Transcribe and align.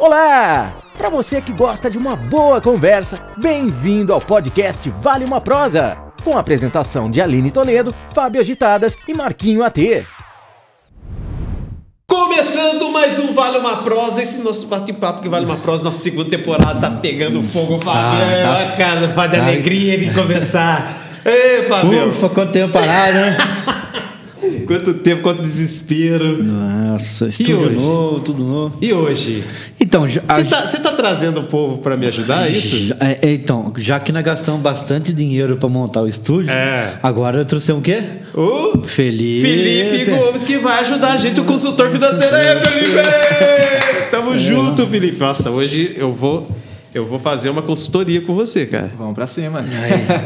Olá! 0.00 0.72
Para 0.96 1.10
você 1.10 1.42
que 1.42 1.52
gosta 1.52 1.90
de 1.90 1.98
uma 1.98 2.16
boa 2.16 2.58
conversa, 2.58 3.20
bem-vindo 3.36 4.14
ao 4.14 4.18
podcast 4.18 4.88
Vale 5.02 5.26
uma 5.26 5.42
Prosa, 5.42 5.94
com 6.24 6.38
a 6.38 6.40
apresentação 6.40 7.10
de 7.10 7.20
Aline 7.20 7.50
Toledo, 7.50 7.94
Fábio 8.14 8.40
Agitadas 8.40 8.96
e 9.06 9.12
Marquinho 9.12 9.62
AT. 9.62 10.06
Começando 12.06 12.90
mais 12.90 13.18
um 13.18 13.34
Vale 13.34 13.58
uma 13.58 13.82
Prosa, 13.82 14.22
esse 14.22 14.40
nosso 14.40 14.68
bate-papo 14.68 15.20
que 15.20 15.28
Vale 15.28 15.44
uma 15.44 15.58
Prosa, 15.58 15.84
nossa 15.84 16.00
segunda 16.00 16.30
temporada 16.30 16.80
tá 16.80 16.90
pegando 16.92 17.42
fogo, 17.42 17.78
Fábio. 17.78 18.20
Tá, 18.42 18.56
tá. 18.56 18.76
cara, 18.78 19.06
vai 19.08 19.28
de 19.28 19.36
alegria 19.36 19.98
de 19.98 20.14
começar. 20.14 21.10
Ei, 21.26 21.68
Fábio. 21.68 22.08
Ufa, 22.08 22.30
quanto 22.30 22.52
tempo 22.52 22.72
parado, 22.72 23.12
né? 23.12 23.36
Quanto 24.66 24.94
tempo, 24.94 25.22
quanto 25.22 25.42
desespero. 25.42 26.42
Nossa, 26.42 27.26
estúdio 27.26 27.72
novo, 27.72 28.20
tudo 28.20 28.44
novo. 28.44 28.76
E 28.80 28.92
hoje? 28.92 29.44
Então, 29.90 30.06
Você 30.06 30.44
tá, 30.44 30.64
você 30.68 30.78
tá 30.78 30.92
trazendo 30.92 31.40
o 31.40 31.42
povo 31.46 31.78
para 31.78 31.96
me 31.96 32.06
ajudar, 32.06 32.46
é 32.46 32.50
isso? 32.52 32.76
já- 32.86 32.96
é, 33.00 33.18
é, 33.22 33.32
então, 33.32 33.72
já 33.76 33.98
que 33.98 34.12
nós 34.12 34.22
gastamos 34.24 34.60
bastante 34.60 35.12
dinheiro 35.12 35.56
para 35.56 35.68
montar 35.68 36.00
o 36.02 36.06
estúdio, 36.06 36.48
É. 36.52 36.94
agora 37.02 37.38
eu 37.38 37.44
trouxe 37.44 37.72
o 37.72 37.80
quê? 37.80 38.00
O 38.32 38.84
Felipe. 38.84 39.40
Felipe 39.42 40.10
Gomes 40.12 40.44
que 40.44 40.58
vai 40.58 40.78
ajudar 40.82 41.14
a 41.14 41.16
gente, 41.16 41.40
o 41.40 41.44
consultor 41.44 41.90
financeiro. 41.90 42.36
Aí, 42.36 42.44
Felipe! 42.60 43.00
Tamo 44.12 44.38
junto, 44.38 44.86
Felipe. 44.86 45.18
Nossa, 45.18 45.50
hoje 45.50 45.92
eu 45.96 46.12
vou, 46.12 46.48
eu 46.94 47.04
vou 47.04 47.18
fazer 47.18 47.50
uma 47.50 47.62
consultoria 47.62 48.20
com 48.20 48.32
você, 48.32 48.66
cara. 48.66 48.92
Vamos 48.96 49.16
pra 49.16 49.26
cima. 49.26 49.60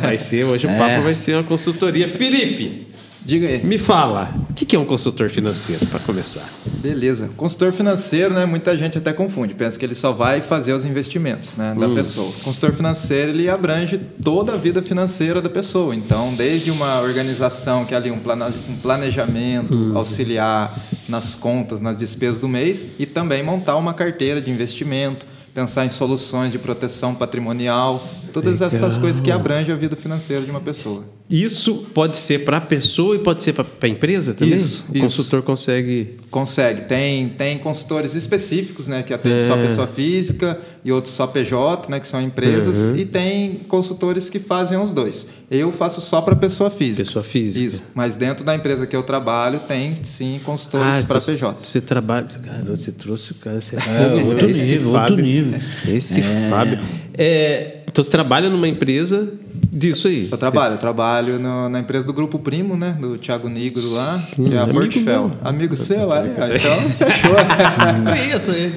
Vai 0.02 0.18
ser, 0.18 0.44
hoje 0.44 0.66
o 0.66 0.70
papo 0.76 1.00
vai 1.00 1.14
ser 1.14 1.36
uma 1.36 1.42
consultoria. 1.42 2.06
Felipe, 2.06 2.86
Diga 3.24 3.48
aí. 3.48 3.64
me 3.64 3.78
fala, 3.78 4.34
o 4.50 4.52
que 4.52 4.76
é 4.76 4.78
um 4.78 4.84
consultor 4.84 5.30
financeiro, 5.30 5.86
para 5.86 5.98
começar? 6.00 6.46
Beleza. 6.66 7.30
Consultor 7.36 7.72
financeiro, 7.72 8.34
né? 8.34 8.44
Muita 8.44 8.76
gente 8.76 8.98
até 8.98 9.14
confunde. 9.14 9.54
Pensa 9.54 9.78
que 9.78 9.84
ele 9.86 9.94
só 9.94 10.12
vai 10.12 10.42
fazer 10.42 10.74
os 10.74 10.84
investimentos 10.84 11.56
né, 11.56 11.74
da 11.78 11.88
pessoa. 11.88 12.30
Consultor 12.42 12.74
financeiro, 12.74 13.30
ele 13.30 13.48
abrange 13.48 13.98
toda 14.22 14.52
a 14.52 14.56
vida 14.56 14.82
financeira 14.82 15.40
da 15.40 15.48
pessoa. 15.48 15.94
Então, 15.94 16.34
desde 16.34 16.70
uma 16.70 17.00
organização 17.00 17.86
que 17.86 17.94
é 17.94 17.96
ali 17.96 18.10
um, 18.10 18.20
um 18.68 18.76
planejamento, 18.76 19.92
auxiliar 19.96 20.78
nas 21.08 21.34
contas, 21.34 21.80
nas 21.80 21.96
despesas 21.96 22.38
do 22.38 22.48
mês 22.48 22.86
e 22.98 23.06
também 23.06 23.42
montar 23.42 23.76
uma 23.76 23.94
carteira 23.94 24.40
de 24.40 24.50
investimento, 24.50 25.24
pensar 25.54 25.86
em 25.86 25.90
soluções 25.90 26.52
de 26.52 26.58
proteção 26.58 27.14
patrimonial, 27.14 28.06
todas 28.34 28.60
essas 28.60 28.98
coisas 28.98 29.20
que 29.20 29.30
abrangem 29.30 29.72
a 29.72 29.78
vida 29.78 29.94
financeira 29.94 30.42
de 30.42 30.50
uma 30.50 30.60
pessoa. 30.60 31.04
Isso 31.30 31.86
pode 31.94 32.18
ser 32.18 32.44
para 32.44 32.58
a 32.58 32.60
pessoa 32.60 33.14
e 33.16 33.18
pode 33.20 33.42
ser 33.42 33.52
para 33.54 33.64
a 33.80 33.88
empresa 33.88 34.34
também? 34.34 34.56
Isso, 34.56 34.84
o 34.90 34.92
isso. 34.92 35.00
consultor 35.02 35.42
consegue. 35.42 36.16
Consegue. 36.30 36.82
Tem, 36.82 37.28
tem 37.30 37.56
consultores 37.58 38.14
específicos, 38.14 38.88
né? 38.88 39.02
Que 39.02 39.14
atendem 39.14 39.38
É. 39.38 39.46
só 39.46 39.56
pessoa 39.56 39.86
física 39.86 40.58
e 40.84 40.92
outros 40.92 41.14
só 41.14 41.26
PJ, 41.26 41.88
né? 41.90 41.98
Que 42.00 42.06
são 42.06 42.20
empresas. 42.20 42.90
Uhum. 42.90 42.96
E 42.96 43.04
tem 43.06 43.60
consultores 43.68 44.28
que 44.28 44.38
fazem 44.38 44.76
os 44.78 44.92
dois. 44.92 45.26
Eu 45.50 45.72
faço 45.72 46.00
só 46.02 46.20
para 46.20 46.34
pessoa 46.36 46.68
física. 46.68 47.04
Pessoa 47.06 47.24
física. 47.24 47.64
Isso. 47.66 47.84
Mas 47.94 48.16
dentro 48.16 48.44
da 48.44 48.54
empresa 48.54 48.86
que 48.86 48.94
eu 48.96 49.02
trabalho, 49.02 49.60
tem 49.60 49.96
sim 50.02 50.40
consultores 50.44 50.86
Ah, 50.86 51.04
para 51.06 51.20
PJ. 51.20 51.56
Você 51.64 51.80
trabalha. 51.80 52.26
Cara, 52.26 52.64
você 52.64 52.92
trouxe 52.92 53.32
o 53.32 53.36
cara. 53.36 53.60
Você 53.60 53.76
É, 53.76 54.22
outro 54.24 54.46
nível, 54.48 54.92
outro 54.92 55.16
nível. 55.16 55.60
Esse 55.88 56.20
Fábio. 56.50 56.78
É, 57.16 57.83
então 57.94 58.02
você 58.02 58.10
trabalha 58.10 58.50
numa 58.50 58.66
empresa 58.66 59.32
disso 59.70 60.08
aí. 60.08 60.26
Eu 60.28 60.36
trabalho, 60.36 60.74
eu 60.74 60.78
trabalho 60.78 61.38
no- 61.38 61.68
na 61.68 61.78
empresa 61.78 62.04
do 62.04 62.12
Grupo 62.12 62.40
Primo, 62.40 62.76
né? 62.76 62.96
Do 63.00 63.16
Thiago 63.16 63.48
Nigro 63.48 63.88
lá, 63.92 64.20
que 64.34 64.52
é 64.52 64.58
a 64.58 64.62
amigo 64.64 64.80
Portfel. 64.80 65.30
Amigo 65.44 65.76
seu, 65.76 66.12
aí, 66.12 66.28
ó. 66.30 66.44
Então, 66.44 66.90
fechou. 66.90 67.36
Conheço 68.04 68.50
ele. 68.50 68.74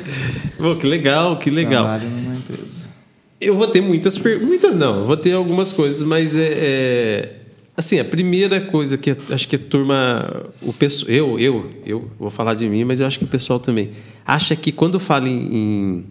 Pô, 0.56 0.76
que 0.76 0.86
legal, 0.86 1.40
que 1.40 1.50
legal. 1.50 1.86
Trabalho 1.86 2.10
numa 2.12 2.36
empresa. 2.36 2.88
Eu 3.42 3.56
vou 3.58 3.66
ter 3.66 3.82
muitas 3.82 4.20
perguntas. 4.20 4.48
Muitas 4.48 4.76
não, 4.76 5.00
eu 5.00 5.06
vou 5.06 5.18
ter 5.18 5.32
algumas 5.34 5.73
coisas, 5.73 6.04
mas 6.04 6.36
é, 6.36 6.50
é- 6.54 7.34
Assim, 7.76 8.00
a 8.00 8.06
primeira 8.06 8.61
coisa 8.61 8.98
que 8.99 9.11
acho 9.32 9.48
que 9.48 9.55
a 9.55 9.60
turma. 9.60 10.45
O 10.61 10.72
pessoal, 10.73 11.11
eu, 11.11 11.39
eu, 11.39 11.72
eu 11.86 12.11
vou 12.20 12.30
falar 12.30 12.54
de 12.54 12.70
mim, 12.70 12.84
mas 12.84 12.99
eu 12.99 13.08
acho 13.08 13.17
que 13.17 13.26
o 13.26 13.28
pessoal 13.28 13.60
também. 13.60 13.92
Acha 14.26 14.55
que 14.55 14.72
quando 14.72 14.99
fala 14.99 15.28
em, 15.28 15.55
em 15.55 16.05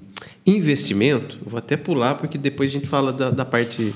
investimento, 0.47 1.39
vou 1.45 1.59
até 1.59 1.77
pular, 1.77 2.15
porque 2.15 2.39
depois 2.39 2.71
a 2.71 2.73
gente 2.75 2.87
fala 2.87 3.13
da, 3.13 3.31
da 3.31 3.45
parte 3.45 3.93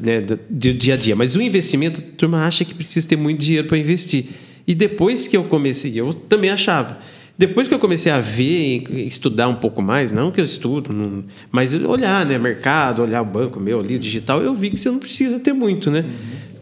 né, 0.00 0.20
do, 0.20 0.38
do 0.48 0.74
dia 0.74 0.94
a 0.94 0.96
dia. 0.96 1.16
Mas 1.16 1.34
o 1.34 1.40
investimento, 1.42 2.00
a 2.00 2.16
turma 2.16 2.46
acha 2.46 2.64
que 2.64 2.74
precisa 2.74 3.08
ter 3.08 3.16
muito 3.16 3.40
dinheiro 3.40 3.66
para 3.66 3.78
investir. 3.78 4.26
E 4.66 4.74
depois 4.74 5.26
que 5.26 5.36
eu 5.36 5.44
comecei, 5.44 5.92
eu 5.98 6.12
também 6.12 6.50
achava. 6.50 6.98
Depois 7.38 7.68
que 7.68 7.72
eu 7.74 7.78
comecei 7.78 8.10
a 8.10 8.20
ver, 8.20 8.82
e 8.90 9.06
estudar 9.06 9.48
um 9.48 9.54
pouco 9.54 9.80
mais, 9.80 10.10
não 10.10 10.30
que 10.32 10.40
eu 10.40 10.44
estudo, 10.44 10.92
não- 10.92 11.24
mas 11.52 11.72
olhar, 11.72 12.26
né, 12.26 12.36
mercado, 12.36 13.00
olhar 13.00 13.22
o 13.22 13.24
banco 13.24 13.60
meu 13.60 13.78
ali, 13.78 13.96
digital, 13.96 14.42
eu 14.42 14.52
vi 14.52 14.70
que 14.70 14.76
você 14.76 14.90
não 14.90 14.98
precisa 14.98 15.38
ter 15.38 15.52
muito, 15.52 15.88
né? 15.90 16.04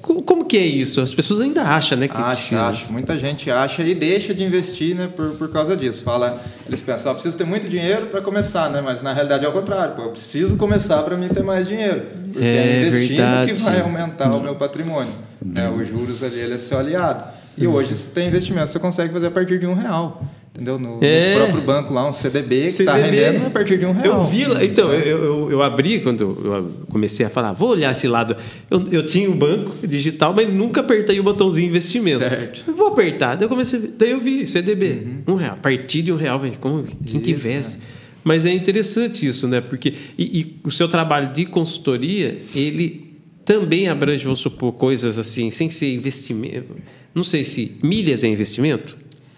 Como, 0.06 0.22
como 0.22 0.44
que 0.44 0.56
é 0.56 0.64
isso? 0.64 1.00
As 1.00 1.12
pessoas 1.12 1.40
ainda 1.40 1.62
acham, 1.62 1.98
né, 1.98 2.06
que 2.06 2.16
Acha, 2.16 2.26
precisa. 2.30 2.60
acha. 2.68 2.86
Muita 2.88 3.18
gente 3.18 3.50
acha 3.50 3.82
e 3.82 3.92
deixa 3.92 4.32
de 4.32 4.44
investir, 4.44 4.94
né, 4.94 5.08
por, 5.08 5.30
por 5.32 5.48
causa 5.50 5.76
disso. 5.76 6.04
Fala, 6.04 6.40
eles 6.64 6.80
pensam, 6.80 7.10
ah, 7.10 7.14
preciso 7.14 7.36
ter 7.36 7.42
muito 7.44 7.68
dinheiro 7.68 8.06
para 8.06 8.22
começar, 8.22 8.70
né? 8.70 8.80
Mas 8.80 9.02
na 9.02 9.12
realidade 9.12 9.44
é 9.44 9.48
o 9.48 9.52
contrário. 9.52 9.96
Pô, 9.96 10.02
eu 10.02 10.10
preciso 10.10 10.56
começar 10.56 11.02
para 11.02 11.16
mim 11.16 11.26
ter 11.26 11.42
mais 11.42 11.66
dinheiro. 11.66 12.06
Porque 12.32 12.38
é, 12.46 12.84
É 12.84 12.86
investindo 12.86 13.16
verdade. 13.16 13.52
que 13.52 13.60
vai 13.62 13.80
aumentar 13.80 14.32
o 14.32 14.40
meu 14.40 14.54
patrimônio. 14.54 15.12
Né? 15.44 15.68
Os 15.68 15.88
juros 15.88 16.22
ali, 16.22 16.38
ele 16.38 16.54
é 16.54 16.58
seu 16.58 16.78
aliado. 16.78 17.24
E 17.58 17.66
hoje, 17.66 17.92
se 17.94 18.08
tem 18.10 18.28
investimento, 18.28 18.68
você 18.68 18.78
consegue 18.78 19.12
fazer 19.12 19.26
a 19.26 19.30
partir 19.32 19.58
de 19.58 19.66
um 19.66 19.74
real. 19.74 20.22
Entendeu? 20.56 20.78
No, 20.78 20.96
no 20.96 21.04
É. 21.04 21.34
próprio 21.34 21.60
banco 21.60 21.92
lá, 21.92 22.08
um 22.08 22.12
CDB 22.12 22.62
que 22.62 22.66
está 22.68 22.94
rendendo 22.94 23.46
a 23.46 23.50
partir 23.50 23.76
de 23.78 23.84
um 23.84 23.92
real. 23.92 24.20
Eu 24.22 24.24
vi 24.26 24.42
então, 24.64 24.90
eu, 24.90 25.18
eu, 25.22 25.50
eu 25.52 25.62
abri 25.62 26.00
quando 26.00 26.22
eu 26.22 26.72
comecei 26.88 27.26
a 27.26 27.28
falar, 27.28 27.52
vou 27.52 27.68
olhar 27.70 27.90
esse 27.90 28.08
lado. 28.08 28.34
Eu, 28.70 28.88
eu 28.90 29.04
tinha 29.04 29.28
o 29.30 29.34
banco 29.34 29.86
digital, 29.86 30.32
mas 30.34 30.50
nunca 30.50 30.80
apertei 30.80 31.20
o 31.20 31.22
botãozinho 31.22 31.68
investimento. 31.68 32.20
Certo. 32.20 32.64
Eu 32.66 32.74
vou 32.74 32.86
apertar, 32.88 33.34
daí 33.34 33.44
eu 33.44 33.48
comecei 33.50 33.78
daí 33.98 34.12
eu 34.12 34.20
vi 34.20 34.46
CDB, 34.46 35.02
um 35.28 35.34
real, 35.34 35.52
a 35.52 35.56
partir 35.56 36.00
de 36.00 36.10
um 36.10 36.16
real, 36.16 36.40
como, 36.58 36.84
quem 37.04 37.20
que 37.20 37.32
investe? 37.32 37.76
Mas 38.24 38.46
é 38.46 38.52
interessante 38.52 39.26
isso, 39.26 39.46
né? 39.46 39.60
Porque 39.60 39.92
e, 40.18 40.40
e 40.40 40.56
o 40.64 40.70
seu 40.70 40.88
trabalho 40.88 41.32
de 41.34 41.44
consultoria, 41.44 42.38
ele 42.54 43.14
também 43.44 43.88
abrange, 43.88 44.24
vamos 44.24 44.40
supor, 44.40 44.72
coisas 44.72 45.18
assim, 45.18 45.50
sem 45.50 45.68
ser 45.68 45.94
investimento. 45.94 46.74
Não 47.14 47.22
sei 47.22 47.44
se 47.44 47.76
milhas 47.82 48.24
é 48.24 48.28
investimento 48.28 48.96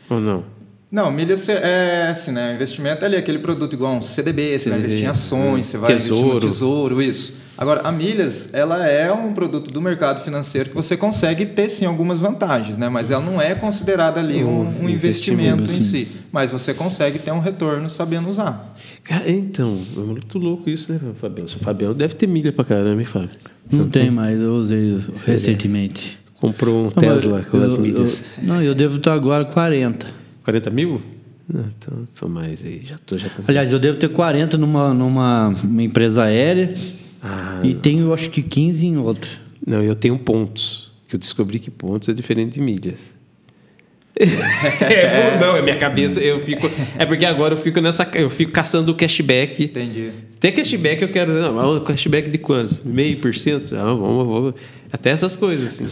ou 0.09 0.21
não. 0.21 0.58
Não, 0.91 1.11
milha 1.11 1.37
cê- 1.37 1.53
é 1.53 2.09
assim, 2.11 2.33
né? 2.33 2.53
O 2.53 2.55
investimento 2.55 3.03
é 3.05 3.07
ali 3.07 3.17
aquele 3.17 3.39
produto 3.39 3.75
igual 3.75 3.95
um 3.95 4.03
CDB, 4.03 4.59
você 4.59 4.71
vai 4.71 4.79
investir 4.79 5.05
em 5.05 5.07
ações, 5.07 5.67
você 5.67 5.77
vai 5.77 5.91
investir 5.93 6.15
no 6.15 6.39
tesouro, 6.41 7.03
isso. 7.03 7.35
Agora, 7.59 7.81
a 7.83 7.91
milhas, 7.91 8.51
ela 8.55 8.87
é 8.89 9.13
um 9.13 9.33
produto 9.33 9.71
do 9.73 9.83
mercado 9.83 10.23
financeiro 10.23 10.71
que 10.71 10.77
você 10.77 10.97
consegue 10.97 11.45
ter 11.45 11.69
sim 11.69 11.85
algumas 11.85 12.21
vantagens, 12.21 12.79
né? 12.79 12.89
Mas 12.89 13.11
ela 13.11 13.23
não 13.23 13.43
é 13.43 13.53
considerada 13.55 14.21
ali 14.21 14.45
um, 14.45 14.61
um 14.85 14.89
investimento, 14.89 15.65
investimento, 15.65 15.73
em 15.73 15.81
si. 15.81 16.09
Mas 16.31 16.53
você 16.53 16.73
consegue 16.73 17.19
ter 17.19 17.33
um 17.33 17.41
retorno 17.41 17.91
sabendo 17.91 18.29
usar. 18.29 18.75
Cara, 19.03 19.29
então, 19.29 19.77
é 19.97 20.01
muito 20.01 20.39
louco 20.39 20.71
isso, 20.71 20.91
né, 20.93 21.01
Fabião? 21.17 21.47
O 21.47 21.59
Fabião 21.59 21.93
deve 21.93 22.15
ter 22.15 22.29
milha 22.29 22.53
pra 22.53 22.65
caramba, 22.65 23.01
hein, 23.01 23.05
Fábio? 23.07 23.31
Não 23.71 23.89
tem 23.89 24.09
mais, 24.11 24.41
eu 24.41 24.55
usei 24.55 24.97
recentemente. 25.27 26.17
Comprou 26.35 26.83
um 26.83 26.85
Não, 26.85 26.91
Tesla 26.93 27.43
com 27.43 27.57
eu- 27.57 27.65
as 27.65 27.75
eu- 27.75 27.83
milhas. 27.83 28.23
não, 28.41 28.63
eu 28.63 28.75
devo 28.75 28.99
estar 28.99 29.13
agora 29.13 29.45
40. 29.45 30.07
40 30.49 30.71
mil? 30.71 31.03
Não, 31.47 31.65
então 31.77 32.03
sou 32.11 32.27
mais 32.27 32.65
aí, 32.65 32.81
já 32.83 32.97
tô 33.05 33.19
já 33.19 33.29
consegui. 33.29 33.51
Aliás, 33.51 33.71
eu 33.71 33.79
devo 33.79 33.99
ter 33.99 34.09
40 34.09 34.57
numa, 34.57 34.95
numa 34.95 35.49
uma 35.49 35.83
empresa 35.83 36.25
aérea 36.25 36.75
Ah, 37.23 37.61
e 37.63 37.75
tenho, 37.75 38.15
acho 38.15 38.31
que 38.31 38.43
15 38.43 38.87
em 38.87 38.97
outra. 38.97 39.29
não, 39.67 39.83
eu 39.83 39.95
tenho 39.95 40.19
pontos. 40.19 40.91
Que 41.07 41.17
eu 41.17 41.21
descobri 41.21 41.59
que 41.59 41.71
pontos 41.71 42.09
é 42.09 42.15
diferente 42.15 42.55
de 42.55 42.61
milhas. 42.63 43.15
é 44.19 45.39
bom, 45.39 45.47
não, 45.47 45.57
é 45.57 45.63
minha 45.63 45.77
cabeça, 45.77 46.19
eu 46.19 46.41
fico. 46.41 46.69
É 46.99 47.05
porque 47.05 47.25
agora 47.27 47.53
eu 47.55 47.59
fico 47.59 47.79
nessa. 47.81 48.09
Eu 48.15 48.31
fico 48.31 48.51
caçando 48.51 48.91
o 48.93 48.95
cashback. 48.95 49.65
Entendi. 49.65 50.11
Até 50.37 50.51
cashback 50.51 51.03
eu 51.03 51.09
quero. 51.09 51.33
Não, 51.33 51.53
mas 51.53 51.67
o 51.67 51.81
cashback 51.83 52.29
de 52.31 52.39
quantos? 52.39 52.83
Meio 52.83 53.19
por 53.19 53.35
cento? 53.35 53.77
Ah, 53.77 53.85
vamos, 53.85 54.27
vamos. 54.27 54.55
Até 54.91 55.11
essas 55.11 55.37
coisas, 55.37 55.73
assim. 55.73 55.89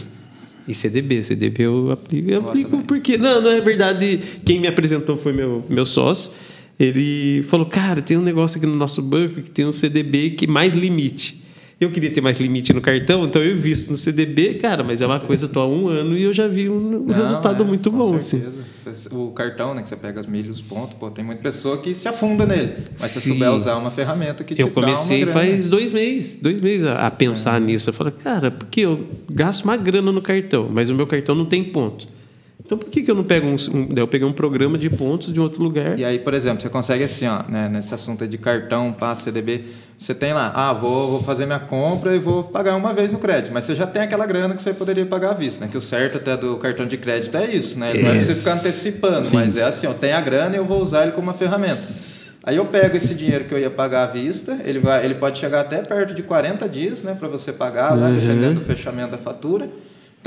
E 0.67 0.73
CDB, 0.73 1.23
CDB 1.23 1.63
eu 1.63 1.91
aplico, 1.91 2.29
eu 2.29 2.39
aplico 2.41 2.83
porque. 2.83 3.17
Não, 3.17 3.41
não 3.41 3.51
é 3.51 3.61
verdade. 3.61 4.19
Quem 4.43 4.59
me 4.59 4.67
apresentou 4.67 5.15
foi 5.15 5.31
meu, 5.31 5.63
meu 5.69 5.85
sócio. 5.85 6.31
Ele 6.79 7.41
falou, 7.43 7.65
cara, 7.65 8.01
tem 8.01 8.17
um 8.17 8.21
negócio 8.21 8.57
aqui 8.57 8.67
no 8.67 8.75
nosso 8.75 9.01
banco 9.01 9.41
que 9.41 9.49
tem 9.49 9.65
um 9.65 9.71
CDB 9.71 10.31
que 10.31 10.45
mais 10.45 10.75
limite. 10.75 11.46
Eu 11.79 11.91
queria 11.91 12.09
ter 12.09 12.21
mais 12.21 12.39
limite 12.41 12.73
no 12.73 12.81
cartão, 12.81 13.23
então 13.25 13.39
eu 13.43 13.55
visto 13.55 13.91
no 13.91 13.95
CDB, 13.95 14.55
cara, 14.55 14.83
mas 14.83 14.99
é 14.99 15.05
uma 15.05 15.19
coisa, 15.19 15.45
eu 15.45 15.49
tô 15.49 15.59
há 15.59 15.67
um 15.67 15.87
ano 15.87 16.17
e 16.17 16.23
eu 16.23 16.33
já 16.33 16.47
vi 16.47 16.67
um, 16.67 17.03
Não, 17.05 17.13
resultado 17.13 17.61
é, 17.63 17.67
muito 17.67 17.91
bom, 17.91 18.15
assim. 18.15 18.39
certeza. 18.39 18.95
Cê- 18.95 19.09
O 19.15 19.29
cartão, 19.29 19.75
né, 19.75 19.83
que 19.83 19.89
você 19.89 19.95
pega 19.95 20.19
as 20.19 20.25
milhas, 20.25 20.55
os 20.55 20.61
pontos, 20.61 20.97
pô, 20.99 21.11
tem 21.11 21.23
muita 21.23 21.39
pessoa 21.43 21.77
que 21.77 21.93
se 21.93 22.07
afunda 22.07 22.47
nele. 22.47 22.73
Mas 22.99 23.11
se 23.11 23.27
souber 23.27 23.51
usar 23.53 23.75
uma 23.75 23.91
ferramenta 23.91 24.43
que 24.43 24.55
te 24.55 24.61
Eu 24.61 24.71
comecei 24.71 25.19
dá 25.23 25.25
uma 25.27 25.33
grana. 25.33 25.51
faz 25.51 25.67
dois 25.67 25.91
meses, 25.91 26.41
dois 26.41 26.59
meses 26.59 26.87
a, 26.87 27.05
a 27.05 27.11
pensar 27.11 27.61
nisso. 27.61 27.89
Eu 27.91 27.93
falei, 27.93 28.13
cara, 28.23 28.49
porque 28.49 28.81
eu 28.81 29.07
gasto 29.31 29.63
uma 29.63 29.77
grana 29.77 30.11
no 30.11 30.21
cartão, 30.21 30.67
mas 30.73 30.89
o 30.89 30.95
meu 30.95 31.05
cartão 31.05 31.35
não 31.35 31.45
tem 31.45 31.63
ponto. 31.63 32.07
Então 32.65 32.77
por 32.77 32.89
que, 32.89 33.01
que 33.01 33.09
eu 33.09 33.15
não 33.15 33.23
pego 33.23 33.47
um, 33.47 33.55
um. 33.73 33.89
Eu 33.95 34.07
peguei 34.07 34.27
um 34.27 34.33
programa 34.33 34.77
de 34.77 34.89
pontos 34.89 35.31
de 35.31 35.39
outro 35.39 35.63
lugar. 35.63 35.97
E 35.97 36.03
aí, 36.03 36.19
por 36.19 36.33
exemplo, 36.33 36.61
você 36.61 36.69
consegue 36.69 37.03
assim, 37.03 37.27
ó, 37.27 37.43
né, 37.47 37.69
nesse 37.69 37.93
assunto 37.93 38.27
de 38.27 38.37
cartão, 38.37 38.91
passe, 38.91 39.23
CDB, 39.23 39.63
você 39.97 40.13
tem 40.13 40.33
lá, 40.33 40.51
ah, 40.53 40.73
vou, 40.73 41.09
vou 41.11 41.23
fazer 41.23 41.45
minha 41.45 41.59
compra 41.59 42.15
e 42.15 42.19
vou 42.19 42.43
pagar 42.43 42.75
uma 42.75 42.93
vez 42.93 43.11
no 43.11 43.17
crédito, 43.19 43.51
mas 43.53 43.63
você 43.63 43.73
já 43.73 43.87
tem 43.87 44.03
aquela 44.03 44.25
grana 44.25 44.53
que 44.53 44.61
você 44.61 44.73
poderia 44.73 45.05
pagar 45.05 45.31
à 45.31 45.33
vista, 45.33 45.63
né? 45.63 45.71
Que 45.71 45.77
o 45.77 45.81
certo 45.81 46.17
até 46.17 46.35
do 46.37 46.57
cartão 46.57 46.85
de 46.85 46.97
crédito 46.97 47.35
é 47.37 47.45
isso, 47.45 47.79
né? 47.79 47.93
Não 47.93 48.09
é 48.09 48.11
pra 48.13 48.21
você 48.21 48.35
ficar 48.35 48.53
antecipando, 48.53 49.29
mas 49.33 49.55
é 49.57 49.63
assim, 49.63 49.87
eu 49.87 49.93
tenho 49.93 50.15
a 50.17 50.21
grana 50.21 50.55
e 50.55 50.59
eu 50.59 50.65
vou 50.65 50.81
usar 50.81 51.03
ele 51.03 51.13
como 51.13 51.27
uma 51.27 51.33
ferramenta. 51.33 51.73
Aí 52.43 52.55
eu 52.55 52.65
pego 52.65 52.95
esse 52.95 53.13
dinheiro 53.13 53.45
que 53.45 53.53
eu 53.53 53.59
ia 53.59 53.69
pagar 53.69 54.03
à 54.03 54.07
vista, 54.07 54.57
ele, 54.63 54.79
vai, 54.79 55.03
ele 55.03 55.15
pode 55.15 55.37
chegar 55.37 55.61
até 55.61 55.81
perto 55.81 56.13
de 56.13 56.23
40 56.23 56.69
dias, 56.69 57.03
né, 57.03 57.15
para 57.17 57.27
você 57.27 57.51
pagar 57.51 57.93
lá, 57.97 58.09
dependendo 58.09 58.59
do 58.59 58.65
fechamento 58.65 59.11
da 59.11 59.17
fatura. 59.17 59.67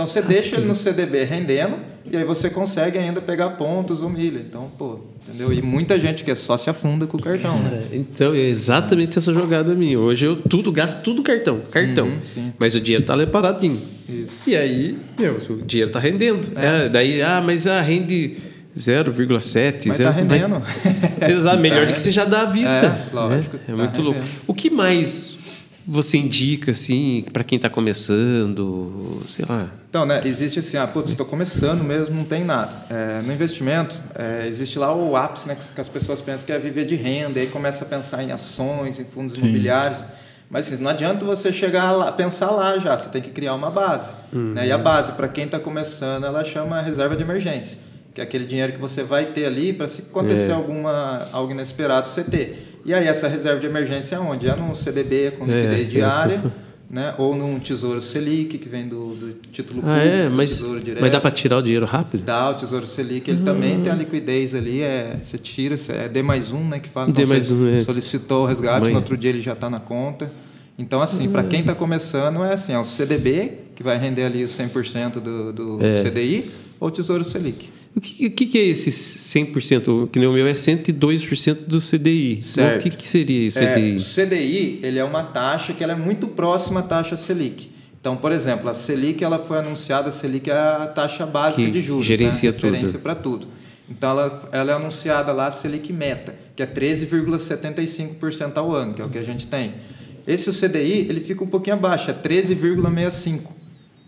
Então 0.00 0.06
você 0.06 0.22
deixa 0.22 0.56
ele 0.56 0.66
no 0.66 0.74
CDB 0.74 1.24
rendendo 1.24 1.76
e 2.10 2.16
aí 2.16 2.24
você 2.24 2.48
consegue 2.48 2.96
ainda 2.96 3.20
pegar 3.20 3.50
pontos 3.50 4.00
ou 4.00 4.08
milha. 4.08 4.38
Então, 4.38 4.70
pô, 4.78 4.98
entendeu? 5.28 5.52
E 5.52 5.60
muita 5.60 5.98
gente 5.98 6.24
que 6.24 6.30
é 6.30 6.34
só 6.34 6.56
se 6.56 6.70
afunda 6.70 7.06
com 7.06 7.18
o 7.18 7.22
cartão, 7.22 7.58
né? 7.58 7.82
Então, 7.92 8.32
é 8.34 8.38
exatamente 8.38 9.18
essa 9.18 9.30
jogada 9.34 9.74
minha. 9.74 9.98
Hoje 9.98 10.24
eu 10.24 10.36
tudo 10.36 10.72
gasto 10.72 11.02
tudo 11.02 11.22
cartão, 11.22 11.60
cartão. 11.70 12.06
Uhum. 12.08 12.52
Mas 12.58 12.74
o 12.74 12.80
dinheiro 12.80 13.04
tá 13.04 13.12
ali 13.12 13.26
paradinho. 13.26 13.82
Isso. 14.08 14.48
E 14.48 14.56
aí, 14.56 14.96
meu, 15.18 15.34
o 15.50 15.56
dinheiro 15.62 15.90
tá 15.92 16.00
rendendo. 16.00 16.48
É, 16.58 16.88
daí, 16.88 17.20
ah, 17.20 17.42
mas 17.44 17.66
ah, 17.66 17.82
rende 17.82 18.38
0,7, 18.74 19.74
Mas 19.74 19.84
tá 19.84 19.92
zero- 19.92 20.12
rendendo. 20.12 20.62
Exato, 21.28 21.58
melhor 21.60 21.80
Tá 21.80 21.86
do 21.88 21.92
que 21.92 22.00
você 22.00 22.10
já 22.12 22.24
dá 22.24 22.42
à 22.42 22.46
vista. 22.46 22.86
É, 22.86 23.14
lógico, 23.14 23.56
É, 23.56 23.72
tá 23.72 23.76
muito 23.76 24.00
louco. 24.00 24.18
rendendo. 24.20 24.32
O 24.46 24.54
que 24.54 24.70
mais 24.70 25.36
você 25.86 26.18
indica, 26.18 26.70
assim, 26.70 27.24
para 27.32 27.42
quem 27.42 27.56
está 27.56 27.68
começando, 27.68 29.22
sei 29.28 29.44
lá? 29.48 29.68
Então, 29.88 30.06
né, 30.06 30.20
existe 30.24 30.58
assim, 30.60 30.76
ah, 30.76 30.86
putz, 30.86 31.10
estou 31.10 31.26
começando 31.26 31.82
mesmo, 31.82 32.16
não 32.16 32.24
tem 32.24 32.44
nada. 32.44 32.72
É, 32.88 33.22
no 33.22 33.32
investimento, 33.32 34.00
é, 34.14 34.46
existe 34.46 34.78
lá 34.78 34.94
o 34.94 35.16
ápice, 35.16 35.48
né, 35.48 35.56
que, 35.56 35.80
as 35.80 35.88
pessoas 35.88 36.20
pensam 36.20 36.46
que 36.46 36.52
é 36.52 36.58
viver 36.58 36.84
de 36.84 36.94
renda, 36.94 37.38
e 37.38 37.42
aí 37.42 37.48
começa 37.48 37.84
a 37.84 37.88
pensar 37.88 38.22
em 38.22 38.30
ações, 38.30 39.00
em 39.00 39.04
fundos 39.04 39.34
imobiliários. 39.34 40.04
Mas 40.48 40.72
assim, 40.72 40.82
não 40.82 40.90
adianta 40.90 41.24
você 41.24 41.52
chegar 41.52 41.92
lá, 41.92 42.10
pensar 42.12 42.50
lá 42.50 42.78
já, 42.78 42.96
você 42.98 43.08
tem 43.08 43.22
que 43.22 43.30
criar 43.30 43.54
uma 43.54 43.70
base. 43.70 44.14
Né? 44.32 44.66
E 44.66 44.72
a 44.72 44.78
base, 44.78 45.12
para 45.12 45.28
quem 45.28 45.44
está 45.44 45.60
começando, 45.60 46.24
ela 46.24 46.42
chama 46.42 46.82
reserva 46.82 47.14
de 47.16 47.22
emergência, 47.22 47.78
que 48.12 48.20
é 48.20 48.24
aquele 48.24 48.44
dinheiro 48.44 48.72
que 48.72 48.78
você 48.80 49.04
vai 49.04 49.26
ter 49.26 49.46
ali 49.46 49.72
para 49.72 49.86
se 49.86 50.02
acontecer 50.02 50.50
É. 50.50 50.54
alguma, 50.54 51.28
algo 51.32 51.52
inesperado 51.52 52.08
você 52.08 52.24
ter. 52.24 52.69
E 52.84 52.94
aí 52.94 53.06
essa 53.06 53.28
reserva 53.28 53.60
de 53.60 53.66
emergência 53.66 54.16
é 54.16 54.18
onde? 54.18 54.48
É 54.48 54.56
no 54.56 54.74
CDB, 54.74 55.32
com 55.38 55.44
É, 55.44 55.62
liquidez 55.62 55.86
é. 55.88 55.90
diária, 55.90 56.42
né? 56.90 57.14
ou 57.18 57.36
num 57.36 57.58
Tesouro 57.58 58.00
Selic, 58.00 58.58
que 58.58 58.68
vem 58.68 58.88
do, 58.88 59.14
do 59.14 59.32
título 59.52 59.80
Ah, 59.84 59.94
público, 59.96 60.16
é? 60.16 60.28
do 60.28 60.34
Mas, 60.36 60.50
Tesouro 60.50 60.80
Direto. 60.80 61.00
mas 61.02 61.12
dá 61.12 61.20
para 61.20 61.30
tirar 61.30 61.58
o 61.58 61.62
dinheiro 61.62 61.86
rápido? 61.86 62.24
Dá, 62.24 62.50
o 62.50 62.54
Tesouro 62.54 62.86
Selic, 62.86 63.30
ele 63.30 63.40
Hum. 63.40 63.44
também 63.44 63.80
tem 63.80 63.92
a 63.92 63.94
liquidez 63.94 64.54
ali, 64.54 64.80
é, 64.82 65.18
você 65.22 65.38
tira, 65.38 65.76
é 65.90 66.08
D 66.08 66.22
mais 66.22 66.50
um, 66.52 66.64
né, 66.66 66.78
que 66.80 66.88
fala. 66.88 67.12
D 67.12 67.24
mais 67.26 67.48
você 67.48 67.54
um, 67.54 67.72
é. 67.72 67.76
solicitou 67.76 68.44
o 68.44 68.46
resgate, 68.46 68.82
Mãe. 68.84 68.92
no 68.92 68.98
outro 68.98 69.16
dia 69.16 69.30
ele 69.30 69.40
já 69.42 69.52
está 69.52 69.68
na 69.70 69.78
conta. 69.80 70.30
Então, 70.78 71.02
assim, 71.02 71.28
para 71.28 71.42
quem 71.44 71.60
está 71.60 71.74
começando, 71.74 72.42
é 72.42 72.54
assim, 72.54 72.72
é 72.72 72.78
o 72.78 72.84
CDB, 72.86 73.52
que 73.76 73.82
vai 73.82 73.98
render 73.98 74.24
ali 74.24 74.42
os 74.44 74.52
100% 74.52 75.20
do, 75.20 75.52
do 75.52 75.84
É. 75.84 75.92
CDI, 76.02 76.50
ou 76.80 76.88
o 76.88 76.90
Tesouro 76.90 77.22
Selic. 77.22 77.70
O 77.94 78.00
que, 78.00 78.26
o 78.26 78.30
que 78.30 78.56
é 78.58 78.62
esse 78.68 78.90
100%? 78.90 80.08
Que 80.10 80.18
nem 80.20 80.28
o 80.28 80.32
meu 80.32 80.46
é 80.46 80.52
102% 80.52 81.66
do 81.66 81.78
CDI. 81.80 82.40
Certo. 82.42 82.80
O 82.80 82.82
que, 82.90 82.96
que 82.96 83.08
seria 83.08 83.48
esse 83.48 83.62
É, 83.62 83.74
CDI? 83.74 83.96
o 83.96 84.00
CDI, 84.26 84.80
ele 84.82 84.98
é 84.98 85.04
uma 85.04 85.24
taxa 85.24 85.72
que 85.72 85.82
ela 85.82 85.92
é 85.92 85.96
muito 85.96 86.28
próxima 86.28 86.80
à 86.80 86.82
taxa 86.84 87.16
Selic. 87.16 87.68
Então, 88.00 88.16
por 88.16 88.32
exemplo, 88.32 88.70
a 88.70 88.72
Selic 88.74 89.22
ela 89.24 89.38
foi 89.38 89.58
anunciada, 89.58 90.08
a 90.08 90.12
Selic 90.12 90.48
é 90.48 90.54
a 90.54 90.86
taxa 90.86 91.26
básica 91.26 91.66
Que 91.66 91.70
de 91.72 91.82
juros, 91.82 92.06
gerencia 92.06 92.50
né? 92.50 92.56
tudo. 92.56 92.70
referência 92.70 92.98
para 92.98 93.14
tudo. 93.14 93.46
Então, 93.90 94.10
ela, 94.10 94.48
ela 94.52 94.70
é 94.72 94.74
anunciada 94.76 95.32
lá 95.32 95.48
a 95.48 95.50
Selic 95.50 95.92
Meta, 95.92 96.34
que 96.54 96.62
é 96.62 96.66
13,75% 96.66 98.52
ao 98.56 98.72
ano, 98.74 98.94
que 98.94 99.02
é 99.02 99.04
o 99.04 99.08
que 99.08 99.18
a 99.18 99.22
gente 99.22 99.46
tem. 99.48 99.74
Esse 100.26 100.48
o 100.48 100.52
CDI, 100.52 101.06
ele 101.08 101.20
fica 101.20 101.42
um 101.42 101.46
pouquinho 101.48 101.74
abaixo, 101.76 102.10
é 102.10 102.14
13,65%. 102.14 103.40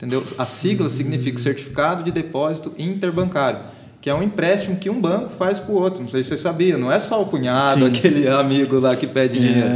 Entendeu? 0.02 0.24
A 0.36 0.44
sigla 0.44 0.88
significa 0.88 1.38
Certificado 1.40 2.02
de 2.02 2.10
Depósito 2.10 2.72
Interbancário, 2.76 3.60
que 4.00 4.10
é 4.10 4.14
um 4.14 4.20
empréstimo 4.20 4.74
que 4.76 4.90
um 4.90 5.00
banco 5.00 5.28
faz 5.28 5.60
para 5.60 5.72
o 5.72 5.76
outro. 5.76 6.00
Não 6.00 6.08
sei 6.08 6.24
se 6.24 6.30
você 6.30 6.36
sabia, 6.38 6.76
não 6.76 6.90
é 6.90 6.98
só 6.98 7.22
o 7.22 7.26
cunhado, 7.26 7.84
aquele 7.86 8.26
amigo 8.28 8.80
lá 8.80 8.96
que 8.96 9.06
pede 9.06 9.38
dinheiro. 9.38 9.68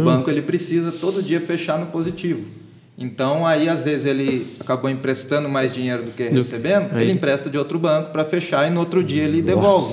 O 0.00 0.04
banco 0.04 0.28
ele 0.28 0.42
precisa 0.42 0.90
todo 0.90 1.22
dia 1.22 1.40
fechar 1.40 1.78
no 1.78 1.86
positivo. 1.86 2.50
Então 2.98 3.46
aí 3.46 3.68
às 3.68 3.84
vezes 3.84 4.04
ele 4.06 4.56
acabou 4.58 4.90
emprestando 4.90 5.48
mais 5.48 5.72
dinheiro 5.72 6.02
do 6.02 6.10
que 6.10 6.24
recebendo, 6.24 6.88
aí- 6.96 7.02
ele 7.04 7.12
empresta 7.12 7.48
de 7.48 7.56
outro 7.56 7.78
banco 7.78 8.10
para 8.10 8.24
fechar 8.24 8.66
e 8.66 8.70
no 8.70 8.80
outro 8.80 9.04
dia 9.04 9.22
ele 9.22 9.40
devolve. 9.40 9.84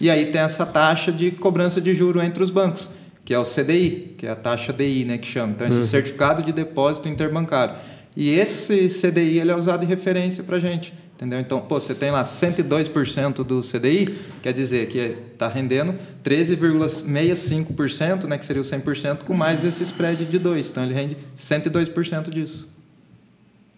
E 0.00 0.10
aí 0.10 0.26
tem 0.32 0.40
essa 0.40 0.66
taxa 0.66 1.12
de 1.12 1.30
cobrança 1.30 1.80
de 1.80 1.94
juro 1.94 2.20
entre 2.20 2.42
os 2.42 2.50
bancos, 2.50 2.90
que 3.24 3.32
é 3.32 3.38
o 3.38 3.44
CDI, 3.44 4.16
que 4.18 4.26
é 4.26 4.30
a 4.30 4.34
taxa 4.34 4.72
DI, 4.72 5.04
né, 5.04 5.18
que 5.18 5.26
chama. 5.28 5.52
Então 5.52 5.64
esse 5.68 5.86
certificado 5.86 6.42
de 6.42 6.52
depósito 6.52 7.08
interbancário. 7.08 7.76
E 8.16 8.30
esse 8.30 8.88
CDI 8.88 9.40
ele 9.40 9.50
é 9.50 9.56
usado 9.56 9.80
de 9.80 9.86
referência 9.86 10.44
para 10.44 10.58
gente, 10.58 10.94
entendeu? 11.16 11.40
Então, 11.40 11.60
pô, 11.60 11.80
você 11.80 11.94
tem 11.94 12.12
lá 12.12 12.22
102% 12.22 13.42
do 13.42 13.60
CDI, 13.60 14.14
quer 14.40 14.52
dizer 14.52 14.86
que 14.86 15.16
está 15.32 15.48
rendendo 15.48 15.94
13,65%, 16.22 18.24
né, 18.24 18.38
que 18.38 18.44
seria 18.44 18.62
o 18.62 18.64
100%, 18.64 19.24
com 19.24 19.34
mais 19.34 19.64
esse 19.64 19.82
spread 19.82 20.24
de 20.24 20.38
2. 20.38 20.70
Então 20.70 20.84
ele 20.84 20.94
rende 20.94 21.16
102% 21.36 22.30
disso. 22.30 22.72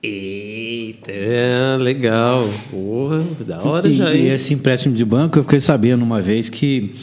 Eita, 0.02 1.10
é, 1.10 1.78
legal. 1.78 2.46
Porra, 2.70 3.24
da 3.40 3.62
hora 3.62 3.88
E, 3.88 3.94
já, 3.94 4.12
e 4.12 4.28
esse 4.28 4.52
empréstimo 4.52 4.94
de 4.94 5.04
banco, 5.04 5.38
eu 5.38 5.42
fiquei 5.42 5.60
sabendo 5.60 6.02
uma 6.02 6.20
vez 6.20 6.50
que 6.50 6.94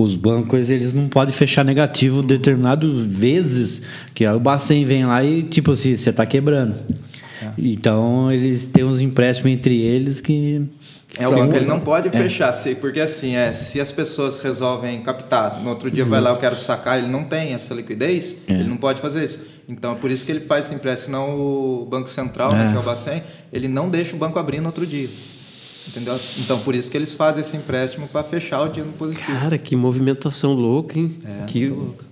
os 0.00 0.14
bancos 0.14 0.70
eles 0.70 0.94
não 0.94 1.08
podem 1.08 1.34
fechar 1.34 1.64
negativo 1.64 2.22
determinadas 2.22 3.04
vezes, 3.04 3.82
que 4.14 4.24
aí 4.24 4.34
o 4.34 4.40
Bacen 4.40 4.84
vem 4.84 5.04
lá 5.06 5.22
e 5.24 5.42
tipo 5.42 5.72
assim, 5.72 5.96
você 5.96 6.10
está 6.10 6.24
quebrando. 6.24 6.76
Então 7.56 8.30
eles 8.32 8.66
têm 8.66 8.84
uns 8.84 9.00
empréstimos 9.00 9.52
entre 9.52 9.76
eles 9.80 10.20
que 10.20 10.62
É 11.18 11.26
o 11.26 11.34
banco, 11.34 11.56
ele 11.56 11.64
não 11.66 11.80
pode 11.80 12.10
fechar, 12.10 12.52
se- 12.52 12.74
porque 12.74 13.00
assim, 13.00 13.34
é, 13.34 13.52
se 13.52 13.80
as 13.80 13.90
pessoas 13.90 14.40
resolvem 14.40 15.00
captar, 15.02 15.60
no 15.62 15.70
outro 15.70 15.90
dia 15.90 16.04
vai 16.04 16.20
lá, 16.20 16.30
eu 16.30 16.36
quero 16.36 16.56
sacar, 16.56 16.98
ele 16.98 17.08
não 17.08 17.24
tem 17.24 17.54
essa 17.54 17.72
liquidez, 17.74 18.36
ele 18.46 18.64
não 18.64 18.76
pode 18.76 19.00
fazer 19.00 19.24
isso. 19.24 19.40
Então, 19.68 19.92
é 19.92 19.94
por 19.96 20.10
isso 20.10 20.24
que 20.24 20.32
ele 20.32 20.40
faz 20.40 20.66
esse 20.66 20.74
empréstimo, 20.74 21.06
senão 21.16 21.30
o 21.38 21.86
Banco 21.90 22.08
Central, 22.08 22.52
né, 22.52 22.66
É. 22.66 22.70
que 22.70 22.76
é 22.76 22.78
o 22.78 22.82
Bacen, 22.82 23.22
ele 23.52 23.68
não 23.68 23.88
deixa 23.90 24.14
o 24.16 24.18
banco 24.18 24.38
abrir 24.38 24.60
no 24.60 24.66
outro 24.66 24.86
dia. 24.86 25.08
Entendeu? 25.88 26.20
Então, 26.38 26.60
por 26.60 26.74
isso 26.74 26.90
que 26.90 26.96
eles 26.96 27.14
fazem 27.14 27.40
esse 27.40 27.56
empréstimo 27.56 28.06
para 28.06 28.22
fechar 28.22 28.62
o 28.62 28.68
dia 28.68 28.84
no 28.84 28.92
positivo. 28.92 29.32
Cara, 29.40 29.56
que 29.56 29.74
movimentação 29.74 30.52
louca, 30.52 30.98
hein? 30.98 31.16
É, 31.24 31.44
que... 31.46 31.66
muito 31.66 31.80
louco. 31.80 32.04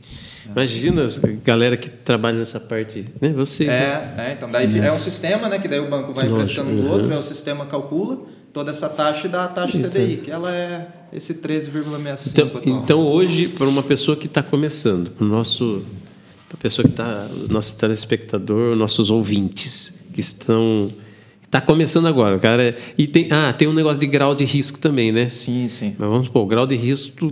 Imagina 0.51 1.03
as 1.03 1.19
galera 1.19 1.77
que 1.77 1.91
trabalha 1.91 2.39
nessa 2.39 2.61
parte, 2.61 3.05
né? 3.21 3.31
Vocês, 3.31 3.69
né? 3.69 4.15
É, 4.17 4.29
é, 4.29 4.33
então 4.33 4.51
daí 4.51 4.79
é 4.79 4.93
um 4.93 4.99
sistema, 4.99 5.49
né, 5.49 5.59
que 5.59 5.69
daí 5.69 5.81
o 5.81 5.91
banco 5.91 6.15
vai 6.15 6.29
Lógico, 6.29 6.61
emprestando 6.61 6.71
uhum. 6.71 6.93
outro, 6.93 7.13
aí 7.13 7.19
o 7.19 7.23
sistema 7.23 7.67
calcula 7.67 8.21
toda 8.57 8.71
essa 8.71 8.89
taxa 8.89 9.27
e 9.27 9.31
dá 9.31 9.45
a 9.45 9.49
taxa 9.49 9.77
CDI, 9.77 10.17
que 10.17 10.31
ela 10.31 10.51
é 10.51 10.89
esse 11.13 11.35
13,65 11.35 12.31
Então, 12.31 12.47
atual. 12.47 12.83
então 12.83 13.01
hoje, 13.01 13.49
para 13.49 13.69
uma 13.69 13.83
pessoa 13.83 14.17
que 14.17 14.27
está 14.27 14.43
começando, 14.43 15.11
para 15.11 15.27
o 15.27 15.29
nosso, 15.29 15.83
pra 16.49 16.57
pessoa 16.57 16.85
que 16.85 16.93
está, 16.93 17.29
nosso 17.51 17.77
telespectador, 17.77 18.75
nossos 18.75 19.11
ouvintes 19.11 20.01
que 20.11 20.21
estão, 20.21 20.91
está 21.47 21.61
começando 21.61 22.07
agora, 22.07 22.37
o 22.37 22.41
cara, 22.41 22.63
é- 22.63 22.75
e 22.99 23.07
tem, 23.07 23.29
ah, 23.31 23.53
tem 23.53 23.67
um 23.67 23.73
negócio 23.73 23.99
de 23.99 24.07
grau 24.07 24.35
de 24.35 24.45
risco 24.45 24.79
também, 24.79 25.11
né? 25.13 25.29
Sim, 25.31 25.67
sim. 25.69 25.95
Mas 25.99 26.09
vamos 26.11 26.27
supor, 26.27 26.43
o 26.43 26.47
grau 26.47 26.67
de 26.67 26.77
risco 26.77 27.31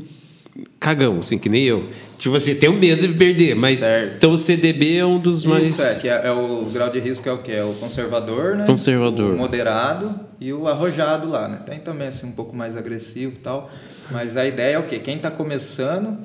cagão, 0.79 1.19
assim, 1.19 1.37
que 1.39 1.49
nem 1.49 1.65
eu. 1.65 1.89
Tipo 2.17 2.37
assim, 2.37 2.55
tem 2.55 2.69
um 2.69 2.79
medo 2.79 3.09
de 3.09 3.15
perder, 3.15 3.57
mas 3.57 3.81
Certo. 3.81 4.15
então 4.17 4.33
o 4.33 4.39
CDB 4.39 4.97
é 4.99 5.05
um 5.05 5.19
dos 5.19 5.45
mais 5.45 5.69
Isso, 5.69 5.83
é, 5.83 5.95
que 6.01 6.09
é, 6.09 6.27
é 6.29 6.31
o 6.31 6.67
grau 6.67 6.89
de 6.91 7.01
risco 7.01 7.29
é 7.29 7.33
o 7.33 7.39
que? 7.39 7.51
É 7.51 7.65
o 7.65 7.75
conservador, 7.75 8.55
né? 8.55 8.65
Conservador. 8.67 9.35
O 9.35 9.37
moderado 9.39 10.15
e 10.41 10.53
o 10.53 10.69
arrojado 10.69 11.29
lá, 11.29 11.49
né? 11.49 11.59
Tem 11.67 11.81
também 11.81 12.07
assim 12.09 12.27
um 12.29 12.33
pouco 12.33 12.55
mais 12.55 12.77
agressivo 12.77 13.33
e 13.35 13.39
tal, 13.39 13.69
mas 14.13 14.37
a 14.37 14.47
ideia 14.47 14.77
é 14.77 14.79
o 14.79 14.85
quê? 14.85 14.99
Quem 15.01 15.17
está 15.17 15.31
começando 15.31 16.19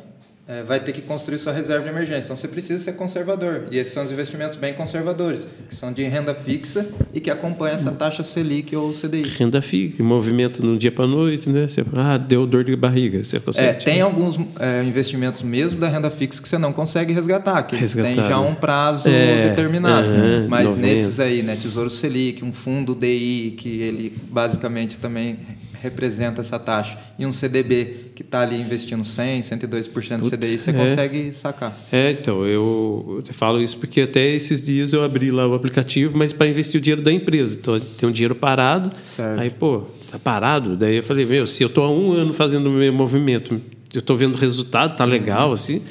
é, 0.49 0.63
vai 0.63 0.79
ter 0.79 0.91
que 0.93 1.01
construir 1.03 1.37
sua 1.37 1.53
reserva 1.53 1.83
de 1.83 1.89
emergência. 1.89 2.25
Então 2.25 2.35
você 2.35 2.47
precisa 2.47 2.83
ser 2.83 2.93
conservador. 2.93 3.65
E 3.69 3.77
esses 3.77 3.93
são 3.93 4.03
os 4.03 4.11
investimentos 4.11 4.57
bem 4.57 4.73
conservadores, 4.73 5.47
que 5.69 5.75
são 5.75 5.93
de 5.93 6.01
renda 6.05 6.33
fixa 6.33 6.87
e 7.13 7.19
que 7.19 7.29
acompanham 7.29 7.75
essa 7.75 7.91
taxa 7.91 8.23
Selic 8.23 8.75
ou 8.75 8.91
CDI. 8.91 9.21
renda 9.37 9.61
fixa, 9.61 10.01
movimento 10.01 10.63
no 10.65 10.75
dia 10.75 10.91
para 10.91 11.05
noite, 11.05 11.47
né? 11.49 11.67
Você, 11.67 11.85
ah, 11.95 12.17
deu 12.17 12.47
dor 12.47 12.63
de 12.63 12.75
barriga, 12.75 13.23
você 13.23 13.39
consegue. 13.39 13.67
É, 13.69 13.73
tem 13.73 14.01
alguns 14.01 14.39
é, 14.59 14.83
investimentos 14.83 15.43
mesmo 15.43 15.79
da 15.79 15.87
renda 15.87 16.09
fixa 16.09 16.41
que 16.41 16.49
você 16.49 16.57
não 16.57 16.73
consegue 16.73 17.13
resgatar, 17.13 17.61
que 17.61 17.75
eles 17.75 17.93
têm 17.93 18.15
já 18.15 18.29
né? 18.29 18.35
um 18.37 18.55
prazo 18.55 19.07
É, 19.07 19.49
determinado. 19.49 20.11
aham, 20.11 20.47
Mas 20.49 20.65
90. 20.69 20.81
nesses 20.87 21.19
aí, 21.19 21.43
né, 21.43 21.55
Tesouro 21.57 21.91
Selic, 21.91 22.43
um 22.43 22.51
fundo 22.51 22.95
DI, 22.95 23.53
que 23.55 23.81
ele 23.81 24.13
basicamente 24.31 24.97
também 24.97 25.37
representa 25.81 26.41
essa 26.41 26.59
taxa, 26.59 26.97
e 27.17 27.25
um 27.25 27.31
CDB 27.31 28.11
que 28.15 28.21
está 28.21 28.41
ali 28.41 28.59
investindo 28.59 29.05
100, 29.05 29.41
102% 29.41 30.17
do 30.17 30.29
CDI, 30.29 30.57
você 30.57 30.71
é. 30.71 30.73
consegue 30.73 31.33
sacar. 31.33 31.77
É, 31.91 32.11
então, 32.11 32.45
eu, 32.45 33.23
eu 33.25 33.33
falo 33.33 33.61
isso 33.61 33.77
porque 33.77 34.01
até 34.01 34.27
esses 34.29 34.61
dias 34.61 34.93
eu 34.93 35.03
abri 35.03 35.31
lá 35.31 35.47
o 35.47 35.53
aplicativo, 35.53 36.17
mas 36.17 36.33
para 36.33 36.47
investir 36.47 36.79
o 36.79 36.81
dinheiro 36.81 37.01
da 37.01 37.11
empresa. 37.11 37.57
Então, 37.59 37.79
tem 37.79 38.07
um 38.09 38.11
dinheiro 38.11 38.35
parado. 38.35 38.91
Certo. 39.03 39.39
Aí, 39.39 39.49
pô, 39.49 39.83
tá 40.09 40.19
parado. 40.19 40.75
Daí 40.75 40.97
eu 40.97 41.03
falei, 41.03 41.25
meu, 41.25 41.47
se 41.47 41.63
eu 41.63 41.69
tô 41.69 41.83
há 41.83 41.91
um 41.91 42.11
ano 42.11 42.33
fazendo 42.33 42.67
o 42.67 42.73
meu 42.73 42.91
movimento, 42.91 43.61
eu 43.93 44.01
tô 44.01 44.15
vendo 44.15 44.37
resultado, 44.37 44.95
tá 44.95 45.05
legal, 45.05 45.51
assim, 45.51 45.81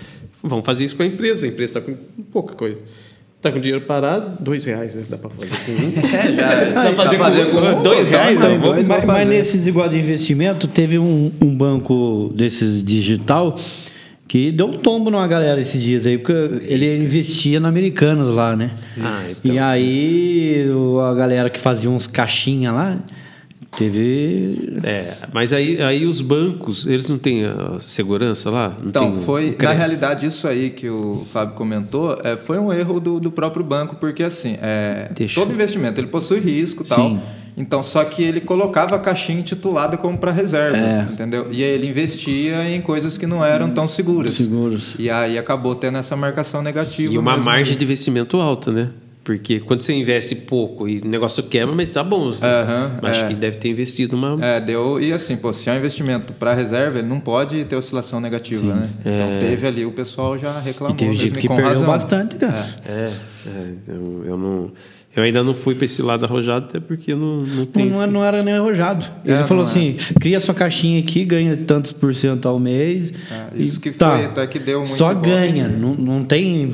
vamos 0.42 0.64
fazer 0.64 0.84
isso 0.84 0.96
com 0.96 1.02
a 1.02 1.06
empresa. 1.06 1.46
A 1.46 1.48
empresa 1.48 1.78
está 1.78 1.80
com 1.80 1.96
pouca 2.24 2.54
coisa. 2.54 2.82
Tá 3.40 3.52
com 3.52 3.60
dinheiro 3.60 3.84
parado, 3.86 4.42
dois 4.42 4.64
reais, 4.64 4.96
né? 4.96 5.04
Dá 5.08 5.16
para 5.16 5.30
fazer 5.30 5.50
com 5.64 5.72
um. 5.72 5.92
É, 6.12 6.32
já, 6.32 6.64
Dá 6.64 6.82
pra 6.82 7.04
fazer, 7.04 7.18
fazer 7.18 7.46
com, 7.50 7.60
com 7.60 7.82
dois 7.82 8.08
reais, 8.08 8.36
então, 8.36 8.50
não, 8.50 8.58
dois, 8.58 8.88
mas, 8.88 9.04
mas 9.04 9.28
nesses 9.28 9.66
igual 9.66 9.88
de 9.88 9.96
investimento, 9.96 10.66
teve 10.66 10.98
um, 10.98 11.30
um 11.40 11.54
banco 11.54 12.32
desses 12.34 12.82
digital 12.82 13.56
que 14.26 14.52
deu 14.52 14.66
um 14.66 14.72
tombo 14.72 15.10
numa 15.10 15.26
galera 15.26 15.60
esses 15.60 15.82
dias 15.82 16.06
aí, 16.06 16.18
porque 16.18 16.32
ele 16.66 16.98
investia 16.98 17.58
na 17.58 17.68
Americanas 17.68 18.28
lá, 18.28 18.54
né? 18.54 18.72
Ah, 19.00 19.22
então. 19.30 19.54
E 19.54 19.58
aí 19.58 20.66
a 21.10 21.14
galera 21.14 21.48
que 21.48 21.58
fazia 21.58 21.88
uns 21.88 22.06
caixinha 22.06 22.70
lá, 22.70 22.98
teve. 23.78 24.78
É, 24.84 25.14
mas 25.32 25.52
aí, 25.52 25.80
aí 25.82 26.04
os 26.06 26.20
bancos, 26.20 26.86
eles 26.86 27.08
não 27.08 27.18
têm 27.18 27.44
a 27.44 27.78
segurança 27.78 28.50
lá? 28.50 28.74
Não 28.80 28.88
Então, 28.88 29.12
foi, 29.12 29.50
na 29.50 29.52
crédito? 29.54 29.76
realidade, 29.78 30.26
isso 30.26 30.46
aí 30.48 30.70
que 30.70 30.88
o 30.88 31.24
Fábio 31.30 31.54
comentou, 31.54 32.18
é, 32.22 32.36
foi 32.36 32.58
um 32.58 32.72
erro 32.72 33.00
do, 33.00 33.20
do 33.20 33.30
próprio 33.30 33.64
banco, 33.64 33.96
porque 33.96 34.22
assim, 34.22 34.56
é, 34.60 35.10
Deixa. 35.14 35.40
todo 35.40 35.52
investimento 35.52 36.00
ele 36.00 36.08
possui 36.08 36.40
risco 36.40 36.82
e 36.82 36.86
tal. 36.86 37.10
Sim. 37.10 37.20
Então, 37.60 37.82
só 37.82 38.04
que 38.04 38.22
ele 38.22 38.40
colocava 38.40 38.94
a 38.94 38.98
caixinha 39.00 39.40
intitulada 39.40 39.96
como 39.96 40.16
para 40.16 40.30
reserva, 40.30 40.76
É. 40.76 41.06
entendeu? 41.10 41.48
E 41.50 41.64
aí 41.64 41.70
ele 41.70 41.88
investia 41.88 42.70
em 42.70 42.80
coisas 42.80 43.18
que 43.18 43.26
não 43.26 43.44
eram 43.44 43.70
tão 43.70 43.84
seguras. 43.88 44.34
Seguros. 44.34 44.94
E 44.96 45.10
aí 45.10 45.36
acabou 45.36 45.74
tendo 45.74 45.98
essa 45.98 46.14
marcação 46.14 46.62
negativa. 46.62 47.12
E 47.12 47.18
uma 47.18 47.36
margem 47.36 47.76
de 47.76 47.84
investimento 47.84 48.36
alta, 48.40 48.70
né? 48.70 48.90
Porque 49.28 49.60
quando 49.60 49.82
você 49.82 49.92
investe 49.92 50.34
pouco 50.34 50.88
e 50.88 51.00
o 51.00 51.04
negócio 51.06 51.42
quebra, 51.42 51.74
mas 51.74 51.90
tá 51.90 52.02
bom. 52.02 52.30
Assim. 52.30 52.46
Aham, 52.46 52.92
Acho 53.02 53.24
é. 53.26 53.28
que 53.28 53.34
deve 53.34 53.58
ter 53.58 53.68
investido 53.68 54.16
uma. 54.16 54.38
É, 54.42 54.58
deu. 54.58 54.98
E 54.98 55.12
assim, 55.12 55.36
pô, 55.36 55.52
se 55.52 55.68
é 55.68 55.74
um 55.74 55.76
investimento 55.76 56.32
para 56.32 56.54
reserva, 56.54 56.98
ele 56.98 57.08
não 57.08 57.20
pode 57.20 57.62
ter 57.66 57.76
oscilação 57.76 58.22
negativa, 58.22 58.74
né? 58.74 58.88
Então 59.00 59.38
teve 59.38 59.66
ali, 59.66 59.84
o 59.84 59.92
pessoal 59.92 60.38
já 60.38 60.58
reclamou. 60.58 60.94
E 60.94 60.98
teve 60.98 61.10
mesmo, 61.10 61.26
gente 61.28 61.38
que 61.40 61.46
perdeu 61.46 61.66
razão. 61.66 61.86
bastante, 61.86 62.36
cara. 62.36 62.66
É, 62.88 63.10
é, 63.46 63.70
eu, 63.88 64.22
eu 64.24 64.38
não. 64.38 64.72
Eu 65.14 65.22
ainda 65.24 65.42
não 65.42 65.54
fui 65.54 65.74
para 65.74 65.84
esse 65.84 66.00
lado 66.00 66.24
arrojado, 66.24 66.66
até 66.66 66.80
porque 66.80 67.14
não, 67.14 67.42
não 67.44 67.66
tem. 67.66 67.84
Não, 67.86 67.92
não, 67.96 68.02
esse- 68.04 68.12
não 68.12 68.24
era 68.24 68.42
nem 68.42 68.54
arrojado. 68.54 69.04
É, 69.26 69.32
Ele 69.32 69.44
falou 69.44 69.62
não 69.64 69.70
assim: 69.70 69.96
cria 70.18 70.40
sua 70.40 70.54
caixinha 70.54 71.00
aqui, 71.00 71.24
ganha 71.26 71.54
tantos 71.54 71.92
por 71.92 72.14
cento 72.14 72.48
ao 72.48 72.58
mês. 72.58 73.12
É, 73.30 73.46
e 73.56 73.62
isso 73.62 73.78
que 73.78 73.92
foi 73.92 74.24
até 74.24 74.46
que 74.46 74.58
deu 74.58 74.78
muito 74.80 74.96
Só 74.96 75.12
bom. 75.12 75.20
ganha, 75.20 75.68
não, 75.68 75.92
não 75.94 76.24
tem 76.24 76.72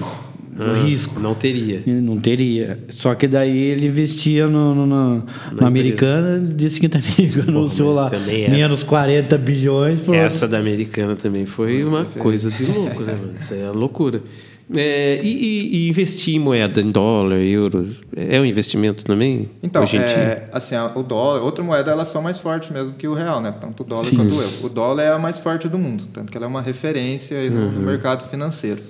Ah, 0.59 0.73
risco. 0.85 1.19
Não 1.21 1.35
teria. 1.35 1.83
Não 1.87 2.19
teria. 2.19 2.79
Só 2.89 3.15
que 3.15 3.27
daí 3.27 3.57
ele 3.57 3.87
investia 3.87 4.47
no, 4.47 4.75
no, 4.75 4.87
no- 4.87 5.27
na 5.61 5.67
americana, 5.67 6.39
disse 6.41 6.79
que 6.81 6.87
a 6.87 6.99
americana 6.99 7.51
anunciou 7.59 7.93
lá 7.95 8.09
também 8.11 8.45
essa. 8.45 8.55
menos 8.55 8.83
40 8.83 9.37
bilhões. 9.39 10.01
Por... 10.01 10.15
Essa 10.15 10.47
da 10.47 10.59
americana 10.59 11.17
também 11.17 11.45
foi 11.47 11.83
uma 11.85 12.05
coisa 12.05 12.51
de 12.51 12.65
louco, 12.67 13.03
né, 13.03 13.15
mano? 13.15 13.35
Isso 13.39 13.53
aí 13.55 13.61
é 13.63 13.71
loucura. 13.71 14.23
É, 14.75 15.21
e, 15.23 15.29
e- 15.29 15.77
e 15.77 15.89
investir 15.91 16.35
em 16.37 16.39
moeda, 16.39 16.81
em 16.81 16.91
dólar, 16.91 17.37
euro, 17.39 17.87
é 18.17 18.41
um 18.41 18.47
investimento 18.47 19.05
também? 19.05 19.51
Então, 19.63 19.83
hoje 19.83 19.99
é, 19.99 20.49
assim, 20.53 20.75
o 20.95 21.03
dólar, 21.03 21.43
outra 21.43 21.63
moeda, 21.63 21.91
elas 21.91 22.09
são 22.09 22.23
mais 22.23 22.39
fortes 22.39 22.71
mesmo 22.71 22.95
que 22.95 23.07
o 23.07 23.13
real, 23.13 23.43
né? 23.43 23.53
Tanto 23.61 23.83
o 23.83 23.87
dólar 23.87 24.09
quanto 24.17 24.35
o 24.35 24.41
euro. 24.41 24.53
O 24.63 24.69
dólar 24.71 25.03
é 25.03 25.09
a 25.11 25.19
mais 25.19 25.37
forte 25.39 25.69
do 25.69 25.79
mundo, 25.79 26.05
tanto 26.11 26.33
que 26.33 26.39
ela 26.39 26.47
é 26.47 26.49
uma 26.49 26.63
referência 26.63 27.37
aí 27.39 27.51
no, 27.51 27.71
no 27.73 27.79
Uhum. 27.81 27.85
mercado 27.85 28.27
financeiro. 28.31 28.81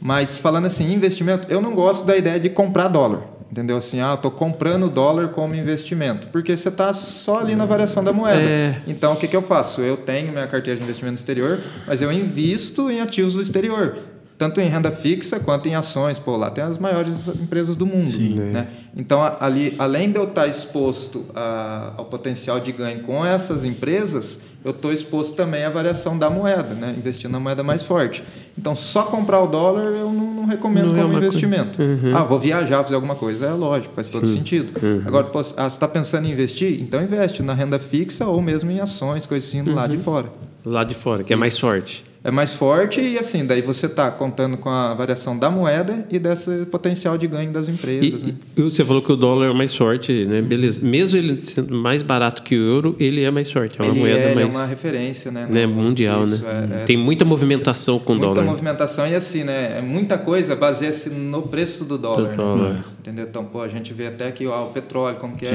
Mas 0.00 0.38
falando 0.38 0.66
assim, 0.66 0.92
investimento, 0.92 1.48
eu 1.50 1.60
não 1.60 1.74
gosto 1.74 2.04
da 2.04 2.16
ideia 2.16 2.38
de 2.38 2.48
comprar 2.48 2.88
dólar. 2.88 3.38
Entendeu? 3.50 3.78
Assim, 3.78 4.00
ah, 4.00 4.12
eu 4.12 4.16
tô 4.18 4.30
comprando 4.30 4.90
dólar 4.90 5.28
como 5.28 5.54
investimento. 5.54 6.28
Porque 6.28 6.54
você 6.54 6.68
está 6.68 6.92
só 6.92 7.40
ali 7.40 7.56
na 7.56 7.64
variação 7.64 8.04
da 8.04 8.12
moeda. 8.12 8.48
É. 8.48 8.82
Então, 8.86 9.14
o 9.14 9.16
que, 9.16 9.26
que 9.26 9.34
eu 9.34 9.40
faço? 9.40 9.80
Eu 9.80 9.96
tenho 9.96 10.30
minha 10.32 10.46
carteira 10.46 10.76
de 10.76 10.82
investimento 10.82 11.12
no 11.12 11.18
exterior, 11.18 11.58
mas 11.86 12.02
eu 12.02 12.12
invisto 12.12 12.90
em 12.90 13.00
ativos 13.00 13.34
do 13.34 13.42
exterior. 13.42 13.96
Tanto 14.38 14.60
em 14.60 14.68
renda 14.68 14.90
fixa 14.92 15.40
quanto 15.40 15.68
em 15.68 15.74
ações. 15.74 16.16
Pô, 16.18 16.36
lá 16.36 16.48
tem 16.48 16.62
as 16.62 16.78
maiores 16.78 17.26
empresas 17.26 17.74
do 17.74 17.84
mundo. 17.84 18.08
né? 18.52 18.68
Então, 18.96 19.20
ali, 19.40 19.74
além 19.78 20.12
de 20.12 20.16
eu 20.18 20.24
estar 20.24 20.46
exposto 20.46 21.26
a- 21.34 21.92
ao 21.96 22.04
potencial 22.04 22.60
de 22.60 22.70
ganho 22.70 23.00
com 23.00 23.26
essas 23.26 23.64
empresas, 23.64 24.40
eu 24.64 24.70
estou 24.70 24.92
exposto 24.92 25.34
também 25.34 25.64
à 25.64 25.70
variação 25.70 26.16
da 26.16 26.30
moeda, 26.30 26.74
né? 26.74 26.94
investindo 26.96 27.32
na 27.32 27.40
moeda 27.40 27.64
mais 27.64 27.82
forte. 27.82 28.22
Então, 28.56 28.74
só 28.76 29.02
comprar 29.02 29.40
o 29.40 29.46
dólar 29.48 29.86
eu 29.94 30.12
não, 30.12 30.34
não 30.34 30.44
recomendo 30.46 30.92
Não 30.92 30.96
é 30.96 31.02
como 31.02 31.12
coisa- 31.14 31.26
investimento. 31.26 31.78
Ah, 32.14 32.22
vou 32.22 32.38
viajar, 32.38 32.82
fazer 32.84 32.94
alguma 32.94 33.16
coisa. 33.16 33.46
É 33.46 33.52
lógico, 33.52 33.92
faz 33.94 34.08
todo 34.08 34.24
sentido. 34.26 34.72
Agora, 35.04 35.26
pô, 35.26 35.40
ah, 35.40 35.42
você 35.42 35.66
está 35.66 35.88
pensando 35.88 36.26
em 36.28 36.30
investir? 36.32 36.80
Então, 36.80 37.02
investe 37.02 37.42
na 37.42 37.54
renda 37.54 37.78
fixa 37.80 38.24
ou 38.26 38.40
mesmo 38.40 38.70
em 38.70 38.78
ações, 38.80 39.26
coisas 39.26 39.48
assim, 39.48 39.64
do 39.64 39.74
lado 39.74 39.90
de 39.96 40.02
fora. 40.02 40.28
Lá 40.64 40.84
de 40.84 40.94
fora, 40.94 41.24
que 41.24 41.32
é 41.32 41.36
mais 41.36 41.58
forte. 41.58 42.04
É 42.24 42.32
mais 42.32 42.52
forte 42.52 43.00
e 43.00 43.16
assim, 43.16 43.46
daí 43.46 43.62
você 43.62 43.86
está 43.86 44.10
contando 44.10 44.56
com 44.56 44.68
a 44.68 44.92
variação 44.92 45.38
da 45.38 45.48
moeda 45.48 46.04
e 46.10 46.18
desse 46.18 46.66
potencial 46.66 47.16
de 47.16 47.28
ganho 47.28 47.52
das 47.52 47.68
E, 47.68 47.70
empresas. 47.70 48.24
né? 48.24 48.34
e 48.56 48.60
você 48.62 48.84
falou 48.84 49.00
que 49.00 49.12
o 49.12 49.16
dólar 49.16 49.46
é 49.46 49.50
o 49.50 49.54
mais 49.54 49.72
forte, 49.74 50.24
né? 50.26 50.42
Beleza. 50.42 50.80
Mesmo 50.84 51.16
ele 51.16 51.40
sendo 51.40 51.72
mais 51.76 52.02
barato 52.02 52.42
que 52.42 52.56
o 52.56 52.66
euro, 52.66 52.96
ele 52.98 53.22
é 53.22 53.30
mais 53.30 53.50
forte. 53.52 53.80
É 53.80 53.84
uma 53.84 53.90
Ele 53.92 54.00
moeda 54.00 54.18
é, 54.18 54.30
ele 54.32 54.40
é 54.40 54.44
mais 54.44 54.54
uma 54.56 54.66
referência, 54.66 55.30
né? 55.30 55.46
né, 55.48 55.64
mundial, 55.66 56.24
isso, 56.24 56.42
né? 56.44 56.68
é- 56.72 56.82
é 56.82 56.84
Tem 56.84 56.96
muita 56.96 57.24
movimentação 57.24 58.00
com 58.00 58.12
o 58.14 58.16
muita 58.16 58.26
dólar. 58.34 58.44
né? 58.44 58.50
movimentação 58.50 59.06
e 59.06 59.14
assim, 59.14 59.44
né? 59.44 59.78
É 59.78 59.80
muita 59.80 60.18
coisa 60.18 60.56
baseia-se 60.56 61.10
no 61.10 61.42
preço 61.42 61.84
do 61.84 61.96
dólar. 61.96 62.32
Do 62.32 62.36
dólar. 62.36 62.72
Né? 62.74 62.84
Entendeu? 62.98 63.26
Então, 63.30 63.44
pô, 63.44 63.62
a 63.62 63.68
gente 63.68 63.94
vê 63.94 64.08
até 64.08 64.30
que 64.32 64.44
ó, 64.46 64.64
o 64.66 64.70
petróleo, 64.70 65.16
como 65.18 65.36
que 65.36 65.46
é, 65.46 65.50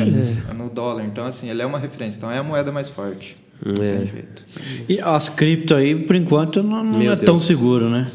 é 0.50 0.54
no 0.54 0.70
dólar. 0.70 1.04
Então, 1.06 1.26
assim, 1.26 1.50
ele 1.50 1.62
é 1.62 1.66
uma 1.66 1.78
referência. 1.78 2.18
Então, 2.18 2.32
é 2.32 2.38
a 2.38 2.44
moeda 2.44 2.72
mais 2.72 2.88
forte. 2.90 3.36
Não 3.66 3.84
É. 3.86 3.90
tem 3.90 4.06
jeito. 4.08 4.44
E 4.90 5.00
as 5.00 5.30
cripto 5.30 5.74
aí, 5.76 5.96
por 5.96 6.16
enquanto, 6.16 6.62
não, 6.64 6.84
não 6.84 7.12
é 7.12 7.16
tão 7.16 7.36
Deus. 7.36 7.46
seguro, 7.46 7.90
né? 7.90 8.08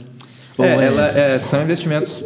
É, 0.58 0.66
é- 0.66 0.84
ela, 0.86 1.06
é, 1.16 1.38
são 1.38 1.62
investimentos 1.62 2.24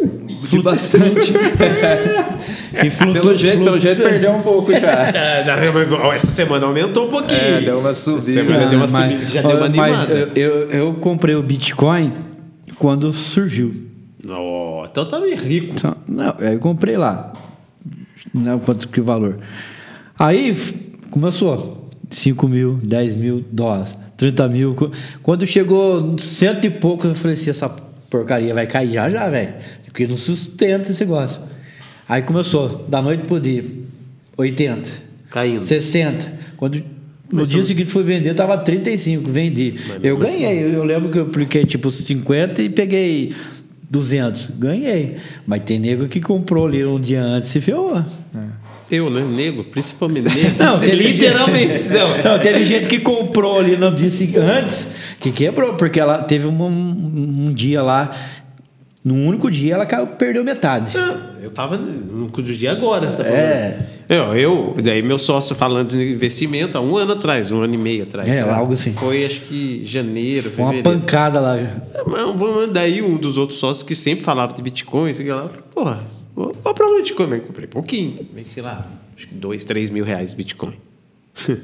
de 0.48 0.58
bastante. 0.62 1.32
que 2.80 2.90
flutua- 2.90 3.20
pelo 3.20 3.34
jeito, 3.34 3.62
pelo 3.62 3.78
jeito 3.78 4.02
perdeu 4.02 4.32
um 4.32 4.42
pouco 4.42 4.72
já. 4.72 5.02
É, 5.12 5.44
mas, 5.72 6.14
essa 6.14 6.28
semana 6.28 6.66
aumentou 6.66 7.06
um 7.06 7.10
pouquinho. 7.10 7.38
É, 7.40 7.60
deu 7.60 7.78
uma 7.78 7.92
subida. 7.92 8.22
Semana 8.32 8.66
deu 8.68 8.78
uma 8.78 8.88
mas, 8.88 9.10
subida, 9.12 9.28
já 9.28 9.42
deu 9.42 9.50
uma 9.58 9.68
mas 9.68 10.02
animada. 10.02 10.14
eu, 10.14 10.50
eu, 10.50 10.70
eu 10.70 10.94
comprei 10.94 11.34
o 11.34 11.42
Bitcoin 11.42 12.12
quando 12.78 13.12
surgiu. 13.12 13.74
Ó, 14.26 14.86
então 14.90 15.04
tá 15.06 15.20
meio 15.20 15.36
rico. 15.36 15.74
Então, 15.76 15.94
Não, 16.08 16.34
aí 16.38 16.54
eu 16.54 16.58
comprei 16.58 16.96
lá. 16.96 17.32
Não 18.32 18.58
quanto 18.58 18.88
que 18.88 19.00
o 19.00 19.04
valor. 19.04 19.38
Aí 20.18 20.56
começou. 21.10 21.81
5 22.14 22.48
mil, 22.48 22.78
10 22.82 23.16
mil 23.16 23.44
dólares, 23.50 23.94
30 24.16 24.48
mil. 24.48 24.74
Qu- 24.74 24.90
Quando 25.22 25.46
chegou 25.46 26.16
cento 26.18 26.66
e 26.66 26.70
pouco, 26.70 27.06
eu 27.06 27.14
falei 27.14 27.34
assim: 27.34 27.50
essa 27.50 27.68
porcaria 27.68 28.52
vai 28.54 28.66
cair 28.66 28.92
já 28.92 29.08
já, 29.10 29.28
velho. 29.28 29.54
Porque 29.86 30.06
não 30.06 30.16
sustenta 30.16 30.90
esse 30.90 31.04
negócio. 31.04 31.40
Aí 32.08 32.22
começou, 32.22 32.84
da 32.88 33.00
noite 33.02 33.26
pro 33.26 33.38
dia, 33.40 33.64
80, 34.36 34.88
Caindo. 35.30 35.64
60. 35.64 36.32
Quando 36.56 36.82
no 37.32 37.46
dia 37.46 37.64
seguinte 37.64 37.90
fui 37.90 38.02
vender, 38.02 38.34
tava 38.34 38.56
35, 38.58 39.30
vendi. 39.30 39.74
Eu 40.02 40.16
ganhei, 40.18 40.64
eu, 40.64 40.68
eu 40.74 40.84
lembro 40.84 41.10
que 41.10 41.18
eu 41.18 41.22
apliquei 41.24 41.64
tipo 41.64 41.90
50 41.90 42.62
e 42.62 42.68
peguei 42.68 43.32
200. 43.90 44.48
Ganhei. 44.58 45.16
Mas 45.46 45.62
tem 45.64 45.78
nego 45.78 46.06
que 46.08 46.20
comprou 46.20 46.66
ali 46.66 46.84
um 46.84 47.00
dia 47.00 47.22
antes 47.22 47.48
e 47.48 47.52
se 47.52 47.60
ferrou. 47.60 48.02
Eu, 48.92 49.08
né? 49.08 49.22
Nego, 49.22 49.64
principalmente 49.64 50.34
nego. 50.34 50.56
Não, 50.62 50.78
teve 50.78 50.96
Literalmente, 50.96 51.78
gente, 51.78 51.88
não. 51.96 52.22
não. 52.22 52.38
Teve 52.38 52.64
gente 52.66 52.86
que 52.88 53.00
comprou 53.00 53.58
ali 53.58 53.76
no 53.76 53.90
dia 53.90 54.08
antes, 54.38 54.86
que 55.18 55.32
quebrou, 55.32 55.74
porque 55.74 55.98
ela 55.98 56.18
teve 56.18 56.46
um, 56.46 56.62
um 56.66 57.52
dia 57.54 57.82
lá, 57.82 58.14
num 59.02 59.26
único 59.26 59.50
dia 59.50 59.74
ela 59.74 59.86
caiu, 59.86 60.06
perdeu 60.08 60.44
metade. 60.44 60.92
Eu 61.42 61.50
tava 61.50 61.76
no 61.76 62.28
do 62.28 62.42
dia 62.54 62.70
agora, 62.70 63.08
você 63.08 63.16
tá 63.16 63.24
falando. 63.24 63.40
É. 63.40 63.78
Eu, 64.08 64.34
eu, 64.36 64.76
daí 64.82 65.02
meu 65.02 65.18
sócio 65.18 65.56
falando 65.56 65.88
de 65.88 66.12
investimento 66.12 66.76
há 66.76 66.80
um 66.80 66.96
ano 66.96 67.12
atrás, 67.14 67.50
um 67.50 67.62
ano 67.62 67.74
e 67.74 67.78
meio 67.78 68.02
atrás. 68.04 68.28
É, 68.28 68.44
lá. 68.44 68.56
algo 68.56 68.74
assim. 68.74 68.92
Foi 68.92 69.24
acho 69.24 69.40
que 69.40 69.82
janeiro, 69.84 70.50
Foi 70.50 70.62
uma 70.64 70.72
fevereiro. 70.74 71.00
pancada 71.00 71.40
lá. 71.40 71.56
Mas 72.06 72.20
vamos- 72.38 72.70
daí 72.72 73.00
um 73.02 73.16
dos 73.16 73.38
outros 73.38 73.58
sócios 73.58 73.82
que 73.82 73.94
sempre 73.94 74.22
falava 74.24 74.52
de 74.54 74.62
Bitcoin, 74.62 75.12
sei 75.14 75.26
lá, 75.32 75.48
porra, 75.74 76.00
vou 76.34 76.52
comprar 76.54 76.86
um 76.86 76.96
Bitcoin. 76.96 77.26
Mas 77.28 77.42
comprei 77.46 77.66
pouquinho, 77.66 78.26
sei 78.52 78.62
lá, 78.62 78.86
acho 79.16 79.28
que 79.28 79.34
dois, 79.34 79.64
três 79.64 79.90
mil 79.90 80.04
reais 80.04 80.30
de 80.30 80.36
Bitcoin. 80.36 80.76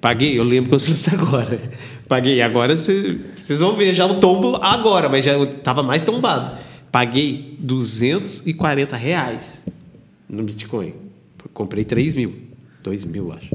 Paguei, 0.00 0.38
eu 0.38 0.44
lembro 0.44 0.70
como 0.70 0.80
se 0.80 0.90
fosse 0.92 1.14
agora. 1.14 1.60
Paguei, 2.08 2.40
agora 2.40 2.76
cê- 2.76 3.18
vocês 3.40 3.58
vão 3.60 3.76
ver 3.76 3.92
já 3.92 4.06
o 4.06 4.18
tombo 4.18 4.56
agora, 4.62 5.08
mas 5.08 5.24
já 5.24 5.36
estava 5.42 5.82
mais 5.82 6.02
tombado. 6.02 6.56
Paguei 6.90 7.54
240 7.58 8.96
reais 8.96 9.64
no 10.28 10.42
Bitcoin. 10.42 10.94
Comprei 11.52 11.84
3 11.84 12.14
mil. 12.14 12.34
2 12.82 13.04
mil, 13.04 13.30
acho. 13.32 13.50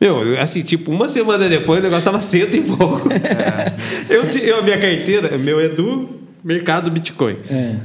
Meu, 0.00 0.40
assim, 0.40 0.62
tipo, 0.62 0.90
uma 0.90 1.08
semana 1.08 1.48
depois 1.48 1.78
o 1.78 1.82
negócio 1.82 2.04
tava 2.04 2.20
cento 2.20 2.56
e 2.56 2.62
pouco. 2.62 3.08
eu, 4.10 4.28
ti- 4.28 4.42
eu, 4.42 4.58
a 4.58 4.62
minha 4.62 4.78
carteira, 4.78 5.38
meu 5.38 5.60
é 5.60 5.68
do 5.68 6.19
mercado 6.44 6.90
Bitcoin. 6.90 7.36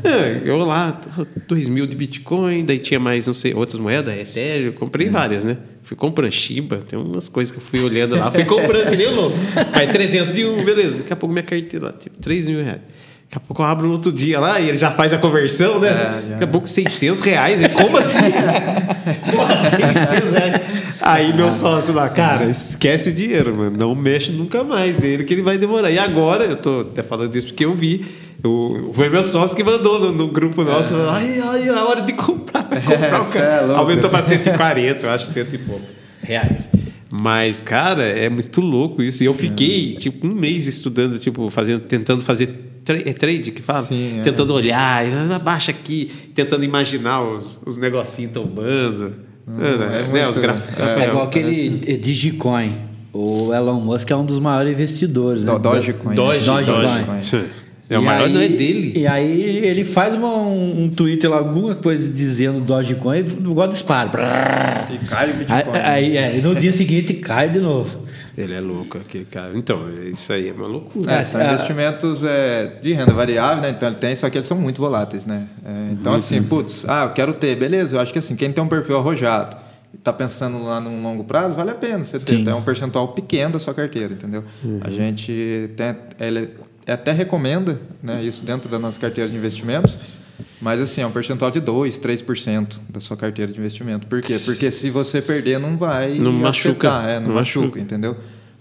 É, 0.04 0.42
eu 0.44 0.58
lá, 0.58 1.00
2 1.48 1.68
mil 1.68 1.86
de 1.88 1.96
Bitcoin, 1.96 2.64
daí 2.66 2.80
tinha 2.80 3.00
mais, 3.00 3.28
não 3.28 3.34
sei, 3.34 3.54
outras 3.54 3.78
moedas, 3.80 4.16
Ethereum, 4.18 4.72
comprei 4.72 5.10
várias, 5.10 5.44
né? 5.44 5.58
Fui 5.84 5.96
comprando 5.96 6.32
Shiba, 6.32 6.78
tem 6.78 6.98
umas 6.98 7.30
coisas 7.30 7.52
que 7.52 7.58
eu 7.58 7.62
fui 7.62 7.80
olhando 7.80 8.16
lá, 8.16 8.32
fui 8.32 8.44
comprando 8.46 8.90
que 8.90 8.98
nem 8.98 9.14
louco. 9.14 9.38
Aí 9.74 9.88
300 9.88 10.34
de 10.34 10.46
um, 10.46 10.64
beleza. 10.64 10.98
Daqui 11.00 11.14
a 11.14 11.16
pouco 11.16 11.32
minha 11.32 11.44
carteira 11.44 11.86
lá, 11.88 11.94
tipo, 11.94 12.18
3 12.20 12.48
mil 12.48 12.64
reais. 12.64 12.82
Daqui 13.28 13.38
a 13.38 13.40
pouco 13.40 13.62
eu 13.62 13.66
abro 13.66 13.86
no 13.88 13.94
outro 13.94 14.12
dia 14.12 14.40
lá 14.40 14.60
e 14.60 14.70
ele 14.70 14.78
já 14.78 14.90
faz 14.92 15.14
a 15.14 15.18
conversão, 15.18 15.80
né? 15.80 15.90
É, 15.90 16.30
Daqui 16.32 16.44
a 16.44 16.48
pouco 16.48 16.68
600 16.68 17.20
reais. 17.22 17.60
né? 17.60 17.70
Como 17.70 17.98
assim? 17.98 18.18
Porra, 19.32 19.70
600 19.70 20.32
reais. 20.32 20.62
Aí 21.02 21.34
meu 21.34 21.52
sócio 21.52 21.94
lá, 21.94 22.10
cara, 22.10 22.50
esquece 22.50 23.12
dinheiro, 23.12 23.56
mano. 23.56 23.78
Não 23.78 23.94
mexe 23.94 24.32
nunca 24.32 24.64
mais 24.64 24.98
nele 24.98 25.24
que 25.24 25.34
ele 25.34 25.44
vai 25.44 25.58
demorar. 25.58 25.92
E 25.92 26.00
agora, 26.00 26.46
eu 26.46 26.56
tô 26.56 26.80
até 26.82 27.04
falando 27.04 27.36
isso 27.36 27.48
porque 27.48 27.66
eu 27.66 27.74
vi. 27.76 28.06
Eu, 28.44 28.92
foi 28.94 29.10
meu 29.10 29.24
sócio 29.24 29.56
que 29.56 29.64
mandou 29.64 30.00
no, 30.00 30.12
no 30.12 30.28
grupo 30.28 30.64
nosso. 30.64 30.94
Ai, 30.96 31.40
ai, 31.40 31.70
a 31.70 31.84
hora 31.86 32.02
de 32.02 32.14
comprar. 32.14 32.64
Vai 32.64 32.82
comprar 32.84 33.22
o 33.22 33.26
cê 33.26 33.40
cara. 33.40 33.74
é. 33.74 33.76
Aumentou 33.76 34.10
pra 34.10 34.22
140, 34.24 35.06
eu 35.06 35.10
acho, 35.10 35.26
cento 35.28 35.54
e 35.56 35.58
pouco 35.58 35.86
reais. 36.22 36.70
Mas, 37.10 37.60
cara, 37.60 38.04
é 38.04 38.30
muito 38.30 38.60
louco 38.62 39.02
isso. 39.02 39.24
E 39.24 39.26
eu 39.26 39.34
fiquei, 39.34 39.96
tipo, 39.96 40.28
um 40.28 40.34
mês 40.34 40.68
estudando, 40.68 41.18
tipo, 41.20 41.50
fazendo, 41.50 41.82
tentando 41.82 42.22
fazer 42.22 42.48
tra 42.84 42.98
é 42.98 43.14
trade 43.14 43.52
que 43.52 43.62
fala? 43.62 43.84
Sim, 43.86 44.20
é. 44.20 44.22
tentando 44.22 44.54
olhar, 44.54 45.08
e, 45.08 45.34
abaixa 45.34 45.72
aqui, 45.72 46.12
tentando 46.36 46.64
imaginar 46.66 47.22
os, 47.24 47.62
os 47.66 47.78
negocinhos 47.78 48.32
tombando. 48.32 49.14
né, 49.48 49.74
é 49.74 49.78
né, 49.78 50.08
muito- 50.10 50.30
os 50.30 50.38
gráficos. 50.38 50.78
é. 50.80 51.04
É 51.04 51.08
igual 51.08 51.26
aquele 51.26 51.82
eh, 51.88 51.98
Digicoin. 51.98 52.74
O 53.14 53.54
Elon 53.54 53.80
Musk 53.80 54.12
é 54.12 54.16
um 54.16 54.26
dos 54.26 54.38
maiores 54.40 54.74
investidores. 54.74 55.46
Né? 55.46 55.54
Do- 55.54 55.60
Dogecoin. 55.60 56.10
né? 56.10 56.16
Doge, 56.16 56.46
Dogecoin. 56.46 57.22
É, 57.88 58.00
o 58.00 58.02
E 58.02 58.06
maior 58.06 58.26
aí- 58.26 58.34
não 58.34 58.42
é 58.42 58.48
dele. 58.48 58.94
E 59.00 59.06
aí 59.06 59.42
ele 59.64 59.84
faz 59.84 60.16
uma- 60.16 60.34
um, 60.38 60.86
um 60.86 60.90
Twitter 60.90 61.30
lá, 61.30 61.38
alguma 61.38 61.76
coisa 61.76 62.12
dizendo 62.12 62.60
Dogecoin, 62.60 63.20
e 63.20 63.22
igual 63.50 63.68
dispara. 63.68 64.10
Brrr. 64.10 64.96
E 64.96 65.06
cai 65.06 65.30
o 65.30 65.34
Bitcoin. 65.36 65.62
Aí, 65.84 66.18
aí, 66.18 66.18
é, 66.18 66.38
e 66.38 66.42
no 66.42 66.56
dia 66.56 66.72
seguinte 66.72 67.14
cai 67.14 67.48
de 67.50 67.60
novo. 67.60 68.04
Ele 68.38 68.54
é 68.54 68.60
louco, 68.60 68.98
aquele 68.98 69.24
cara. 69.26 69.52
Então, 69.56 69.82
isso 70.12 70.34
aí 70.34 70.50
é 70.50 70.52
uma 70.52 70.68
loucura. 70.68 71.10
É, 71.14 71.22
são 71.22 71.40
É, 71.40 71.46
investimentos 71.48 72.24
é, 72.24 72.74
de 72.82 72.92
renda 72.92 73.14
variável, 73.14 73.62
né? 73.62 73.70
Então 73.70 73.88
ele 73.88 73.98
tem, 73.98 74.14
só 74.16 74.30
que 74.30 74.38
eles 74.38 74.48
são 74.48 74.58
muito 74.58 74.82
voláteis, 74.82 75.26
né? 75.26 75.44
É, 75.64 75.92
então, 75.94 76.14
assim, 76.14 76.42
putz, 76.44 76.86
ah, 76.90 77.04
eu 77.06 77.12
quero 77.12 77.34
ter, 77.34 77.56
beleza, 77.56 77.96
eu 77.96 78.00
acho 78.02 78.12
que 78.12 78.20
assim, 78.20 78.36
quem 78.36 78.52
tem 78.52 78.62
um 78.64 78.68
perfil 78.68 78.98
arrojado 78.98 79.56
e 79.94 79.98
está 79.98 80.12
pensando 80.12 80.62
lá 80.66 80.82
num 80.82 81.02
longo 81.02 81.24
prazo, 81.24 81.56
vale 81.56 81.70
a 81.72 81.76
pena 81.76 82.04
você 82.04 82.20
ter. 82.20 82.38
Sim. 82.38 82.50
É 82.50 82.54
um 82.54 82.62
percentual 82.62 83.10
pequeno 83.10 83.54
da 83.54 83.60
sua 83.60 83.74
carteira, 83.74 84.14
entendeu? 84.14 84.44
A 84.82 84.90
gente 84.90 85.70
tem, 85.78 85.96
ele 86.20 86.50
até 86.92 87.12
recomenda 87.12 87.80
né, 88.02 88.22
isso 88.24 88.46
dentro 88.46 88.70
da 88.70 88.78
nossa 88.80 89.00
carteira 89.00 89.30
de 89.30 89.36
investimentos. 89.36 89.98
Mas 90.62 90.82
assim, 90.82 91.02
é 91.02 91.08
um 91.08 91.12
percentual 91.12 91.52
de 91.52 91.60
2, 91.60 92.00
3% 92.00 92.80
da 92.90 93.00
sua 93.00 93.16
carteira 93.16 93.52
de 93.52 93.60
investimento. 93.60 94.08
Por 94.08 94.22
quê? 94.22 94.38
Porque 94.44 94.72
se 94.72 94.90
você 94.90 95.22
perder, 95.22 95.60
não 95.60 95.78
vai. 95.78 96.16
Não 96.16 96.32
machuca. 96.32 96.88
É, 97.08 97.20
não, 97.20 97.28
Não 97.30 97.36
machuca, 97.36 97.66
machuca. 97.68 97.80
entendeu? 97.80 98.18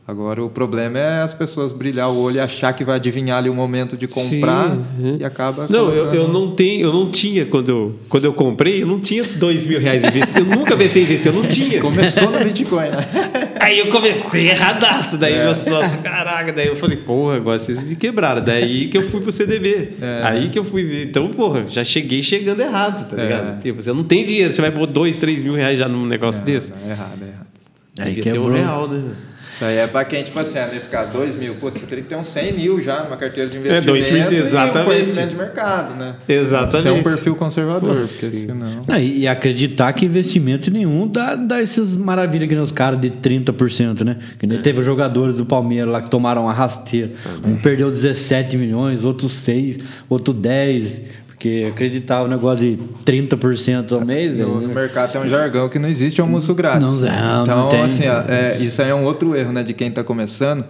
Agora 0.07 0.45
o 0.45 0.51
problema 0.51 0.99
é 0.99 1.23
as 1.23 1.33
pessoas 1.33 1.73
brilhar 1.73 2.11
o 2.11 2.19
olho 2.19 2.37
e 2.37 2.41
achar 2.41 2.75
que 2.75 2.85
vai 2.85 2.97
adivinhar 2.97 3.39
ali 3.39 3.49
o 3.49 3.55
momento 3.55 3.97
de 3.97 4.07
comprar 4.07 4.73
Sim, 4.73 4.83
uhum. 4.99 5.17
e 5.19 5.25
acaba. 5.25 5.67
Não, 5.71 5.91
eu, 5.91 6.13
eu 6.13 6.29
não 6.29 6.55
tenho, 6.55 6.89
eu 6.89 6.93
não 6.93 7.11
tinha 7.11 7.47
quando 7.47 7.71
eu, 7.71 7.99
quando 8.11 8.27
eu 8.27 8.35
comprei, 8.35 8.83
eu 8.83 8.87
não 8.87 9.01
tinha 9.01 9.25
dois 9.25 9.65
mil 9.65 9.81
reais 9.81 10.05
investido. 10.05 10.41
Eu 10.41 10.57
nunca 10.59 10.77
pensei 10.77 11.03
em 11.03 11.07
investir, 11.07 11.33
eu 11.33 11.41
não 11.41 11.49
tinha. 11.49 11.81
Começou 11.83 12.31
no 12.31 12.39
Bitcoin, 12.39 12.91
né? 12.91 13.44
Aí 13.65 13.79
eu 13.79 13.87
comecei 13.89 14.51
erradaço, 14.51 15.17
daí 15.17 15.39
meu 15.39 15.55
sócio, 15.55 15.99
caraca, 15.99 16.53
daí 16.53 16.67
eu 16.67 16.77
falei, 16.77 16.97
porra, 16.99 17.37
agora 17.37 17.59
vocês 17.59 17.81
me 17.83 17.97
quebraram. 17.97 18.45
Daí 18.45 18.89
que 18.89 18.99
eu 18.99 19.03
fui 19.03 19.21
pro 19.21 19.33
CDB. 19.33 19.91
É. 20.03 20.21
Aí 20.25 20.49
que 20.51 20.59
eu 20.59 20.65
fui 20.65 20.85
ver. 20.85 21.07
Então, 21.07 21.29
porra, 21.31 21.65
já 21.67 21.83
cheguei 21.83 22.23
chegando 22.23 22.61
errado, 22.61 23.09
tá 23.09 23.17
É. 23.21 23.23
ligado? 23.25 23.59
Tipo, 23.61 23.83
você 23.83 23.93
não 23.93 24.05
tem 24.05 24.25
dinheiro, 24.25 24.53
você 24.53 24.61
vai 24.61 24.71
pôr 24.71 24.87
dois, 24.87 25.17
três 25.17 25.41
mil 25.43 25.55
reais 25.55 25.79
já 25.79 25.89
num 25.89 26.05
negócio 26.05 26.45
desse. 26.45 26.71
Não, 26.73 26.89
é 26.89 26.91
errado, 26.93 27.19
é 27.23 27.27
errado. 27.29 27.47
Aí 28.01 28.07
Devia 28.15 28.23
ser 28.25 28.39
um 28.39 28.43
quebrou. 28.43 28.59
real, 28.61 28.89
né? 28.89 29.03
Isso 29.55 29.65
aí 29.65 29.77
é 29.77 29.87
pra 29.87 30.05
quem, 30.05 30.25
tipo 30.25 30.41
assim, 30.41 30.59
ah, 30.59 30.67
nesse 30.67 30.91
caso, 30.91 31.13
2 31.13 31.37
mil. 31.37 31.55
Putz, 31.55 31.79
você 31.79 31.87
teria 31.87 32.03
que 32.03 32.11
ter 32.11 32.17
uns 32.17 32.27
100 32.27 32.55
mil 32.55 32.81
já 32.81 33.05
numa 33.05 33.17
carteira 33.17 33.49
de 33.49 33.57
investimento. 33.57 33.87
2%, 33.93 34.33
e 34.33 34.35
um 34.35 34.39
exatamente. 34.41 34.85
conhecimento 34.85 35.29
de 35.29 35.37
mercado, 35.37 35.95
né? 35.95 36.17
Exatamente. 36.29 36.83
Você 36.83 36.89
é 36.89 36.93
um 36.93 37.03
perfil 37.05 37.37
conservador, 37.37 37.91
Pô, 37.91 37.95
porque 37.95 38.05
sim. 38.07 38.47
senão. 38.49 38.83
Não, 38.85 38.99
e, 38.99 39.29
acreditar 39.29 39.93
que 39.93 40.07
investimento 40.07 40.73
nenhum 40.73 41.07
dá, 41.07 41.37
dá 41.37 41.63
essas 41.63 41.95
maravilhas 41.95 42.49
que 42.49 42.55
nem 42.57 42.65
os 42.65 42.73
caras 42.73 42.99
de 42.99 43.11
30%, 43.11 44.01
né? 44.05 44.17
Que 44.41 44.45
É. 44.45 44.49
nem 44.49 44.61
teve 44.61 44.81
os 44.81 44.85
jogadores 44.85 45.37
do 45.37 45.47
Palmeiras 45.47 45.89
lá 45.89 46.01
que 46.03 46.11
tomaram 46.11 46.43
uma 46.43 46.53
rasteira. 46.53 47.13
Um 47.47 47.55
perdeu 47.55 47.89
17 47.89 48.57
milhões, 48.57 49.05
outro 49.05 49.29
6, 49.29 49.79
outro 50.09 50.35
10. 50.35 51.03
Porque 51.45 51.67
acreditava 51.71 52.25
o 52.25 52.29
negócio 52.29 52.65
de 52.65 52.79
30% 53.05 53.93
ao 53.93 54.03
mês. 54.03 54.35
No, 54.35 54.63
né? 54.63 54.67
no 54.67 54.75
mercado 54.75 55.13
tem 55.13 55.21
um 55.21 55.29
jargão 55.29 55.69
que 55.69 55.79
não 55.79 55.91
existe 55.91 56.19
almoço 56.19 56.55
grátis. 56.55 57.03
Não, 57.03 57.11
não, 57.11 57.43
então, 57.43 57.59
não 57.59 57.69
tem. 57.69 57.83
assim, 57.83 58.05
é, 58.07 58.57
isso 58.61 58.81
aí 58.81 58.89
é 58.89 58.95
um 58.95 59.05
outro 59.05 59.37
erro, 59.37 59.53
né, 59.53 59.63
de 59.63 59.75
quem 59.75 59.89
está 59.89 60.03
começando. 60.03 60.65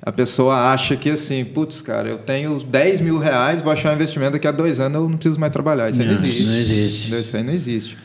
A 0.00 0.12
pessoa 0.12 0.72
acha 0.72 0.94
que 0.94 1.10
assim, 1.10 1.44
putz, 1.44 1.80
cara, 1.80 2.08
eu 2.08 2.16
tenho 2.18 2.60
10 2.62 3.00
mil 3.00 3.18
reais, 3.18 3.60
vou 3.60 3.72
achar 3.72 3.90
um 3.90 3.94
investimento 3.96 4.32
daqui 4.32 4.46
a 4.46 4.52
dois 4.52 4.78
anos, 4.78 5.02
eu 5.02 5.08
não 5.08 5.16
preciso 5.16 5.40
mais 5.40 5.52
trabalhar. 5.52 5.90
Isso 5.90 6.00
aí 6.00 6.06
não, 6.06 6.14
Não, 6.14 6.22
existe. 6.22 6.46
não 6.46 6.54
existe. 6.54 7.14
Isso 7.20 7.36
aí 7.36 7.42
não 7.42 7.52
existe. 7.52 7.98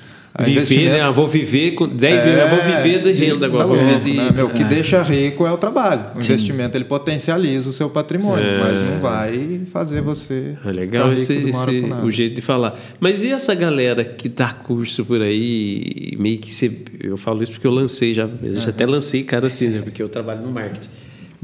Viver, 0.43 0.89
né? 0.91 1.02
Ah, 1.02 1.12
vou 1.12 1.28
viver 1.28 1.71
com 1.71 1.88
10 1.88 2.26
mil, 2.26 2.34
eu 2.34 2.50
vou 2.50 2.62
viver 2.62 3.02
de 3.04 3.12
renda 3.13 3.45
agora. 3.45 3.63
tá 3.63 3.67
vou 3.67 3.78
viver 3.78 4.00
de. 4.02 4.13
né? 4.13 4.32
Meu, 4.36 4.48
o 4.48 4.50
que 4.50 4.63
deixa 4.65 5.02
rico 5.02 5.45
é 5.48 5.52
o 5.52 5.58
trabalho. 5.58 6.02
O 6.15 6.19
investimento 6.34 6.78
ele 6.78 6.84
potencializa 6.86 7.69
o 7.69 7.71
seu 7.71 7.89
patrimônio, 7.89 8.43
mas 8.60 8.82
não 8.82 9.00
vai 9.00 9.62
fazer 9.71 10.02
você. 10.02 10.56
É 10.65 10.71
legal 10.71 11.13
esse, 11.13 11.34
esse- 11.50 11.80
o 12.06 12.12
jeito 12.12 12.36
de 12.36 12.41
falar. 12.41 12.78
Mas 13.00 13.24
e 13.24 13.32
essa 13.32 13.56
galera 13.56 14.04
que 14.04 14.28
dá 14.28 14.50
curso 14.52 15.06
por 15.06 15.21
aí, 15.21 16.15
meio 16.19 16.38
que 16.38 16.54
você. 16.54 16.71
Eu 17.02 17.15
falo 17.17 17.41
isso 17.41 17.52
porque 17.54 17.67
eu 17.67 17.71
lancei 17.71 18.13
já. 18.13 18.28
Eu 18.43 18.60
já 18.62 18.69
até 18.69 18.86
lancei 18.86 19.24
cara 19.24 19.48
assim, 19.48 19.69
né? 19.69 19.82
Porque 19.84 20.02
eu 20.04 20.10
trabalho 20.10 20.41
no 20.41 20.52
marketing. 20.52 20.89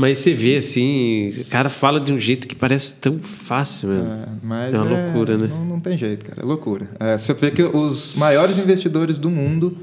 Mas 0.02 0.18
você 0.18 0.34
vê 0.34 0.58
assim, 0.58 1.30
o 1.42 1.46
cara 1.46 1.70
fala 1.70 2.00
de 2.00 2.12
um 2.12 2.18
jeito 2.18 2.48
que 2.48 2.56
parece 2.56 2.96
tão 2.96 3.20
fácil. 3.20 3.92
É, 3.92 4.26
mas 4.42 4.74
é 4.74 4.80
uma 4.80 4.98
é- 5.00 5.04
loucura, 5.06 5.38
né? 5.38 5.48
Não, 5.48 5.64
não 5.64 5.80
tem 5.80 5.96
jeito, 5.96 6.26
cara. 6.26 6.42
É 6.42 6.44
loucura. 6.44 6.90
É, 7.00 7.16
você 7.20 7.32
vê 7.36 7.52
que 7.52 7.62
os 7.62 8.16
maiores 8.16 8.58
investidores 8.58 9.20
do 9.20 9.30
mundo, 9.30 9.78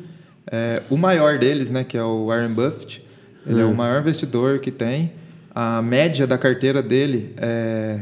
é, 0.50 0.82
o 0.90 0.96
maior 0.96 1.38
deles, 1.38 1.70
né, 1.70 1.84
que 1.84 1.96
é 1.96 2.02
o 2.02 2.26
Warren 2.26 2.50
Buffett, 2.52 3.00
ele 3.46 3.60
é 3.60 3.64
Hum. 3.64 3.70
o 3.70 3.76
maior 3.76 4.00
investidor 4.00 4.58
que 4.58 4.72
tem. 4.72 5.12
A 5.54 5.80
média 5.80 6.26
da 6.26 6.36
carteira 6.36 6.82
dele 6.82 7.32
é 7.36 8.00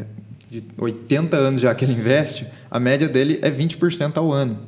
de 0.50 0.64
80 0.78 1.36
anos 1.36 1.60
já 1.60 1.74
que 1.74 1.84
ele 1.84 1.92
investe, 1.92 2.46
a 2.70 2.80
média 2.80 3.06
dele 3.08 3.38
é 3.42 3.50
20% 3.50 4.16
ao 4.16 4.32
ano. 4.32 4.58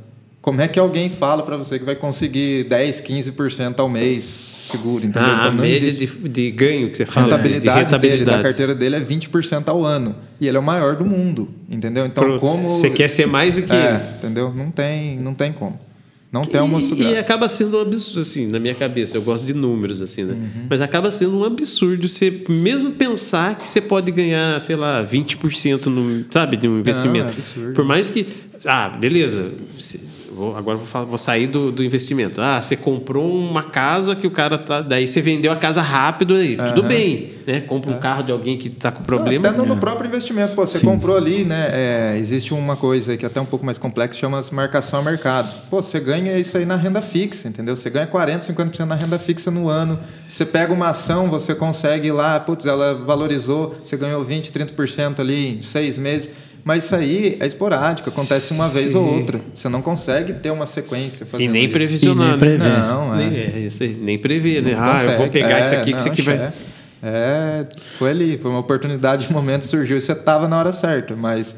Como 0.48 0.62
é 0.62 0.66
que 0.66 0.78
alguém 0.80 1.11
fala 1.11 1.42
para 1.42 1.58
você 1.58 1.78
que 1.78 1.84
vai 1.84 1.94
conseguir 1.94 2.64
10, 2.64 3.02
15% 3.02 3.78
ao 3.80 3.87
mês 3.87 4.44
seguro, 4.62 5.04
entendeu? 5.04 5.28
Ah, 5.28 5.42
a 5.42 5.50
não 5.50 5.61
média 5.61 5.74
existe. 5.76 6.06
de, 6.06 6.26
de 6.30 6.50
ganho 6.50 6.88
que 6.88 6.96
você 6.96 7.02
A 7.02 7.06
fala. 7.06 7.26
rentabilidade, 7.26 7.92
de 7.92 7.98
dele, 7.98 8.24
da 8.24 8.40
carteira 8.40 8.74
dele 8.74 8.96
é 8.96 9.00
20% 9.00 9.68
ao 9.68 9.84
ano. 9.84 10.16
E 10.40 10.48
ele 10.48 10.56
é 10.56 10.61
o 10.61 10.62
maior 10.62 10.96
do 10.96 11.04
mundo, 11.04 11.50
entendeu? 11.68 12.06
Então, 12.06 12.24
Pronto. 12.24 12.40
como... 12.40 12.70
Você 12.70 12.88
quer 12.88 13.08
ser 13.08 13.26
mais 13.26 13.56
do 13.56 13.62
que 13.62 13.72
é, 13.74 13.90
ele. 13.90 14.16
entendeu? 14.16 14.50
Não 14.54 14.70
tem, 14.70 15.18
não 15.18 15.34
tem 15.34 15.52
como. 15.52 15.78
Não 16.32 16.40
tem 16.40 16.58
almoço 16.58 16.94
e, 16.94 16.96
e 16.96 16.98
grátis. 17.00 17.18
acaba 17.18 17.46
sendo 17.50 17.76
um 17.76 17.82
absurdo, 17.82 18.20
assim, 18.22 18.46
na 18.46 18.58
minha 18.58 18.74
cabeça. 18.74 19.18
Eu 19.18 19.22
gosto 19.22 19.44
de 19.44 19.52
números, 19.52 20.00
assim, 20.00 20.24
né? 20.24 20.32
Uhum. 20.32 20.66
Mas 20.70 20.80
acaba 20.80 21.12
sendo 21.12 21.38
um 21.40 21.44
absurdo 21.44 22.08
você 22.08 22.42
mesmo 22.48 22.92
pensar 22.92 23.54
que 23.58 23.68
você 23.68 23.82
pode 23.82 24.11
ganhar, 24.11 24.58
sei 24.62 24.76
lá, 24.76 25.06
20% 25.06 25.87
no, 25.87 26.24
sabe, 26.30 26.56
de 26.56 26.66
um 26.66 26.78
investimento. 26.80 27.32
é 27.32 27.37
absurdo. 27.37 27.72
Por 27.74 27.84
mais 27.84 28.08
que. 28.08 28.26
Ah, 28.64 28.88
beleza. 28.88 29.52
Vou- 30.38 30.57
agora 30.57 30.77
eu 30.77 30.79
vou, 30.79 30.87
falar- 30.87 31.05
vou 31.05 31.18
sair 31.18 31.46
do, 31.46 31.72
do 31.72 31.83
investimento. 31.85 32.40
Ah, 32.40 32.62
você 32.62 32.77
comprou 32.77 33.29
uma 33.31 33.62
casa 33.64 34.14
que 34.14 34.27
o 34.27 34.31
cara 34.31 34.57
tá. 34.57 34.81
Daí 34.81 35.07
você 35.07 35.20
vendeu 35.20 35.51
a 35.53 35.57
casa 35.57 35.83
rápido 35.83 36.35
aí. 36.35 36.57
Tudo 36.57 36.83
bem. 36.83 37.33
Né? 37.46 37.61
Compra 37.61 37.90
um 37.90 37.98
carro 37.98 38.22
de 38.22 38.31
alguém 38.33 38.57
que 38.57 38.68
tá 38.68 38.90
com 38.92 39.03
problema. 39.03 39.48
Até 39.48 39.57
no, 39.57 39.64
no 39.66 39.77
próprio 39.79 40.07
investimento, 40.09 40.55
pô, 40.55 40.66
você 40.66 40.81
comprou 40.81 41.16
ali, 41.16 41.44
né? 41.44 41.68
é, 41.72 42.16
existe 42.18 42.53
uma 42.55 42.77
coisa 42.77 43.16
que 43.16 43.24
é 43.24 43.29
até 43.29 43.40
um 43.40 43.44
pouco 43.46 43.64
mais 43.64 43.79
complexa, 43.79 44.18
chama 44.18 44.40
marcação 44.53 45.01
a 45.01 45.03
mercado. 45.03 45.51
Pô, 45.70 45.83
você 45.83 45.98
ganha 45.98 46.38
isso 46.38 46.57
aí 46.59 46.64
na 46.66 46.77
renda 46.77 47.01
fixa, 47.01 47.48
entendeu? 47.48 47.74
Você 47.74 47.88
ganha 47.90 48.07
40%, 48.07 48.42
50% 48.42 48.85
na 48.85 48.94
renda 48.94 49.18
fixa 49.18 49.51
no 49.51 49.68
ano. 49.68 49.98
Você 50.29 50.44
pega 50.44 50.72
uma 50.72 50.90
ação, 50.90 51.31
você 51.31 51.55
consegue 51.55 52.09
ir 52.09 52.12
lá, 52.12 52.38
putz, 52.38 52.66
ela 52.66 52.94
valorizou, 52.94 53.74
você 53.83 53.96
ganhou 53.96 54.22
20%, 54.24 54.51
30% 54.51 55.20
ali 55.20 55.57
em 55.59 55.62
seis 55.62 55.96
meses. 55.98 56.31
Mas 56.68 56.85
isso 56.85 56.94
aí 56.94 57.38
é 57.40 57.46
esporádico, 57.46 58.11
acontece 58.11 58.52
uma 58.52 58.68
vez 58.68 58.94
ou 58.94 59.09
Sim. 59.09 59.16
outra. 59.20 59.40
Você 59.54 59.70
não 59.70 59.81
consegue 59.81 60.35
ter 60.35 60.50
uma 60.50 60.66
sequência 60.66 61.24
E 61.24 61.26
fazendo 61.26 61.50
nem 61.50 61.62
isso. 61.64 61.72
previsionar. 61.72 62.26
E 62.26 62.31
nem 62.33 62.38
prever. 62.38 62.68
né? 62.68 62.78
Não, 62.78 63.14
é. 63.14 63.16
Nem, 63.31 63.38
é 63.40 63.59
isso 63.61 63.83
aí, 63.83 63.94
nem 63.98 64.18
prever, 64.18 64.62
né? 64.62 64.72
Não 64.72 64.83
ah, 64.83 65.02
eu 65.02 65.16
vou 65.16 65.28
pegar 65.31 65.57
É, 65.57 65.61
isso 65.62 65.74
aqui 65.74 65.92
que 65.92 65.96
isso 65.96 66.07
não, 66.09 66.12
aqui 66.12 66.20
vai. 66.20 66.35
é. 66.37 66.52
É, 67.02 67.66
foi 67.96 68.11
ali, 68.11 68.37
foi 68.37 68.50
uma 68.50 68.61
oportunidade, 68.61 69.26
um 69.31 69.33
momento 69.33 69.64
surgiu 69.64 69.96
e 69.96 70.00
você 70.02 70.12
estava 70.12 70.46
na 70.46 70.59
hora 70.59 70.70
certa, 70.70 71.16
mas 71.16 71.57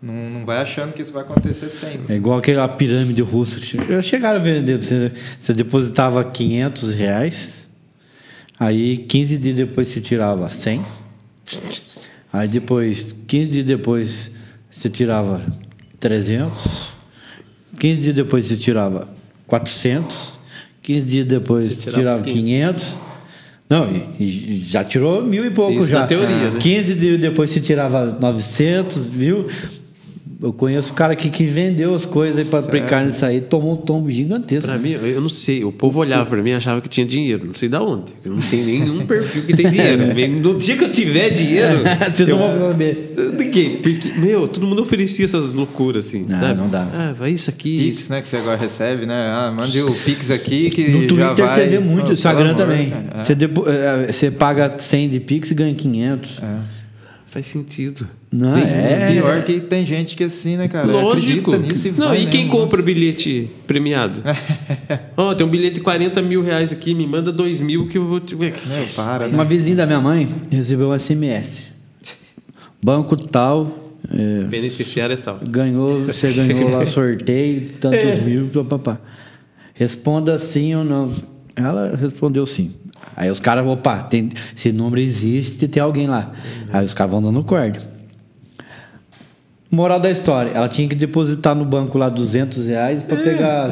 não, 0.00 0.14
não 0.30 0.44
vai 0.46 0.58
achando 0.58 0.92
que 0.92 1.02
isso 1.02 1.12
vai 1.12 1.22
acontecer 1.24 1.68
sempre. 1.68 2.14
É 2.14 2.16
igual 2.16 2.38
aquela 2.38 2.68
pirâmide 2.68 3.22
russa. 3.22 3.58
Já 3.60 4.00
chegaram 4.00 4.38
a 4.38 4.42
vender. 4.42 4.80
Você, 4.80 5.10
você 5.36 5.52
depositava 5.54 6.22
500 6.22 6.94
reais, 6.94 7.64
aí 8.60 8.96
15 8.96 9.38
dias 9.38 9.56
depois 9.56 9.88
você 9.88 10.00
tirava 10.00 10.48
100. 10.48 10.84
Aí 12.32 12.46
depois, 12.46 13.16
15 13.26 13.50
dias 13.50 13.64
depois, 13.64 14.35
você 14.76 14.90
tirava 14.90 15.40
300. 15.98 16.88
15 17.78 18.00
dias 18.00 18.14
depois 18.14 18.44
você 18.44 18.56
tirava 18.56 19.08
400. 19.46 20.38
15 20.82 21.06
dias 21.06 21.26
depois 21.26 21.64
Você 21.66 21.80
tirava 21.80 21.98
tirava 21.98 22.20
os 22.20 22.26
500. 22.26 22.96
Não, 23.68 23.90
e, 23.90 24.54
e 24.54 24.56
já 24.64 24.84
tirou 24.84 25.22
mil 25.22 25.44
e 25.44 25.50
pouco 25.50 25.80
Isso 25.80 25.90
já. 25.90 26.00
na 26.00 26.06
teoria, 26.06 26.50
né? 26.50 26.60
15 26.60 26.94
dias 26.94 27.20
depois 27.20 27.50
você 27.50 27.60
tirava 27.60 28.16
900, 28.20 29.06
viu? 29.06 29.48
Eu 30.42 30.52
conheço 30.52 30.92
o 30.92 30.94
cara 30.94 31.16
que, 31.16 31.30
que 31.30 31.44
vendeu 31.46 31.94
as 31.94 32.04
coisas 32.04 32.44
aí 32.44 32.50
para 32.50 32.58
aplicar 32.58 33.04
nisso 33.06 33.24
aí, 33.24 33.40
tomou 33.40 33.72
um 33.72 33.76
tombo 33.76 34.10
gigantesco. 34.10 34.68
Pra 34.70 34.78
mim, 34.78 34.90
eu 34.90 35.20
não 35.20 35.30
sei. 35.30 35.64
O 35.64 35.72
povo 35.72 36.00
olhava 36.00 36.26
pra 36.26 36.42
mim 36.42 36.50
e 36.50 36.54
achava 36.54 36.80
que 36.82 36.88
tinha 36.90 37.06
dinheiro. 37.06 37.46
Não 37.46 37.54
sei 37.54 37.68
da 37.70 37.82
onde. 37.82 38.12
Eu 38.22 38.32
não 38.34 38.42
tenho 38.42 38.66
nenhum 38.66 39.06
perfil 39.06 39.42
que 39.44 39.56
tem 39.56 39.70
dinheiro. 39.70 40.04
No 40.42 40.58
dia 40.58 40.76
que 40.76 40.84
eu 40.84 40.92
tiver 40.92 41.30
dinheiro. 41.30 41.78
Você 42.12 42.24
eu, 42.24 42.28
não 42.28 42.38
vai 42.38 42.58
saber. 42.58 43.14
Ninguém. 43.38 43.76
Porque, 43.76 44.08
meu, 44.18 44.46
todo 44.46 44.66
mundo 44.66 44.82
oferecia 44.82 45.24
essas 45.24 45.54
loucuras 45.54 46.06
assim. 46.06 46.26
Não, 46.28 46.38
sabe? 46.40 46.58
não 46.60 46.68
dá. 46.68 46.86
Ah, 46.92 47.14
vai 47.18 47.30
isso 47.30 47.48
aqui. 47.48 47.78
Pix, 47.78 48.08
né? 48.08 48.20
Que 48.20 48.28
você 48.28 48.36
agora 48.36 48.56
recebe, 48.56 49.06
né? 49.06 49.30
Ah, 49.32 49.50
mande 49.56 49.80
o 49.80 49.94
Pix 50.04 50.30
aqui 50.30 50.70
que 50.70 50.88
No 50.88 51.00
já 51.02 51.06
Twitter 51.08 51.46
vai... 51.46 51.48
você 51.54 51.66
vê 51.66 51.78
muito, 51.78 52.06
Pô, 52.06 52.12
Instagram 52.12 52.54
pelo 52.54 52.70
amor, 52.70 52.76
também. 52.76 52.90
cara. 52.90 53.20
É. 53.20 53.24
Você, 53.24 53.34
depo- 53.34 53.64
eh, 53.66 54.12
você 54.12 54.30
paga 54.30 54.74
100 54.78 55.08
de 55.08 55.20
Pix 55.20 55.50
e 55.50 55.54
ganha 55.54 55.74
500. 55.74 56.40
Faz 57.36 57.48
sentido. 57.48 58.08
Não, 58.32 58.54
Tem- 58.54 58.62
é. 58.64 59.08
Pior 59.12 59.42
que 59.44 59.60
tem 59.60 59.84
gente 59.84 60.16
que 60.16 60.24
assim, 60.24 60.56
né, 60.56 60.68
cara? 60.68 60.86
Lógico. 60.86 61.50
Acredita 61.50 61.58
nisso 61.58 61.88
e 61.88 61.90
não, 61.90 62.08
vai 62.08 62.22
e 62.22 62.26
quem 62.28 62.44
mesmo, 62.46 62.50
compra 62.58 62.78
nossa. 62.78 62.86
bilhete 62.86 63.50
premiado? 63.66 64.22
Ó, 65.14 65.34
tem 65.34 65.46
um 65.46 65.50
bilhete 65.50 65.74
de 65.74 65.80
40 65.82 66.22
mil 66.22 66.42
reais 66.42 66.72
aqui, 66.72 66.94
me 66.94 67.06
manda 67.06 67.30
2 67.30 67.60
mil 67.60 67.88
que 67.88 67.98
eu 67.98 68.06
vou 68.06 68.20
te. 68.20 68.34
Meu, 68.34 68.50
para. 68.94 69.28
Uma 69.28 69.44
vizinha 69.44 69.76
da 69.76 69.84
minha 69.84 70.00
mãe 70.00 70.26
recebeu 70.50 70.88
um 70.88 70.98
SMS. 70.98 71.66
Banco 72.82 73.14
tal, 73.18 73.92
eh, 74.10 74.44
Beneficiário 74.48 75.12
é 75.12 75.16
tal. 75.18 75.38
ganhou, 75.46 76.06
você 76.06 76.32
ganhou 76.32 76.70
lá 76.70 76.86
sorteio, 76.86 77.68
tantos 77.78 77.98
É. 78.16 78.16
mil, 78.22 78.46
papapá. 78.46 78.98
Responda 79.74 80.38
sim 80.38 80.74
ou 80.74 80.82
não. 80.84 81.12
Ela 81.54 81.94
respondeu 81.96 82.46
sim. 82.46 82.72
Aí 83.14 83.30
os 83.30 83.40
caras, 83.40 83.66
opa, 83.66 84.02
tem, 84.02 84.30
esse 84.54 84.72
número 84.72 85.00
existe, 85.00 85.68
tem 85.68 85.82
alguém 85.82 86.06
lá. 86.06 86.32
Aí 86.72 86.84
os 86.84 86.94
caras 86.94 87.12
vão 87.12 87.22
dando 87.22 87.42
corda. 87.44 87.78
Moral 89.70 89.98
da 89.98 90.10
história, 90.10 90.50
ela 90.50 90.68
tinha 90.68 90.88
que 90.88 90.94
depositar 90.94 91.54
no 91.54 91.64
banco 91.64 91.98
lá 91.98 92.08
200 92.08 92.66
reais 92.66 93.02
É, 93.02 93.06
para 93.06 93.16
pegar 93.16 93.70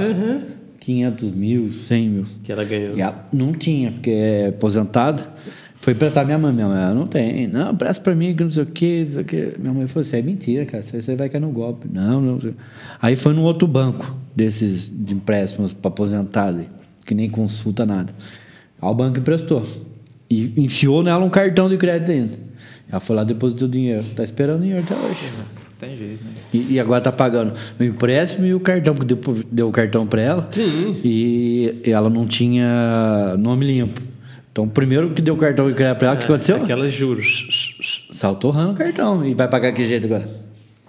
500 0.80 1.32
mil, 1.32 1.72
100 1.72 2.08
mil. 2.08 2.26
Que 2.42 2.52
ela 2.52 2.64
ganhou. 2.64 2.96
E 2.96 3.00
ela 3.00 3.26
não 3.32 3.52
tinha, 3.52 3.92
porque 3.92 4.10
é 4.10 4.48
aposentada. 4.48 5.26
Foi 5.76 5.94
prestar 5.94 6.24
minha 6.24 6.38
mãe. 6.38 6.52
Minha 6.52 6.66
mãe, 6.66 6.82
ela 6.82 6.94
não 6.94 7.06
tem. 7.06 7.46
Não, 7.46 7.76
presta 7.76 8.02
pra 8.02 8.14
mim, 8.14 8.34
que 8.34 8.42
não 8.42 8.50
sei 8.50 8.62
o 8.62 8.66
quê, 8.66 9.02
não 9.06 9.12
sei 9.12 9.22
o 9.22 9.24
quê. 9.24 9.54
Minha 9.58 9.72
mãe 9.72 9.86
falou 9.86 10.06
assim, 10.06 10.16
é 10.16 10.22
mentira, 10.22 10.64
cara. 10.64 10.82
Você 10.82 11.00
você 11.00 11.14
vai 11.14 11.28
cair 11.28 11.40
no 11.40 11.50
golpe. 11.50 11.86
Não, 11.92 12.20
não. 12.20 12.40
sei. 12.40 12.54
Aí 13.00 13.16
foi 13.16 13.34
num 13.34 13.42
outro 13.42 13.68
banco 13.68 14.16
desses 14.34 14.90
de 14.90 15.14
empréstimos 15.14 15.72
para 15.72 15.88
aposentado, 15.88 16.64
que 17.04 17.14
nem 17.14 17.28
consulta 17.28 17.84
nada. 17.84 18.12
Aí 18.80 18.88
o 18.88 18.94
banco 18.94 19.18
emprestou. 19.18 19.66
E 20.30 20.52
enfiou 20.56 21.02
nela 21.02 21.24
um 21.24 21.30
cartão 21.30 21.68
de 21.68 21.76
crédito 21.76 22.10
ainda. 22.10 22.38
Ela 22.90 23.00
foi 23.00 23.16
lá 23.16 23.22
e 23.22 23.26
depositou 23.26 23.68
o 23.68 23.70
dinheiro. 23.70 24.04
Tá 24.14 24.24
esperando 24.24 24.58
o 24.58 24.62
dinheiro 24.62 24.82
até 24.84 24.94
hoje. 24.94 25.28
Tem 25.78 25.96
jeito, 25.96 26.24
né? 26.24 26.30
E, 26.52 26.74
e 26.74 26.80
agora 26.80 27.00
tá 27.00 27.12
pagando 27.12 27.52
o 27.78 27.84
empréstimo 27.84 28.46
e 28.46 28.54
o 28.54 28.60
cartão, 28.60 28.94
porque 28.94 29.14
deu, 29.14 29.44
deu 29.50 29.68
o 29.68 29.72
cartão 29.72 30.06
para 30.06 30.22
ela. 30.22 30.48
Sim. 30.50 31.00
E, 31.04 31.82
e 31.84 31.90
ela 31.90 32.08
não 32.08 32.26
tinha 32.26 33.36
nome 33.38 33.66
limpo. 33.66 34.00
Então, 34.52 34.68
primeiro 34.68 35.10
que 35.10 35.20
deu 35.20 35.34
o 35.34 35.36
cartão 35.36 35.68
e 35.68 35.74
crédito 35.74 35.98
para 35.98 36.08
ela, 36.08 36.16
o 36.16 36.18
que 36.20 36.24
aconteceu? 36.26 36.56
Aquelas 36.56 36.92
juros. 36.92 38.06
Saltou 38.12 38.52
rando 38.52 38.70
o 38.70 38.74
cartão. 38.74 39.26
E 39.26 39.34
vai 39.34 39.48
pagar 39.48 39.72
que 39.72 39.86
jeito 39.86 40.06
agora? 40.06 40.28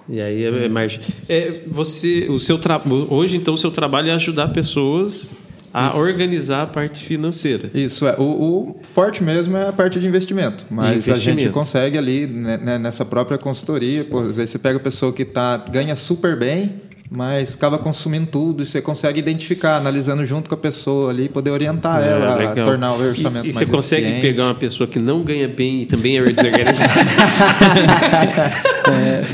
E 0.07 0.21
aí 0.21 0.43
é, 0.43 0.65
é 0.65 0.69
margem. 0.69 0.99
É, 1.27 1.61
você, 1.65 2.27
o 2.29 2.37
seu 2.37 2.59
tra... 2.59 2.79
Hoje, 3.09 3.37
então, 3.37 3.55
o 3.55 3.57
seu 3.57 3.71
trabalho 3.71 4.09
é 4.09 4.13
ajudar 4.13 4.49
pessoas 4.49 5.33
a 5.77 5.97
organizar 5.97 6.61
a 6.63 6.67
parte 6.67 7.03
financeira. 7.03 7.69
Isso, 7.73 8.07
é. 8.07 8.15
O, 8.17 8.23
o 8.23 8.75
forte 8.81 9.21
mesmo 9.23 9.57
é 9.57 9.67
a 9.67 9.73
parte 9.73 9.99
de 9.99 10.07
investimento. 10.07 10.63
Mas 10.69 10.87
De 10.89 10.93
investimento. 10.95 11.39
a 11.39 11.43
gente 11.43 11.51
consegue 11.53 11.97
ali, 11.97 12.25
né, 12.27 12.57
né, 12.57 12.77
nessa 12.79 13.03
própria 13.03 13.37
consultoria, 13.37 14.03
pô, 14.05 14.19
às 14.19 14.37
vezes 14.37 14.51
você 14.51 14.59
pega 14.59 14.77
a 14.77 14.81
pessoa 14.81 15.11
que 15.11 15.25
tá, 15.25 15.57
ganha 15.69 15.95
super 15.95 16.37
bem, 16.39 16.81
mas 17.11 17.53
acaba 17.53 17.77
consumindo 17.77 18.25
tudo 18.27 18.63
e 18.63 18.65
você 18.65 18.81
consegue 18.81 19.19
identificar, 19.19 19.77
analisando 19.77 20.25
junto 20.25 20.49
com 20.49 20.55
a 20.55 20.57
pessoa 20.57 21.11
ali, 21.11 21.29
poder 21.29 21.51
orientar 21.51 22.01
É, 22.01 22.09
ela 22.11 22.33
a 22.33 22.35
legal. 22.35 22.65
tornar 22.65 22.93
o 22.93 22.99
orçamento 23.07 23.45
e, 23.45 23.49
e 23.49 23.53
mais 23.53 23.55
você 23.55 23.65
consegue 23.67 24.01
eficiente. 24.07 24.21
pegar 24.27 24.45
uma 24.45 24.55
pessoa 24.55 24.87
que 24.87 24.97
não 24.97 25.21
ganha 25.21 25.47
bem 25.47 25.83
e 25.83 25.85
também 25.85 26.17
é 26.17 26.23
desorganizada. 26.31 26.91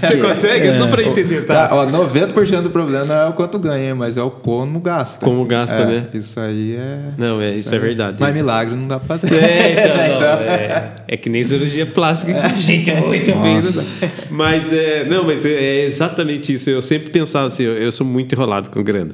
você 0.03 0.17
consegue? 0.17 0.67
É 0.67 0.73
só 0.73 0.87
para 0.87 1.03
entender, 1.03 1.41
tá? 1.45 1.67
Tá, 1.67 1.75
ó, 1.75 1.85
90% 1.85 2.61
do 2.63 2.69
problema 2.69 3.13
é 3.13 3.25
o 3.27 3.33
quanto 3.33 3.59
ganha, 3.59 3.93
mas 3.95 4.17
é 4.17 4.23
o 4.23 4.31
como 4.31 4.79
gasta. 4.79 5.23
Como 5.23 5.45
gasta, 5.45 5.75
É, 5.81 5.85
né? 5.85 6.07
Isso 6.13 6.39
aí 6.39 6.75
é. 6.75 6.99
Não, 7.17 7.41
é, 7.41 7.51
isso 7.53 7.73
é 7.73 7.77
aí- 7.77 7.83
verdade. 7.83 8.17
Mas 8.19 8.35
milagre 8.35 8.75
não 8.75 8.87
dá 8.87 8.99
pra 8.99 9.17
fazer. 9.17 9.33
É, 9.35 9.71
então, 9.73 10.19
não, 10.19 10.39
é, 10.45 10.91
é 11.07 11.17
que 11.17 11.29
nem 11.29 11.43
cirurgia 11.43 11.85
plástica 11.85 12.33
que 12.49 12.59
gente 12.61 12.91
muito 12.95 13.31
Nossa. 13.35 14.05
bem. 14.05 14.15
Mas 14.29 14.71
é, 14.71 15.05
não, 15.05 15.23
mas 15.25 15.45
é, 15.45 15.49
é 15.51 15.85
exatamente 15.85 16.53
isso. 16.53 16.69
Eu 16.69 16.81
sempre 16.81 17.09
pensava 17.09 17.47
assim, 17.47 17.63
eu, 17.63 17.73
eu 17.73 17.91
sou 17.91 18.05
muito 18.05 18.33
enrolado 18.33 18.69
com 18.69 18.81
grana. 18.83 19.11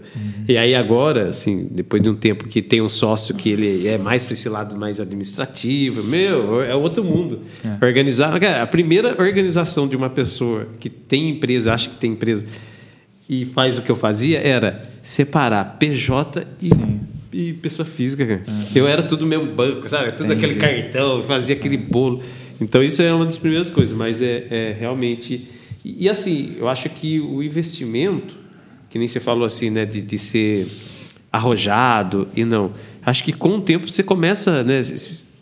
E 0.47 0.57
aí 0.57 0.75
agora, 0.75 1.29
assim, 1.29 1.67
depois 1.71 2.01
de 2.01 2.09
um 2.09 2.15
tempo 2.15 2.47
que 2.47 2.61
tem 2.61 2.81
um 2.81 2.87
sócio 2.89 3.35
que 3.35 3.49
ele 3.49 3.87
é 3.87 3.97
mais 3.97 4.23
para 4.23 4.33
esse 4.33 4.47
lado 4.47 4.75
mais 4.77 4.99
administrativo, 4.99 6.03
meu, 6.03 6.61
é 6.61 6.73
outro 6.75 7.03
mundo. 7.03 7.39
Organizar, 7.81 8.39
cara, 8.39 8.63
a 8.63 8.67
primeira 8.67 9.15
organização 9.21 9.87
de 9.87 9.95
uma 9.95 10.09
pessoa 10.09 10.26
que 10.79 10.89
tem 10.89 11.29
empresa, 11.29 11.73
acha 11.73 11.89
que 11.89 11.95
tem 11.95 12.11
empresa 12.11 12.45
e 13.29 13.45
faz 13.45 13.77
o 13.77 13.81
que 13.81 13.89
eu 13.89 13.95
fazia 13.95 14.39
era 14.39 14.81
separar 15.03 15.77
PJ 15.77 16.47
e 16.61 16.69
e 17.31 17.53
pessoa 17.53 17.85
física, 17.85 18.25
cara. 18.25 18.43
Eu 18.73 18.87
era 18.87 19.03
tudo 19.03 19.25
mesmo 19.25 19.45
banco, 19.53 19.87
sabe? 19.87 20.11
Tudo 20.13 20.33
aquele 20.33 20.55
cartão, 20.55 21.23
fazia 21.23 21.55
aquele 21.55 21.77
bolo. 21.77 22.23
Então 22.59 22.81
isso 22.81 23.01
é 23.01 23.13
uma 23.13 23.25
das 23.25 23.37
primeiras 23.37 23.69
coisas, 23.69 23.95
mas 23.95 24.21
é, 24.21 24.47
é 24.49 24.75
realmente. 24.79 25.47
E, 25.85 26.05
e, 26.05 26.09
assim, 26.09 26.55
eu 26.57 26.67
acho 26.67 26.89
que 26.89 27.19
o 27.19 27.43
investimento, 27.43 28.35
que 28.89 28.97
nem 28.97 29.07
você 29.07 29.19
falou 29.19 29.45
assim, 29.45 29.69
né, 29.69 29.85
de, 29.85 30.01
de 30.01 30.17
ser 30.17 30.67
arrojado 31.31 32.27
e 32.35 32.43
não. 32.43 32.71
Acho 33.05 33.23
que 33.23 33.33
com 33.33 33.57
o 33.57 33.61
tempo 33.61 33.87
você 33.87 34.01
começa, 34.01 34.63
né? 34.63 34.81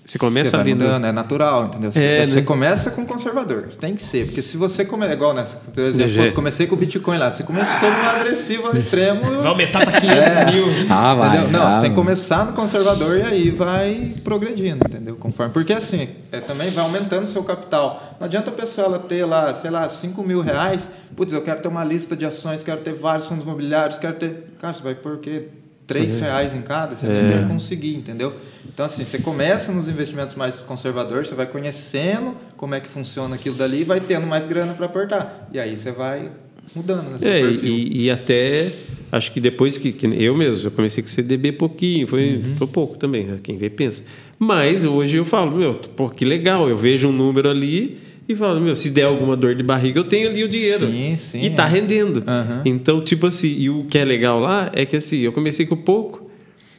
Você 0.05 0.19
começa 0.19 0.51
Você 0.51 0.55
ali. 0.57 0.75
no- 0.75 0.85
é 0.85 1.11
natural, 1.11 1.65
entendeu? 1.65 1.91
Você, 1.91 1.99
É, 2.05 2.23
você 2.25 2.35
né? 2.35 2.41
começa 2.43 2.91
com 2.91 3.03
conservador, 3.07 3.63
tem 3.79 3.95
que 3.95 4.03
ser, 4.03 4.25
porque 4.27 4.41
se 4.41 4.55
você 4.55 4.85
começa 4.85 5.13
igual, 5.13 5.33
né? 5.33 5.43
Por 5.73 5.83
exemplo, 5.83 6.13
quando 6.15 6.33
comecei 6.33 6.67
com 6.67 6.75
o 6.75 6.77
Bitcoin 6.77 7.17
lá, 7.17 7.31
você 7.31 7.41
começou 7.41 7.89
no 7.89 8.09
agressivo 8.11 8.67
ao 8.67 8.75
extremo. 8.75 9.21
Vai 9.23 9.47
aumentar 9.47 9.83
para 9.83 9.99
500 9.99 10.33
É. 10.37 10.45
mil. 10.51 10.65
Ah, 10.91 11.13
vai. 11.15 11.29
entendeu? 11.29 11.51
Não, 11.51 11.65
ah, 11.67 11.71
você 11.71 11.81
tem 11.81 11.89
que 11.89 11.95
começar 11.95 12.45
no 12.45 12.53
conservador 12.53 13.17
e 13.17 13.23
aí 13.23 13.49
vai 13.49 14.13
progredindo, 14.23 14.85
entendeu? 14.87 15.15
Conforme. 15.15 15.51
Porque 15.51 15.73
assim, 15.73 16.07
é, 16.31 16.39
também 16.39 16.69
vai 16.69 16.83
aumentando 16.83 17.23
o 17.23 17.27
seu 17.27 17.43
capital. 17.43 18.15
Não 18.19 18.25
adianta 18.27 18.51
a 18.51 18.53
pessoa 18.53 18.85
ela 18.87 18.99
ter 18.99 19.25
lá, 19.25 19.53
sei 19.55 19.71
lá, 19.71 19.89
5 19.89 20.21
mil 20.21 20.41
reais. 20.41 20.87
Putz, 21.15 21.33
eu 21.33 21.41
quero 21.41 21.61
ter 21.61 21.67
uma 21.67 21.83
lista 21.83 22.15
de 22.15 22.25
ações, 22.25 22.61
quero 22.61 22.81
ter 22.81 22.93
vários 22.93 23.25
fundos 23.25 23.43
imobiliários, 23.43 23.97
quero 23.97 24.13
ter. 24.13 24.49
Cara, 24.61 24.71
você 24.71 24.83
vai 24.83 24.93
por 24.93 25.17
quê? 25.17 25.47
Três 25.87 26.15
reais 26.15 26.53
em 26.55 26.61
cada, 26.61 26.95
você 26.95 27.05
É. 27.05 27.37
vai 27.39 27.47
conseguir, 27.47 27.95
entendeu? 27.95 28.33
Então, 28.67 28.85
assim, 28.85 29.05
você 29.05 29.19
começa 29.19 29.71
nos 29.71 29.87
investimentos 29.87 30.35
mais 30.35 30.61
conservadores, 30.63 31.27
você 31.27 31.35
vai 31.35 31.45
conhecendo 31.45 32.35
como 32.57 32.73
é 32.73 32.79
que 32.79 32.87
funciona 32.87 33.35
aquilo 33.35 33.55
dali 33.55 33.81
e 33.81 33.83
vai 33.83 33.99
tendo 33.99 34.25
mais 34.25 34.45
grana 34.47 34.73
para 34.73 34.87
aportar. 34.87 35.47
E 35.53 35.59
aí 35.59 35.77
você 35.77 35.91
vai 35.91 36.31
mudando 36.75 37.11
nesse 37.11 37.27
É, 37.29 37.39
perfil. 37.41 37.69
e, 37.69 38.03
e 38.05 38.09
até 38.11 38.71
acho 39.11 39.31
que 39.31 39.39
depois 39.39 39.77
que, 39.77 39.91
que 39.91 40.07
eu 40.07 40.35
mesmo, 40.35 40.67
eu 40.67 40.71
comecei 40.71 41.03
com 41.03 41.07
CDB 41.09 41.51
pouquinho, 41.51 42.07
foi 42.07 42.41
Uhum. 42.59 42.67
pouco 42.67 42.97
também, 42.97 43.25
né? 43.25 43.37
quem 43.43 43.55
vê 43.55 43.69
pensa. 43.69 44.03
Mas 44.39 44.83
hoje 44.85 45.17
eu 45.17 45.23
falo, 45.23 45.55
meu, 45.55 45.73
pô, 45.73 46.09
que 46.09 46.25
legal, 46.25 46.67
eu 46.67 46.75
vejo 46.75 47.07
um 47.07 47.11
número 47.11 47.47
ali 47.49 47.97
e 48.27 48.35
falo, 48.35 48.59
meu, 48.59 48.75
se 48.75 48.89
der 48.89 49.03
alguma 49.03 49.35
dor 49.38 49.53
de 49.55 49.61
barriga, 49.63 49.99
eu 49.99 50.03
tenho 50.03 50.29
ali 50.29 50.43
o 50.43 50.47
dinheiro. 50.47 50.88
Sim, 50.88 51.15
sim, 51.17 51.43
E 51.43 51.49
tá 51.51 51.65
é. 51.67 51.69
rendendo. 51.69 52.23
Aham. 52.25 52.61
Então, 52.65 53.01
tipo 53.01 53.27
assim, 53.27 53.55
e 53.57 53.69
o 53.69 53.83
que 53.83 53.97
é 53.97 54.05
legal 54.05 54.39
lá 54.39 54.71
é 54.73 54.85
que 54.85 54.95
assim, 54.95 55.19
eu 55.19 55.31
comecei 55.31 55.65
com 55.65 55.75
pouco, 55.75 56.29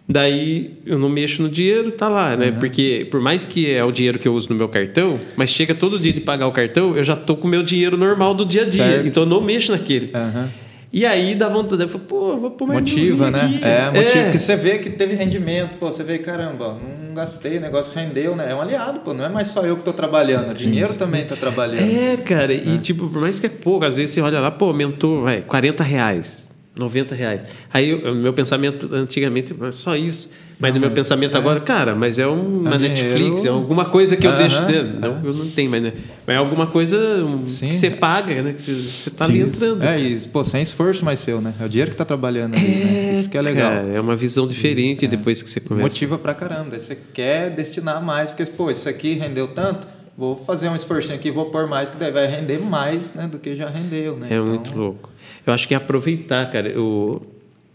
daí 0.08 0.72
eu 0.84 0.98
não 0.98 1.08
mexo 1.08 1.42
no 1.42 1.48
dinheiro, 1.48 1.90
tá 1.92 2.08
lá, 2.08 2.36
né? 2.36 2.50
Porque 2.52 3.06
por 3.10 3.20
mais 3.20 3.44
que 3.44 3.70
é 3.70 3.84
o 3.84 3.90
dinheiro 3.92 4.18
que 4.18 4.26
eu 4.26 4.34
uso 4.34 4.48
no 4.50 4.56
meu 4.56 4.68
cartão, 4.68 5.18
mas 5.36 5.50
chega 5.50 5.74
todo 5.74 5.98
dia 5.98 6.12
de 6.12 6.20
pagar 6.20 6.46
o 6.48 6.52
cartão, 6.52 6.96
eu 6.96 7.04
já 7.04 7.14
tô 7.16 7.36
com 7.36 7.46
o 7.46 7.50
meu 7.50 7.62
dinheiro 7.62 7.96
normal 7.96 8.34
do 8.34 8.44
dia 8.44 8.62
a 8.62 8.64
dia. 8.64 8.84
Certo. 8.84 9.06
Então 9.06 9.22
eu 9.22 9.28
não 9.28 9.40
mexo 9.40 9.72
naquele. 9.72 10.10
Aham. 10.14 10.48
E 10.92 11.04
aí 11.04 11.34
dá 11.34 11.48
vontade, 11.48 11.82
eu 11.82 11.88
falo, 11.88 12.04
pô, 12.04 12.36
vou 12.36 12.50
pôr 12.50 12.68
mais 12.68 12.80
Motiva, 12.80 13.30
né? 13.30 13.40
aqui. 13.40 13.64
É, 13.64 13.90
motiva. 13.90 14.18
É. 14.18 14.22
Porque 14.24 14.38
você 14.38 14.56
vê 14.56 14.78
que 14.78 14.90
teve 14.90 15.14
rendimento, 15.14 15.76
pô, 15.78 15.90
você 15.90 16.04
vê, 16.04 16.18
caramba, 16.18 16.78
não 17.06 17.14
gastei, 17.14 17.58
o 17.58 17.60
negócio 17.60 17.92
rendeu, 17.94 18.36
né? 18.36 18.50
É 18.50 18.54
um 18.54 18.60
aliado, 18.60 19.00
pô, 19.00 19.12
não 19.12 19.24
é 19.24 19.28
mais 19.28 19.48
só 19.48 19.62
eu 19.62 19.76
que 19.76 19.82
tô 19.82 19.92
trabalhando, 19.92 20.50
o 20.50 20.54
dinheiro 20.54 20.94
também 20.94 21.24
tá 21.24 21.36
trabalhando. 21.36 21.80
É, 21.80 22.16
cara, 22.16 22.52
e 22.52 22.78
tipo, 22.78 23.08
por 23.08 23.20
mais 23.20 23.40
que 23.40 23.46
é 23.46 23.50
pouco, 23.50 23.84
às 23.84 23.96
vezes 23.96 24.14
você 24.14 24.20
olha 24.20 24.40
lá, 24.40 24.50
pô, 24.50 24.66
aumentou, 24.66 25.22
vai, 25.22 25.42
40 25.42 25.82
reais. 25.82 26.54
90 26.78 27.14
reais. 27.14 27.40
Aí 27.72 27.94
o 27.94 28.14
meu 28.14 28.34
pensamento 28.34 28.94
antigamente, 28.94 29.54
só 29.72 29.96
isso. 29.96 30.30
Mas 30.58 30.72
no 30.72 30.80
meu 30.80 30.90
pensamento 30.90 31.34
é. 31.34 31.38
agora, 31.38 31.60
cara, 31.60 31.94
mas 31.94 32.18
é 32.18 32.26
uma 32.26 32.76
é 32.76 32.78
Netflix, 32.78 33.42
dinheiro... 33.42 33.46
é 33.46 33.48
alguma 33.48 33.84
coisa 33.84 34.16
que 34.16 34.26
eu 34.26 34.36
deixo 34.36 34.62
dentro. 34.64 34.98
Não, 34.98 35.22
eu 35.22 35.34
não 35.34 35.50
tenho, 35.50 35.70
mas, 35.70 35.82
né? 35.82 35.92
mas 36.26 36.34
é 36.34 36.38
alguma 36.38 36.66
coisa 36.66 36.98
Sim. 37.46 37.68
que 37.68 37.74
você 37.74 37.90
paga, 37.90 38.42
né? 38.42 38.54
Que 38.54 38.62
você 38.62 39.10
está 39.10 39.26
ali 39.26 39.40
entrando. 39.40 39.82
É, 39.82 40.00
e 40.00 40.18
pô, 40.28 40.42
sem 40.42 40.62
esforço 40.62 41.04
mais 41.04 41.20
seu, 41.20 41.42
né? 41.42 41.52
É 41.60 41.64
o 41.64 41.68
dinheiro 41.68 41.90
que 41.90 41.94
está 41.94 42.06
trabalhando 42.06 42.54
ali, 42.54 42.64
né? 42.66 43.12
Isso 43.12 43.28
que 43.28 43.36
é 43.36 43.42
legal. 43.42 43.70
Cara, 43.70 43.88
é 43.88 44.00
uma 44.00 44.16
visão 44.16 44.46
diferente 44.46 45.04
é. 45.04 45.08
depois 45.08 45.42
que 45.42 45.50
você 45.50 45.60
começa. 45.60 45.82
Motiva 45.82 46.16
pra 46.16 46.32
caramba. 46.32 46.78
Você 46.78 46.96
quer 47.12 47.50
destinar 47.50 48.02
mais, 48.02 48.30
porque, 48.30 48.50
pô, 48.50 48.70
isso 48.70 48.88
aqui 48.88 49.12
rendeu 49.12 49.48
tanto, 49.48 49.86
vou 50.16 50.34
fazer 50.34 50.70
um 50.70 50.74
esforço 50.74 51.12
aqui, 51.12 51.30
vou 51.30 51.50
pôr 51.50 51.66
mais, 51.66 51.90
que 51.90 51.98
daí 51.98 52.10
vai 52.10 52.26
render 52.26 52.58
mais 52.58 53.12
né, 53.12 53.28
do 53.30 53.38
que 53.38 53.54
já 53.54 53.68
rendeu, 53.68 54.16
né? 54.16 54.28
É 54.30 54.34
então... 54.34 54.46
muito 54.46 54.74
louco. 54.74 55.10
Eu 55.46 55.52
acho 55.52 55.68
que 55.68 55.74
é 55.74 55.76
aproveitar, 55.76 56.50
cara. 56.50 56.68
Eu, 56.68 57.22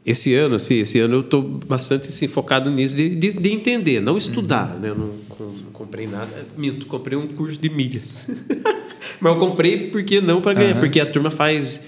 esse 0.05 0.33
ano, 0.33 0.55
assim, 0.55 0.79
esse 0.79 0.99
ano 0.99 1.15
eu 1.15 1.19
estou 1.21 1.41
bastante 1.41 2.09
assim, 2.09 2.27
focado 2.27 2.69
nisso, 2.71 2.95
de, 2.95 3.15
de, 3.15 3.33
de 3.33 3.51
entender, 3.51 4.01
não 4.01 4.17
estudar. 4.17 4.73
Uhum. 4.75 4.79
Né? 4.79 4.89
Eu 4.89 4.95
não, 4.95 5.13
não, 5.39 5.71
comprei 5.71 6.07
nada. 6.07 6.29
Minto, 6.57 6.85
comprei 6.87 7.17
um 7.17 7.27
curso 7.27 7.59
de 7.59 7.69
milhas. 7.69 8.25
Mas 9.19 9.33
eu 9.33 9.39
comprei 9.39 9.89
porque 9.89 10.19
não 10.19 10.41
para 10.41 10.53
ganhar, 10.53 10.73
uhum. 10.73 10.79
porque 10.79 10.99
a 10.99 11.05
turma 11.05 11.29
faz 11.29 11.81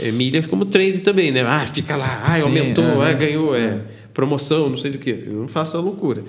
é, 0.00 0.10
milhas 0.10 0.46
como 0.46 0.64
trade 0.64 1.00
também, 1.00 1.30
né? 1.30 1.42
Ah, 1.42 1.66
fica 1.66 1.96
lá, 1.96 2.22
ah, 2.24 2.40
aumentou, 2.42 2.84
uhum. 2.84 3.02
ah, 3.02 3.12
ganhou, 3.12 3.54
é, 3.54 3.80
promoção, 4.12 4.68
não 4.68 4.76
sei 4.76 4.90
do 4.90 4.98
que. 4.98 5.10
Eu 5.10 5.34
não 5.34 5.48
faço 5.48 5.76
a 5.76 5.80
loucura. 5.80 6.24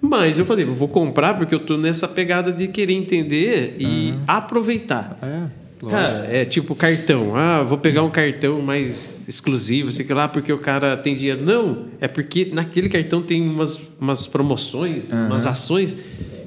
Mas 0.00 0.40
eu 0.40 0.44
falei, 0.44 0.64
vou 0.64 0.88
comprar 0.88 1.34
porque 1.34 1.54
eu 1.54 1.60
estou 1.60 1.78
nessa 1.78 2.08
pegada 2.08 2.52
de 2.52 2.66
querer 2.66 2.94
entender 2.94 3.76
e 3.78 4.12
aproveitar. 4.26 5.16
É. 5.22 5.61
Cara, 5.90 6.26
é 6.30 6.44
tipo 6.44 6.74
cartão. 6.74 7.34
Ah, 7.34 7.62
vou 7.62 7.78
pegar 7.78 8.02
um 8.02 8.10
cartão 8.10 8.60
mais 8.62 9.20
exclusivo, 9.26 9.90
sei 9.90 10.06
lá, 10.10 10.28
porque 10.28 10.52
o 10.52 10.58
cara 10.58 10.96
tem 10.96 11.16
dinheiro. 11.16 11.42
Não, 11.42 11.86
é 12.00 12.06
porque 12.06 12.48
naquele 12.52 12.88
cartão 12.88 13.20
tem 13.20 13.42
umas, 13.42 13.80
umas 14.00 14.26
promoções, 14.26 15.12
uhum. 15.12 15.26
umas 15.26 15.46
ações 15.46 15.96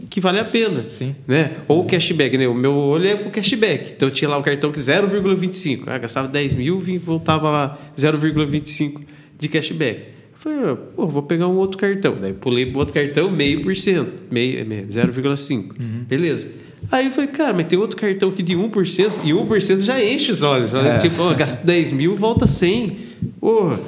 que 0.09 0.21
vale 0.21 0.39
a 0.39 0.45
pena. 0.45 0.87
Sim. 0.87 1.13
Né? 1.27 1.51
Ou 1.67 1.83
cashback, 1.83 2.37
né? 2.37 2.47
O 2.47 2.53
meu 2.53 2.73
olho 2.73 3.05
é 3.05 3.15
pro 3.15 3.29
cashback. 3.29 3.91
Então 3.95 4.07
eu 4.07 4.13
tinha 4.13 4.29
lá 4.29 4.37
um 4.37 4.41
cartão 4.41 4.71
que 4.71 4.79
0,25. 4.79 5.83
Ah, 5.87 5.97
gastava 5.97 6.29
10 6.29 6.53
mil 6.53 6.81
e 6.87 6.97
voltava 6.97 7.49
lá 7.49 7.77
0,25 7.97 9.01
de 9.37 9.49
cashback. 9.49 9.99
Eu 9.99 10.37
falei, 10.37 10.75
pô, 10.95 11.07
vou 11.07 11.23
pegar 11.23 11.49
um 11.49 11.57
outro 11.57 11.77
cartão. 11.77 12.17
Daí 12.21 12.31
pulei 12.31 12.65
pro 12.65 12.79
outro 12.79 12.93
cartão, 12.93 13.29
meio 13.29 13.61
por 13.61 13.75
cento, 13.75 14.23
0,5. 14.31 15.71
Uhum. 15.77 16.05
Beleza. 16.07 16.47
Aí 16.91 17.05
eu 17.05 17.11
falei, 17.11 17.29
cara, 17.29 17.53
mas 17.53 17.67
tem 17.67 17.77
outro 17.77 17.97
cartão 17.97 18.29
aqui 18.29 18.43
de 18.43 18.55
1%, 18.55 19.11
e 19.23 19.31
1% 19.31 19.79
já 19.81 20.03
enche 20.03 20.31
os 20.31 20.43
olhos. 20.43 20.73
É. 20.73 20.97
Tipo, 20.97 21.23
oh, 21.23 21.35
gasta 21.35 21.65
10 21.65 21.91
mil, 21.91 22.15
volta 22.15 22.47
100. 22.47 22.97
Porra. 23.39 23.79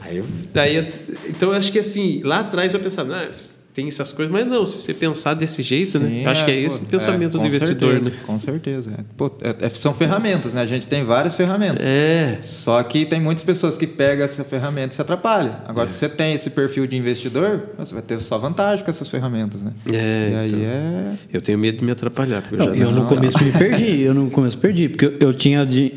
Aí 0.00 0.16
eu, 0.16 0.24
daí, 0.52 0.92
então 1.28 1.50
eu 1.50 1.54
acho 1.56 1.70
que 1.70 1.78
assim, 1.78 2.22
lá 2.24 2.40
atrás 2.40 2.72
eu 2.72 2.80
pensava, 2.80 3.08
não, 3.08 3.30
tem 3.78 3.86
essas 3.86 4.12
coisas, 4.12 4.32
mas 4.32 4.44
não, 4.44 4.66
se 4.66 4.80
você 4.80 4.92
pensar 4.92 5.34
desse 5.34 5.62
jeito, 5.62 6.00
né? 6.00 6.08
Sim, 6.08 6.24
né? 6.24 6.26
Acho 6.26 6.44
que 6.44 6.50
é, 6.50 6.54
é 6.54 6.60
esse 6.62 6.82
o 6.82 6.86
pensamento 6.86 7.38
é, 7.38 7.40
do 7.40 7.46
investidor. 7.46 7.90
Certeza, 7.92 8.10
né? 8.10 8.16
Com 8.26 8.38
certeza. 8.40 8.90
É. 8.98 9.04
Pô, 9.16 9.30
é, 9.40 9.68
são 9.68 9.94
ferramentas, 9.94 10.52
né? 10.52 10.62
A 10.62 10.66
gente 10.66 10.88
tem 10.88 11.04
várias 11.04 11.36
ferramentas. 11.36 11.86
É. 11.86 12.38
Só 12.40 12.82
que 12.82 13.06
tem 13.06 13.20
muitas 13.20 13.44
pessoas 13.44 13.78
que 13.78 13.86
pegam 13.86 14.24
essa 14.24 14.42
ferramenta 14.42 14.94
e 14.94 14.96
se 14.96 15.00
atrapalham. 15.00 15.54
Agora, 15.64 15.86
se 15.86 15.94
você 15.94 16.08
tem 16.08 16.34
esse 16.34 16.50
perfil 16.50 16.88
de 16.88 16.96
investidor, 16.96 17.68
você 17.78 17.94
vai 17.94 18.02
ter 18.02 18.20
só 18.20 18.36
vantagem 18.36 18.84
com 18.84 18.90
essas 18.90 19.08
ferramentas, 19.08 19.62
né? 19.62 19.70
É. 19.86 20.30
E 20.32 20.34
aí 20.34 20.46
então, 20.48 20.60
é. 20.60 21.12
Eu 21.32 21.40
tenho 21.40 21.56
medo 21.56 21.78
de 21.78 21.84
me 21.84 21.92
atrapalhar. 21.92 22.42
Porque 22.42 22.56
não, 22.56 22.74
eu, 22.74 22.74
já... 22.74 22.84
eu 22.84 22.90
no 22.90 23.04
começo 23.06 23.44
me 23.44 23.52
perdi. 23.52 24.00
Eu 24.00 24.12
no 24.12 24.28
começo 24.28 24.58
perdi, 24.58 24.88
porque 24.88 25.24
eu 25.24 25.32
tinha 25.32 25.64
de. 25.64 25.94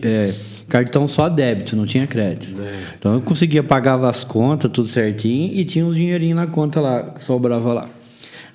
Cartão 0.71 1.05
só 1.05 1.27
débito, 1.27 1.75
não 1.75 1.83
tinha 1.83 2.07
crédito. 2.07 2.55
É. 2.61 2.79
Então 2.97 3.15
eu 3.15 3.21
conseguia 3.21 3.61
pagar 3.61 4.01
as 4.05 4.23
contas, 4.23 4.71
tudo 4.71 4.87
certinho, 4.87 5.53
e 5.53 5.65
tinha 5.65 5.85
uns 5.85 5.97
dinheirinho 5.97 6.33
na 6.33 6.47
conta 6.47 6.79
lá, 6.79 7.03
que 7.03 7.21
sobrava 7.21 7.73
lá. 7.73 7.89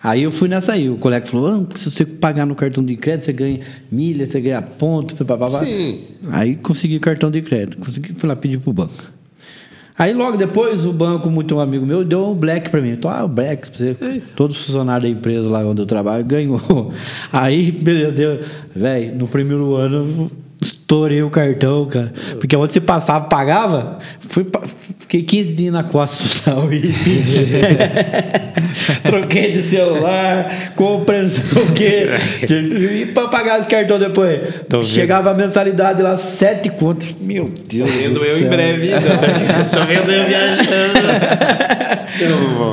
Aí 0.03 0.23
eu 0.23 0.33
fui 0.33 0.49
nessa 0.49 0.73
aí. 0.73 0.89
O 0.89 0.97
colega 0.97 1.27
falou: 1.27 1.69
ah, 1.71 1.77
se 1.77 1.91
você 1.91 2.07
pagar 2.07 2.47
no 2.47 2.55
cartão 2.55 2.83
de 2.83 2.97
crédito, 2.97 3.27
você 3.27 3.35
ganha 3.35 3.61
milha, 3.93 4.25
você 4.25 4.41
ganha 4.41 4.63
ponto, 4.63 5.15
papapá. 5.27 5.63
Sim. 5.63 6.05
Aí 6.31 6.57
consegui 6.57 6.99
cartão 6.99 7.31
de 7.31 7.43
crédito. 7.43 7.77
Consegui 7.77 8.15
fui 8.15 8.27
lá 8.27 8.35
pedir 8.35 8.61
pro 8.61 8.73
banco. 8.73 8.95
Aí 9.99 10.15
logo 10.15 10.39
depois 10.39 10.87
o 10.87 10.95
banco, 10.95 11.29
muito 11.29 11.55
um 11.55 11.61
amigo 11.61 11.85
meu, 11.85 12.03
deu 12.03 12.31
um 12.31 12.35
black 12.35 12.71
para 12.71 12.81
mim. 12.81 12.93
Então, 12.93 13.11
ah, 13.11 13.25
o 13.25 13.29
black, 13.29 13.69
você, 13.71 13.95
todos 14.35 14.59
os 14.59 14.67
funcionários 14.67 15.11
da 15.11 15.19
empresa 15.19 15.51
lá 15.51 15.61
onde 15.67 15.83
eu 15.83 15.87
trabalho 15.87 16.25
ganhou. 16.25 16.93
Aí, 17.31 17.71
beleza, 17.71 18.41
velho, 18.75 19.15
no 19.17 19.29
primeiro 19.29 19.75
ano 19.75 20.31
Estourei 20.87 21.21
o 21.21 21.29
cartão, 21.29 21.85
cara. 21.87 22.13
Porque 22.39 22.55
onde 22.55 22.73
você 22.73 22.81
passava, 22.81 23.25
pagava, 23.25 23.99
fui, 24.21 24.47
fiquei 25.01 25.25
15 25.25 25.55
dias 25.55 25.73
na 25.73 25.83
costa 25.83 26.23
do 26.23 26.29
Saúde. 26.29 26.95
Troquei 29.03 29.51
de 29.51 29.63
celular, 29.63 30.73
comprei 30.77 31.23
não 31.23 31.29
sei 31.29 31.61
o 31.61 31.73
quê. 31.73 32.07
E 32.49 33.07
para 33.07 33.27
pagar 33.27 33.59
esse 33.59 33.69
cartão 33.69 33.99
depois. 33.99 34.41
Tô 34.69 34.81
Chegava 34.85 35.33
vendo. 35.33 35.43
a 35.43 35.47
mensalidade 35.47 36.01
lá, 36.03 36.17
sete 36.17 36.71
contas. 36.71 37.17
Meu 37.21 37.51
Deus. 37.69 37.91
Tô 37.91 37.97
vendo 37.99 38.25
eu 38.25 38.39
em 38.39 38.49
breve. 38.49 38.91
Tô 39.75 39.85
vendo 39.87 40.13
eu 40.13 40.25
viajando. 40.25 40.99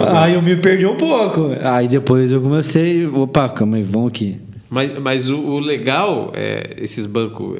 aí 0.16 0.36
eu 0.36 0.42
me 0.44 0.56
perdi 0.58 0.86
um 0.86 0.98
pouco. 0.98 1.50
Aí 1.64 1.88
depois 1.88 2.32
eu 2.32 2.40
comecei. 2.40 3.08
Opa, 3.08 3.50
calma 3.50 3.78
aí, 3.78 3.82
vamos 3.82 4.10
aqui. 4.10 4.40
Mas, 4.70 5.00
mas 5.00 5.32
o, 5.32 5.40
o 5.40 5.58
legal 5.58 6.32
é 6.36 6.76
esses 6.78 7.08
bancos. 7.08 7.58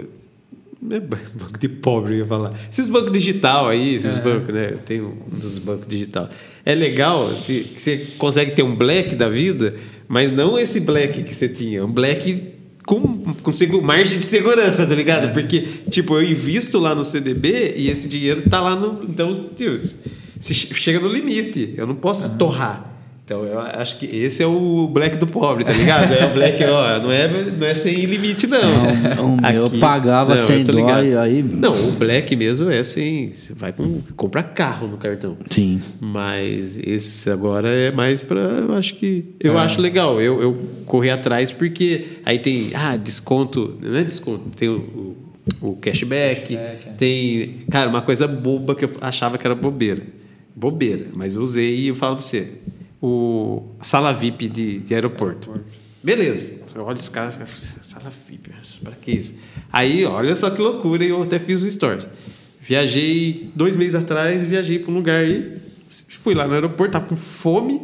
É 0.92 1.00
banco 1.00 1.58
de 1.60 1.68
pobre, 1.68 2.16
eu 2.16 2.18
ia 2.20 2.26
falar. 2.26 2.54
Esses 2.72 2.90
bancos 2.90 3.12
digital 3.12 3.70
aí, 3.70 3.96
esses 3.96 4.18
é. 4.18 4.22
bancos, 4.22 4.54
né? 4.54 4.76
Tem 4.86 5.02
um 5.02 5.16
dos 5.32 5.58
bancos 5.58 5.88
digital. 5.88 6.30
É 6.66 6.76
legal 6.76 7.36
se 7.36 7.72
você 7.76 8.08
consegue 8.18 8.52
ter 8.52 8.64
um 8.64 8.76
black 8.76 9.16
da 9.16 9.30
vida, 9.30 9.76
mas 10.08 10.32
não 10.32 10.58
esse 10.58 10.80
black 10.80 11.24
que 11.24 11.34
você 11.34 11.48
tinha, 11.48 11.86
um 11.86 11.92
black 11.92 12.54
com, 12.86 13.02
com 13.42 13.82
margem 13.82 14.20
de 14.20 14.26
segurança, 14.26 14.86
tá 14.86 14.96
ligado? 14.96 15.26
É. 15.26 15.28
Porque, 15.28 15.62
tipo, 15.90 16.16
eu 16.16 16.24
invisto 16.24 16.80
lá 16.80 16.94
no 16.94 17.04
CDB 17.04 17.76
e 17.78 17.90
esse 17.90 18.08
dinheiro 18.08 18.42
tá 18.50 18.60
lá 18.62 18.76
no. 18.76 19.04
Então, 19.04 19.50
Deus, 19.58 19.96
se 20.40 20.54
chega 20.54 21.00
no 21.00 21.08
limite, 21.08 21.74
eu 21.78 21.88
não 21.88 21.96
posso 21.96 22.32
uhum. 22.32 22.38
torrar. 22.38 22.93
Então, 23.34 23.46
eu 23.46 23.60
acho 23.60 23.98
que 23.98 24.06
esse 24.06 24.44
é 24.44 24.46
o 24.46 24.88
black 24.88 25.18
do 25.18 25.26
pobre, 25.26 25.64
tá 25.64 25.74
ligado? 25.74 26.14
É 26.14 26.26
o 26.28 26.34
black, 26.34 26.64
ó, 26.66 27.00
não 27.00 27.12
é, 27.12 27.28
não 27.28 27.66
é 27.66 27.74
sem 27.74 27.96
limite, 28.06 28.46
não. 28.46 28.60
não 29.16 29.36
o 29.36 29.42
meu 29.42 29.66
Aqui, 29.66 29.80
pagava 29.80 30.36
não, 30.36 30.46
sem 30.46 30.64
dó 30.64 30.74
aí... 31.20 31.42
Não, 31.42 31.90
o 31.90 31.92
black 31.94 32.36
mesmo 32.36 32.70
é 32.70 32.84
sem... 32.84 33.34
Você 33.34 33.54
vai 33.54 33.74
com, 33.74 34.02
comprar 34.16 34.44
carro 34.44 34.88
no 34.88 34.98
cartão. 34.98 35.36
Sim. 35.50 35.82
Mas 36.00 36.78
esse 36.78 37.30
agora 37.30 37.70
é 37.70 37.92
mais 37.92 38.22
para 38.22 38.40
Eu 38.40 38.74
acho 38.74 38.94
que... 38.96 39.26
Eu 39.44 39.58
é. 39.58 39.62
acho 39.62 39.82
legal. 39.82 40.22
Eu, 40.22 40.42
eu 40.42 40.70
corri 40.86 41.10
atrás 41.10 41.52
porque 41.52 42.06
aí 42.24 42.38
tem... 42.38 42.72
Ah, 42.76 42.96
desconto... 42.96 43.78
Não 43.82 43.98
é 43.98 44.04
desconto. 44.04 44.50
Tem 44.56 44.70
o, 44.70 44.76
o, 45.62 45.70
o 45.70 45.76
cashback. 45.78 46.56
cashback 46.56 46.88
é. 46.88 46.92
Tem... 46.98 47.56
Cara, 47.72 47.90
uma 47.90 48.02
coisa 48.02 48.28
boba 48.28 48.76
que 48.76 48.86
eu 48.86 48.92
achava 49.02 49.40
que 49.40 49.48
era 49.48 49.56
bobeira. 49.56 50.04
Bobeira. 50.56 51.08
Mas 51.14 51.36
eu 51.36 51.42
usei 51.42 51.76
e 51.76 51.88
eu 51.88 51.96
falo 51.96 52.18
para 52.18 52.26
você 52.26 52.48
o, 53.04 53.62
a 53.82 53.84
sala 53.84 54.14
VIP 54.14 54.48
de, 54.48 54.80
de 54.80 54.96
aeroporto. 54.96 55.50
aeroporto. 55.50 55.78
Beleza. 56.02 56.64
Eu 56.74 56.86
olho 56.86 56.98
os 56.98 57.10
caras 57.10 57.36
e 57.36 57.84
sala 57.84 58.10
VIP, 58.28 58.50
para 58.82 58.94
que 58.94 59.12
isso? 59.12 59.36
Aí, 59.72 60.06
olha 60.06 60.34
só 60.38 60.50
que 60.50 60.62
loucura, 60.62 61.04
eu 61.04 61.22
até 61.22 61.38
fiz 61.38 61.62
o 61.62 61.70
stories. 61.70 62.08
Viajei 62.62 63.52
dois 63.54 63.76
meses 63.76 63.96
atrás, 63.96 64.42
viajei 64.44 64.80
para 64.80 64.90
um 64.90 64.96
lugar 64.96 65.22
aí, 65.22 65.58
fui 65.88 66.34
lá 66.34 66.48
no 66.48 66.54
aeroporto, 66.54 66.94
tava 66.94 67.06
com 67.06 67.18
fome, 67.18 67.82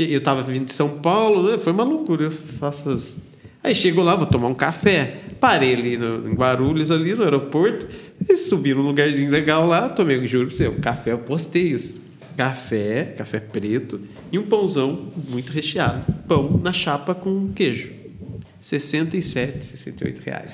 eu 0.00 0.20
tava 0.20 0.42
vindo 0.42 0.66
de 0.66 0.72
São 0.72 0.98
Paulo, 0.98 1.48
né? 1.48 1.56
foi 1.56 1.72
uma 1.72 1.84
loucura. 1.84 2.24
Eu 2.24 2.30
faço 2.32 2.90
as... 2.90 3.22
Aí 3.62 3.76
chego 3.76 4.02
lá, 4.02 4.16
vou 4.16 4.26
tomar 4.26 4.48
um 4.48 4.54
café. 4.54 5.20
Parei 5.38 5.74
ali 5.74 5.96
no, 5.96 6.28
em 6.28 6.34
Guarulhos, 6.34 6.90
ali 6.90 7.14
no 7.14 7.22
aeroporto, 7.22 7.86
e 8.28 8.36
subi 8.36 8.74
num 8.74 8.82
lugarzinho 8.82 9.30
legal 9.30 9.66
lá, 9.66 9.88
tomei, 9.88 10.26
juro 10.26 10.48
para 10.48 10.56
você, 10.56 10.68
um 10.68 10.80
café, 10.80 11.12
eu 11.12 11.18
postei 11.18 11.68
isso 11.68 12.11
café, 12.36 13.14
café 13.16 13.40
preto 13.40 14.00
e 14.30 14.38
um 14.38 14.42
pãozão 14.42 15.12
muito 15.28 15.52
recheado. 15.52 16.12
Pão 16.26 16.60
na 16.62 16.72
chapa 16.72 17.14
com 17.14 17.52
queijo. 17.52 17.92
67, 18.60 19.66
68 19.66 20.20
reais. 20.20 20.52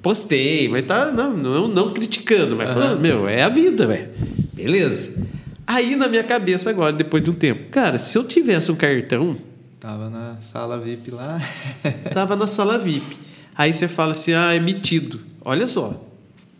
Postei, 0.00 0.68
mas 0.68 0.86
tá 0.86 1.10
não, 1.10 1.36
não, 1.36 1.68
não 1.68 1.92
criticando, 1.92 2.56
mas 2.56 2.68
uhum. 2.68 2.74
falando, 2.74 3.00
meu, 3.00 3.28
é 3.28 3.42
a 3.42 3.48
vida, 3.48 3.86
velho. 3.86 4.08
Beleza. 4.52 5.26
Aí 5.66 5.96
na 5.96 6.08
minha 6.08 6.22
cabeça 6.22 6.70
agora, 6.70 6.92
depois 6.92 7.22
de 7.22 7.30
um 7.30 7.34
tempo, 7.34 7.68
cara, 7.70 7.98
se 7.98 8.16
eu 8.16 8.24
tivesse 8.24 8.70
um 8.70 8.76
cartão. 8.76 9.36
Tava 9.80 10.08
na 10.08 10.40
sala 10.40 10.78
VIP 10.78 11.10
lá. 11.10 11.40
tava 12.14 12.36
na 12.36 12.46
sala 12.46 12.78
VIP. 12.78 13.16
Aí 13.54 13.72
você 13.72 13.88
fala 13.88 14.12
assim, 14.12 14.32
ah, 14.32 14.54
é 14.54 14.60
metido. 14.60 15.20
Olha 15.44 15.66
só. 15.66 16.00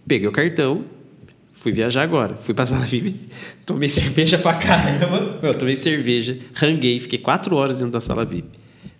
Peguei 0.07 0.27
o 0.27 0.33
cartão, 0.33 0.85
Fui 1.61 1.73
viajar 1.73 2.03
agora. 2.03 2.35
Fui 2.37 2.55
pra 2.55 2.65
sala 2.67 2.85
VIP, 2.87 3.17
tomei 3.67 3.89
cerveja 3.89 4.39
pra 4.39 4.55
caramba. 4.55 5.39
Eu 5.43 5.55
tomei 5.55 5.75
cerveja, 5.77 6.39
ranguei, 6.55 7.01
fiquei 7.01 7.19
quatro 7.19 7.57
horas 7.57 7.77
dentro 7.79 7.93
da 7.93 8.01
sala 8.01 8.25
VIP. 8.25 8.49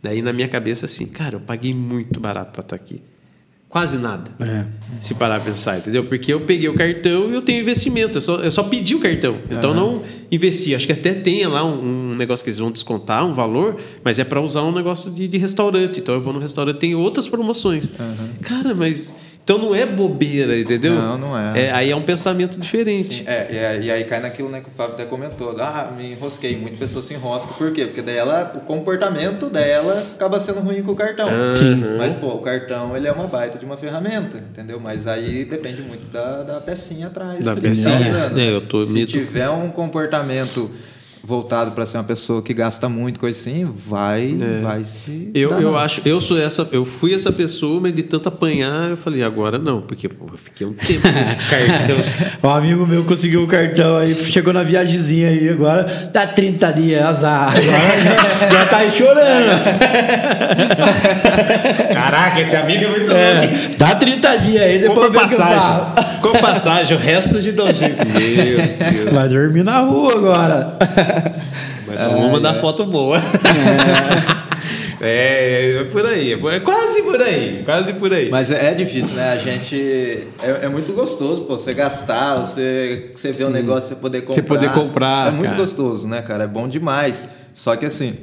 Daí 0.03 0.23
na 0.23 0.33
minha 0.33 0.49
cabeça 0.49 0.87
assim, 0.87 1.07
cara, 1.07 1.37
eu 1.37 1.41
paguei 1.41 1.73
muito 1.75 2.19
barato 2.21 2.53
para 2.53 2.63
estar 2.63 2.77
aqui. 2.77 3.01
quase 3.69 3.99
nada. 3.99 4.31
É. 4.41 4.65
Se 4.99 5.15
parar 5.15 5.41
pra 5.41 5.53
pensar, 5.53 5.79
entendeu? 5.79 6.03
Porque 6.03 6.33
eu 6.33 6.41
peguei 6.41 6.69
o 6.69 6.75
cartão 6.75 7.31
e 7.31 7.35
eu 7.35 7.43
tenho 7.43 7.61
investimento. 7.61 8.17
Eu 8.17 8.21
só, 8.21 8.37
eu 8.37 8.51
só 8.51 8.63
pedi 8.63 8.95
o 8.95 9.01
cartão. 9.01 9.39
Então 9.51 9.75
não 9.75 10.03
investi. 10.33 10.75
Acho 10.75 10.87
que 10.87 10.93
até 10.93 11.13
tem 11.15 11.47
lá 11.47 11.65
um, 11.65 12.13
um 12.13 12.15
negócio 12.17 12.43
que 12.45 12.49
eles 12.51 12.59
vão 12.59 12.71
descontar, 12.73 13.25
um 13.27 13.35
valor, 13.35 13.77
mas 14.03 14.19
é 14.19 14.25
para 14.25 14.41
usar 14.41 14.63
um 14.63 14.73
negócio 14.73 15.11
de, 15.13 15.29
de 15.29 15.37
restaurante. 15.39 16.01
Então 16.01 16.15
eu 16.15 16.21
vou 16.21 16.33
no 16.33 16.39
restaurante, 16.41 16.79
tem 16.79 16.95
outras 16.95 17.29
promoções. 17.29 17.93
Cara, 18.43 18.75
mas. 18.75 19.15
Então 19.49 19.57
não 19.57 19.75
é 19.75 19.87
bobeira, 19.87 20.59
entendeu? 20.59 20.95
Não, 20.95 21.17
não 21.17 21.39
é. 21.39 21.71
aí 21.71 21.91
é 21.91 21.97
um 21.97 22.03
pensamento 22.03 22.61
diferente. 22.61 23.21
Sim, 23.21 23.25
é, 23.27 23.47
e 23.51 23.59
aí- 23.59 23.87
e 23.87 23.91
aí 23.91 24.05
cai 24.05 24.21
naquilo 24.21 24.51
né, 24.51 24.61
que 24.61 24.69
o 24.69 24.71
Fábio 24.71 24.93
até 24.93 25.07
comentou. 25.07 25.57
Ah, 25.59 25.91
me 25.97 26.13
enrosquei. 26.13 26.55
Muita 26.55 26.77
pessoa 26.77 27.03
se 27.03 27.15
enrosca. 27.15 27.55
Por 27.55 27.73
quê? 27.73 27.87
Porque 27.87 28.03
daí 28.03 28.19
ela, 28.19 28.53
o 28.55 28.61
comportamento 28.61 29.49
dela 29.49 30.07
acaba 30.15 30.39
sendo 30.39 30.61
ruim 30.61 30.83
com 30.83 30.93
o 30.93 30.95
cartão. 30.95 31.31
Sim. 31.57 31.83
Mas, 31.97 32.13
pô, 32.13 32.27
o 32.35 32.41
cartão 32.41 32.95
ele 32.95 33.09
é 33.09 33.13
uma 33.13 33.27
baita 33.27 33.59
de 33.59 33.65
uma 33.65 33.79
ferramenta, 33.79 34.37
entendeu? 34.37 34.79
Mas 34.79 35.07
aí 35.07 35.47
depende 35.47 35.81
muito 35.81 36.07
da, 36.13 36.43
da 36.43 36.61
pecinha 36.61 37.07
atrás. 37.07 37.43
Da 37.43 37.55
tá 37.55 37.61
pecinha. 37.63 37.99
usando. 37.99 38.39
É, 38.39 38.51
eu 38.55 38.61
tô 38.61 38.83
Se 38.83 39.07
tiver 39.07 39.49
um 39.49 39.71
comportamento 39.71 40.71
voltado 41.23 41.73
para 41.73 41.85
ser 41.85 41.99
uma 41.99 42.05
pessoa 42.05 42.41
que 42.43 42.55
gasta 42.55 42.89
muito, 42.89 43.21
coisa 43.21 43.39
assim, 43.39 43.65
vai, 43.65 44.37
vai 44.63 44.85
se. 44.85 45.31
Eu, 45.35 45.51
eu 45.61 45.77
acho, 45.77 46.01
eu 46.05 46.21
sou 46.21 46.41
essa, 46.41 46.69
eu 46.73 46.85
fui 46.85 47.15
essa 47.15 47.33
pessoa, 47.33 47.81
mas 47.81 47.95
de 47.95 48.03
tanto 48.03 48.29
apanhar, 48.29 48.91
eu 48.91 48.97
falei, 48.97 49.23
agora 49.23 49.59
não, 49.59 49.81
porque 49.81 50.09
pô, 50.09 50.27
eu 50.33 50.39
fiquei 50.39 50.67
um 50.67 50.73
tempo 50.73 51.03
com 51.03 51.09
cartão. 51.51 51.97
Um 52.43 52.51
amigo 52.51 52.87
meu 52.87 53.05
conseguiu 53.05 53.43
o 53.43 53.47
cartão 53.47 53.97
aí, 53.97 54.15
chegou 54.15 54.53
na 54.53 54.63
viagemzinha 54.63 55.29
aí 55.29 55.49
agora, 55.49 55.85
dá 56.13 56.27
30 56.27 56.73
dias, 56.73 57.05
azar. 57.05 57.49
Agora 57.49 58.03
já, 58.03 58.49
já 58.51 58.67
tá 58.67 58.77
aí 58.79 58.91
chorando. 58.91 59.49
Caraca, 61.93 62.41
esse 62.41 62.57
amigo 62.57 62.85
é 62.85 62.89
muito 62.89 63.13
É, 63.13 63.71
dá 63.77 63.95
30 63.95 64.37
dias 64.37 64.63
aí, 64.63 64.79
depois 64.79 65.07
Compra 65.07 65.21
passagem. 65.23 65.81
Compra 66.23 66.41
passagem, 66.41 66.97
o 66.97 67.01
resto 67.01 67.41
de 67.41 67.53
dá 67.53 67.65
um 67.65 67.75
jeito. 67.75 68.07
Meu 68.07 68.21
Deus. 68.21 69.13
Vai 69.13 69.29
dormir 69.29 69.65
na 69.65 69.81
rua 69.81 70.13
agora. 70.13 70.77
Mas 71.87 72.03
vamos 72.03 72.33
mandar 72.33 72.55
foto 72.61 72.85
boa. 72.85 73.19
É, 75.01 75.77
é 75.81 75.85
por 75.85 76.05
aí, 76.05 76.33
é 76.33 76.61
quase 76.61 77.03
por 77.03 77.21
aí, 77.23 77.63
quase 77.65 77.93
por 77.93 78.13
aí. 78.13 78.31
Mas 78.31 78.51
é, 78.51 78.73
é 78.73 78.75
difícil, 78.75 79.15
né? 79.15 79.31
A 79.31 79.37
gente. 79.37 79.77
É, 80.43 80.65
é 80.65 80.69
muito 80.69 80.93
gostoso, 80.93 81.43
pô, 81.43 81.57
você 81.57 81.73
gastar, 81.73 82.39
você, 82.39 83.13
você 83.15 83.31
ver 83.31 83.45
o 83.45 83.51
negócio, 83.51 83.91
você 83.91 83.95
poder 83.95 84.23
comprar. 84.23 84.35
Você 84.35 84.43
poder 84.43 84.73
comprar, 84.73 85.29
É 85.29 85.31
muito 85.31 85.45
cara. 85.45 85.57
gostoso, 85.57 86.09
né, 86.09 86.21
cara? 86.23 86.45
É 86.45 86.47
bom 86.49 86.67
demais. 86.67 87.29
Só 87.55 87.77
que 87.77 87.87
assim. 87.87 88.15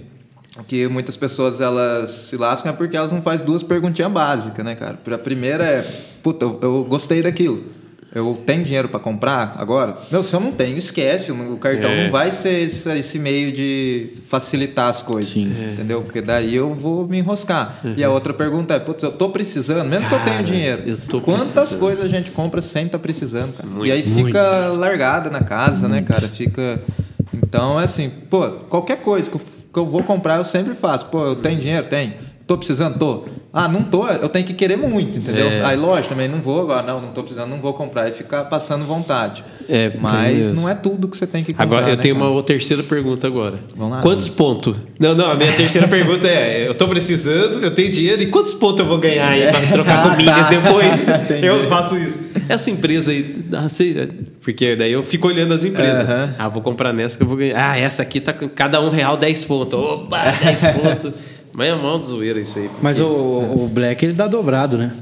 O 0.57 0.63
que 0.63 0.87
muitas 0.87 1.17
pessoas 1.17 1.59
elas 1.59 2.09
se 2.09 2.37
lascam 2.37 2.71
é 2.71 2.75
porque 2.75 2.95
elas 2.95 3.11
não 3.11 3.21
fazem 3.21 3.45
duas 3.45 3.61
perguntinhas 3.61 4.09
básicas, 4.09 4.63
né, 4.63 4.73
cara? 4.73 4.97
A 5.11 5.17
primeira 5.17 5.65
é, 5.65 5.85
puta, 6.23 6.45
eu, 6.45 6.59
eu 6.61 6.83
gostei 6.85 7.21
daquilo. 7.21 7.61
Eu 8.15 8.41
tenho 8.45 8.63
dinheiro 8.63 8.87
para 8.87 8.99
comprar 8.99 9.55
agora? 9.59 9.97
Meu, 10.09 10.23
se 10.23 10.33
eu 10.33 10.39
não 10.39 10.53
tenho, 10.53 10.77
esquece. 10.77 11.33
O 11.33 11.57
cartão 11.57 11.89
É. 11.91 12.05
não 12.05 12.11
vai 12.11 12.31
ser 12.31 12.61
esse, 12.63 12.89
esse 12.97 13.19
meio 13.19 13.51
de 13.51 14.07
facilitar 14.29 14.87
as 14.87 15.01
coisas. 15.01 15.33
Sim. 15.33 15.51
Entendeu? 15.73 16.01
Porque 16.01 16.21
daí 16.21 16.55
eu 16.55 16.73
vou 16.73 17.05
me 17.05 17.17
enroscar. 17.19 17.77
E 17.97 18.01
a 18.03 18.09
outra 18.09 18.33
pergunta 18.33 18.73
é, 18.73 18.79
putz, 18.79 19.03
eu 19.03 19.11
tô 19.11 19.29
precisando, 19.31 19.89
mesmo 19.89 20.07
que 20.07 20.15
eu 20.15 20.19
tenha 20.19 20.31
Cara, 20.37 20.43
dinheiro. 20.43 20.83
eu 20.85 20.97
tô 20.97 21.19
quantas 21.19 21.51
precisando. 21.51 21.79
coisas 21.79 22.05
a 22.05 22.07
gente 22.07 22.31
compra 22.31 22.61
sem 22.61 22.85
estar 22.85 22.99
precisando, 22.99 23.53
cara? 23.53 23.67
Muito, 23.67 23.85
e 23.85 23.91
aí 23.91 24.01
fica 24.01 24.69
largada 24.77 25.29
na 25.29 25.41
casa, 25.41 25.89
né, 25.89 26.01
cara? 26.01 26.29
Fica. 26.29 26.81
Então 27.33 27.79
é 27.79 27.83
assim, 27.83 28.09
pô, 28.29 28.49
qualquer 28.69 28.97
coisa 29.01 29.29
que 29.29 29.35
eu, 29.35 29.41
que 29.73 29.79
eu 29.79 29.85
vou 29.85 30.03
comprar, 30.03 30.37
eu 30.37 30.45
sempre 30.45 30.73
faço. 30.73 31.07
Pô, 31.07 31.25
eu 31.27 31.35
tenho 31.35 31.59
dinheiro? 31.59 31.85
Tenho. 31.87 32.13
Tô 32.47 32.55
precisando? 32.57 32.99
Tô. 32.99 33.23
Ah, 33.51 33.67
não 33.67 33.81
tô, 33.81 34.07
eu 34.07 34.29
tenho 34.29 34.45
que 34.45 34.53
querer 34.53 34.77
muito, 34.77 35.17
entendeu? 35.17 35.47
É. 35.47 35.63
Aí, 35.65 35.75
lógico, 35.75 36.09
também 36.09 36.27
não 36.27 36.37
vou 36.39 36.61
agora, 36.61 36.83
não, 36.83 37.01
não 37.01 37.09
tô 37.09 37.23
precisando, 37.23 37.49
não 37.49 37.57
vou 37.59 37.73
comprar. 37.73 38.07
E 38.07 38.11
ficar 38.11 38.43
passando 38.43 38.85
vontade. 38.85 39.43
É, 39.67 39.91
Mas 39.99 40.51
não 40.53 40.69
é 40.69 40.75
tudo 40.75 41.07
que 41.07 41.17
você 41.17 41.25
tem 41.25 41.43
que 41.43 41.53
comprar. 41.53 41.63
Agora 41.65 41.87
eu 41.91 41.95
né, 41.95 42.01
tenho 42.03 42.15
cara? 42.15 42.29
uma 42.29 42.43
terceira 42.43 42.83
pergunta 42.83 43.25
agora. 43.25 43.55
Vamos 43.75 43.93
lá. 43.93 44.01
Quantos 44.03 44.29
pontos? 44.29 44.75
Não, 44.99 45.15
não, 45.15 45.31
a 45.31 45.35
minha 45.35 45.51
terceira 45.53 45.87
pergunta 45.87 46.27
é: 46.27 46.67
eu 46.67 46.75
tô 46.75 46.87
precisando, 46.87 47.63
eu 47.63 47.71
tenho 47.73 47.89
dinheiro, 47.91 48.21
e 48.21 48.27
quantos 48.27 48.53
pontos 48.53 48.81
eu 48.81 48.85
vou 48.85 48.99
ganhar 48.99 49.27
aí 49.27 49.49
pra 49.49 49.61
trocar 49.61 50.03
com 50.03 50.09
Ah, 50.09 50.15
milhas 50.15 50.35
tá. 50.35 50.49
depois? 50.49 50.99
Entendi. 51.23 51.47
eu 51.47 51.67
faço 51.67 51.97
isso. 51.97 52.19
Essa 52.47 52.69
empresa 52.69 53.09
aí, 53.09 53.43
ah, 53.53 53.69
sei, 53.69 54.07
porque 54.41 54.75
daí 54.75 54.91
eu 54.91 55.01
fico 55.01 55.27
olhando 55.27 55.51
as 55.51 55.63
empresas. 55.63 56.05
Ah, 56.37 56.47
vou 56.47 56.61
comprar 56.61 56.93
nessa 56.93 57.17
que 57.17 57.23
eu 57.23 57.27
vou 57.27 57.37
ganhar. 57.37 57.71
Ah, 57.71 57.75
essa 57.79 58.03
aqui 58.03 58.19
tá 58.21 58.31
com 58.33 58.47
cada 58.47 58.79
um 58.81 58.89
real 58.89 59.17
10 59.17 59.45
pontos. 59.45 59.79
Opa, 59.79 60.25
10 60.43 60.61
pontos. 60.77 61.11
Mas 61.55 61.69
é 61.69 61.75
mó 61.75 61.97
zoeira 61.97 62.39
isso 62.39 62.59
aí. 62.59 62.69
Mas 62.81 62.99
o, 62.99 63.07
o 63.07 63.67
Black 63.69 64.03
ele 64.03 64.13
dá 64.13 64.27
dobrado, 64.27 64.77
né? 64.77 64.93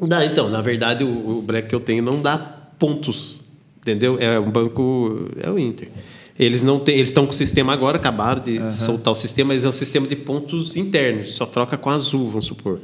Dá, 0.00 0.26
então, 0.26 0.50
na 0.50 0.60
verdade, 0.60 1.04
o, 1.04 1.38
o 1.38 1.42
Black 1.42 1.68
que 1.68 1.74
eu 1.74 1.80
tenho 1.80 2.02
não 2.02 2.20
dá 2.20 2.36
pontos. 2.36 3.44
Entendeu? 3.80 4.16
É 4.18 4.38
um 4.38 4.50
banco. 4.50 5.28
É 5.40 5.48
o 5.48 5.58
Inter. 5.58 5.88
Eles 6.36 6.64
não 6.64 6.80
têm, 6.80 6.96
eles 6.96 7.10
estão 7.10 7.24
com 7.24 7.30
o 7.30 7.34
sistema 7.34 7.72
agora, 7.72 7.98
acabaram 7.98 8.42
de 8.42 8.68
soltar 8.68 9.12
o 9.12 9.14
sistema, 9.14 9.54
mas 9.54 9.64
é 9.64 9.68
um 9.68 9.72
sistema 9.72 10.06
de 10.08 10.16
pontos 10.16 10.76
internos, 10.76 11.34
só 11.34 11.44
troca 11.44 11.76
com 11.76 11.90
azul, 11.90 12.28
vamos 12.28 12.46
supor. 12.46 12.80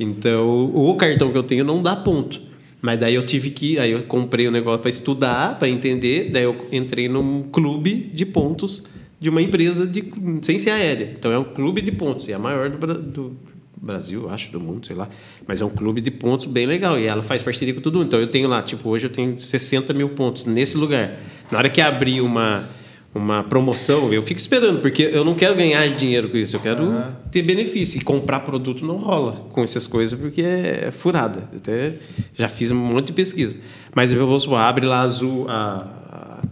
Então, 0.00 0.72
o 0.74 0.94
cartão 0.96 1.30
que 1.30 1.38
eu 1.38 1.42
tenho 1.42 1.64
não 1.64 1.82
dá 1.82 1.94
ponto. 1.94 2.40
Mas 2.80 2.98
daí 2.98 3.14
eu 3.14 3.24
tive 3.24 3.50
que, 3.50 3.78
aí 3.78 3.92
eu 3.92 4.02
comprei 4.04 4.48
o 4.48 4.50
negócio 4.50 4.80
para 4.80 4.88
estudar, 4.88 5.58
para 5.58 5.68
entender, 5.68 6.30
daí 6.32 6.44
eu 6.44 6.56
entrei 6.72 7.08
num 7.08 7.44
clube 7.44 8.10
de 8.14 8.24
pontos 8.24 8.82
de 9.18 9.30
uma 9.30 9.40
empresa 9.40 9.86
de 9.86 10.04
ciência 10.42 10.74
aérea. 10.74 11.14
Então 11.18 11.32
é 11.32 11.38
um 11.38 11.44
clube 11.44 11.80
de 11.80 11.92
pontos, 11.92 12.28
e 12.28 12.32
é 12.32 12.34
a 12.34 12.38
maior 12.38 12.68
do, 12.70 12.94
do 12.94 13.36
Brasil, 13.76 14.28
acho, 14.30 14.50
do 14.50 14.60
mundo, 14.60 14.86
sei 14.86 14.96
lá. 14.96 15.08
Mas 15.46 15.60
é 15.60 15.64
um 15.64 15.70
clube 15.70 16.00
de 16.00 16.10
pontos 16.10 16.46
bem 16.46 16.66
legal. 16.66 16.98
E 16.98 17.06
ela 17.06 17.22
faz 17.22 17.42
parceria 17.42 17.74
com 17.74 17.80
todo 17.80 17.94
mundo. 17.94 18.06
Então 18.06 18.20
eu 18.20 18.26
tenho 18.26 18.48
lá, 18.48 18.62
tipo, 18.62 18.88
hoje 18.88 19.06
eu 19.06 19.10
tenho 19.10 19.38
60 19.38 19.92
mil 19.92 20.10
pontos 20.10 20.46
nesse 20.46 20.76
lugar. 20.76 21.18
Na 21.50 21.58
hora 21.58 21.68
que 21.68 21.80
abrir 21.80 22.20
uma, 22.20 22.68
uma 23.14 23.44
promoção, 23.44 24.12
eu 24.12 24.22
fico 24.22 24.40
esperando, 24.40 24.80
porque 24.80 25.02
eu 25.02 25.24
não 25.24 25.34
quero 25.34 25.54
ganhar 25.54 25.86
dinheiro 25.88 26.28
com 26.28 26.36
isso, 26.36 26.56
eu 26.56 26.60
quero 26.60 26.92
ter 27.30 27.42
benefício. 27.42 27.98
E 27.98 28.04
comprar 28.04 28.40
produto 28.40 28.84
não 28.84 28.96
rola 28.96 29.46
com 29.52 29.62
essas 29.62 29.86
coisas, 29.86 30.18
porque 30.18 30.42
é 30.42 30.90
furada. 30.90 31.48
Eu 31.52 31.58
até 31.58 31.92
já 32.34 32.48
fiz 32.48 32.70
um 32.70 32.76
monte 32.76 33.08
de 33.08 33.12
pesquisa. 33.12 33.58
Mas 33.94 34.12
eu 34.12 34.26
vou 34.26 34.38
supor, 34.38 34.58
abre 34.58 34.84
lá 34.84 35.00
azul, 35.00 35.46
a 35.48 35.96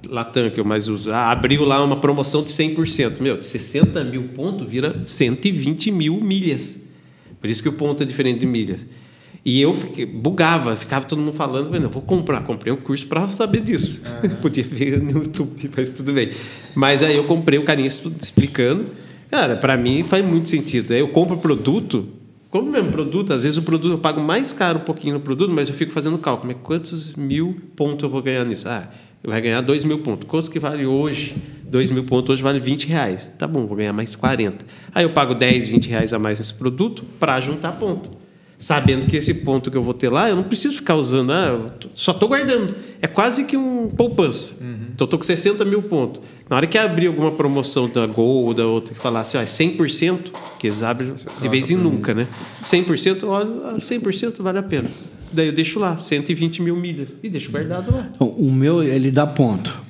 Latam, 0.08 0.50
que 0.50 0.60
eu 0.60 0.64
mais 0.64 0.88
uso. 0.88 1.10
Ah, 1.10 1.30
abriu 1.30 1.64
lá 1.64 1.82
uma 1.82 1.96
promoção 1.96 2.42
de 2.42 2.50
100%. 2.50 3.20
Meu, 3.20 3.38
de 3.38 3.46
60 3.46 4.04
mil 4.04 4.28
pontos 4.28 4.70
vira 4.70 5.02
120 5.06 5.90
mil 5.90 6.20
milhas. 6.20 6.80
Por 7.40 7.50
isso 7.50 7.62
que 7.62 7.68
o 7.68 7.72
ponto 7.72 8.02
é 8.02 8.06
diferente 8.06 8.40
de 8.40 8.46
milhas. 8.46 8.86
E 9.44 9.60
eu 9.60 9.74
fiquei, 9.74 10.06
bugava, 10.06 10.74
ficava 10.74 11.04
todo 11.04 11.18
mundo 11.18 11.34
falando, 11.34 11.66
falei, 11.66 11.80
não, 11.80 11.90
vou 11.90 12.00
comprar. 12.00 12.40
Comprei 12.42 12.72
um 12.72 12.76
curso 12.76 13.06
para 13.06 13.28
saber 13.28 13.60
disso. 13.60 14.00
Podia 14.40 14.64
ver 14.64 15.02
no 15.02 15.18
YouTube, 15.18 15.70
mas 15.76 15.92
tudo 15.92 16.12
bem. 16.12 16.30
Mas 16.74 17.02
aí 17.02 17.14
eu 17.14 17.24
comprei 17.24 17.58
o 17.58 17.62
carinha 17.62 17.86
explicando. 17.86 18.86
Cara, 19.30 19.56
para 19.56 19.76
mim 19.76 20.02
faz 20.02 20.24
muito 20.24 20.48
sentido. 20.48 20.92
Aí 20.92 21.00
eu 21.00 21.08
compro 21.08 21.36
produto, 21.36 22.08
como 22.48 22.70
mesmo 22.70 22.90
produto, 22.92 23.32
às 23.32 23.42
vezes 23.42 23.58
o 23.58 23.62
produto 23.62 23.92
eu 23.92 23.98
pago 23.98 24.20
mais 24.20 24.52
caro 24.52 24.78
um 24.78 24.82
pouquinho 24.82 25.14
no 25.14 25.20
produto, 25.20 25.52
mas 25.52 25.68
eu 25.68 25.74
fico 25.74 25.92
fazendo 25.92 26.16
cálculo. 26.16 26.54
Mas 26.54 26.62
quantos 26.62 27.14
mil 27.14 27.60
pontos 27.76 28.04
eu 28.04 28.08
vou 28.08 28.22
ganhar 28.22 28.44
nisso? 28.46 28.68
Ah, 28.68 28.88
vai 29.24 29.40
ganhar 29.40 29.60
dois 29.60 29.84
mil 29.84 29.98
pontos. 29.98 30.28
Quantos 30.28 30.48
que 30.48 30.58
vale 30.58 30.86
hoje? 30.86 31.34
Dois 31.64 31.90
mil 31.90 32.04
pontos 32.04 32.30
hoje 32.30 32.42
vale 32.42 32.60
20 32.60 32.86
reais. 32.86 33.32
Tá 33.38 33.46
bom, 33.46 33.66
vou 33.66 33.76
ganhar 33.76 33.92
mais 33.92 34.14
40. 34.14 34.64
Aí 34.94 35.04
eu 35.04 35.10
pago 35.10 35.34
10, 35.34 35.68
20 35.68 35.88
reais 35.88 36.12
a 36.12 36.18
mais 36.18 36.38
nesse 36.38 36.54
produto 36.54 37.04
para 37.18 37.40
juntar 37.40 37.72
ponto. 37.72 38.10
Sabendo 38.56 39.06
que 39.06 39.16
esse 39.16 39.34
ponto 39.34 39.70
que 39.70 39.76
eu 39.76 39.82
vou 39.82 39.92
ter 39.92 40.08
lá, 40.08 40.30
eu 40.30 40.36
não 40.36 40.44
preciso 40.44 40.76
ficar 40.76 40.94
usando, 40.94 41.32
ah, 41.32 41.72
só 41.92 42.12
estou 42.12 42.28
guardando. 42.28 42.74
É 43.02 43.06
quase 43.06 43.44
que 43.44 43.56
um 43.56 43.88
poupança. 43.88 44.56
Então, 44.94 45.04
eu 45.04 45.06
estou 45.06 45.18
com 45.18 45.24
60 45.24 45.64
mil 45.64 45.82
pontos. 45.82 46.22
Na 46.48 46.56
hora 46.56 46.66
que 46.66 46.78
abrir 46.78 47.08
alguma 47.08 47.32
promoção 47.32 47.88
da 47.88 48.06
Gol 48.06 48.44
ou 48.44 48.54
da 48.54 48.64
outra 48.64 48.94
que 48.94 49.00
falasse, 49.00 49.36
ó, 49.36 49.40
é 49.40 49.44
100%, 49.44 50.30
que 50.58 50.68
eles 50.68 50.82
abrem 50.82 51.12
de 51.40 51.48
vez 51.48 51.70
em 51.70 51.76
nunca, 51.76 52.14
né? 52.14 52.28
100%, 52.62 53.24
olha, 53.24 53.50
ah, 53.64 53.74
100% 53.74 54.40
vale 54.40 54.58
a 54.58 54.62
pena. 54.62 54.90
Daí 55.34 55.46
eu 55.48 55.52
deixo 55.52 55.78
lá, 55.78 55.98
120 55.98 56.62
mil 56.62 56.76
milhas. 56.76 57.10
E 57.22 57.28
deixo 57.28 57.50
guardado 57.50 57.92
lá. 57.92 58.10
Então, 58.14 58.28
O 58.28 58.50
meu, 58.52 58.82
ele 58.82 59.10
dá 59.10 59.26
ponto. 59.26 59.82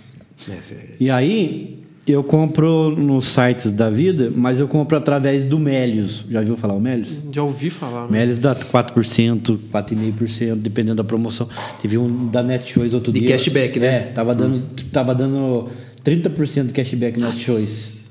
E 1.01 1.11
aí, 1.11 1.79
eu 2.07 2.23
compro 2.23 2.91
nos 2.95 3.29
sites 3.29 3.73
da 3.73 3.89
vida, 3.89 4.31
mas 4.35 4.59
eu 4.61 4.69
compro 4.69 4.97
através 4.99 5.45
do 5.45 5.59
Melios. 5.59 6.25
Já 6.31 6.43
viu 6.43 6.57
falar 6.57 6.75
o 6.75 6.81
Melios? 6.81 7.09
Já 7.33 7.43
ouvi 7.43 7.71
falar. 7.71 8.03
né? 8.11 8.19
Melios 8.19 8.39
dá 8.39 8.55
4%, 8.55 9.59
4,5%, 9.73 10.55
dependendo 10.57 10.97
da 10.97 11.05
promoção. 11.05 11.49
Teve 11.81 11.97
um 11.97 12.29
da 12.29 12.43
NetChoice 12.43 12.95
outro 12.95 13.13
De 13.13 13.21
dia. 13.21 13.31
cashback, 13.31 13.79
né? 13.81 13.87
É, 13.87 14.01
tava 14.15 14.35
dando, 14.35 14.63
tava 14.93 15.15
dando 15.15 15.71
30% 16.05 16.67
de 16.67 16.73
cashback 16.75 17.19
na 17.19 17.29
NetChoice. 17.29 18.05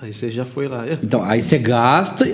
Aí 0.00 0.12
você 0.12 0.30
já 0.30 0.44
foi 0.44 0.68
lá. 0.68 0.86
É. 0.88 0.98
Então, 1.02 1.22
aí 1.22 1.42
você 1.42 1.58
gasta, 1.58 2.26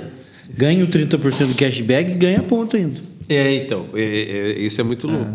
ganha 0.56 0.84
o 0.84 0.88
30% 0.88 1.46
de 1.48 1.54
cashback 1.54 2.12
e 2.12 2.14
ganha 2.14 2.42
ponto 2.42 2.76
ainda. 2.76 3.00
É, 3.34 3.54
então, 3.54 3.86
é, 3.94 4.00
é, 4.00 4.58
isso 4.58 4.80
é 4.80 4.84
muito 4.84 5.06
louco. 5.06 5.30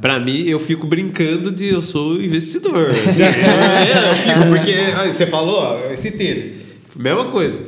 Pra 0.00 0.18
mim, 0.18 0.48
eu 0.48 0.58
fico 0.58 0.86
brincando 0.86 1.50
de 1.50 1.68
eu 1.68 1.82
sou 1.82 2.20
investidor. 2.20 2.90
assim. 2.90 3.22
é, 3.24 4.10
eu 4.10 4.14
fico, 4.14 4.48
porque 4.48 5.12
você 5.12 5.26
falou, 5.26 5.56
ó, 5.56 5.92
esse 5.92 6.12
tênis, 6.12 6.52
mesma 6.96 7.26
coisa. 7.26 7.62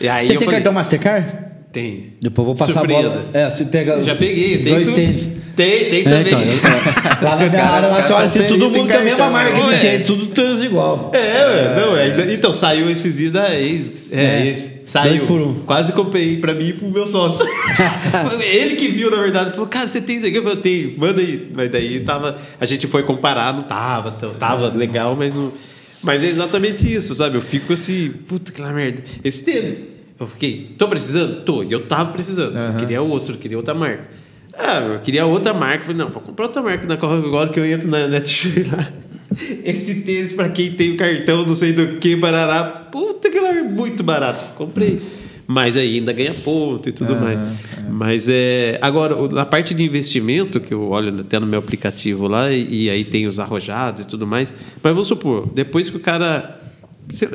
E 0.00 0.08
aí 0.08 0.26
você 0.26 0.32
tem 0.32 0.44
falei, 0.44 0.60
cartão 0.60 0.72
Mastercard? 0.72 1.39
Tem. 1.72 2.14
Depois 2.20 2.46
vou 2.46 2.54
passar 2.54 2.80
a 2.80 2.84
bola. 2.84 3.26
É, 3.32 3.48
se 3.48 3.64
pega. 3.66 4.02
Já 4.02 4.14
peguei, 4.16 4.58
tem 4.58 4.74
dois 4.74 4.88
tudo. 4.88 4.94
tênis. 4.96 5.28
Tem, 5.56 5.84
tem 5.90 6.00
É, 6.00 6.02
também. 6.04 6.20
então, 6.22 6.40
eu- 6.40 7.22
lá 7.22 7.36
na 7.36 7.46
minha 7.48 7.64
área, 7.64 7.88
lá 7.88 8.22
assim, 8.22 8.42
todo 8.44 8.70
tem 8.70 8.80
mundo 8.80 8.88
com 8.90 8.96
a 8.98 9.00
mesma 9.02 9.30
marca 9.30 9.62
de 9.62 9.74
É. 9.74 9.78
tênis, 9.78 10.02
tudo 10.06 10.26
tênis 10.28 10.62
igual. 10.62 11.10
É, 11.12 11.18
ué, 11.46 11.74
não, 11.80 11.96
é, 11.96 12.02
ainda- 12.04 12.32
então 12.32 12.52
saiu 12.52 12.90
esses 12.90 13.16
dias 13.16 13.32
da 13.32 13.54
ex. 13.54 14.08
É, 14.10 14.24
É. 14.24 14.46
ex. 14.46 14.80
Saiu. 14.86 15.22
Um. 15.30 15.54
Quase 15.66 15.92
comprei 15.92 16.38
pra 16.38 16.54
mim 16.54 16.68
e 16.68 16.72
pro 16.72 16.88
meu 16.90 17.06
sócio. 17.06 17.44
Ele 18.42 18.74
que 18.76 18.88
viu, 18.88 19.10
na 19.10 19.18
verdade, 19.18 19.50
falou: 19.52 19.66
Cara, 19.66 19.86
você 19.86 20.00
tem 20.00 20.16
isso 20.16 20.26
aqui? 20.26 20.36
Eu 20.38 20.56
tenho, 20.56 20.94
manda 20.98 21.20
aí. 21.20 21.48
Mas 21.54 21.70
daí 21.70 22.00
tava. 22.00 22.36
A 22.60 22.64
gente 22.64 22.86
foi 22.88 23.02
comparar, 23.04 23.52
não 23.54 23.62
tava, 23.62 24.10
tava 24.38 24.68
legal, 24.68 25.14
mas 25.16 25.34
não. 25.34 25.52
Mas 26.02 26.24
é 26.24 26.28
exatamente 26.28 26.92
isso, 26.92 27.14
sabe? 27.14 27.36
Eu 27.36 27.42
fico 27.42 27.72
assim, 27.74 28.10
puta 28.26 28.50
que 28.50 28.60
lá 28.60 28.72
merda. 28.72 29.02
Esse 29.22 29.44
tênis. 29.44 29.82
Eu 30.20 30.26
fiquei, 30.26 30.74
tô 30.76 30.86
precisando? 30.86 31.42
Tô. 31.44 31.62
E 31.62 31.72
eu 31.72 31.86
tava 31.86 32.12
precisando. 32.12 32.54
Eu 32.54 32.76
queria 32.76 33.00
outro, 33.00 33.38
queria 33.38 33.56
outra 33.56 33.74
marca. 33.74 34.04
Ah, 34.52 34.80
eu 34.80 34.98
queria 35.00 35.24
outra 35.24 35.54
marca. 35.54 35.84
Falei, 35.84 35.96
não, 35.96 36.10
vou 36.10 36.20
comprar 36.20 36.46
outra 36.46 36.60
marca 36.62 36.86
na 36.86 36.94
agora 36.94 37.48
que 37.48 37.58
eu 37.58 37.64
entro 37.64 37.88
na 37.88 38.06
Netshoes 38.06 38.70
lá. 38.70 38.86
Esse 39.64 40.02
tênis, 40.02 40.32
pra 40.32 40.50
quem 40.50 40.72
tem 40.72 40.92
o 40.92 40.96
cartão, 40.96 41.46
não 41.46 41.54
sei 41.54 41.72
do 41.72 41.98
que, 41.98 42.14
barará. 42.16 42.64
Puta 42.64 43.30
que 43.30 43.40
lá 43.40 43.48
é 43.48 43.62
muito 43.62 44.02
barato. 44.02 44.44
Comprei. 44.54 45.00
Mas 45.46 45.76
aí 45.76 45.96
ainda 45.96 46.12
ganha 46.12 46.34
ponto 46.34 46.88
e 46.88 46.92
tudo 46.92 47.16
mais. 47.16 47.38
Mas 47.88 48.28
é. 48.28 48.78
Agora, 48.80 49.16
na 49.28 49.44
parte 49.44 49.74
de 49.74 49.82
investimento, 49.82 50.60
que 50.60 50.72
eu 50.72 50.90
olho 50.90 51.20
até 51.20 51.40
no 51.40 51.46
meu 51.46 51.58
aplicativo 51.58 52.28
lá, 52.28 52.52
e, 52.52 52.84
e 52.84 52.90
aí 52.90 53.04
tem 53.04 53.26
os 53.26 53.38
arrojados 53.40 54.02
e 54.02 54.06
tudo 54.06 54.26
mais. 54.26 54.54
Mas 54.82 54.92
vamos 54.92 55.08
supor, 55.08 55.48
depois 55.52 55.88
que 55.90 55.96
o 55.96 56.00
cara. 56.00 56.60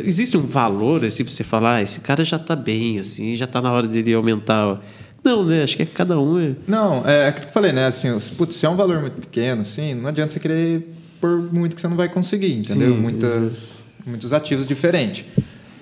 Existe 0.03 0.37
um 0.37 0.45
valor 0.45 1.03
assim 1.03 1.23
pra 1.23 1.33
você 1.33 1.43
falar, 1.43 1.75
ah, 1.75 1.81
esse 1.81 1.99
cara 1.99 2.23
já 2.23 2.39
tá 2.39 2.55
bem, 2.55 2.99
assim, 2.99 3.35
já 3.35 3.47
tá 3.47 3.61
na 3.61 3.71
hora 3.71 3.87
dele 3.87 4.13
aumentar. 4.13 4.81
Não, 5.23 5.43
né? 5.43 5.63
Acho 5.63 5.75
que 5.75 5.83
é 5.83 5.85
cada 5.85 6.19
um 6.19 6.39
é. 6.39 6.55
Não, 6.67 7.07
é 7.07 7.27
aquilo 7.27 7.45
que 7.45 7.49
eu 7.49 7.53
falei, 7.53 7.71
né? 7.71 7.87
Assim, 7.87 8.09
putz, 8.37 8.55
se 8.55 8.65
é 8.65 8.69
um 8.69 8.75
valor 8.75 9.01
muito 9.01 9.19
pequeno, 9.19 9.61
assim, 9.61 9.93
não 9.93 10.07
adianta 10.07 10.33
você 10.33 10.39
querer 10.39 10.87
por 11.19 11.51
muito 11.51 11.75
que 11.75 11.81
você 11.81 11.87
não 11.87 11.97
vai 11.97 12.07
conseguir, 12.07 12.53
entendeu? 12.53 12.93
Sim. 12.93 12.99
Muitas, 12.99 13.83
muitos 14.05 14.33
ativos 14.33 14.67
diferentes. 14.67 15.25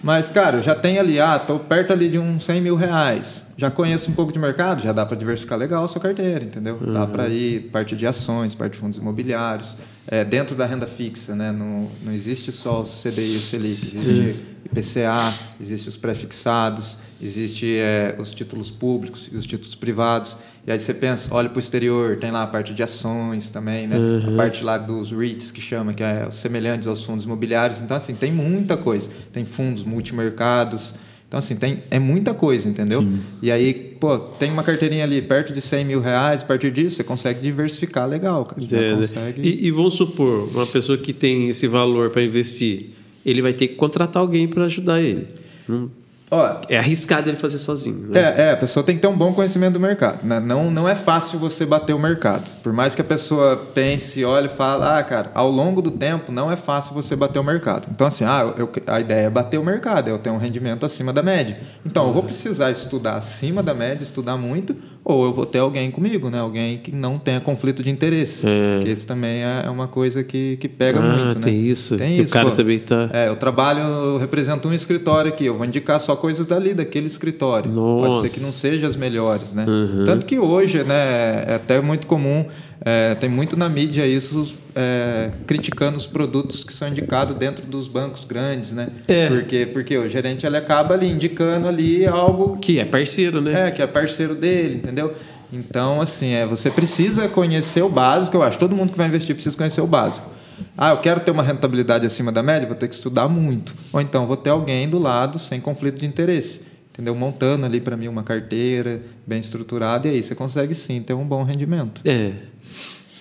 Mas, 0.01 0.29
cara, 0.29 0.57
eu 0.57 0.61
já 0.61 0.75
tenho 0.75 0.99
ali, 0.99 1.19
ah, 1.19 1.39
tô 1.39 1.59
perto 1.59 1.93
ali 1.93 2.09
de 2.09 2.19
uns 2.19 2.43
100 2.43 2.61
mil 2.61 2.75
reais. 2.75 3.52
Já 3.55 3.69
conheço 3.69 4.09
um 4.09 4.13
pouco 4.13 4.31
de 4.31 4.39
mercado, 4.39 4.81
já 4.81 4.91
dá 4.91 5.05
para 5.05 5.15
diversificar 5.15 5.57
legal 5.57 5.83
a 5.83 5.87
sua 5.87 6.01
carteira, 6.01 6.43
entendeu? 6.43 6.79
Dá 6.91 7.05
para 7.05 7.27
ir 7.29 7.69
parte 7.71 7.95
de 7.95 8.07
ações, 8.07 8.55
parte 8.55 8.73
de 8.73 8.79
fundos 8.79 8.97
imobiliários. 8.97 9.77
É, 10.05 10.25
dentro 10.25 10.55
da 10.55 10.65
renda 10.65 10.85
fixa, 10.85 11.33
né? 11.35 11.51
Não, 11.51 11.89
não 12.03 12.11
existe 12.11 12.51
só 12.51 12.81
o 12.81 12.83
CDI 12.83 13.33
e 13.33 13.37
o 13.37 13.39
Selic, 13.39 13.85
existe 13.85 14.35
IPCA, 14.65 15.33
existe 15.61 15.87
os 15.87 15.95
pré-fixados, 15.95 16.97
existe 17.21 17.77
é, 17.77 18.15
os 18.19 18.33
títulos 18.33 18.69
públicos 18.69 19.29
e 19.31 19.37
os 19.37 19.45
títulos 19.45 19.75
privados. 19.75 20.35
E 20.65 20.71
aí 20.71 20.79
você 20.79 20.93
pensa, 20.93 21.33
olha 21.33 21.47
para 21.47 21.57
o 21.57 21.59
exterior, 21.59 22.17
tem 22.17 22.31
lá 22.31 22.43
a 22.43 22.47
parte 22.47 22.73
de 22.73 22.81
ações 22.81 23.49
também, 23.49 23.87
né? 23.87 23.97
A 24.27 24.35
parte 24.35 24.63
lá 24.63 24.77
dos 24.77 25.11
REITs, 25.11 25.51
que 25.51 25.61
chama, 25.61 25.93
que 25.93 26.03
é 26.03 26.27
os 26.27 26.35
semelhantes 26.35 26.87
aos 26.87 27.03
fundos 27.03 27.25
imobiliários. 27.25 27.81
Então, 27.81 27.95
assim, 27.95 28.15
tem 28.15 28.31
muita 28.31 28.75
coisa. 28.75 29.09
Tem 29.31 29.45
fundos 29.45 29.83
multimercados. 29.83 30.95
Então, 31.33 31.39
assim, 31.39 31.55
tem, 31.55 31.81
é 31.89 31.97
muita 31.97 32.31
coisa, 32.31 32.69
entendeu? 32.69 33.03
E 33.41 33.51
aí, 33.51 33.73
pô, 33.99 34.19
tem 34.19 34.51
uma 34.51 34.61
carteirinha 34.61 35.03
ali 35.03 35.19
perto 35.19 35.51
de 35.51 35.61
100 35.61 35.83
mil 35.83 35.99
reais, 35.99 36.43
a 36.43 36.45
partir 36.45 36.69
disso 36.69 36.95
você 36.97 37.03
consegue 37.03 37.39
diversificar 37.41 38.07
legal, 38.07 38.45
cara. 38.45 38.61
Já 38.61 38.77
É, 38.77 38.95
consegue... 38.95 39.41
e, 39.41 39.65
e 39.65 39.71
vamos 39.71 39.95
supor, 39.95 40.47
uma 40.53 40.67
pessoa 40.67 40.95
que 40.95 41.11
tem 41.11 41.49
esse 41.49 41.65
valor 41.67 42.11
para 42.11 42.21
investir, 42.21 42.91
ele 43.25 43.41
vai 43.41 43.51
ter 43.51 43.67
que 43.69 43.73
contratar 43.73 44.21
alguém 44.21 44.47
para 44.47 44.65
ajudar 44.65 45.01
ele. 45.01 45.25
Não- 45.67 45.89
Ó, 46.33 46.61
É 46.69 46.77
arriscado 46.77 47.29
ele 47.29 47.37
fazer 47.37 47.57
sozinho. 47.57 48.07
Né? 48.09 48.19
É, 48.19 48.41
é, 48.47 48.51
a 48.51 48.57
pessoa 48.57 48.83
tem 48.83 48.95
que 48.95 49.01
ter 49.01 49.07
um 49.07 49.15
bom 49.17 49.33
conhecimento 49.33 49.73
do 49.73 49.79
mercado. 49.79 50.19
né? 50.23 50.39
Não, 50.39 50.69
não 50.71 50.87
é 50.89 50.95
fácil 50.95 51.37
você 51.39 51.65
bater 51.65 51.93
o 51.93 51.99
mercado. 51.99 52.49
Por 52.63 52.73
mais 52.73 52.95
que 52.95 53.01
a 53.01 53.03
pessoa 53.03 53.55
pense, 53.73 54.23
olhe 54.25 54.47
e 54.47 54.49
fale, 54.49 54.83
ah, 54.83 55.03
cara, 55.03 55.31
ao 55.33 55.49
longo 55.49 55.81
do 55.81 55.91
tempo 55.91 56.31
não 56.31 56.51
é 56.51 56.55
fácil 56.55 56.93
você 56.93 57.15
bater 57.15 57.39
o 57.39 57.43
mercado. 57.43 57.87
Então, 57.91 58.07
assim, 58.07 58.25
ah, 58.25 58.53
eu- 58.57 58.69
a 58.87 58.99
ideia 58.99 59.25
é 59.25 59.29
bater 59.29 59.57
o 59.59 59.63
mercado, 59.63 60.07
eu 60.09 60.17
tenho 60.19 60.35
um 60.35 60.39
rendimento 60.39 60.85
acima 60.85 61.13
da 61.13 61.21
média. 61.23 61.57
Então, 61.85 62.07
eu 62.07 62.13
vou 62.13 62.23
precisar 62.23 62.71
estudar 62.71 63.15
acima 63.15 63.61
da 63.61 63.73
média, 63.73 64.03
estudar 64.03 64.37
muito, 64.37 64.75
ou 65.05 65.25
eu 65.25 65.33
vou 65.33 65.45
ter 65.45 65.59
alguém 65.59 65.91
comigo, 65.91 66.29
né? 66.29 66.39
Alguém 66.39 66.77
que 66.77 66.91
não 66.93 67.19
tenha 67.19 67.39
conflito 67.41 67.83
de 67.83 67.89
interesse. 67.89 68.47
É. 68.47 68.79
Que 68.81 68.89
esse 68.89 69.05
também 69.05 69.43
é 69.43 69.69
uma 69.69 69.87
coisa 69.87 70.23
que, 70.23 70.55
que 70.57 70.69
pega 70.69 70.99
Ah, 70.99 71.03
muito, 71.17 71.35
né? 71.35 71.41
tem 71.41 71.59
isso. 71.61 71.97
Tem 71.97 72.15
E 72.17 72.19
o 72.21 72.23
isso. 72.23 72.31
cara 72.33 72.49
pô. 72.49 72.55
também 72.55 72.79
tá- 72.79 73.09
É, 73.11 73.27
eu 73.27 73.35
trabalho, 73.35 73.81
eu 73.81 74.17
represento 74.17 74.67
um 74.69 74.73
escritório 74.73 75.29
aqui, 75.29 75.45
eu 75.45 75.57
vou 75.57 75.65
indicar 75.65 75.99
só 75.99 76.15
coisas 76.15 76.47
dali, 76.47 76.73
daquele 76.73 77.07
escritório. 77.07 77.71
Pode 77.71 78.21
ser 78.21 78.29
que 78.29 78.35
Nossa. 78.39 78.45
não 78.45 78.51
seja 78.53 78.87
as 78.87 78.95
melhores, 78.95 79.51
né? 79.53 79.65
Uhum. 79.67 80.03
Tanto 80.05 80.25
que 80.25 80.39
hoje, 80.39 80.83
né, 80.83 81.43
é 81.47 81.55
até 81.55 81.81
muito 81.81 82.07
comum, 82.07 82.45
é, 82.85 83.15
tem 83.15 83.29
muito 83.29 83.55
na 83.55 83.69
mídia 83.69 84.05
isso, 84.05 84.57
é, 84.75 85.31
criticando 85.47 85.97
os 85.97 86.05
produtos 86.05 86.65
que 86.65 86.73
são 86.73 86.89
indicados 86.89 87.35
dentro 87.37 87.65
dos 87.65 87.87
bancos 87.87 88.25
grandes, 88.25 88.73
né? 88.73 88.89
É. 89.07 89.29
Porque, 89.29 89.65
porque 89.67 89.97
o 89.97 90.09
gerente 90.09 90.45
ele 90.45 90.57
acaba 90.57 90.93
ali 90.93 91.09
indicando 91.09 91.67
ali 91.67 92.05
algo 92.05 92.57
Que 92.57 92.79
é 92.79 92.85
parceiro, 92.85 93.39
né? 93.39 93.69
é, 93.69 93.71
que 93.71 93.81
é 93.81 93.87
parceiro 93.87 94.35
dele, 94.35 94.75
entendeu? 94.75 95.13
Então, 95.51 96.01
assim, 96.01 96.33
é, 96.33 96.45
você 96.45 96.69
precisa 96.69 97.29
conhecer 97.29 97.83
o 97.83 97.89
básico, 97.89 98.35
eu 98.35 98.43
acho. 98.43 98.59
Todo 98.59 98.75
mundo 98.75 98.91
que 98.91 98.97
vai 98.97 99.07
investir 99.07 99.33
precisa 99.33 99.55
conhecer 99.55 99.81
o 99.81 99.87
básico. 99.87 100.29
Ah, 100.77 100.91
eu 100.91 100.97
quero 100.97 101.19
ter 101.21 101.31
uma 101.31 101.43
rentabilidade 101.43 102.05
acima 102.05 102.31
da 102.31 102.43
média, 102.43 102.67
vou 102.67 102.75
ter 102.75 102.87
que 102.87 102.95
estudar 102.95 103.29
muito. 103.29 103.75
Ou 103.93 104.01
então, 104.01 104.27
vou 104.27 104.35
ter 104.35 104.49
alguém 104.49 104.89
do 104.89 104.99
lado 104.99 105.39
sem 105.39 105.61
conflito 105.61 105.99
de 105.99 106.05
interesse. 106.05 106.61
Entendeu? 106.91 107.15
Montando 107.15 107.65
ali 107.65 107.79
para 107.79 107.95
mim 107.95 108.07
uma 108.07 108.23
carteira 108.23 109.01
bem 109.25 109.39
estruturada, 109.39 110.07
e 110.07 110.11
aí 110.11 110.23
você 110.23 110.35
consegue 110.35 110.75
sim 110.75 111.01
ter 111.01 111.13
um 111.13 111.25
bom 111.25 111.43
rendimento. 111.43 112.01
É. 112.05 112.33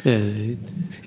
É, 0.04 0.56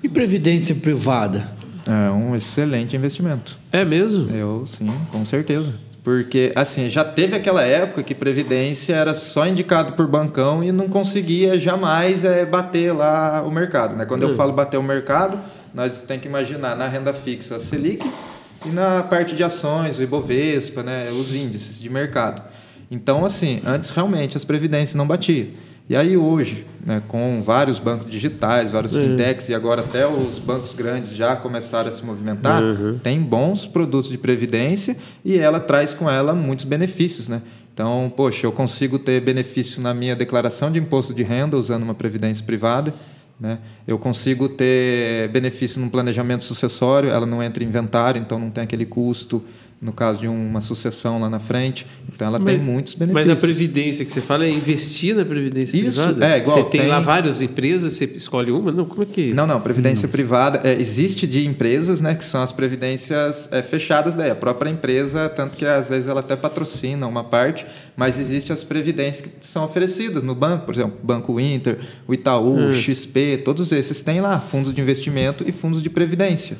E 0.02 0.08
previdência 0.08 0.74
privada? 0.74 1.50
É 1.86 2.10
um 2.10 2.34
excelente 2.34 2.96
investimento. 2.96 3.56
é 3.70 3.84
mesmo? 3.84 4.34
Eu, 4.34 4.64
sim, 4.66 4.90
com 5.10 5.24
certeza. 5.24 5.72
Porque, 6.06 6.52
assim, 6.54 6.88
já 6.88 7.04
teve 7.04 7.34
aquela 7.34 7.64
época 7.64 8.00
que 8.00 8.14
Previdência 8.14 8.94
era 8.94 9.12
só 9.12 9.44
indicado 9.44 9.94
por 9.94 10.06
bancão 10.06 10.62
e 10.62 10.70
não 10.70 10.88
conseguia 10.88 11.58
jamais 11.58 12.24
é, 12.24 12.46
bater 12.46 12.92
lá 12.92 13.42
o 13.42 13.50
mercado. 13.50 13.96
Né? 13.96 14.06
Quando 14.06 14.22
eu 14.22 14.36
falo 14.36 14.52
bater 14.52 14.78
o 14.78 14.84
mercado, 14.84 15.36
nós 15.74 16.02
tem 16.02 16.20
que 16.20 16.28
imaginar 16.28 16.76
na 16.76 16.86
renda 16.86 17.12
fixa 17.12 17.56
a 17.56 17.58
Selic 17.58 18.08
e 18.64 18.68
na 18.68 19.02
parte 19.02 19.34
de 19.34 19.42
ações, 19.42 19.98
o 19.98 20.02
Ibovespa, 20.02 20.84
né? 20.84 21.10
os 21.10 21.34
índices 21.34 21.80
de 21.80 21.90
mercado. 21.90 22.40
Então, 22.88 23.24
assim, 23.24 23.60
antes 23.66 23.90
realmente 23.90 24.36
as 24.36 24.44
Previdências 24.44 24.94
não 24.94 25.08
batiam. 25.08 25.48
E 25.88 25.94
aí 25.94 26.16
hoje, 26.16 26.66
né, 26.84 27.00
com 27.06 27.40
vários 27.42 27.78
bancos 27.78 28.06
digitais, 28.06 28.72
vários 28.72 28.96
fintechs 28.96 29.48
e 29.48 29.54
agora 29.54 29.82
até 29.82 30.06
os 30.06 30.36
bancos 30.36 30.74
grandes 30.74 31.14
já 31.14 31.36
começaram 31.36 31.88
a 31.88 31.92
se 31.92 32.04
movimentar, 32.04 32.60
tem 33.04 33.20
bons 33.20 33.66
produtos 33.66 34.10
de 34.10 34.18
previdência 34.18 34.96
e 35.24 35.38
ela 35.38 35.60
traz 35.60 35.94
com 35.94 36.10
ela 36.10 36.34
muitos 36.34 36.64
benefícios, 36.64 37.28
né? 37.28 37.40
Então, 37.72 38.12
poxa, 38.16 38.46
eu 38.46 38.52
consigo 38.52 38.98
ter 38.98 39.20
benefício 39.20 39.80
na 39.80 39.94
minha 39.94 40.16
declaração 40.16 40.72
de 40.72 40.78
imposto 40.78 41.14
de 41.14 41.22
renda 41.22 41.56
usando 41.56 41.84
uma 41.84 41.94
previdência 41.94 42.44
privada, 42.44 42.92
né? 43.38 43.58
Eu 43.86 43.98
consigo 43.98 44.48
ter 44.48 45.28
benefício 45.28 45.80
no 45.80 45.88
planejamento 45.88 46.42
sucessório, 46.42 47.10
ela 47.10 47.26
não 47.26 47.42
entra 47.42 47.62
em 47.62 47.66
inventário, 47.66 48.20
então 48.20 48.38
não 48.38 48.50
tem 48.50 48.64
aquele 48.64 48.86
custo 48.86 49.44
no 49.80 49.92
caso 49.92 50.20
de 50.20 50.28
uma 50.28 50.60
sucessão 50.60 51.20
lá 51.20 51.28
na 51.28 51.38
frente. 51.38 51.86
Então 52.12 52.26
ela 52.26 52.40
tem 52.40 52.58
muitos 52.58 52.94
benefícios. 52.94 53.28
Mas 53.28 53.38
a 53.38 53.40
previdência 53.40 54.04
que 54.04 54.10
você 54.12 54.20
fala 54.22 54.46
é 54.46 54.50
investir 54.50 55.14
na 55.14 55.24
previdência 55.24 55.76
Isso, 55.76 56.00
privada? 56.02 56.26
é, 56.26 56.38
igual 56.38 56.56
Você 56.56 56.68
tem, 56.70 56.80
tem- 56.80 56.88
lá 56.90 57.00
várias 57.00 57.42
empresas, 57.42 57.92
você 57.92 58.04
escolhe 58.06 58.50
uma? 58.50 58.72
Não, 58.72 58.86
como 58.86 59.02
é 59.02 59.06
que... 59.06 59.34
Não, 59.34 59.46
não, 59.46 59.60
previdência 59.60 60.08
privada 60.08 60.60
é, 60.64 60.72
existe 60.80 61.26
de 61.26 61.46
empresas, 61.46 62.00
né, 62.00 62.14
que 62.14 62.24
são 62.24 62.42
as 62.42 62.52
previdências 62.52 63.50
é, 63.52 63.62
fechadas 63.62 64.14
daí, 64.14 64.30
a 64.30 64.34
própria 64.34 64.70
empresa, 64.70 65.28
tanto 65.28 65.56
que 65.58 65.66
às 65.66 65.90
vezes 65.90 66.08
ela 66.08 66.20
até 66.20 66.34
patrocina 66.36 67.06
uma 67.06 67.24
parte, 67.24 67.66
mas 67.94 68.18
existe 68.18 68.52
as 68.52 68.64
previdências 68.64 69.26
que 69.26 69.46
são 69.46 69.64
oferecidas 69.64 70.22
no 70.22 70.34
banco, 70.34 70.64
por 70.64 70.74
exemplo, 70.74 70.96
Banco 71.02 71.38
Inter, 71.38 71.78
o 72.08 72.14
Itaú, 72.14 72.68
o 72.68 72.72
XP, 72.72 73.42
todos 73.44 73.72
esses 73.72 74.00
têm 74.00 74.20
lá 74.20 74.40
fundos 74.40 74.72
de 74.72 74.80
investimento 74.80 75.44
e 75.46 75.52
fundos 75.52 75.82
de 75.82 75.90
previdência. 75.90 76.56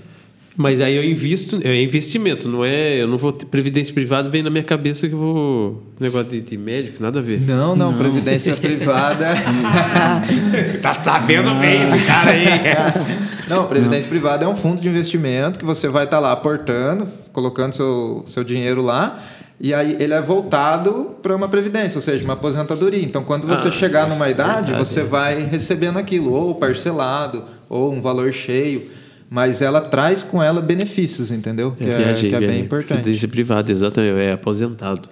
Mas 0.56 0.80
aí 0.80 0.96
eu 0.96 1.04
invisto, 1.04 1.60
é 1.62 1.82
investimento, 1.82 2.48
não 2.48 2.64
é. 2.64 3.02
Eu 3.02 3.06
não 3.06 3.18
vou 3.18 3.30
ter 3.30 3.44
previdência 3.44 3.92
privada, 3.92 4.30
vem 4.30 4.42
na 4.42 4.48
minha 4.48 4.64
cabeça 4.64 5.06
que 5.06 5.12
eu 5.14 5.18
vou. 5.18 5.82
Negócio 6.00 6.30
de, 6.30 6.40
de 6.40 6.56
médico, 6.56 7.02
nada 7.02 7.18
a 7.18 7.22
ver. 7.22 7.40
Não, 7.40 7.76
não, 7.76 7.96
previdência 7.98 8.54
privada. 8.56 9.34
Tá 10.80 10.94
sabendo 10.94 11.54
bem 11.56 11.82
esse 11.82 12.06
cara 12.06 12.30
aí. 12.30 12.46
Não, 13.48 13.64
previdência 13.66 14.08
privada 14.08 14.44
é 14.44 14.48
um 14.48 14.56
fundo 14.56 14.80
de 14.80 14.88
investimento 14.88 15.56
que 15.58 15.64
você 15.64 15.88
vai 15.88 16.02
estar 16.04 16.18
lá 16.18 16.32
aportando, 16.32 17.06
colocando 17.32 17.74
seu, 17.74 18.24
seu 18.26 18.42
dinheiro 18.42 18.82
lá, 18.82 19.22
e 19.60 19.72
aí 19.72 19.96
ele 20.00 20.12
é 20.12 20.20
voltado 20.20 21.14
para 21.22 21.34
uma 21.36 21.46
previdência, 21.48 21.96
ou 21.96 22.00
seja, 22.02 22.24
uma 22.24 22.32
aposentadoria. 22.34 23.00
Então, 23.04 23.22
quando 23.22 23.46
você 23.46 23.68
Ah, 23.68 23.70
chegar 23.70 24.04
nossa, 24.06 24.16
numa 24.18 24.28
idade, 24.28 24.66
verdade. 24.72 24.78
você 24.84 25.04
vai 25.04 25.44
recebendo 25.44 25.96
aquilo, 25.96 26.32
ou 26.32 26.56
parcelado, 26.56 27.44
ou 27.68 27.92
um 27.92 28.00
valor 28.00 28.32
cheio. 28.32 28.88
Mas 29.28 29.60
ela 29.60 29.80
traz 29.80 30.22
com 30.22 30.42
ela 30.42 30.60
benefícios, 30.60 31.30
entendeu? 31.30 31.72
Que 31.72 31.88
é, 31.88 31.96
viajei, 31.96 32.30
que 32.30 32.36
é 32.36 32.40
bem 32.40 32.60
importante. 32.60 33.00
Previdência 33.00 33.28
privada, 33.28 33.72
exatamente, 33.72 34.18
é 34.18 34.32
aposentado. 34.32 35.08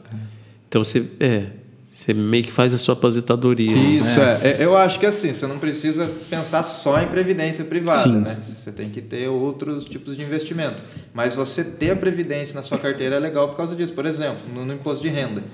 Então 0.68 0.82
você. 0.82 1.04
É. 1.18 1.46
Você 1.90 2.12
meio 2.12 2.42
que 2.42 2.50
faz 2.50 2.74
a 2.74 2.78
sua 2.78 2.94
aposentadoria. 2.94 3.72
Isso, 3.72 4.18
é. 4.18 4.40
é. 4.42 4.56
Eu 4.58 4.76
acho 4.76 4.98
que 4.98 5.06
assim, 5.06 5.32
você 5.32 5.46
não 5.46 5.60
precisa 5.60 6.10
pensar 6.28 6.64
só 6.64 7.00
em 7.00 7.06
previdência 7.06 7.64
privada, 7.64 8.02
Sim. 8.02 8.20
né? 8.20 8.36
Você 8.40 8.72
tem 8.72 8.90
que 8.90 9.00
ter 9.00 9.28
outros 9.28 9.84
tipos 9.84 10.16
de 10.16 10.22
investimento. 10.24 10.82
Mas 11.14 11.36
você 11.36 11.62
ter 11.62 11.92
a 11.92 11.96
previdência 11.96 12.56
na 12.56 12.62
sua 12.62 12.78
carteira 12.78 13.14
é 13.14 13.18
legal 13.20 13.48
por 13.48 13.56
causa 13.56 13.76
disso. 13.76 13.92
Por 13.92 14.06
exemplo, 14.06 14.40
no, 14.52 14.66
no 14.66 14.74
imposto 14.74 15.02
de 15.02 15.08
renda. 15.08 15.44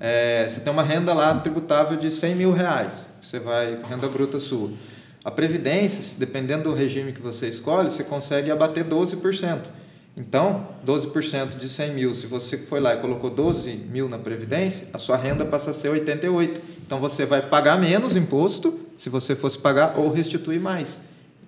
É, 0.00 0.48
você 0.48 0.60
tem 0.60 0.72
uma 0.72 0.82
renda 0.82 1.12
lá 1.12 1.34
tributável 1.34 1.98
de 1.98 2.10
100 2.10 2.34
mil 2.34 2.50
reais. 2.50 3.10
Você 3.20 3.38
vai, 3.38 3.78
renda 3.86 4.08
bruta 4.08 4.40
sua. 4.40 4.70
A 5.24 5.30
previdência, 5.30 6.16
dependendo 6.18 6.64
do 6.64 6.74
regime 6.74 7.12
que 7.12 7.20
você 7.20 7.48
escolhe, 7.48 7.90
você 7.90 8.02
consegue 8.02 8.50
abater 8.50 8.84
12%. 8.84 9.58
Então, 10.16 10.66
12% 10.84 11.56
de 11.56 11.68
100 11.68 11.94
mil, 11.94 12.14
se 12.14 12.26
você 12.26 12.58
foi 12.58 12.80
lá 12.80 12.94
e 12.94 12.98
colocou 12.98 13.30
12 13.30 13.72
mil 13.90 14.08
na 14.08 14.18
Previdência, 14.18 14.88
a 14.92 14.98
sua 14.98 15.16
renda 15.16 15.44
passa 15.44 15.70
a 15.70 15.74
ser 15.74 15.88
88. 15.88 16.60
Então, 16.84 16.98
você 16.98 17.24
vai 17.24 17.42
pagar 17.42 17.78
menos 17.80 18.16
imposto 18.16 18.78
se 18.96 19.08
você 19.08 19.36
fosse 19.36 19.58
pagar 19.58 19.94
ou 19.96 20.12
restituir 20.12 20.60
mais. 20.60 21.02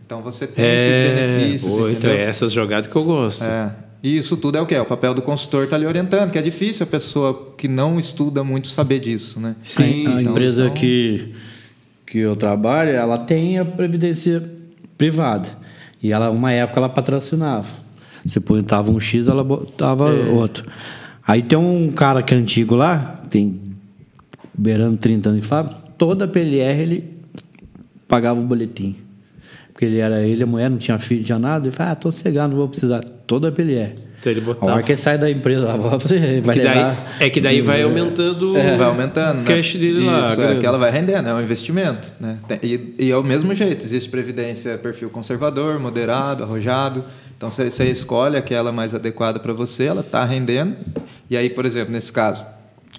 Então, 0.07 0.23
você 0.23 0.47
tem 0.47 0.65
esses 0.65 0.97
benefícios, 0.97 1.75
pô, 1.75 1.89
então 1.89 2.11
é 2.11 2.23
essas 2.25 2.53
jogadas 2.53 2.91
que 2.91 2.97
eu 2.97 3.05
gosto. 3.05 3.45
É. 3.45 3.75
E 4.03 4.17
isso 4.19 4.37
tudo 4.37 4.59
é 4.59 4.61
o 4.61 4.67
quê? 4.67 4.77
O 4.79 4.85
papel 4.85 5.15
do 5.15 5.23
consultor 5.23 5.65
está 5.65 5.79
lhe 5.79 5.87
orientando, 5.87 6.31
que 6.31 6.39
é 6.39 6.43
difícil 6.43 6.85
a 6.85 6.87
pessoa 6.87 7.55
que 7.57 7.69
não 7.69 7.99
estuda 8.01 8.43
muito 8.43 8.69
saber 8.69 8.99
disso, 9.01 9.39
né? 9.39 9.55
Sim, 9.63 10.07
a, 10.07 10.17
a 10.17 10.21
então 10.21 10.33
empresa 10.33 10.67
são- 10.67 10.75
que, 10.75 11.33
que 12.13 12.19
eu 12.19 12.37
trabalho, 12.37 12.91
ela 12.91 13.17
tem 13.17 13.59
a 13.59 13.65
previdência 13.65 14.43
privada. 14.99 15.49
E 16.03 16.13
ela, 16.13 16.31
uma 16.31 16.53
época, 16.53 16.79
ela 16.79 16.89
patrocinava. 16.91 17.67
Você 18.23 18.39
botava 18.39 18.93
um 18.93 19.01
X, 19.01 19.29
ela 19.29 19.43
botava 19.43 20.11
outro. 20.31 20.71
Aí 21.27 21.43
tem 21.43 21.59
um 21.59 21.91
cara 21.91 22.23
que 22.23 22.35
é 22.35 22.37
antigo 22.37 22.75
lá, 22.75 23.23
tem 23.31 23.59
beirando 24.53 24.99
30 24.99 25.31
anos 25.31 25.41
de 25.41 25.49
fábrica, 25.49 25.81
toda 25.97 26.27
a 26.27 26.29
PLR 26.29 26.83
ele 26.83 27.15
pagava 28.07 28.39
o 28.39 28.45
boletim. 28.45 28.95
Porque 29.73 29.87
ele 29.87 29.97
era 29.97 30.21
ele, 30.21 30.43
a 30.43 30.47
mulher, 30.47 30.69
não 30.69 30.77
tinha 30.77 30.99
filho, 30.99 31.21
não 31.21 31.27
tinha 31.27 31.39
nada. 31.39 31.67
Ele 31.67 31.75
falou, 31.75 31.93
ah, 31.93 31.97
tô 31.97 32.13
cegado, 32.13 32.51
não 32.51 32.59
vou 32.59 32.69
precisar. 32.69 33.03
Toda 33.27 33.49
a 33.49 33.53
PLR. 33.53 33.95
Então 34.23 34.31
ele 34.31 34.41
A 34.61 34.65
hora 34.67 34.83
que 34.85 34.93
ele 34.93 35.01
sai 35.01 35.19
da 35.19 35.29
empresa, 35.29 35.67
lá, 35.75 35.75
vai 35.77 35.99
Que 36.57 36.63
daí- 36.63 36.97
é 37.19 37.29
que 37.29 37.41
daí 37.41 37.61
vai 37.61 37.83
aumentando 37.83 38.57
É, 38.57 38.77
vai 38.77 38.87
aumentando. 38.87 39.39
o 39.39 39.41
né? 39.41 39.45
cash 39.57 39.75
dele 39.75 40.05
lá. 40.05 40.19
a 40.19 40.23
Isso, 40.23 40.41
é 40.41 40.55
que 40.59 40.65
ela 40.65 40.79
vai 40.79 40.93
rendendo, 40.93 41.29
é 41.29 41.35
um 41.35 41.41
investimento. 41.41 42.13
Né? 42.21 42.39
E, 42.63 42.95
e 43.01 43.11
é 43.11 43.17
o 43.17 43.25
mesmo 43.25 43.53
jeito, 43.53 43.85
existe 43.85 44.09
previdência 44.09 44.79
perfil 44.79 45.11
conservador, 45.11 45.81
moderado, 45.81 46.45
arrojado. 46.45 47.05
Então 47.37 47.51
você, 47.51 47.69
você 47.69 47.87
escolhe 47.87 48.37
aquela 48.37 48.71
mais 48.71 48.95
adequada 48.95 49.41
para 49.41 49.53
você, 49.53 49.87
ela 49.87 50.03
está 50.03 50.25
rendendo. 50.25 50.77
E 51.29 51.37
aí, 51.37 51.51
por 51.51 51.67
exemplo, 51.67 51.93
nesse 51.93 52.13
caso, 52.13 52.47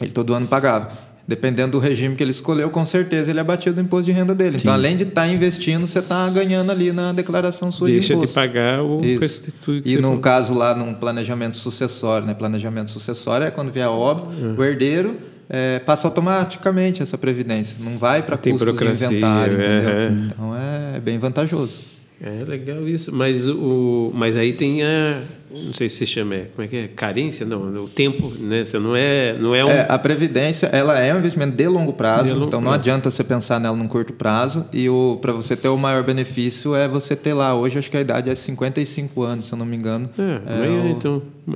ele 0.02 0.12
todo 0.12 0.34
ano 0.34 0.46
pagava. 0.48 0.92
Dependendo 1.26 1.72
do 1.74 1.80
regime 1.80 2.16
que 2.18 2.22
ele 2.24 2.32
escolheu, 2.32 2.70
com 2.70 2.84
certeza 2.84 3.32
ele 3.32 3.40
abatia 3.40 3.72
do 3.72 3.80
imposto 3.80 4.06
de 4.06 4.12
renda 4.12 4.36
dele. 4.36 4.58
Então, 4.60 4.74
além 4.74 4.98
de 4.98 5.04
estar 5.04 5.26
investindo, 5.28 5.88
você 5.88 6.00
está 6.00 6.30
ganhando 6.32 6.70
ali 6.70 6.92
na 6.92 7.14
declaração 7.14 7.72
sua 7.72 7.88
Deixa 7.88 8.08
de 8.08 8.14
de 8.14 8.14
imposto. 8.18 8.36
pagar 8.36 8.82
o 8.84 9.00
Isso. 9.04 9.22
restitui 9.22 9.82
que 9.82 9.94
E 9.94 9.96
no 9.96 10.02
falou. 10.04 10.20
caso 10.20 10.54
lá, 10.54 10.76
num 10.76 10.94
planejamento 10.94 11.56
sucessório, 11.56 12.28
né? 12.28 12.34
Planejamento 12.34 12.90
sucessório 12.90 13.48
é 13.48 13.52
quando 13.52 13.72
vier 13.72 13.86
a 13.86 13.92
obra, 13.92 14.26
Uhum. 14.26 14.56
o 14.58 14.64
herdeiro 14.66 15.16
é, 15.50 15.80
passa 15.80 16.08
automaticamente 16.08 17.02
essa 17.02 17.18
previdência. 17.18 17.78
Não 17.82 17.98
vai 17.98 18.22
para 18.24 18.36
custos 18.36 18.78
de 18.78 19.06
inventário, 19.06 19.62
entendeu? 19.62 19.90
é, 19.90 20.06
é. 20.06 20.10
Então 20.28 20.54
é 20.96 21.00
bem 21.00 21.18
vantajoso. 21.18 21.80
É 22.22 22.44
legal 22.46 22.88
isso, 22.88 23.14
mas 23.14 23.48
o 23.50 24.12
mas 24.14 24.38
aí 24.38 24.54
tem 24.54 24.82
a 24.84 25.22
não 25.54 25.74
sei 25.74 25.88
se 25.88 25.98
se 25.98 26.06
chama, 26.08 26.36
é, 26.36 26.48
como 26.56 26.66
é 26.66 26.68
que 26.68 26.76
é? 26.78 26.88
Carência? 26.88 27.46
Não, 27.46 27.84
o 27.84 27.88
tempo, 27.88 28.30
né? 28.40 28.66
Você 28.66 28.80
não 28.80 28.96
é 28.96 29.34
não 29.38 29.54
é 29.54 29.64
um 29.64 29.70
É, 29.70 29.86
a 29.88 30.00
previdência 30.00 30.68
ela 30.68 31.00
é 31.00 31.14
um 31.14 31.20
investimento 31.20 31.56
de 31.56 31.68
longo 31.68 31.94
prazo, 31.94 32.26
De 32.26 32.32
longo 32.34 32.46
então 32.48 32.60
não 32.60 32.66
prazo. 32.72 32.80
adianta 32.82 33.12
você 33.12 33.24
pensar 33.24 33.60
nela 33.60 33.76
num 33.78 33.86
curto 33.88 34.14
prazo. 34.14 34.66
E 34.74 34.88
para 35.22 35.32
você 35.32 35.56
ter 35.56 35.68
o 35.68 35.78
maior 35.78 36.04
benefício 36.04 36.76
é 36.76 36.88
você 36.88 37.16
ter 37.16 37.34
lá. 37.34 37.56
Hoje 37.56 37.78
acho 37.78 37.92
que 37.92 37.98
a 37.98 38.02
idade 38.02 38.30
é 38.30 38.36
55 38.36 39.22
anos, 39.22 39.46
se 39.46 39.54
eu 39.54 39.58
não 39.58 39.66
me 39.66 39.76
engano. 39.78 40.10
É, 40.18 40.52
amanhã 40.54 40.84
o- 40.84 40.90
então. 40.90 41.22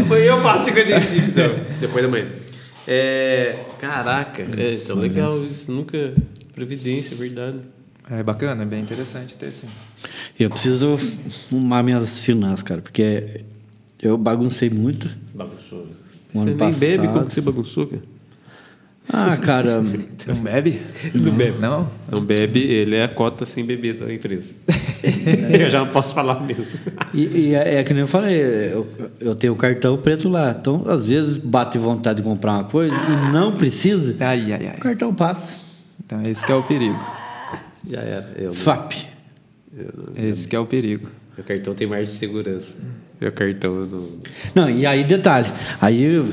Amanhã 0.00 0.24
eu 0.24 0.40
faço 0.42 0.64
55, 0.66 1.26
então. 1.28 1.50
Depois 1.80 2.04
da 2.04 2.10
manhã. 2.10 2.26
É, 2.86 3.56
caraca, 3.78 4.42
é, 4.56 4.74
então 4.82 4.96
legal 4.96 5.42
isso. 5.44 5.70
Nunca. 5.70 6.14
Previdência, 6.54 7.14
é 7.14 7.16
verdade. 7.18 7.58
É 8.10 8.22
bacana, 8.22 8.62
é 8.62 8.66
bem 8.66 8.80
interessante 8.80 9.36
ter 9.36 9.52
sim. 9.52 9.68
Eu 10.38 10.50
preciso 10.50 10.96
arrumar 11.50 11.82
minhas 11.82 12.20
finanças, 12.20 12.62
cara, 12.62 12.80
porque 12.80 13.42
eu 14.02 14.18
baguncei 14.18 14.68
muito. 14.68 15.08
Bagunçou. 15.34 15.86
Um 16.34 16.40
Você 16.40 16.44
nem 16.46 16.56
bebe 16.56 16.96
passado. 16.98 17.12
como 17.12 17.26
que 17.26 17.32
você 17.34 17.40
bagunçou, 17.40 17.86
cara? 17.86 18.02
Ah, 19.12 19.36
cara, 19.36 19.80
não 20.26 20.34
bebe? 20.36 20.80
Não 21.20 21.32
bebe. 21.32 21.58
Não? 21.58 21.90
Não 22.10 22.20
bebe, 22.20 22.60
ele 22.60 22.96
é 22.96 23.04
a 23.04 23.08
cota 23.08 23.44
sem 23.44 23.64
beber 23.64 23.94
da 23.94 24.12
empresa. 24.12 24.54
eu 25.58 25.68
já 25.70 25.80
não 25.80 25.88
posso 25.88 26.14
falar 26.14 26.40
mesmo. 26.40 26.78
e, 27.14 27.22
e 27.48 27.54
é, 27.54 27.76
é 27.76 27.84
que 27.84 27.92
nem 27.92 28.02
eu 28.02 28.08
falei, 28.08 28.40
eu, 28.72 28.86
eu 29.20 29.34
tenho 29.34 29.52
o 29.52 29.56
cartão 29.56 29.96
preto 29.98 30.28
lá. 30.28 30.56
Então, 30.58 30.84
às 30.86 31.08
vezes, 31.08 31.38
bate 31.38 31.78
vontade 31.78 32.18
de 32.18 32.22
comprar 32.22 32.52
uma 32.54 32.64
coisa 32.64 32.94
e 32.94 33.32
não 33.32 33.52
precisa, 33.52 34.16
Ai, 34.20 34.52
ai, 34.52 34.66
ai. 34.68 34.76
o 34.76 34.80
cartão 34.80 35.14
passa. 35.14 35.58
Então 36.04 36.22
esse 36.22 36.44
que 36.44 36.50
é 36.50 36.54
o 36.54 36.62
perigo. 36.62 36.98
Já 37.90 38.00
era. 38.00 38.32
Eu, 38.36 38.52
FAP. 38.54 38.92
Esse 40.16 40.46
que 40.48 40.54
é 40.56 40.58
o 40.58 40.66
perigo. 40.66 41.08
meu 41.36 41.44
cartão 41.44 41.74
tem 41.74 41.86
mais 41.86 42.06
de 42.06 42.12
segurança. 42.12 42.78
Meu 43.20 43.32
cartão 43.32 43.74
eu 43.80 43.86
não. 43.86 44.08
Não, 44.54 44.70
e 44.70 44.86
aí, 44.86 45.04
detalhe. 45.04 45.46
Aí, 45.80 46.02
eu, 46.02 46.24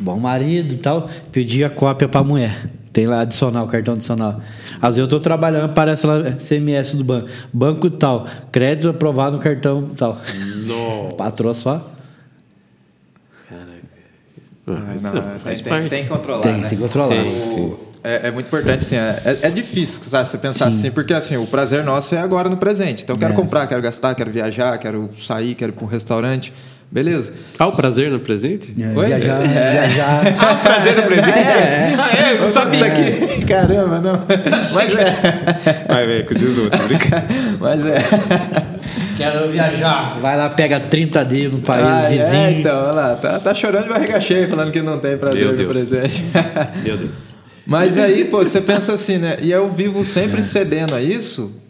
bom 0.00 0.18
marido 0.18 0.74
e 0.74 0.76
tal, 0.78 1.08
pedi 1.30 1.62
a 1.64 1.70
cópia 1.70 2.08
pra 2.08 2.22
mulher. 2.22 2.68
Tem 2.92 3.06
lá 3.06 3.20
adicional, 3.22 3.66
cartão 3.66 3.94
adicional. 3.94 4.40
Às 4.80 4.96
vezes 4.96 4.98
eu 4.98 5.08
tô 5.08 5.18
trabalhando, 5.18 5.64
aparece 5.64 6.06
lá 6.06 6.32
CMS 6.32 6.94
do 6.94 7.02
banco. 7.04 7.28
Banco 7.52 7.88
tal, 7.88 8.26
crédito 8.50 8.88
aprovado 8.90 9.36
no 9.36 9.42
cartão 9.42 9.88
tal. 9.96 10.20
Nossa. 10.66 11.14
Patroa 11.16 11.54
só. 11.54 11.94
Caraca. 13.48 13.70
Ah, 14.66 14.82
mas, 14.86 15.02
não, 15.02 15.14
não, 15.14 15.20
tem- 15.22 15.38
faz 15.38 15.60
tem, 15.60 15.70
parte. 15.72 15.88
tem 15.88 16.02
que 16.02 16.08
controlar, 16.10 16.40
Tem, 16.42 16.52
né? 16.58 16.68
tem 16.68 16.78
que 16.78 16.82
controlar. 16.84 17.14
O- 17.24 17.91
é, 18.04 18.28
é 18.28 18.30
muito 18.30 18.46
importante, 18.46 18.78
assim, 18.82 18.96
é, 18.96 19.22
é- 19.24 19.38
é 19.42 19.50
difícil 19.50 20.02
sabe, 20.04 20.26
você 20.28 20.38
pensar 20.38 20.66
assim, 20.68 20.90
porque 20.90 21.12
assim, 21.14 21.36
o 21.36 21.46
prazer 21.46 21.84
nosso 21.84 22.14
é 22.14 22.18
agora 22.18 22.48
no 22.48 22.56
presente. 22.56 23.02
Então, 23.04 23.14
eu 23.14 23.20
quero 23.20 23.32
É. 23.32 23.36
comprar, 23.36 23.66
quero 23.66 23.80
gastar, 23.82 24.14
quero 24.14 24.30
viajar, 24.30 24.76
quero 24.78 25.10
sair, 25.20 25.54
quero 25.54 25.70
ir 25.72 25.74
para 25.74 25.84
um 25.84 25.88
restaurante. 25.88 26.52
Beleza. 26.90 27.32
Ah, 27.58 27.68
o 27.68 27.72
prazer 27.72 28.10
no 28.10 28.20
presente? 28.20 28.74
É, 28.78 28.98
Oi? 28.98 29.06
Viajar, 29.06 29.40
É. 29.42 29.70
viajar. 29.86 30.22
prazer 30.62 30.96
no 30.96 31.02
presente? 31.04 31.38
É. 31.38 31.94
Ah, 31.98 32.10
é? 32.32 32.38
Eu 32.44 32.48
sabia 32.48 32.90
que. 32.90 33.44
Caramba, 33.46 33.98
não. 33.98 34.26
Mas 34.74 34.94
é. 34.94 35.84
Vai, 35.88 36.06
velho, 36.06 36.26
continua, 36.26 36.68
tô 36.70 36.82
brincando. 36.86 37.24
Mas 37.58 37.86
é. 37.86 37.96
Quero 39.16 39.50
viajar. 39.50 40.18
Vai 40.20 40.36
lá, 40.36 40.50
pega 40.50 40.80
30 40.80 41.24
dias 41.24 41.50
no 41.52 41.60
país 41.60 41.82
Ah, 41.86 42.04
é, 42.04 42.08
vizinho. 42.18 42.50
então, 42.60 42.76
olha 42.82 42.92
lá, 42.92 43.14
tá, 43.14 43.38
tá 43.38 43.54
chorando 43.54 43.84
de 43.84 43.88
barriga 43.88 44.20
cheia, 44.20 44.46
falando 44.46 44.70
que 44.70 44.82
não 44.82 44.98
tem 44.98 45.16
prazer 45.16 45.40
Meu 45.42 45.50
no 45.52 45.56
Deus. 45.56 45.70
presente. 45.72 46.22
Meu 46.84 46.96
Deus. 46.98 47.31
Mas 47.66 47.96
aí, 47.96 48.24
pô, 48.24 48.38
você 48.38 48.60
pensa 48.60 48.92
assim, 48.92 49.18
né? 49.18 49.36
E 49.40 49.50
eu 49.52 49.68
vivo 49.68 50.04
sempre 50.04 50.42
cedendo 50.42 50.94
a 50.94 51.00
isso. 51.02 51.60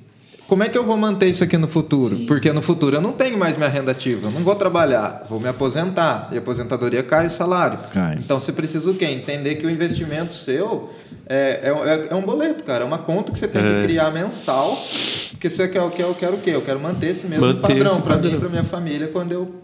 Como 0.49 0.63
é 0.63 0.69
que 0.69 0.77
eu 0.77 0.85
vou 0.85 0.97
manter 0.99 1.29
isso 1.29 1.43
aqui 1.43 1.57
no 1.57 1.67
futuro? 1.67 2.27
Porque 2.27 2.53
no 2.53 2.61
futuro 2.61 2.97
eu 2.97 3.01
não 3.01 3.13
tenho 3.13 3.39
mais 3.39 3.57
minha 3.57 3.71
renda 3.71 3.91
ativa, 3.93 4.27
eu 4.27 4.31
não 4.31 4.43
vou 4.43 4.55
trabalhar, 4.55 5.23
vou 5.29 5.41
me 5.41 5.49
aposentar. 5.49 6.29
E 6.31 6.35
a 6.37 6.39
aposentadoria 6.41 7.03
cai 7.03 7.27
o 7.27 7.31
salário. 7.31 7.79
Cai. 7.91 8.17
Então 8.19 8.39
você 8.39 8.53
precisa 8.53 8.91
o 8.91 8.95
quê? 8.95 9.07
Entender 9.07 9.55
que 9.55 9.65
o 9.67 9.71
investimento 9.71 10.35
seu 10.35 10.91
é, 11.27 11.71
é, 11.71 12.09
é 12.11 12.15
um 12.15 12.21
boleto, 12.21 12.65
cara. 12.65 12.85
É 12.85 12.87
uma 12.87 12.99
conta 12.99 13.33
que 13.33 13.39
você 13.39 13.49
tem 13.49 13.63
É. 13.63 13.77
que 13.81 13.87
criar 13.87 14.11
mensal. 14.11 14.77
Porque 15.31 15.49
você 15.49 15.67
quer, 15.69 15.91
quer, 15.91 16.03
eu 16.03 16.15
quero 16.15 16.35
o 16.35 16.39
quê? 16.39 16.51
Eu 16.51 16.61
quero 16.61 16.79
manter 16.79 17.07
esse 17.11 17.27
mesmo 17.27 17.47
Manter 17.47 17.61
padrão 17.61 18.01
para 18.03 18.17
mim 18.19 18.35
e 18.35 18.39
para 18.39 18.49
minha 18.51 18.65
família 18.65 19.09
quando 19.09 19.33
eu 19.33 19.55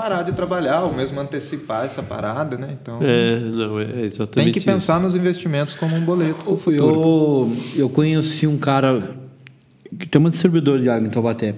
parar 0.00 0.22
de 0.22 0.32
trabalhar, 0.32 0.82
ou 0.82 0.94
mesmo 0.94 1.20
antecipar 1.20 1.84
essa 1.84 2.02
parada, 2.02 2.56
né? 2.56 2.76
Então 2.80 2.98
É, 3.02 3.38
não, 3.38 3.78
é 3.80 4.02
exatamente 4.04 4.44
tem 4.44 4.52
que 4.52 4.58
isso. 4.60 4.66
pensar 4.68 4.98
nos 5.00 5.14
investimentos 5.14 5.74
como 5.74 5.94
um 5.96 6.00
boleto 6.04 6.44
para 6.44 6.52
o 6.52 6.56
futuro. 6.56 6.94
Eu, 7.76 7.82
eu 7.82 7.88
conheci 7.90 8.46
um 8.46 8.56
cara 8.56 9.02
que 9.98 10.06
tem 10.06 10.18
uma 10.18 10.30
distribuidora 10.30 10.80
de 10.80 10.88
água 10.88 11.06
em 11.06 11.10
Taubaté. 11.10 11.54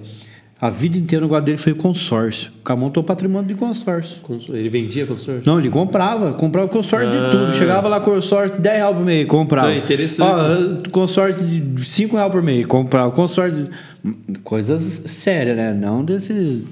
A 0.61 0.69
vida 0.69 0.97
inteira 0.97 1.25
o 1.25 1.27
negócio 1.27 1.43
dele 1.45 1.57
foi 1.57 1.73
consórcio. 1.73 2.49
O 2.59 2.61
cara 2.63 2.79
montou 2.79 3.03
patrimônio 3.03 3.47
de 3.49 3.53
consórcio. 3.55 4.21
Cons- 4.21 4.47
Ele 4.47 4.69
vendia 4.69 5.05
consórcio? 5.05 5.43
Não, 5.45 5.59
ele 5.59 5.69
comprava, 5.69 6.31
comprava 6.33 6.69
consórcio 6.69 7.11
de 7.11 7.31
tudo. 7.31 7.51
Chegava 7.51 7.89
lá 7.89 7.99
consórcio 7.99 8.55
de 8.55 8.61
10 8.61 8.77
reais 8.77 8.95
por 8.95 9.03
mês, 9.05 9.27
comprava. 9.27 9.67
Não, 9.67 9.73
é 9.75 9.79
interessante. 9.79 10.41
Ó, 10.87 10.89
consórcio 10.89 11.45
de 11.45 11.85
5 11.85 12.15
reais 12.15 12.31
por 12.31 12.41
mês, 12.41 12.65
comprava. 12.65 13.11
Consórcio 13.11 13.63
de... 13.65 13.69
Coisas 14.43 14.81
sérias, 15.07 15.57
né? 15.57 15.73
Não 15.73 16.03
desse... 16.03 16.65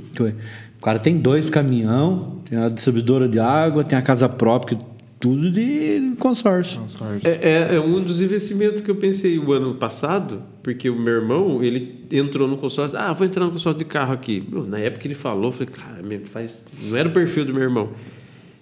O 0.82 0.84
cara 0.84 0.98
tem 0.98 1.16
dois 1.16 1.48
caminhão, 1.48 2.42
tem 2.50 2.58
a 2.58 2.68
distribuidora 2.68 3.30
de 3.30 3.38
água, 3.38 3.84
tem 3.84 3.96
a 3.96 4.02
casa 4.02 4.28
própria, 4.28 4.80
tudo 5.20 5.52
de 5.52 6.16
consórcio. 6.18 6.82
É, 7.24 7.50
é- 7.72 7.76
é 7.76 7.80
um 7.80 8.02
dos 8.02 8.20
investimentos 8.20 8.82
que 8.82 8.90
eu 8.90 8.96
pensei 8.96 9.38
o 9.38 9.54
ano 9.54 9.76
passado, 9.76 10.42
porque 10.64 10.90
o 10.90 11.00
meu 11.00 11.14
irmão, 11.14 11.64
ele 11.64 12.04
entrou 12.12 12.48
no 12.48 12.58
consórcio, 12.58 12.98
ah, 12.98 13.14
vou 13.14 13.28
entrar 13.28 13.46
no 13.46 13.52
consórcio 13.52 13.78
de 13.78 13.86
carro 13.86 14.12
aqui. 14.12 14.44
Meu, 14.52 14.66
na 14.66 14.80
época 14.80 15.02
que 15.02 15.08
ele 15.08 15.14
falou, 15.14 15.50
eu 15.50 15.52
falei, 15.52 15.68
cara, 15.68 16.02
faz... 16.26 16.66
não 16.86 16.98
era 16.98 17.08
o 17.08 17.12
perfil 17.12 17.46
do 17.46 17.54
meu 17.54 17.62
irmão. 17.62 17.90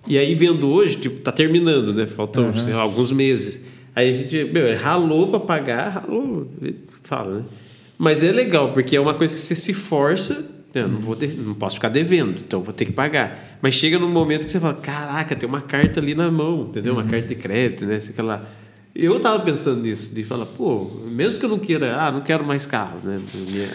E 0.05 0.17
aí 0.17 0.36
vendo 0.36 0.67
hoje, 0.70 0.97
tipo, 0.97 1.22
tá 1.22 1.32
terminando, 1.32 1.93
né? 1.93 2.05
Faltam 2.05 2.53
sei 2.53 2.74
lá, 2.74 2.82
alguns 2.82 3.11
meses. 3.13 3.63
Aí 3.95 4.09
a 4.09 4.11
gente, 4.11 4.43
meu, 4.51 4.67
ele 4.67 4.76
ralou 4.76 5.28
para 5.30 5.39
pagar, 5.39 5.88
ralou, 5.88 6.51
fala, 7.01 7.38
né? 7.38 7.43
Mas 7.97 8.24
é 8.24 8.32
legal, 8.34 8.74
porque 8.74 8.97
é 8.97 8.99
uma 8.99 9.13
coisa 9.13 9.34
que 9.34 9.39
você 9.39 9.55
se 9.55 9.74
força, 9.74 10.59
né? 10.74 10.88
não, 10.88 10.99
vou 10.99 11.15
de- 11.15 11.28
não 11.36 11.53
posso 11.53 11.76
ficar 11.76 11.89
devendo, 11.89 12.39
então 12.45 12.61
vou 12.61 12.74
ter 12.74 12.86
que 12.86 12.91
pagar. 12.91 13.57
Mas 13.61 13.76
chega 13.76 13.97
num 13.99 14.09
momento 14.09 14.45
que 14.45 14.51
você 14.51 14.59
fala, 14.59 14.74
caraca, 14.76 15.36
tem 15.36 15.47
uma 15.47 15.61
carta 15.61 15.99
ali 15.99 16.13
na 16.15 16.30
mão, 16.32 16.67
entendeu? 16.70 16.93
Uma 16.93 17.03
carta 17.05 17.28
de 17.28 17.36
crédito, 17.36 17.86
né? 17.86 17.99
Sei 17.99 18.24
lá. 18.24 18.45
Eu 18.95 19.20
tava 19.20 19.39
pensando 19.43 19.82
nisso, 19.82 20.13
de 20.13 20.24
falar, 20.24 20.45
pô, 20.47 20.89
mesmo 21.09 21.39
que 21.39 21.45
eu 21.45 21.49
não 21.49 21.59
queira, 21.59 21.95
ah, 22.01 22.11
não 22.11 22.22
quero 22.22 22.43
mais 22.43 22.65
carro, 22.65 22.97
né? 23.03 23.20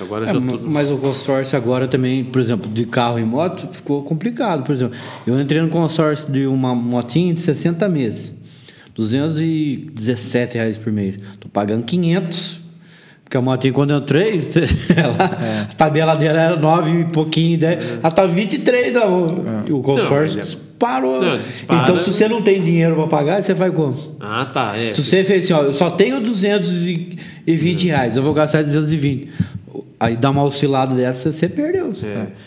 Agora 0.01 0.25
É, 0.29 0.35
já 0.35 0.35
tô... 0.35 0.41
Mas 0.69 0.91
o 0.91 0.99
consórcio 0.99 1.57
agora 1.57 1.87
também, 1.89 2.25
por 2.25 2.41
exemplo, 2.43 2.69
de 2.71 2.85
carro 2.85 3.19
e 3.19 3.25
moto, 3.25 3.67
ficou 3.73 4.03
complicado. 4.03 4.65
Por 4.65 4.73
exemplo, 4.73 4.97
eu 5.27 5.41
entrei 5.41 5.63
no 5.63 5.69
consórcio 5.69 6.31
de 6.33 6.47
uma 6.47 6.75
motinha 6.75 7.33
de 7.33 7.41
60 7.41 7.89
meses. 7.89 8.33
217 8.95 10.55
reais 10.57 10.77
por 10.77 10.93
mês. 10.93 11.15
Tô 11.41 11.49
pagando 11.49 11.85
500. 11.85 12.61
Porque 13.35 13.39
a 13.39 13.41
motinha, 13.41 13.73
quando 13.73 13.91
eu 13.91 13.99
entrei, 13.99 14.41
você- 14.41 14.61
ela, 14.97 15.65
a 15.71 15.75
tabela 15.75 16.15
dela 16.15 16.41
era 16.41 16.57
9 16.57 17.01
e 17.01 17.05
pouquinho, 17.07 17.59
10. 17.59 17.99
Ela 18.01 18.11
tá 18.13 18.27
23 18.27 18.95
da 18.95 19.01
E 19.67 19.73
o 19.73 19.81
consórcio 19.81 20.37
Não, 20.37 20.39
é- 20.39 20.43
disparou. 20.43 21.21
Não, 21.21 21.39
dispara- 21.39 21.83
Então, 21.83 21.99
se 21.99 22.13
você 22.13 22.29
não 22.29 22.41
tem 22.43 22.63
dinheiro 22.63 22.95
para 22.95 23.07
pagar, 23.09 23.43
você 23.43 23.53
faz 23.55 23.75
como? 23.75 23.97
Ah, 24.21 24.45
tá, 24.45 24.77
é. 24.77 24.95
Se 24.95 25.03
você 25.03 25.25
fez 25.25 25.45
assim, 25.45 25.53
ó, 25.53 25.63
eu 25.63 25.75
só 25.75 25.91
tenho 25.91 26.21
220 26.21 27.87
reais, 27.89 28.17
eu 28.17 28.23
vou 28.23 28.33
gastar 28.33 28.63
220. 28.63 29.29
Aí 29.99 30.17
dá 30.17 30.31
uma 30.31 30.45
oscilada 30.45 30.95
dessa, 30.95 31.33
você 31.33 31.49
perdeu. 31.49 31.93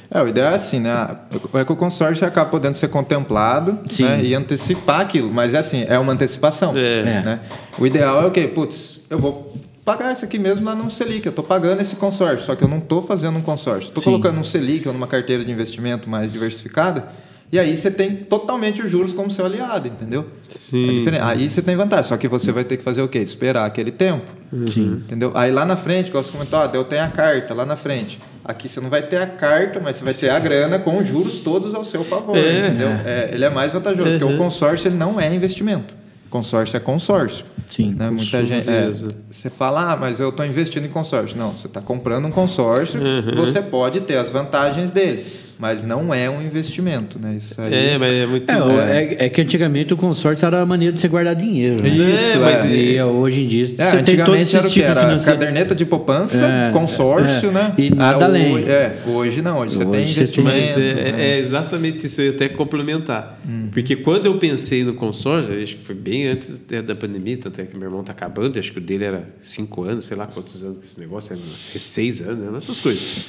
É, 0.10 0.22
o 0.22 0.28
ideal 0.28 0.52
é 0.52 0.56
assim, 0.56 0.80
né? 0.80 1.18
É 1.54 1.66
que 1.66 1.72
o 1.72 1.76
consórcio 1.76 2.26
acaba 2.26 2.50
podendo 2.50 2.76
ser 2.76 2.88
contemplado 2.88 3.78
Sim. 3.90 4.04
né? 4.04 4.22
e 4.24 4.34
antecipar 4.34 5.02
aquilo. 5.02 5.30
Mas 5.34 5.54
é 5.54 5.58
assim, 5.58 5.86
é 5.90 5.98
uma 6.00 6.14
antecipação. 6.14 6.74
É. 6.78 7.04
Né? 7.04 7.40
O 7.78 7.86
ideal 7.86 8.22
é 8.24 8.26
o 8.28 8.32
quê? 8.32 8.48
Putz, 8.48 9.02
eu 9.10 9.18
vou 9.18 9.54
pagar 9.88 10.12
isso 10.12 10.26
aqui 10.26 10.38
mesmo 10.38 10.66
lá 10.66 10.76
num 10.76 10.90
Selic. 10.90 11.26
Eu 11.26 11.30
estou 11.30 11.46
pagando 11.46 11.82
esse 11.82 11.96
consórcio, 11.96 12.46
só 12.46 12.56
que 12.58 12.64
eu 12.64 12.68
não 12.68 12.80
estou 12.80 13.02
fazendo 13.02 13.38
um 13.38 13.42
consórcio. 13.42 13.88
Estou 13.88 14.04
colocando 14.04 14.38
um 14.38 14.44
Selic 14.44 14.86
ou 14.86 14.94
numa 14.94 15.08
carteira 15.08 15.46
de 15.46 15.52
investimento 15.52 16.10
mais 16.10 16.32
diversificada. 16.34 17.08
E 17.50 17.58
aí 17.58 17.78
você 17.78 17.90
tem 17.90 18.14
totalmente 18.14 18.82
os 18.82 18.92
juros 18.92 19.14
como 19.14 19.32
seu 19.32 19.46
aliado, 19.46 19.88
entendeu? 19.88 20.26
Sim. 20.50 21.02
É. 21.08 21.22
Aí 21.22 21.50
você 21.50 21.62
tem 21.62 21.78
vantagem, 21.78 22.04
só 22.04 22.18
que 22.18 22.28
você 22.28 22.52
vai 22.52 22.66
ter 22.66 22.76
que 22.76 22.84
fazer 22.84 23.02
o 23.02 23.08
quê? 23.08 23.20
Esperar 23.20 23.66
aquele 23.66 23.90
tempo. 23.90 24.30
Sim. 24.70 25.02
Entendeu? 25.06 25.32
Aí 25.34 25.50
lá 25.50 25.64
na 25.66 25.78
frente, 25.78 26.10
igual 26.10 26.22
você 26.22 26.34
comentou, 26.34 26.60
ó, 26.60 26.70
eu 26.74 26.84
tenho 26.84 27.06
a 27.06 27.08
carta 27.08 27.54
lá 27.54 27.66
na 27.66 27.78
frente. 27.78 28.20
Aqui 28.44 28.68
você 28.68 28.82
não 28.82 28.90
vai 28.90 29.02
ter 29.04 29.22
a 29.22 29.26
carta, 29.28 29.80
mas 29.80 29.96
você 29.96 30.04
vai 30.04 30.14
ter 30.14 30.30
a 30.30 30.38
grana 30.40 30.78
com 30.80 30.98
os 30.98 31.08
juros 31.08 31.40
todos 31.40 31.74
ao 31.74 31.86
seu 31.86 32.04
favor, 32.04 32.36
É. 32.36 32.68
entendeu? 32.68 32.90
É, 33.06 33.30
ele 33.34 33.46
é 33.46 33.50
mais 33.50 33.72
vantajoso, 33.72 34.10
porque 34.10 34.26
Uhum. 34.26 34.36
o 34.36 34.38
consórcio 34.38 34.90
ele 34.90 34.98
não 34.98 35.18
é 35.18 35.34
investimento. 35.34 35.96
Consórcio 36.30 36.78
é 36.78 36.80
consórcio. 36.80 37.46
Sim. 37.70 37.94
Né? 37.94 38.10
Muita 38.10 38.46
gente. 38.46 38.70
é, 38.70 38.92
você 39.30 39.50
fala, 39.50 39.94
ah, 39.94 39.98
mas 39.98 40.20
eu 40.20 40.30
estou 40.30 40.46
investindo 40.46 40.86
em 40.86 40.90
consórcio. 40.90 41.38
Não, 41.38 41.52
você 41.56 41.68
está 41.68 41.82
comprando 41.82 42.26
um 42.26 42.32
consórcio, 42.32 43.00
Uhum. 43.02 43.36
você 43.36 43.62
pode 43.62 44.02
ter 44.02 44.18
as 44.18 44.30
vantagens 44.30 44.92
dele, 44.92 45.26
mas 45.60 45.84
não 45.84 46.14
é 46.14 46.30
um 46.30 46.42
investimento, 46.42 47.18
né? 47.20 47.36
Isso 47.38 47.60
aí. 47.62 47.74
É, 47.74 47.98
mas 47.98 48.12
é 48.12 48.26
muito. 48.26 48.50
É, 48.52 48.60
bom. 48.60 48.80
é, 48.80 49.26
é 49.26 49.30
que 49.30 49.42
antigamente 49.42 49.94
o 49.94 49.98
consórcio 49.98 50.46
era 50.46 50.62
a 50.62 50.66
maneira 50.66 50.94
de 50.94 51.00
você 51.00 51.08
guardar 51.08 51.36
dinheiro. 51.36 51.78
Né? 51.84 51.90
Isso, 51.90 52.38
É, 52.38 52.40
mas 52.40 52.66
é. 52.66 52.70
E 52.76 53.02
hoje 53.02 53.42
em 53.44 53.48
dia 53.48 53.64
É, 53.64 53.66
você 53.66 54.04
tem 54.04 54.18
todos 54.18 54.34
antigamente 54.36 54.42
esses 54.44 54.56
era 54.56 54.68
o 54.68 54.70
que? 54.70 54.82
tipos 54.82 54.98
Era 54.98 55.20
caderneta 55.20 55.76
de 55.76 55.86
poupança, 55.86 56.46
É, 56.46 56.72
consórcio, 56.72 57.50
é. 57.50 57.54
né? 57.54 57.74
E 57.78 57.90
nada 57.90 58.26
Ah, 58.26 58.28
além. 58.28 58.54
hoje- 58.56 58.70
É, 58.70 59.00
hoje 59.06 59.42
não, 59.42 59.60
hoje, 59.60 59.76
você 59.76 59.84
Hoje 59.84 59.92
tem 60.16 60.26
você 60.26 60.32
tem- 60.32 60.48
é, 60.48 61.12
né? 61.12 61.30
é 61.36 61.40
exatamente 61.40 62.06
isso, 62.06 62.22
eu 62.22 62.26
ia 62.28 62.32
até 62.32 62.50
complementar. 62.50 63.40
Uhum. 63.48 63.70
Porque 63.72 63.96
quando 63.96 64.26
eu 64.26 64.38
pensei 64.38 64.84
no 64.84 64.94
consórcio, 64.94 65.54
acho 65.62 65.76
que 65.78 65.84
foi 65.86 65.96
bem 65.96 66.28
antes 66.28 66.50
da 66.86 66.96
pandemia, 66.96 67.38
tanto 67.38 67.60
é 67.62 67.66
que 67.66 67.76
meu 67.76 67.88
irmão 67.88 68.02
está 68.02 68.12
acabando, 68.12 68.58
acho 68.60 68.72
que 68.72 68.78
o 68.78 68.82
dele 68.82 69.06
era 69.06 69.28
cinco 69.42 69.84
anos, 69.84 70.06
sei 70.06 70.16
lá 70.18 70.28
quantos 70.28 70.64
anos 70.64 70.78
que 70.80 70.86
esse 70.86 71.00
negócio, 71.00 71.34
era 71.34 71.42
seis 71.80 72.22
anos, 72.22 72.52
né? 72.52 72.58
essas 72.58 72.80
coisas. 72.80 73.26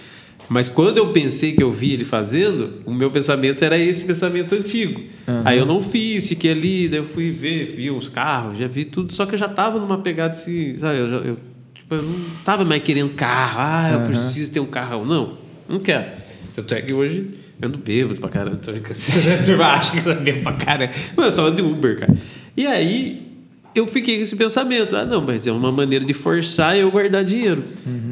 Mas 0.48 0.68
quando 0.68 0.96
eu 0.98 1.08
pensei 1.12 1.52
que 1.52 1.62
eu 1.62 1.70
vi 1.70 1.92
ele 1.92 2.04
fazendo, 2.04 2.74
o 2.86 2.92
meu 2.94 3.10
pensamento 3.10 3.62
era 3.64 3.76
esse 3.78 4.04
pensamento 4.04 4.54
antigo. 4.54 5.00
Aí 5.44 5.58
eu 5.58 5.66
não 5.66 5.80
fiz, 5.82 6.26
fiquei 6.28 6.52
ali, 6.52 6.88
daí 6.88 7.00
eu 7.00 7.04
fui 7.04 7.30
ver, 7.30 7.66
vi 7.76 7.90
uns 7.90 8.08
carros, 8.08 8.56
já 8.58 8.66
vi 8.66 8.84
tudo, 8.86 9.12
só 9.12 9.26
que 9.26 9.34
eu 9.34 9.38
já 9.38 9.44
estava 9.46 9.78
numa 9.78 9.98
pegada 9.98 10.32
assim, 10.32 10.74
sabe? 10.78 10.98
Eu, 11.00 11.10
já- 11.10 11.16
eu, 11.18 11.36
tipo, 11.74 11.94
eu 11.94 12.02
não 12.02 12.14
estava 12.38 12.64
mais 12.64 12.82
querendo 12.82 13.10
carro, 13.14 13.56
ah, 13.60 13.90
eu 13.92 14.00
preciso 14.08 14.50
ter 14.50 14.60
um 14.60 14.66
carro. 14.66 15.04
Não, 15.04 15.34
não 15.68 15.78
quero. 15.80 16.06
Tanto 16.56 16.72
é 16.74 16.80
que 16.80 16.94
hoje 16.94 17.26
eu 17.60 17.68
ando 17.68 17.76
bêbado 17.78 18.18
pra 18.18 18.30
caramba. 18.30 18.56
Tô 18.56 18.72
brincando. 18.72 18.98
A 19.38 19.44
turma 19.44 19.64
acha 19.66 19.92
que 20.00 20.08
eu 20.08 20.14
bêbado 20.18 20.42
pra 20.44 20.52
caramba. 20.54 20.92
Mas 21.14 21.26
eu 21.26 21.32
só 21.32 21.46
ando 21.48 21.56
de 21.56 21.62
Uber, 21.62 21.98
cara. 22.00 22.16
E 22.56 22.66
aí 22.66 23.27
eu 23.74 23.86
fiquei 23.86 24.16
com 24.16 24.22
esse 24.22 24.34
pensamento. 24.34 24.96
Ah, 24.96 25.04
não, 25.04 25.22
mas 25.22 25.46
é 25.46 25.52
uma 25.52 25.70
maneira 25.70 26.04
de 26.04 26.12
forçar 26.12 26.76
eu 26.76 26.90
guardar 26.90 27.22
dinheiro. 27.24 27.62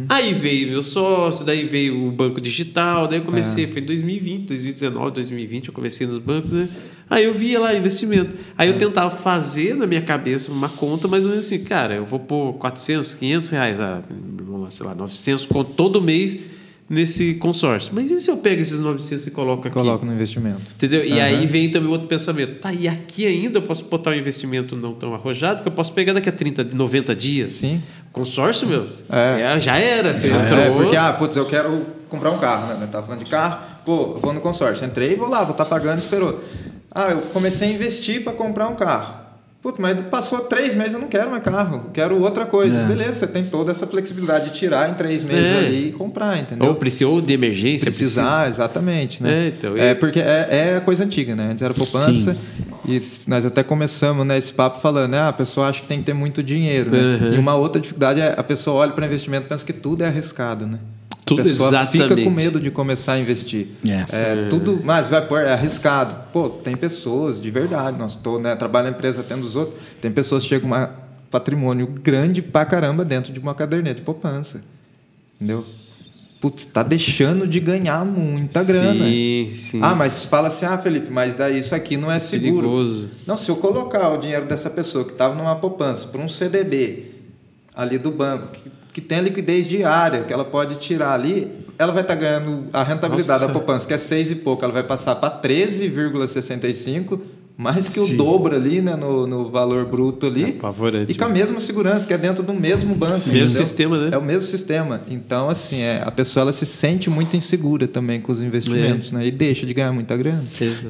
Aí 0.09 0.33
veio 0.33 0.69
meu 0.69 0.83
sócio, 0.83 1.45
daí 1.45 1.65
veio 1.65 2.07
o 2.07 2.11
banco 2.11 2.41
digital, 2.41 3.09
daí 3.09 3.19
eu 3.19 3.25
comecei, 3.25 3.67
foi 3.67 3.83
em 3.83 3.85
2020, 3.85 4.47
2019, 4.47 5.11
2020, 5.13 5.69
eu 5.69 5.75
comecei 5.75 6.07
nos 6.07 6.19
bancos, 6.19 6.53
né? 6.53 6.69
Aí 7.09 7.25
eu 7.25 7.35
via 7.35 7.59
lá 7.59 7.75
investimento. 7.75 8.37
Aí 8.57 8.69
eu 8.69 8.79
tentava 8.79 9.11
fazer 9.15 9.75
na 9.75 9.87
minha 9.87 10.03
cabeça 10.03 10.53
uma 10.53 10.69
conta, 10.69 11.09
mais 11.09 11.25
ou 11.25 11.31
menos 11.31 11.47
assim, 11.47 11.63
cara, 11.65 11.95
eu 11.95 12.05
vou 12.05 12.21
pôr 12.21 12.55
400, 12.55 13.15
500 13.15 13.51
reais, 13.51 13.77
sei 14.69 14.87
lá, 14.87 14.95
900 14.95 15.47
conto 15.47 15.73
todo 15.73 16.01
mês 16.03 16.37
nesse 16.89 17.35
consórcio. 17.35 17.93
Mas 17.95 18.11
e 18.11 18.21
se 18.21 18.31
eu 18.31 18.37
pego 18.37 18.63
esses 18.63 18.81
900 18.81 19.27
e 19.27 19.31
coloco 19.31 19.67
aqui? 19.67 19.75
Coloca 19.75 20.07
no 20.07 20.13
investimento. 20.13 20.73
Entendeu? 20.75 21.05
E 21.05 21.13
Aham. 21.13 21.23
aí 21.23 21.47
vem 21.47 21.71
também 21.71 21.91
outro 21.91 22.07
pensamento. 22.07 22.61
Tá, 22.61 22.73
e 22.73 22.87
aqui 22.87 23.27
ainda 23.27 23.59
eu 23.59 23.63
posso 23.63 23.85
botar 23.85 24.11
um 24.11 24.15
investimento 24.15 24.77
não 24.77 24.95
tão 24.95 25.13
arrojado 25.13 25.63
que 25.63 25.69
eu 25.69 25.73
posso 25.73 25.93
pegar 25.93 26.13
daqui 26.13 26.29
a 26.29 26.33
30, 26.33 26.65
90 26.73 27.15
dias. 27.15 27.53
Sim. 27.53 27.83
Consórcio, 28.13 28.69
meu. 28.69 28.87
É. 29.11 29.43
é, 29.57 29.61
já 29.61 29.79
era. 29.79 30.15
Você 30.15 30.29
entrou. 30.29 30.59
É, 30.59 30.71
porque, 30.71 30.97
ah, 30.97 31.13
putz, 31.13 31.37
eu 31.37 31.45
quero 31.47 31.85
comprar 32.09 32.31
um 32.31 32.39
carro, 32.39 32.69
né? 32.69 32.79
Eu 32.83 32.89
tava 32.89 33.07
falando 33.07 33.25
de 33.25 33.31
carro, 33.31 33.59
pô, 33.85 34.13
eu 34.15 34.19
vou 34.19 34.33
no 34.33 34.41
consórcio. 34.41 34.87
Entrei 34.87 35.13
e 35.13 35.17
vou 35.17 35.29
lá, 35.29 35.43
vou 35.43 35.53
estar 35.53 35.65
pagando, 35.65 35.99
esperou. 35.99 36.41
Ah, 36.95 37.11
eu 37.11 37.23
comecei 37.33 37.69
a 37.69 37.73
investir 37.73 38.23
para 38.23 38.33
comprar 38.33 38.69
um 38.69 38.75
carro. 38.75 39.26
Putz, 39.63 39.79
mas 39.81 39.99
passou 40.07 40.41
três 40.41 40.75
meses, 40.77 40.93
eu 40.93 41.01
não 41.01 41.09
quero 41.09 41.29
mais 41.31 41.43
carro, 41.43 41.91
quero 41.93 42.21
outra 42.23 42.47
coisa. 42.47 42.85
Beleza, 42.85 43.15
você 43.17 43.27
tem 43.27 43.43
toda 43.45 43.73
essa 43.73 43.85
flexibilidade 43.87 44.51
de 44.51 44.51
tirar 44.53 44.89
em 44.91 44.95
três 44.95 45.25
meses 45.25 45.51
É. 45.51 45.59
ali 45.59 45.89
e 45.89 45.93
comprar, 45.93 46.39
entendeu? 46.39 46.69
Ou 46.69 46.75
precisou 46.77 47.21
de 47.21 47.33
emergência. 47.33 47.87
Precisar, 47.87 48.49
exatamente, 48.49 49.21
né? 49.23 49.47
É, 49.47 49.49
então, 49.49 49.77
é 49.77 49.91
e- 49.91 49.95
porque 49.97 50.21
é, 50.21 50.47
é 50.51 50.77
a 50.77 50.81
coisa 50.81 51.03
antiga, 51.03 51.35
né? 51.35 51.49
Antes 51.51 51.63
era 51.63 51.75
poupança 51.75 52.37
e 52.87 52.97
s- 52.99 53.29
nós 53.29 53.45
até 53.45 53.65
começamos 53.65 54.25
né, 54.25 54.39
esse 54.39 54.53
papo 54.53 54.79
falando, 54.79 55.11
né? 55.11 55.19
Ah, 55.19 55.29
a 55.31 55.33
pessoa 55.33 55.67
acha 55.67 55.81
que 55.81 55.87
tem 55.89 55.99
que 55.99 56.05
ter 56.05 56.15
muito 56.15 56.45
dinheiro, 56.45 56.91
né? 56.91 56.99
Uhum. 57.21 57.33
E 57.33 57.39
uma 57.39 57.57
outra 57.57 57.81
dificuldade 57.81 58.21
é 58.21 58.35
a 58.37 58.45
pessoa 58.45 58.77
olha 58.83 58.93
para 58.93 59.05
investimento 59.07 59.47
e 59.47 59.49
pensa 59.49 59.67
que 59.67 59.73
tudo 59.73 60.05
é 60.05 60.07
arriscado, 60.07 60.65
né? 60.67 60.79
Tudo 61.27 61.41
a 61.41 61.45
pessoa 61.45 61.87
fica 61.87 62.05
exatamente. 62.05 62.25
com 62.25 62.31
medo 62.31 62.61
de 62.61 62.71
começar 62.71 63.15
a 63.15 63.19
investir. 63.19 63.67
É. 63.85 64.47
tudo, 64.49 64.81
mas 64.85 65.09
vai 65.09 65.27
pôr, 65.27 65.41
é 65.41 65.53
arriscado. 65.53 66.15
Pô, 66.33 66.49
tem 66.49 66.77
pessoas 66.77 67.41
de 67.41 67.51
verdade, 67.51 67.99
nós 67.99 68.15
tô, 68.15 68.39
né, 68.39 68.55
trabalho 68.55 68.91
na 68.91 68.97
empresa 68.97 69.25
tendo 69.25 69.45
os 69.45 69.57
outros, 69.57 69.77
tem 70.01 70.11
pessoas 70.13 70.45
que 70.45 70.51
chegam 70.51 70.71
com 70.71 70.77
um 70.77 70.89
patrimônio 71.29 71.89
grande 71.89 72.41
pra 72.41 72.65
caramba 72.65 73.05
dentro 73.05 73.33
de 73.33 73.41
uma 73.41 73.57
caderneta 73.57 73.97
de 73.97 74.03
poupança. 74.03 74.61
Entendeu? 75.35 75.61
Putz, 76.41 76.65
tá 76.65 76.85
deixando 76.85 77.45
de 77.45 77.59
ganhar 77.59 78.05
muita 78.05 78.63
grana. 78.63 79.05
Sim, 79.05 79.53
sim. 79.53 79.81
Ah, 79.83 79.97
mas 79.97 80.27
fala 80.27 80.47
assim, 80.47 80.65
ah, 80.65 80.79
Felipe, 80.79 81.11
mas 81.11 81.35
daí 81.35 81.59
isso 81.59 81.75
aqui 81.75 81.97
não 81.97 82.13
é 82.13 82.21
seguro. 82.21 82.69
Perigoso. 82.69 83.11
Não, 83.27 83.37
se 83.37 83.51
eu 83.51 83.57
colocar 83.57 84.11
o 84.11 84.19
dinheiro 84.19 84.47
dessa 84.47 84.71
pessoa 84.71 85.05
que 85.05 85.11
estava 85.11 85.35
numa 85.35 85.57
poupança 85.57 86.07
para 86.07 86.21
um 86.21 86.29
CDB 86.29 87.07
ali 87.75 87.99
do 87.99 88.13
banco, 88.13 88.49
que, 88.53 88.71
que 88.97 89.01
tem 89.03 89.21
liquidez 89.21 89.69
diária, 89.69 90.25
que 90.25 90.33
ela 90.33 90.47
pode 90.47 90.77
tirar 90.77 91.13
ali, 91.13 91.53
ela 91.77 91.93
vai 91.93 92.01
estar 92.01 92.15
ganhando 92.15 92.69
a 92.73 92.83
rentabilidade 92.83 93.41
Nossa. 93.43 93.47
da 93.49 93.53
poupança, 93.53 93.87
que 93.87 93.93
é 93.93 93.99
6 93.99 94.31
e 94.31 94.35
pouco, 94.37 94.65
ela 94.65 94.73
vai 94.73 94.83
passar 94.83 95.17
para 95.17 95.39
13,65, 95.39 97.21
mais 97.59 97.89
que 97.89 98.01
Sim. 98.01 98.15
o 98.15 98.17
dobro 98.19 98.55
ali, 98.55 98.83
né, 98.83 98.97
no, 98.97 99.27
no 99.27 99.51
valor 99.51 99.87
bruto 99.87 100.27
ali. 100.27 100.45
É 100.45 100.49
apavorante, 100.51 101.11
e 101.11 101.15
com 101.15 101.25
a 101.25 101.29
mesma 101.29 101.59
segurança, 101.59 102.07
que 102.07 102.13
é 102.13 102.19
dentro 102.19 102.43
do 102.45 102.53
mesmo 102.53 102.95
banco. 102.95 103.29
Mesmo 103.31 103.49
sistema, 103.51 103.97
né? 103.99 104.11
É 104.13 104.19
o 104.19 104.23
mesmo 104.23 104.47
sistema. 104.47 105.01
Então, 105.09 105.49
assim, 105.49 105.81
é, 105.81 106.03
a 106.05 106.11
pessoa 106.13 106.43
ela 106.43 106.53
se 106.53 106.67
sente 106.67 107.09
muito 107.09 107.35
insegura 107.37 107.89
também 107.89 108.21
com 108.21 108.31
os 108.31 108.43
investimentos, 108.43 109.13
É. 109.13 109.17
né? 109.17 109.27
E 109.27 109.31
deixa 109.31 109.65
de 109.67 109.73
ganhar 109.73 109.91
muita 109.93 110.15
grana. 110.17 110.45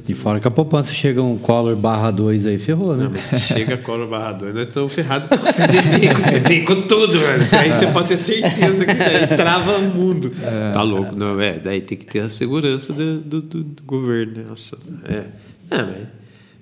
E 0.09 0.15
fora 0.15 0.41
que 0.41 0.49
a 0.49 0.51
poupança 0.51 0.93
chega 0.93 1.23
um 1.23 1.39
Collor 1.39 1.77
barra 1.77 2.11
2 2.11 2.47
aí, 2.47 2.59
ferrou, 2.59 2.97
né? 2.97 3.05
Não, 3.05 3.11
mas 3.13 3.43
chega 3.43 3.75
a 3.75 3.79
cola 3.79 4.07
barra 4.07 4.33
dois, 4.33 4.55
nós 4.55 4.67
estamos 4.67 4.93
ferrados 4.93 5.29
com 5.29 5.37
o 5.37 5.47
CDB, 5.47 6.09
com 6.09 6.15
o 6.19 6.21
CDB, 6.21 6.61
com 6.65 6.83
tudo, 6.83 7.19
mano. 7.21 7.43
Isso 7.43 7.57
aí 7.57 7.69
você 7.75 7.87
pode 7.87 8.09
ter 8.09 8.17
certeza 8.17 8.85
que 8.85 8.95
daí 8.95 9.27
trava 9.37 9.79
o 9.79 9.83
mundo. 9.83 10.33
tá 10.73 10.83
louco, 10.83 11.15
não, 11.15 11.41
é. 11.41 11.59
Daí 11.59 11.81
tem 11.81 11.97
que 11.97 12.07
ter 12.07 12.21
a 12.21 12.29
segurança 12.29 12.93
do, 12.93 13.19
do, 13.21 13.41
do- 13.43 13.63
do 13.63 13.83
governo, 13.85 14.33
né? 14.39 14.45
Nossa, 14.49 14.77
é. 15.05 15.23
É, 15.71 15.83
mas 15.83 15.97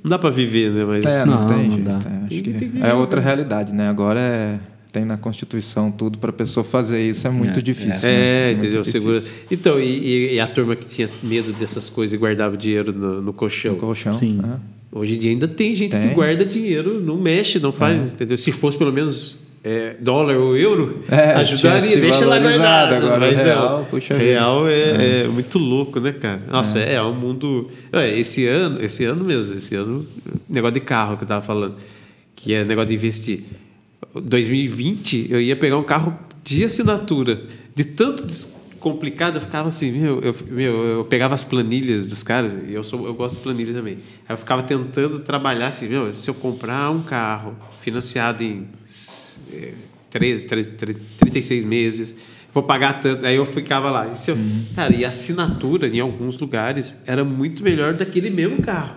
não 0.05 0.11
dá 0.11 0.19
pra 0.19 0.31
viver, 0.31 0.71
né? 0.71 0.85
Mas 0.85 1.05
É, 1.05 1.25
não, 1.25 1.41
Não, 1.41 1.47
tem 1.49 1.67
não 1.69 1.75
jeito. 1.77 1.89
é, 1.91 1.95
acho 1.95 2.29
que- 2.29 2.43
que 2.43 2.53
tem 2.53 2.69
que 2.71 2.83
é 2.83 2.95
outra 2.95 3.21
realidade, 3.21 3.73
né? 3.75 3.89
Agora 3.89 4.21
é, 4.21 4.59
tem 4.93 5.05
na 5.05 5.17
Constituição 5.17 5.91
tudo 5.91 6.19
para 6.19 6.31
a 6.31 6.33
pessoa 6.33 6.63
fazer 6.63 7.01
isso 7.03 7.27
é 7.27 7.31
muito 7.31 7.59
É, 7.59 7.63
difícil. 7.63 8.09
É, 8.09 8.13
né? 8.13 8.47
Muito 8.51 8.61
entendeu? 8.63 8.85
Segura. 8.85 9.21
Então, 9.51 9.81
e, 9.81 9.85
e- 9.85 10.35
e 10.35 10.41
a 10.41 10.47
turma 10.47 10.77
que 10.77 10.87
tinha 10.87 11.09
medo 11.23 11.53
dessas 11.55 11.89
coisas 11.91 12.15
e 12.15 12.17
guardava 12.19 12.57
dinheiro 12.57 12.93
no, 12.93 13.21
no 13.23 13.33
colchão? 13.33 13.73
No 13.73 13.79
colchão. 13.81 14.15
Sim. 14.15 14.35
né? 14.43 14.59
Hoje 14.93 15.15
em 15.15 15.19
dia 15.19 15.31
ainda 15.33 15.49
tem 15.49 15.75
gente 15.75 15.91
Tem. 15.93 16.09
que 16.11 16.15
guarda 16.15 16.45
dinheiro, 16.47 17.01
não 17.01 17.17
mexe, 17.19 17.59
não 17.59 17.73
faz, 17.73 18.13
entendeu? 18.13 18.37
Se 18.37 18.53
fosse 18.53 18.79
pelo 18.79 18.93
menos 18.93 19.39
é, 19.65 19.97
dólar 19.99 20.37
ou 20.37 20.55
euro, 20.55 21.01
É, 21.11 21.33
ajudaria. 21.37 21.97
Deixa 21.97 22.27
valorizado, 22.27 22.61
guardado. 22.61 22.95
agora 23.07 23.19
mas 23.21 23.39
real, 23.39 23.79
não. 23.79 23.85
puxa 23.87 24.15
real 24.15 24.69
é, 24.69 25.23
é 25.23 25.29
muito 25.29 25.59
louco, 25.59 25.99
né, 25.99 26.12
cara? 26.12 26.43
Nossa, 26.51 26.79
é, 26.79 26.95
é 26.95 27.03
um 27.03 27.15
mundo. 27.15 27.69
É, 27.91 28.19
esse 28.19 28.47
ano, 28.47 28.85
esse 28.85 29.05
ano 29.05 29.25
mesmo, 29.25 29.57
esse 29.57 29.75
ano, 29.75 30.07
negócio 30.47 30.75
de 30.75 30.81
carro 30.81 31.17
que 31.17 31.25
eu 31.25 31.29
tava 31.29 31.41
falando, 31.41 31.77
que 32.37 32.53
é 32.53 32.62
negócio 32.62 32.89
de 32.89 32.95
investir. 32.95 33.43
2020, 34.15 35.29
eu 35.31 35.41
ia 35.41 35.57
pegar 35.57 35.79
um 35.79 35.83
carro 35.83 36.17
de 36.43 36.62
assinatura. 36.62 37.41
De 37.75 37.85
tanto 37.85 38.25
complicado, 38.85 39.37
eu 39.37 39.41
ficava 39.41 39.68
assim, 39.68 39.91
meu, 39.91 40.20
eu, 40.20 40.37
meu, 40.49 40.85
eu 40.87 41.05
pegava 41.07 41.35
as 41.35 41.43
planilhas 41.43 42.05
dos 42.07 42.22
caras, 42.22 42.53
e 42.68 42.74
eu, 42.74 42.85
sou, 42.85 43.07
eu 43.07 43.14
gosto 43.14 43.37
de 43.39 43.43
planilha 43.43 43.72
também. 43.72 43.95
Aí 44.28 44.35
eu 44.35 44.37
ficava 44.37 44.62
tentando 44.62 45.20
trabalhar 45.20 45.68
assim, 45.68 45.89
meu, 45.89 46.12
se 46.12 46.28
eu 46.28 46.35
comprar 46.35 46.91
um 46.91 47.03
carro 47.03 47.57
financiado 47.80 48.43
em 48.45 48.68
eh, 49.53 49.72
13, 50.11 50.47
13, 50.47 50.70
36 51.16 51.64
meses, 51.64 52.16
vou 52.53 52.62
pagar 52.62 53.01
tanto. 53.01 53.24
Aí 53.24 53.35
eu 53.37 53.45
ficava 53.47 53.91
lá. 53.91 54.07
E 54.07 54.30
eu- 54.30 54.37
Cara, 54.74 54.95
e 54.95 55.05
a 55.05 55.09
assinatura 55.09 55.89
em 55.89 55.99
alguns 55.99 56.39
lugares 56.39 56.97
era 57.07 57.24
muito 57.24 57.62
melhor 57.64 57.95
daquele 57.95 58.28
mesmo 58.30 58.61
carro. 58.62 58.97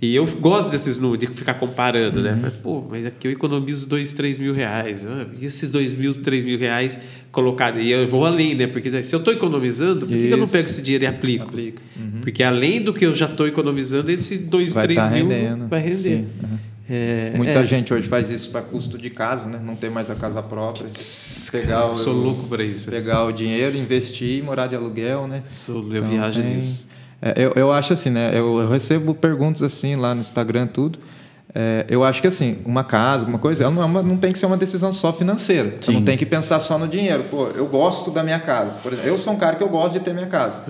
E 0.00 0.14
eu 0.14 0.24
gosto 0.24 0.70
desses 0.70 0.98
números, 1.00 1.28
de 1.28 1.34
ficar 1.34 1.54
comparando, 1.54 2.22
né? 2.22 2.38
Mas, 2.40 2.54
Pô, 2.54 2.84
mas 2.88 3.04
aqui 3.04 3.26
eu 3.26 3.32
economizo 3.32 3.84
dois, 3.88 4.12
três 4.12 4.38
mil 4.38 4.54
reais. 4.54 5.04
Ah, 5.04 5.26
E 5.40 5.44
esses 5.44 5.68
dois 5.68 5.92
mil, 5.92 6.12
três 6.12 6.44
mil 6.44 6.56
reais 6.56 7.00
colocados? 7.32 7.82
E 7.82 7.90
eu 7.90 8.06
vou 8.06 8.24
além, 8.24 8.54
né? 8.54 8.68
Porque 8.68 9.02
se 9.02 9.12
eu 9.12 9.18
estou 9.18 9.34
economizando, 9.34 10.06
por 10.06 10.16
que 10.16 10.28
eu 10.28 10.36
não 10.36 10.46
pego 10.46 10.66
esse 10.68 10.80
dinheiro 10.82 11.02
e 11.02 11.06
aplico? 11.08 11.44
Aplica. 11.48 11.82
Porque 12.22 12.44
além 12.44 12.80
do 12.80 12.92
que 12.92 13.04
eu 13.04 13.12
já 13.14 13.26
estou 13.26 13.48
economizando, 13.48 14.08
esse 14.12 14.38
dois, 14.38 14.72
Vai 14.74 14.84
três 14.84 14.98
tá 15.02 15.10
mil 15.10 15.28
rendendo. 15.28 15.66
vai 15.66 15.80
render. 15.80 16.26
Aham. 16.44 16.58
É, 16.90 17.32
Muita 17.36 17.58
é. 17.58 17.66
gente 17.66 17.92
hoje 17.92 18.08
faz 18.08 18.30
isso 18.30 18.48
para 18.50 18.62
custo 18.62 18.96
de 18.96 19.10
casa, 19.10 19.46
né? 19.46 19.60
Não 19.62 19.76
ter 19.76 19.90
mais 19.90 20.10
a 20.10 20.14
casa 20.14 20.40
própria. 20.42 20.86
Pegar 21.52 21.86
o, 21.86 21.94
Sou 21.94 22.14
louco 22.14 22.46
para 22.46 22.64
isso. 22.64 22.88
pegar 22.90 23.24
o 23.24 23.32
dinheiro, 23.32 23.76
investir, 23.76 24.42
morar 24.42 24.68
de 24.68 24.74
aluguel, 24.76 25.26
né? 25.26 25.42
Sou, 25.44 25.82
eu 25.92 25.96
Então, 25.98 26.08
viajo 26.08 26.40
tem- 26.40 26.54
nisso. 26.54 26.88
É, 27.20 27.34
eu, 27.36 27.52
eu 27.56 27.72
acho 27.72 27.92
assim, 27.92 28.10
né? 28.10 28.30
Eu, 28.32 28.60
eu 28.60 28.68
recebo 28.68 29.14
perguntas 29.14 29.62
assim 29.62 29.96
lá 29.96 30.14
no 30.14 30.20
Instagram, 30.20 30.66
tudo. 30.66 30.98
É, 31.54 31.86
eu 31.88 32.04
acho 32.04 32.20
que 32.20 32.28
assim, 32.28 32.58
uma 32.66 32.84
casa, 32.84 33.22
alguma 33.22 33.38
coisa, 33.38 33.64
ela 33.64 33.72
não, 33.72 33.82
é 33.82 33.84
uma- 33.86 34.02
não 34.02 34.16
tem 34.18 34.30
que 34.30 34.38
ser 34.38 34.44
uma 34.46 34.56
decisão 34.56 34.92
só 34.92 35.12
financeira. 35.12 35.74
Você 35.80 35.90
não 35.90 36.02
tem 36.04 36.16
que 36.16 36.26
pensar 36.26 36.60
só 36.60 36.78
no 36.78 36.86
dinheiro. 36.86 37.24
Pô, 37.30 37.46
eu 37.54 37.66
gosto 37.66 38.10
da 38.10 38.22
minha 38.22 38.38
casa. 38.38 38.78
Por 38.82 38.92
exemplo, 38.92 39.10
eu 39.10 39.16
sou 39.16 39.32
um 39.32 39.36
cara 39.36 39.56
que 39.56 39.62
eu 39.62 39.68
gosto 39.68 39.94
de 39.94 40.00
ter 40.00 40.12
minha 40.12 40.26
casa. 40.26 40.60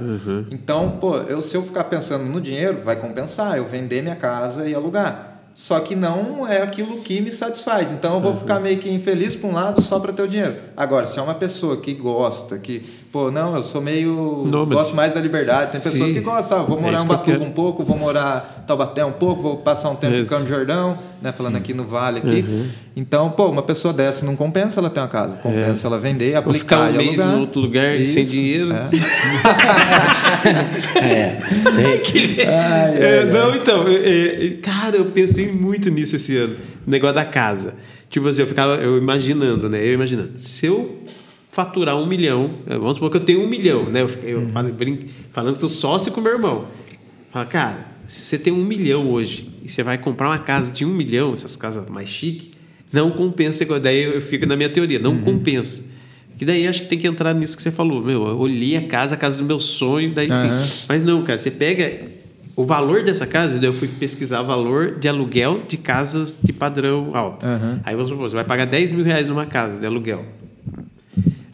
Então, 0.51 0.93
pô, 1.01 1.17
eu, 1.19 1.43
se 1.43 1.57
eu 1.57 1.63
ficar 1.63 1.85
pensando 1.85 2.25
no 2.25 2.41
dinheiro, 2.41 2.81
vai 2.85 2.97
compensar 2.97 3.59
eu 3.59 3.67
vender 3.67 4.03
minha 4.03 4.17
casa 4.17 4.69
e 4.69 4.75
alugar. 4.75 5.35
Só 5.53 5.81
que 5.81 5.97
não 5.97 6.47
é 6.47 6.63
aquilo 6.63 6.99
que 6.99 7.21
me 7.21 7.33
satisfaz. 7.33 7.91
Então 7.91 8.15
eu 8.15 8.21
vou 8.21 8.33
ficar 8.33 8.61
meio 8.61 8.79
que 8.79 8.89
infeliz 8.89 9.35
por 9.35 9.49
um 9.51 9.55
lado 9.55 9.83
só 9.83 9.99
para 9.99 10.13
ter 10.13 10.23
o 10.23 10.29
dinheiro. 10.29 10.55
Agora, 10.77 11.05
se 11.05 11.19
é 11.19 11.23
uma 11.23 11.35
pessoa 11.35 11.79
que 11.79 11.93
gosta, 11.95 12.57
que, 12.59 12.79
pô, 13.11 13.31
não, 13.31 13.57
eu 13.57 13.63
sou 13.63 13.81
meio. 13.81 14.45
Nômade. 14.47 14.75
gosto 14.75 14.95
mais 14.95 15.13
da 15.15 15.21
liberdade. 15.21 15.73
Tem 15.73 15.81
pessoas 15.81 16.11
Sim. 16.11 16.15
que 16.15 16.21
gostam, 16.21 16.61
ah, 16.61 16.63
vou 16.63 16.79
É 16.79 16.81
morar 16.81 16.95
isso 16.97 17.05
em 17.05 17.09
que 17.09 17.15
Batuba 17.15 17.45
um 17.45 17.51
pouco, 17.51 17.85
vou 17.85 17.97
morar 17.97 18.61
em 18.63 18.67
Taubaté 18.67 19.05
um 19.05 19.13
pouco, 19.13 19.43
vou 19.43 19.57
passar 19.59 19.91
um 19.91 19.97
tempo 19.97 20.15
Isso. 20.15 20.35
em 20.35 20.39
Campo 20.39 20.49
Jordão, 20.49 20.99
né, 21.23 21.33
falando 21.33 21.57
aqui 21.57 21.73
no 21.75 21.85
Vale 21.85 22.19
aqui. 22.19 22.45
Então, 22.97 23.31
pô, 23.31 23.49
uma 23.49 23.63
pessoa 23.63 23.95
dessa 23.95 24.27
não 24.27 24.35
compensa 24.37 24.81
ela 24.81 24.91
ter 24.91 25.01
uma 25.01 25.09
casa, 25.09 25.37
compensa 25.37 25.87
ela 25.87 25.99
vender, 25.99 26.33
Vou 26.43 26.53
ficar 26.53 26.87
aplicar 26.87 26.91
um 26.91 26.95
e 26.95 26.99
mês 27.07 27.21
alugar. 27.21 27.37
em 27.37 27.41
outro 27.41 27.61
lugar 27.61 27.99
sem 28.05 28.25
dinheiro. 28.25 28.73
é. 28.73 28.89
É. 30.99 31.37
Tem, 31.77 31.99
É, 32.49 33.25
não, 33.27 33.55
então, 33.55 33.87
é, 33.89 34.47
é, 34.47 34.51
cara, 34.63 34.97
eu 34.97 35.07
pensei 35.07 35.53
muito 35.53 35.91
nisso 35.91 36.17
esse 36.17 36.37
ano, 36.37 36.57
no 36.87 36.91
negócio 36.91 37.15
da 37.15 37.25
casa. 37.25 37.75
Tipo 38.11 38.29
assim, 38.29 38.41
eu 38.43 38.47
ficava 38.47 38.75
eu 38.77 38.97
imaginando, 38.97 39.69
né? 39.69 39.85
Eu 39.85 39.93
imaginando, 39.93 40.33
se 40.37 40.67
eu 40.67 40.99
faturar 41.59 41.97
um 41.97 42.07
milhão, 42.07 42.51
é, 42.69 42.75
vamos 42.79 42.95
supor 42.95 43.11
que 43.11 43.17
eu 43.17 43.21
tenho 43.21 43.43
um 43.43 43.49
milhão, 43.49 43.85
né? 43.91 44.03
Eu, 44.03 44.09
eu 44.23 44.49
falo- 44.51 44.73
brin- 44.73 45.01
falando 45.33 45.59
com 45.59 45.67
o 45.67 45.69
sócio 45.69 46.13
com 46.13 46.21
o 46.21 46.23
meu 46.23 46.35
irmão. 46.35 46.67
Fala, 47.33 47.47
cara, 47.47 47.87
se 48.07 48.25
você 48.25 48.39
tem 48.39 48.53
um 48.53 48.65
milhão 48.65 49.11
hoje 49.11 49.49
e 49.65 49.69
você 49.69 49.83
vai 49.83 49.99
comprar 49.99 50.29
uma 50.29 50.39
casa 50.39 50.73
de 50.73 50.85
um 50.85 50.89
milhão, 50.95 51.33
essas 51.33 51.57
casas 51.57 51.89
mais 51.89 52.09
chiques, 52.09 52.51
não 52.93 53.11
compensa. 53.11 53.65
Daí 53.81 54.05
eu 54.05 54.21
fico 54.21 54.47
na 54.47 54.55
minha 54.55 54.69
teoria, 54.69 55.01
não 55.01 55.19
compensa. 55.19 55.85
Que 56.39 56.45
daí 56.45 56.65
acho 56.69 56.83
que 56.83 56.87
tem 56.87 56.97
que 56.97 57.09
entrar 57.09 57.35
nisso 57.35 57.57
que 57.57 57.63
você 57.63 57.73
falou. 57.73 58.05
Meu, 58.05 58.29
eu 58.29 58.39
olhei 58.39 58.77
a 58.77 58.83
casa, 58.87 59.17
a 59.17 59.19
casa 59.19 59.39
do 59.39 59.45
meu 59.45 59.59
sonho, 59.59 60.15
daí 60.15 60.31
Aham. 60.31 60.65
sim. 60.65 60.85
Mas 60.89 61.03
não, 61.03 61.25
cara, 61.25 61.39
você 61.41 61.51
pega 61.51 62.03
o 62.55 62.65
valor 62.65 63.03
dessa 63.03 63.27
casa, 63.27 63.59
daí 63.59 63.69
eu 63.69 63.73
fui 63.73 63.89
pesquisar 63.89 64.43
o 64.43 64.47
valor 64.47 64.93
de 65.01 65.09
aluguel 65.09 65.63
de 65.67 65.77
casas 65.77 66.39
de 66.41 66.53
padrão 66.53 67.11
alto. 67.15 67.45
Aham. 67.45 67.81
Aí 67.85 67.97
vamos 67.97 68.11
supor, 68.11 68.31
você 68.31 68.37
vai 68.37 68.45
pagar 68.45 68.65
10 68.67 68.93
mil 68.93 69.05
reais 69.05 69.29
numa 69.29 69.45
casa 69.47 69.81
de 69.81 69.85
aluguel. 69.87 70.25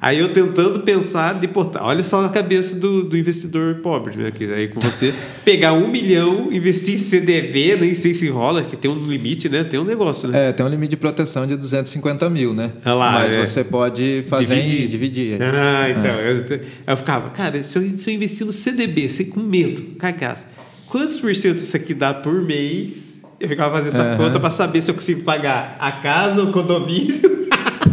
Aí 0.05 0.19
eu 0.19 0.29
tentando 0.35 0.81
pensar 0.81 1.41
de 1.41 1.47
botar, 1.47 1.83
olha 1.83 2.05
só 2.05 2.27
a 2.27 2.29
cabeça 2.29 2.77
do, 2.77 3.05
do 3.05 3.17
investidor 3.17 3.77
pobre, 3.77 4.19
né? 4.19 4.31
Que 4.31 4.45
aí 4.53 4.69
com 4.69 4.79
você 4.79 5.15
pegar 5.47 5.73
um 5.73 5.89
milhão, 5.89 6.53
investir 6.53 6.93
em 6.93 6.99
CDB, 6.99 7.75
nem 7.81 7.95
sei 7.95 8.13
se 8.13 8.29
rola, 8.29 8.63
que 8.63 8.77
tem 8.77 8.91
um 8.91 9.03
limite, 9.03 9.49
né? 9.49 9.65
Tem 9.65 9.81
um 9.81 9.85
negócio, 9.85 10.29
né? 10.29 10.51
É, 10.51 10.53
tem 10.53 10.67
um 10.67 10.69
limite 10.69 10.91
de 10.91 10.99
proteção 10.99 11.47
de 11.47 11.57
250 11.57 12.29
mil, 12.29 12.53
né? 12.53 12.73
Olha 12.85 12.95
lá, 12.95 13.13
Mas 13.13 13.33
é. 13.33 13.47
você 13.47 13.65
pode 13.65 14.23
fazer 14.29 14.57
dividir. 14.57 14.85
Em, 14.85 14.89
dividir. 14.89 15.43
Ah, 15.43 15.89
então. 15.89 16.11
Eu, 16.11 16.45
aí 16.51 16.61
eu 16.87 16.97
ficava, 16.99 17.31
cara, 17.31 17.63
se 17.63 17.79
eu, 17.79 17.97
se 17.97 18.11
eu 18.11 18.15
investir 18.15 18.47
no 18.47 18.53
CDB, 18.53 19.09
sem 19.09 19.25
com 19.25 19.41
medo, 19.41 19.97
cagaço, 19.99 20.47
quantos 20.87 21.19
por 21.19 21.35
cento 21.35 21.61
isso 21.61 21.75
aqui 21.75 21.95
dá 21.95 22.13
por 22.13 22.43
mês? 22.43 23.23
Eu 23.41 23.49
ficava 23.49 23.75
fazendo 23.75 23.89
essa 23.89 24.03
Aham. 24.03 24.17
conta 24.19 24.39
para 24.39 24.51
saber 24.51 24.83
se 24.83 24.91
eu 24.91 24.95
consigo 24.95 25.23
pagar 25.23 25.79
a 25.81 25.93
casa, 25.93 26.43
o 26.43 26.53
condomínio. 26.53 27.34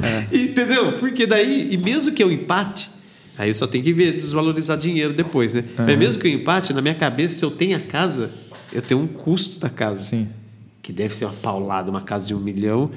Entendeu? 0.32 0.94
Porque 0.94 1.26
daí, 1.26 1.70
e 1.72 1.78
mesmo 1.78 2.14
que 2.14 2.24
eu 2.24 2.32
empate, 2.32 2.90
aí 3.38 3.50
eu 3.50 3.54
só 3.54 3.68
tenho 3.68 3.84
que 3.84 3.94
ver 3.94 4.20
desvalorizar 4.20 4.78
dinheiro 4.78 5.14
depois, 5.14 5.54
né? 5.54 5.64
Mas 5.78 5.98
mesmo 5.98 6.22
que 6.22 6.28
eu 6.28 6.32
empate, 6.32 6.74
na 6.74 6.82
minha 6.82 6.96
cabeça, 6.96 7.36
se 7.36 7.46
eu 7.46 7.52
tenho 7.52 7.78
a 7.78 7.80
casa, 7.80 8.32
eu 8.74 8.82
tenho 8.82 9.02
um 9.02 9.08
custo 9.08 9.60
da 9.60 9.70
casa 9.70 10.02
Sim. 10.02 10.28
que 10.82 10.92
deve 10.92 11.16
ser 11.16 11.26
uma 11.26 11.34
paulada, 11.34 11.90
uma 11.90 12.02
casa 12.02 12.28
de 12.28 12.34
um 12.34 12.40
milhão. 12.40 12.92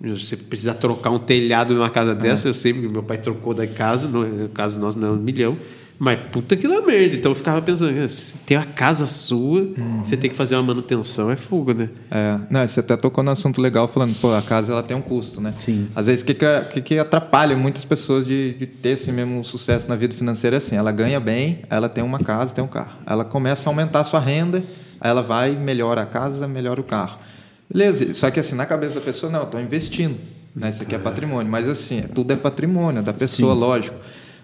Você 0.00 0.36
precisa 0.36 0.72
trocar 0.72 1.10
um 1.10 1.18
telhado 1.18 1.74
numa 1.74 1.90
casa 1.90 2.14
dessa, 2.14 2.48
eu 2.48 2.54
sei, 2.54 2.72
porque 2.72 2.88
meu 2.88 3.02
pai 3.02 3.18
trocou 3.18 3.52
da 3.52 3.66
casa, 3.66 4.08
não, 4.08 4.22
no 4.22 4.48
caso 4.48 4.80
nosso 4.80 4.98
não 4.98 5.08
é 5.08 5.10
um 5.10 5.16
milhão. 5.16 5.56
Mas 6.02 6.18
puta 6.32 6.56
que 6.56 6.66
lá 6.66 6.80
merda. 6.80 7.14
Então 7.16 7.30
eu 7.30 7.36
ficava 7.36 7.60
pensando, 7.60 7.94
"Ah, 8.02 8.08
se 8.08 8.32
tem 8.46 8.56
a 8.56 8.64
casa 8.64 9.06
sua, 9.06 9.68
você 10.02 10.16
tem 10.16 10.30
que 10.30 10.34
fazer 10.34 10.54
uma 10.54 10.62
manutenção, 10.62 11.30
é 11.30 11.36
fuga, 11.36 11.74
né? 11.74 11.90
É, 12.10 12.38
não, 12.48 12.66
você 12.66 12.80
até 12.80 12.96
tocou 12.96 13.22
no 13.22 13.30
assunto 13.30 13.60
legal 13.60 13.86
falando, 13.86 14.18
pô, 14.18 14.32
a 14.32 14.40
casa 14.40 14.72
ela 14.72 14.82
tem 14.82 14.96
um 14.96 15.02
custo, 15.02 15.42
né? 15.42 15.52
Sim. 15.58 15.88
Às 15.94 16.06
vezes 16.06 16.22
o 16.22 16.24
que, 16.26 16.34
que, 16.72 16.80
que, 16.80 16.98
atrapalha 16.98 17.54
muitas 17.54 17.84
pessoas 17.84 18.26
de, 18.26 18.54
de 18.54 18.66
ter 18.66 18.90
esse 18.90 19.12
mesmo 19.12 19.44
sucesso 19.44 19.90
na 19.90 19.94
vida 19.94 20.14
financeira 20.14 20.56
é 20.56 20.58
assim, 20.58 20.74
ela 20.74 20.90
ganha 20.90 21.20
bem, 21.20 21.58
ela 21.68 21.86
tem 21.86 22.02
uma 22.02 22.18
casa, 22.18 22.54
tem 22.54 22.64
um 22.64 22.68
carro. 22.68 22.96
Ela 23.06 23.22
começa 23.22 23.68
a 23.68 23.70
aumentar 23.70 24.00
a 24.00 24.04
sua 24.04 24.20
renda, 24.20 24.64
aí 24.98 25.10
ela 25.10 25.22
vai, 25.22 25.54
melhora 25.54 26.00
a 26.00 26.06
casa, 26.06 26.48
melhora 26.48 26.80
o 26.80 26.84
carro. 26.84 27.18
Beleza, 27.70 28.10
só 28.14 28.30
que 28.30 28.40
assim, 28.40 28.54
na 28.54 28.64
cabeça 28.64 28.94
da 28.94 29.02
pessoa, 29.02 29.30
não, 29.30 29.40
eu 29.40 29.44
estou 29.44 29.60
investindo, 29.60 30.18
né? 30.56 30.70
Isso 30.70 30.82
aqui 30.82 30.94
é 30.94 30.98
patrimônio, 30.98 31.52
mas 31.52 31.68
assim, 31.68 32.04
tudo 32.14 32.32
é 32.32 32.36
patrimônio, 32.36 33.00
é 33.00 33.02
da 33.02 33.12
pessoa, 33.12 33.52
lógico. 33.52 34.00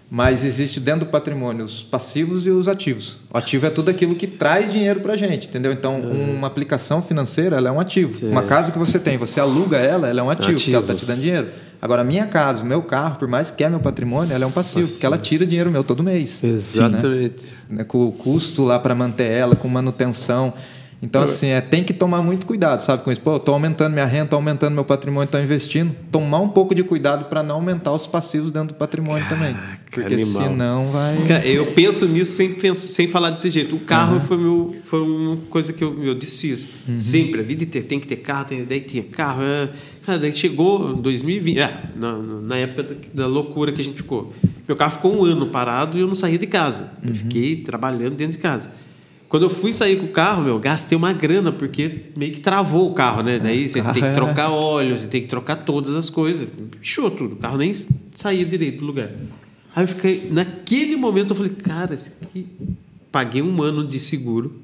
Mas 0.09 0.43
existe 0.43 0.79
dentro 0.79 1.01
do 1.01 1.11
patrimônio 1.11 1.65
os 1.65 1.83
passivos 1.83 2.47
e 2.47 2.49
os 2.49 2.67
ativos. 2.69 3.17
O 3.33 3.37
ativo 3.37 3.65
é 3.65 3.69
tudo 3.69 3.89
aquilo 3.89 4.15
que 4.15 4.25
traz 4.25 4.71
dinheiro 4.71 5.01
para 5.01 5.17
gente, 5.17 5.49
entendeu? 5.49 5.71
Então, 5.73 5.99
uma 5.99 6.47
aplicação 6.47 7.01
financeira 7.01 7.57
ela 7.57 7.67
é 7.67 7.71
um 7.71 7.79
ativo. 7.79 8.25
Uma 8.25 8.43
casa 8.43 8.71
que 8.71 8.79
você 8.79 8.97
tem, 8.99 9.17
você 9.17 9.39
aluga 9.39 9.77
ela, 9.77 10.07
ela 10.07 10.21
é 10.21 10.23
um 10.23 10.29
ativo, 10.29 10.53
porque 10.53 10.71
ela 10.71 10.81
está 10.81 10.95
te 10.95 11.05
dando 11.05 11.21
dinheiro. 11.21 11.49
Agora, 11.81 12.01
a 12.01 12.05
minha 12.05 12.25
casa, 12.25 12.63
o 12.63 12.65
meu 12.65 12.81
carro, 12.81 13.17
por 13.17 13.27
mais 13.27 13.51
que 13.51 13.63
é 13.63 13.69
meu 13.69 13.79
patrimônio, 13.79 14.33
ela 14.33 14.45
é 14.45 14.47
um 14.47 14.51
passivo, 14.51 14.89
porque 14.89 15.05
ela 15.05 15.17
tira 15.17 15.45
dinheiro 15.45 15.69
meu 15.69 15.83
todo 15.83 16.01
mês. 16.01 16.43
Exatamente. 16.43 17.43
Né? 17.69 17.83
Com 17.83 18.05
o 18.07 18.11
custo 18.11 18.63
lá 18.63 18.79
para 18.79 18.95
manter 18.95 19.29
ela, 19.29 19.55
com 19.55 19.67
manutenção. 19.67 20.53
Então, 21.01 21.21
assim, 21.21 21.47
é, 21.47 21.61
tem 21.61 21.83
que 21.83 21.93
tomar 21.93 22.23
muito 22.23 22.47
cuidado, 22.47 22.81
sabe, 22.81 23.03
com 23.03 23.11
isso. 23.11 23.21
Pô, 23.21 23.35
eu 23.35 23.39
tô 23.39 23.53
aumentando 23.53 23.93
minha 23.93 24.05
renda, 24.05 24.29
tô 24.29 24.35
aumentando 24.35 24.73
meu 24.73 24.83
patrimônio, 24.83 25.25
estou 25.25 25.39
investindo. 25.39 25.95
Tomar 26.11 26.39
um 26.39 26.49
pouco 26.49 26.73
de 26.73 26.83
cuidado 26.83 27.25
para 27.25 27.43
não 27.43 27.55
aumentar 27.55 27.93
os 27.93 28.07
passivos 28.07 28.51
dentro 28.51 28.69
do 28.69 28.73
patrimônio 28.73 29.27
também. 29.29 29.55
Porque 29.91 30.15
animal. 30.15 30.43
senão 30.43 30.87
vai... 30.87 31.17
Cara, 31.27 31.45
eu 31.45 31.67
penso 31.67 32.07
nisso 32.07 32.31
sem, 32.31 32.55
sem 32.75 33.07
falar 33.07 33.29
desse 33.29 33.49
jeito. 33.49 33.75
O 33.75 33.79
carro 33.79 34.19
foi, 34.19 34.37
meu, 34.37 34.75
foi 34.83 35.01
uma 35.01 35.37
coisa 35.49 35.71
que 35.71 35.83
eu, 35.83 36.03
eu 36.03 36.15
desfiz. 36.15 36.67
Sempre, 36.97 37.41
a 37.41 37.43
vida 37.43 37.63
inteira. 37.63 37.87
Tem 37.87 37.99
que 37.99 38.07
ter 38.07 38.17
carro, 38.17 38.45
tem, 38.45 38.65
daí 38.65 38.81
tinha 38.81 39.03
carro. 39.03 39.43
é. 39.43 39.69
Cara, 40.03 40.19
daí 40.19 40.33
chegou 40.33 40.91
em 40.91 41.01
2020, 41.01 41.59
é, 41.59 41.81
na, 41.97 42.17
na 42.17 42.57
época 42.57 42.81
da, 42.81 42.95
da 43.13 43.27
loucura 43.27 43.73
que 43.73 43.81
a 43.81 43.83
gente 43.83 43.97
ficou. 43.97 44.31
Meu 44.65 44.75
carro 44.75 44.91
ficou 44.91 45.13
um 45.13 45.25
ano 45.25 45.47
parado 45.47 45.97
e 45.97 46.01
eu 46.01 46.07
não 46.07 46.15
saía 46.15 46.39
de 46.39 46.47
casa. 46.47 46.91
Eu 47.03 47.13
fiquei 47.13 47.57
trabalhando 47.57 48.15
dentro 48.15 48.31
de 48.31 48.37
casa. 48.37 48.71
Quando 49.29 49.43
eu 49.43 49.49
fui 49.49 49.73
sair 49.73 49.97
com 49.97 50.05
o 50.05 50.09
carro, 50.09 50.43
meu, 50.43 50.57
gastei 50.57 50.97
uma 50.97 51.11
grana, 51.11 51.51
porque 51.51 52.03
meio 52.15 52.31
que 52.31 52.39
travou 52.39 52.89
o 52.89 52.93
carro, 52.93 53.21
né? 53.21 53.37
Daí 53.37 53.67
você 53.67 53.81
carro 53.81 53.93
tem 53.93 54.03
que 54.03 54.09
é- 54.09 54.13
trocar 54.13 54.49
óleo, 54.49 54.97
você 54.97 55.07
tem 55.07 55.21
que 55.21 55.27
trocar 55.27 55.57
todas 55.57 55.95
as 55.95 56.09
coisas. 56.09 56.47
Pichou 56.79 57.11
tudo. 57.11 57.33
O 57.33 57.35
carro 57.37 57.57
nem 57.57 57.73
saía 58.15 58.45
direito 58.45 58.79
do 58.79 58.85
lugar. 58.85 59.09
Aí 59.75 59.83
eu 59.83 59.87
fiquei. 59.87 60.29
Naquele 60.31 60.95
momento 60.95 61.31
eu 61.31 61.35
falei, 61.35 61.51
cara, 61.51 61.93
isso 61.93 62.11
aqui. 62.21 62.47
Paguei 63.11 63.41
um 63.41 63.61
ano 63.61 63.85
de 63.85 63.99
seguro. 63.99 64.61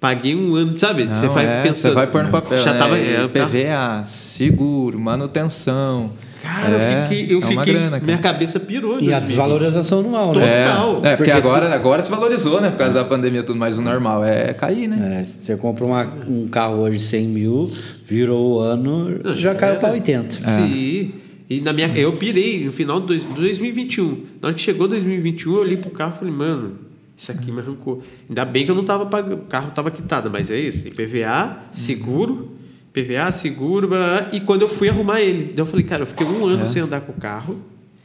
Paguei 0.00 0.34
um 0.34 0.54
ano, 0.54 0.76
sabe? 0.76 1.04
Não, 1.04 1.12
você 1.12 1.26
vai 1.28 1.46
é, 1.46 1.62
pensando. 1.62 1.92
Você 1.92 1.94
vai 1.94 2.06
pôr 2.06 2.24
no 2.24 2.30
papel. 2.30 2.56
Já 2.56 2.72
né? 2.72 2.78
tava. 2.78 2.96
É, 2.96 3.28
PVA, 3.28 4.04
seguro, 4.04 4.98
manutenção. 4.98 6.12
Cara, 6.42 6.70
É, 6.76 6.76
eu 6.76 7.02
fiquei. 7.08 7.24
Eu 7.34 7.40
é 7.40 7.42
uma 7.42 7.48
fiquei 7.64 7.72
grana, 7.74 8.00
minha 8.04 8.18
cabeça 8.18 8.60
pirou. 8.60 8.92
E 8.92 8.94
a 9.12 9.18
2020. 9.18 9.26
desvalorização 9.26 10.00
anual, 10.00 10.32
Total. 10.32 10.40
né? 10.40 10.48
É, 11.10 11.12
é 11.12 11.16
porque, 11.16 11.16
Porque 11.16 11.30
agora, 11.30 11.74
agora 11.74 12.02
se 12.02 12.10
valorizou, 12.10 12.60
né? 12.60 12.70
Por 12.70 12.78
causa 12.78 12.94
da 12.94 13.04
pandemia 13.04 13.40
e 13.40 13.42
tudo, 13.42 13.58
mas 13.58 13.78
o 13.78 13.82
normal 13.82 14.24
é 14.24 14.52
cair, 14.54 14.86
né? 14.88 15.20
É, 15.20 15.24
você 15.24 15.56
compra 15.56 15.84
uma- 15.84 16.12
um 16.28 16.46
carro 16.48 16.76
hoje 16.82 17.00
100 17.00 17.26
mil, 17.28 17.70
virou 18.04 18.56
o 18.56 18.60
ano, 18.60 19.18
Não, 19.22 19.34
já 19.36 19.54
caiu 19.54 19.72
era. 19.72 19.80
para 19.80 19.92
80. 19.92 20.34
Sim. 20.50 21.12
E 21.50 21.60
na 21.62 21.72
minha, 21.72 21.88
eu 21.96 22.12
pirei 22.12 22.64
no 22.64 22.70
final 22.72 23.00
de 23.00 23.18
2021. 23.24 24.06
Na 24.40 24.48
hora 24.48 24.54
que 24.54 24.60
chegou 24.60 24.86
2021, 24.86 25.54
eu 25.54 25.60
olhei 25.62 25.76
pro 25.78 25.90
carro 25.90 26.12
e 26.16 26.18
falei, 26.18 26.34
mano, 26.34 26.72
isso 27.16 27.32
aqui 27.32 27.50
me 27.50 27.60
arrancou. 27.60 28.02
Ainda 28.28 28.44
bem 28.44 28.64
que 28.64 28.70
eu 28.70 28.74
não 28.74 28.84
tava 28.84 29.06
pagando, 29.06 29.34
o 29.36 29.44
carro 29.46 29.70
tava 29.70 29.90
quitado, 29.90 30.30
mas 30.30 30.50
é 30.50 30.58
isso. 30.60 30.86
IPVA, 30.86 31.56
seguro, 31.72 32.52
PVA, 32.92 33.30
seguro, 33.32 33.86
blá, 33.86 33.98
blá, 33.98 34.20
blá. 34.22 34.30
e 34.32 34.40
quando 34.40 34.62
eu 34.62 34.68
fui 34.68 34.88
arrumar 34.88 35.20
ele, 35.20 35.44
daí 35.44 35.58
eu 35.58 35.66
falei, 35.66 35.84
cara, 35.84 36.02
eu 36.02 36.06
fiquei 36.06 36.26
um 36.26 36.46
ano 36.46 36.66
sem 36.66 36.82
andar 36.82 37.00
com 37.02 37.12
o 37.12 37.16
carro, 37.16 37.60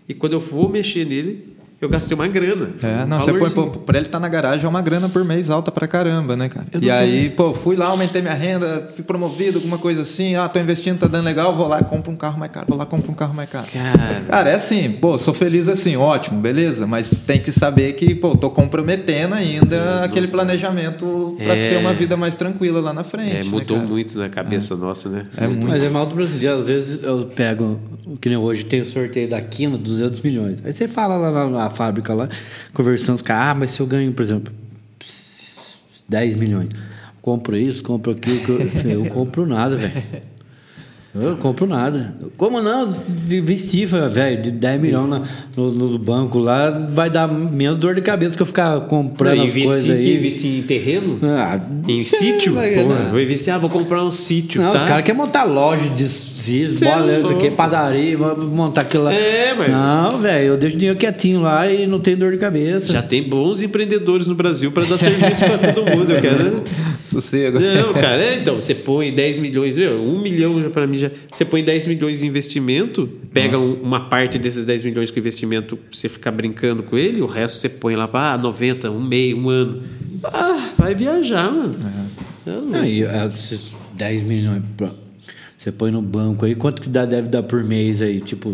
e 0.07 0.13
quando 0.13 0.33
eu 0.33 0.39
vou 0.39 0.69
mexer 0.69 1.05
nele, 1.05 1.52
eu 1.85 1.89
gastei 1.89 2.15
uma 2.15 2.27
grana. 2.27 2.69
É, 2.81 3.03
Um 3.03 3.07
não, 3.07 3.19
você 3.19 3.33
põe, 3.33 3.49
pô, 3.49 3.67
pra 3.67 3.97
ele 3.97 4.07
estar 4.07 4.19
na 4.19 4.27
garagem 4.29 4.65
é 4.65 4.69
uma 4.69 4.81
grana 4.81 5.07
por 5.09 5.23
mês 5.23 5.49
alta 5.49 5.71
pra 5.71 5.87
caramba, 5.87 6.35
né, 6.35 6.49
cara? 6.49 6.65
Eu 6.71 6.81
E 6.81 6.89
aí, 6.91 7.29
pô, 7.29 7.53
fui 7.53 7.75
lá, 7.75 7.87
aumentei 7.87 8.21
minha 8.21 8.33
renda, 8.33 8.87
fui 8.93 9.03
promovido, 9.03 9.57
alguma 9.59 9.77
coisa 9.77 10.01
assim, 10.01 10.35
ah, 10.35 10.47
tô 10.47 10.59
investindo, 10.59 10.99
tá 10.99 11.07
dando 11.07 11.25
legal, 11.25 11.55
vou 11.55 11.67
lá 11.67 11.79
e 11.79 11.83
compro 11.83 12.11
um 12.11 12.15
carro 12.15 12.37
mais 12.39 12.51
caro, 12.51 12.65
vou 12.69 12.77
lá 12.77 12.83
e 12.83 12.87
compro 12.87 13.11
um 13.11 13.15
carro 13.15 13.33
mais 13.33 13.49
caro. 13.49 13.67
Cara. 13.71 14.21
Cara, 14.27 14.49
é 14.49 14.55
assim, 14.55 14.91
pô, 14.91 15.17
sou 15.17 15.33
feliz 15.33 15.67
assim, 15.67 15.95
ótimo, 15.95 16.39
beleza, 16.39 16.85
mas 16.87 17.19
tem 17.19 17.39
que 17.39 17.51
saber 17.51 17.93
que, 17.93 18.13
pô, 18.15 18.35
tô 18.35 18.49
comprometendo 18.49 19.35
ainda 19.35 20.03
aquele 20.03 20.27
planejamento 20.27 21.35
pra 21.43 21.55
É. 21.55 21.69
ter 21.71 21.77
uma 21.77 21.93
vida 21.93 22.15
mais 22.17 22.35
tranquila 22.35 22.79
lá 22.81 22.93
na 22.93 23.03
frente. 23.03 23.31
É, 23.35 23.43
né, 23.43 23.49
mudou 23.49 23.77
cara? 23.77 23.89
muito 23.89 24.17
na 24.17 24.29
cabeça 24.29 24.75
nossa, 24.75 25.09
né? 25.09 25.25
É 25.37 25.47
muito. 25.47 25.67
Mas 25.67 25.83
é 25.83 25.89
mal 25.89 26.05
do 26.05 26.15
brasileiro. 26.15 26.57
Às 26.59 26.67
vezes 26.67 27.03
eu 27.03 27.25
pego, 27.35 27.79
que 28.21 28.29
nem 28.29 28.37
hoje 28.37 28.63
tem 28.65 28.81
o 28.81 28.85
sorteio 28.85 29.27
da 29.29 29.41
Quina, 29.41 29.77
200 29.77 30.19
milhões. 30.21 30.57
Aí 30.63 30.71
você 30.73 30.87
fala 30.87 31.17
lá 31.17 31.49
na 31.49 31.69
fábrica, 31.73 32.13
lá, 32.13 32.29
conversando 32.73 33.23
com 33.23 33.33
ah, 33.33 33.53
mas 33.53 33.71
se 33.71 33.79
eu 33.79 33.85
ganho, 33.85 34.13
por 34.13 34.21
exemplo, 34.21 34.53
10 36.07 36.35
milhões, 36.35 36.69
compro 37.21 37.57
isso, 37.57 37.83
compro 37.83 38.11
aquilo, 38.11 38.61
eu, 38.85 39.05
eu 39.05 39.09
compro 39.09 39.45
nada, 39.45 39.75
velho. 39.75 40.32
Eu 41.15 41.35
compro 41.37 41.67
nada. 41.67 42.15
Como 42.37 42.59
não? 42.59 42.89
De 43.27 43.39
vestir, 43.39 43.85
velho, 43.85 44.41
de 44.41 44.49
10 44.49 44.81
milhões 44.81 45.07
na- 45.07 45.21
no, 45.55 45.71
no 45.71 45.99
banco 45.99 46.39
lá, 46.39 46.71
vai 46.71 47.07
dar 47.07 47.27
menos 47.27 47.77
dor 47.77 47.93
de 47.93 48.01
cabeça 48.01 48.35
que 48.35 48.41
eu 48.41 48.47
ficar 48.47 48.79
comprando 48.81 49.37
Não, 49.37 49.43
as 49.43 49.51
coisas 49.53 49.85
investir, 49.85 49.93
aí. 49.95 50.17
investir 50.17 50.59
em 50.59 50.63
terreno? 50.63 51.17
Ah, 51.21 51.59
Em 51.87 51.97
não 51.97 52.01
sítio? 52.03 52.53
Porra, 52.53 53.09
vou 53.11 53.21
investir, 53.21 53.53
ah, 53.53 53.59
vou 53.59 53.69
comprar 53.69 54.03
um 54.03 54.09
sítio, 54.09 54.59
Não, 54.59 54.71
tá? 54.71 54.77
os 54.79 54.83
caras 54.85 55.05
querem 55.05 55.21
montar 55.21 55.43
loja 55.43 55.87
de 55.89 56.09
cis, 56.09 56.81
é 56.81 56.85
bola, 56.91 57.19
isso 57.19 57.31
aqui, 57.31 57.51
padaria, 57.51 58.17
montar 58.17 58.81
aquilo 58.81 59.03
lá. 59.03 59.13
É, 59.13 59.53
mas- 59.55 59.69
Não, 59.71 60.17
velho, 60.19 60.45
eu 60.47 60.57
deixo 60.57 60.75
o 60.75 60.79
dinheiro 60.79 60.97
quietinho 60.97 61.41
lá 61.43 61.71
e 61.71 61.85
não 61.85 61.99
tenho 61.99 62.17
dor 62.17 62.31
de 62.31 62.39
cabeça. 62.39 62.91
Já 62.91 63.03
tem 63.03 63.21
bons 63.21 63.61
empreendedores 63.61 64.27
no 64.27 64.33
Brasil 64.33 64.71
para 64.71 64.83
dar 64.85 64.97
serviço 64.97 65.43
para 65.45 65.73
todo 65.73 65.85
mundo. 65.95 66.11
Eu 66.11 66.19
quero... 66.21 66.63
Sossego. 67.05 67.59
Não, 67.59 67.93
cara, 67.93 68.23
é, 68.23 68.35
então, 68.37 68.55
você 68.55 68.73
põe 68.73 69.11
10 69.11 69.37
milhões, 69.37 69.75
meu, 69.75 70.01
um 70.01 70.19
milhão 70.21 70.61
já 70.61 70.69
para 70.69 70.87
mim 70.87 70.97
já. 71.03 71.11
Você 71.31 71.45
põe 71.45 71.63
10 71.63 71.85
milhões 71.85 72.23
em 72.23 72.27
investimento, 72.27 73.07
pega 73.33 73.57
um- 73.59 73.73
uma 73.81 74.09
parte 74.09 74.37
desses 74.37 74.65
10 74.65 74.83
milhões 74.83 75.09
com 75.11 75.19
investimento 75.19 75.77
você 75.91 76.09
ficar 76.09 76.31
brincando 76.31 76.83
com 76.83 76.97
ele, 76.97 77.21
o 77.21 77.25
resto 77.25 77.57
você 77.59 77.69
põe 77.69 77.95
lá 77.95 78.07
para 78.07 78.33
ah, 78.33 78.37
90, 78.37 78.89
um 78.91 79.01
meio, 79.03 79.37
um 79.37 79.49
ano. 79.49 79.81
Ah, 80.23 80.69
vai 80.77 80.95
viajar, 80.95 81.51
mano. 81.51 81.73
É 82.45 82.51
louco. 82.51 82.69
Não, 82.69 82.85
e 82.85 83.01
esses 83.01 83.75
10 83.93 84.23
milhões, 84.23 84.61
você 85.63 85.71
põe 85.71 85.91
no 85.91 86.01
banco 86.01 86.45
aí, 86.45 86.55
quanto 86.55 86.81
que 86.81 86.89
dá, 86.89 87.05
deve 87.05 87.29
dar 87.29 87.41
por 87.43 87.63
mês 87.63 88.01
aí? 88.01 88.19
Tipo, 88.19 88.53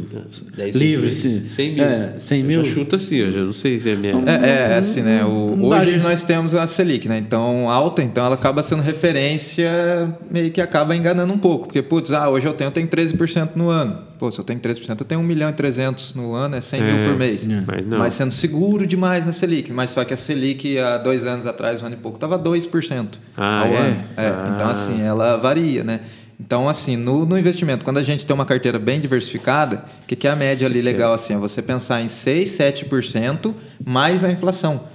10 0.55 0.75
livre, 0.75 1.11
sim. 1.11 1.43
100 1.45 1.73
mil. 1.73 1.83
É, 1.83 2.13
100 2.19 2.39
Eu 2.41 2.45
mil. 2.45 2.65
Já 2.65 2.71
chuta 2.71 2.95
assim, 2.97 3.15
eu 3.17 3.31
já 3.31 3.39
não 3.39 3.53
sei 3.53 3.79
se 3.79 3.89
é 3.89 3.95
minha. 3.95 4.13
É, 4.27 4.73
é 4.73 4.75
assim, 4.75 5.01
né? 5.01 5.25
O- 5.25 5.57
hoje 5.69 5.97
nós 5.97 6.21
temos 6.23 6.53
a 6.53 6.67
Selic, 6.67 7.07
né? 7.09 7.17
Então, 7.17 7.67
alta, 7.69 8.03
então 8.03 8.23
ela 8.25 8.35
acaba 8.35 8.61
sendo 8.61 8.83
referência, 8.83 9.69
meio 10.29 10.51
que 10.51 10.61
acaba 10.61 10.95
enganando 10.95 11.33
um 11.33 11.37
pouco. 11.37 11.65
Porque, 11.65 11.81
putz, 11.81 12.11
ah, 12.11 12.29
hoje 12.29 12.47
eu 12.47 12.53
tenho, 12.53 12.67
eu 12.67 12.71
tenho 12.71 12.87
13% 12.87 13.51
no 13.55 13.69
ano. 13.69 14.07
Pô, 14.17 14.29
se 14.29 14.37
eu 14.39 14.43
tenho 14.43 14.59
13%, 14.59 14.99
eu 14.99 15.05
tenho 15.05 15.21
1 15.21 15.23
milhão 15.23 15.49
e 15.49 15.53
300 15.53 16.13
no 16.13 16.33
ano, 16.33 16.57
é 16.57 16.61
100 16.61 16.81
É, 16.81 16.83
mil 16.93 17.05
por 17.09 17.17
mês. 17.17 17.47
mas 17.65 17.87
não. 17.87 17.99
Mas 17.99 18.13
sendo 18.13 18.31
seguro 18.31 18.85
demais 18.85 19.25
na 19.25 19.31
Selic. 19.31 19.71
Mas 19.71 19.91
só 19.91 20.03
que 20.03 20.13
a 20.13 20.17
Selic, 20.17 20.77
há 20.77 20.97
dois 20.97 21.25
anos 21.25 21.45
atrás, 21.45 21.81
um 21.81 21.85
ano 21.85 21.95
e 21.95 21.97
pouco, 21.97 22.17
estava 22.17 22.37
2% 22.37 23.17
Ah, 23.37 23.61
ao 23.61 23.67
é? 23.67 23.77
ano. 23.77 24.03
É, 24.17 24.27
Ah. 24.27 24.51
Então, 24.55 24.69
assim, 24.69 25.01
ela 25.01 25.37
varia, 25.37 25.83
né? 25.85 26.01
Então, 26.39 26.69
assim, 26.69 26.95
no, 26.95 27.25
no 27.25 27.37
investimento, 27.37 27.83
quando 27.83 27.97
a 27.97 28.03
gente 28.03 28.25
tem 28.25 28.33
uma 28.33 28.45
carteira 28.45 28.79
bem 28.79 28.99
diversificada, 29.01 29.83
o 30.03 30.05
que, 30.07 30.15
que 30.15 30.27
é 30.27 30.31
a 30.31 30.35
média 30.35 30.67
ali 30.67 30.81
legal? 30.81 31.13
Assim, 31.13 31.33
é 31.33 31.37
você 31.37 31.61
pensar 31.61 32.01
em 32.01 32.07
6, 32.07 32.49
7% 32.49 33.53
mais 33.85 34.23
a 34.23 34.31
inflação. 34.31 34.87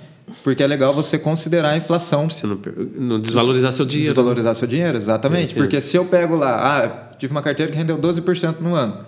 Porque 0.42 0.62
é 0.62 0.66
legal 0.66 0.95
você 0.95 1.18
considerar 1.18 1.70
a 1.70 1.76
inflação 1.76 2.28
Você 2.28 2.47
não, 2.47 2.59
não 2.97 3.20
desvalorizar 3.20 3.72
seu 3.72 3.84
dinheiro. 3.84 4.14
Desvalorizar 4.14 4.55
seu 4.55 4.66
dinheiro, 4.66 4.97
exatamente. 4.97 5.55
É, 5.55 5.57
Porque 5.57 5.80
se 5.80 5.97
eu 5.97 6.07
pego 6.07 6.34
lá, 6.34 6.78
ah, 6.78 6.88
tive 7.18 7.30
uma 7.30 7.42
carteira 7.42 7.70
que 7.70 7.76
rendeu 7.76 7.99
12% 7.99 8.57
no 8.61 8.74
ano, 8.74 9.05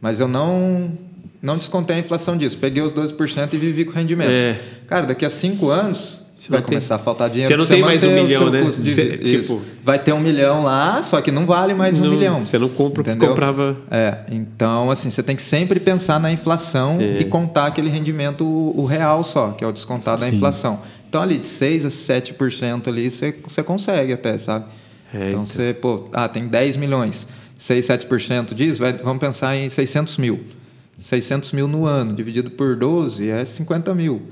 mas 0.00 0.20
eu 0.20 0.28
não 0.28 0.96
não 1.42 1.56
descontei 1.56 1.96
a 1.96 1.98
inflação 1.98 2.36
disso. 2.36 2.58
Peguei 2.58 2.82
os 2.82 2.92
12% 2.92 3.54
e 3.54 3.56
vivi 3.56 3.84
com 3.84 3.92
rendimento. 3.92 4.30
É. 4.30 4.58
Cara, 4.86 5.06
daqui 5.06 5.24
a 5.24 5.30
cinco 5.30 5.70
anos 5.70 6.22
Você 6.40 6.50
vai 6.50 6.60
não 6.60 6.64
tem- 6.64 6.72
começar 6.76 6.94
a 6.94 6.98
faltar 6.98 7.28
dinheiro. 7.28 7.48
Você 7.48 7.56
não 7.58 7.66
tem 7.66 7.82
mais 7.82 8.02
um 8.02 8.14
milhão, 8.14 8.50
né? 8.50 8.62
de 8.62 8.80
vida. 8.80 9.18
tipo-. 9.18 9.60
Vai 9.84 9.98
ter 9.98 10.14
um 10.14 10.20
milhão 10.20 10.62
lá, 10.62 11.02
só 11.02 11.20
que 11.20 11.30
não 11.30 11.44
vale 11.44 11.74
mais 11.74 12.00
um 12.00 12.04
Não, 12.04 12.10
milhão. 12.10 12.42
você 12.42 12.58
não 12.58 12.70
compra 12.70 13.02
o 13.02 13.04
que 13.04 13.10
Entendeu? 13.10 13.28
comprava. 13.28 13.76
É, 13.90 14.20
então 14.30 14.90
assim, 14.90 15.10
você 15.10 15.22
tem 15.22 15.36
que 15.36 15.42
sempre 15.42 15.78
pensar 15.78 16.18
na 16.18 16.32
inflação 16.32 16.96
Sim. 16.96 17.16
e 17.18 17.24
contar 17.26 17.66
aquele 17.66 17.90
rendimento 17.90 18.46
o, 18.46 18.86
real 18.86 19.22
só, 19.22 19.50
que 19.50 19.62
é 19.62 19.66
o 19.66 19.72
descontado 19.72 20.22
da 20.22 20.28
Sim. 20.30 20.36
inflação. 20.36 20.80
Então 21.06 21.20
ali 21.20 21.36
de 21.36 21.46
6 21.46 21.84
a 21.84 21.90
7% 21.90 22.88
ali 22.88 23.10
você, 23.10 23.36
você 23.46 23.62
consegue 23.62 24.14
até, 24.14 24.38
sabe? 24.38 24.64
É, 25.12 25.18
então, 25.18 25.28
então. 25.28 25.46
você, 25.46 25.74
pô, 25.74 26.08
ah, 26.10 26.26
tem 26.26 26.48
10 26.48 26.78
milhões, 26.78 27.28
6, 27.58 27.84
7% 27.84 28.54
disso, 28.54 28.80
vai, 28.80 28.94
vamos 28.94 29.20
pensar 29.20 29.54
em 29.56 29.68
600 29.68 30.16
mil. 30.16 30.40
600 30.98 31.52
mil 31.52 31.68
no 31.68 31.84
ano, 31.84 32.14
dividido 32.14 32.50
por 32.50 32.76
12 32.76 33.28
é 33.28 33.44
50 33.44 33.94
mil 33.94 34.22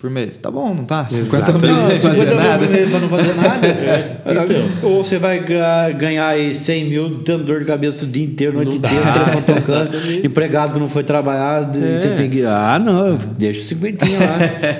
por 0.00 0.08
mês. 0.10 0.36
Tá 0.36 0.50
bom, 0.50 0.74
não 0.74 0.84
tá? 0.84 1.08
50 1.08 1.52
mil 1.54 1.60
Não, 1.68 1.78
fazer 1.78 2.00
50 2.00 2.24
mil 2.26 2.34
nada. 2.36 2.66
pra 2.68 3.00
não 3.00 3.08
fazer 3.08 3.34
nada. 3.34 3.68
Ou 4.82 5.02
você 5.02 5.18
vai 5.18 5.40
ga- 5.40 5.90
ganhar 5.90 6.28
aí 6.28 6.54
100 6.54 6.84
mil 6.84 7.08
dando 7.24 7.44
dor 7.44 7.60
de 7.60 7.64
cabeça 7.64 8.04
o 8.04 8.08
dia 8.08 8.24
inteiro, 8.24 8.54
noite 8.54 8.76
inteira, 8.76 9.12
telefone 9.12 9.42
tocando, 9.42 9.58
exatamente. 9.94 10.26
empregado 10.26 10.74
que 10.74 10.78
não 10.80 10.88
foi 10.88 11.02
trabalhar, 11.02 11.70
você 11.72 12.14
tem 12.16 12.30
que. 12.30 12.44
Ah, 12.44 12.78
não, 12.78 13.08
eu 13.08 13.16
deixo 13.36 13.62
50 13.64 14.04
lá. 14.04 14.38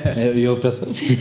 É, 0.18 0.32
E 0.34 0.42
eu 0.42 0.56
penso 0.56 0.84
assim. 0.88 1.16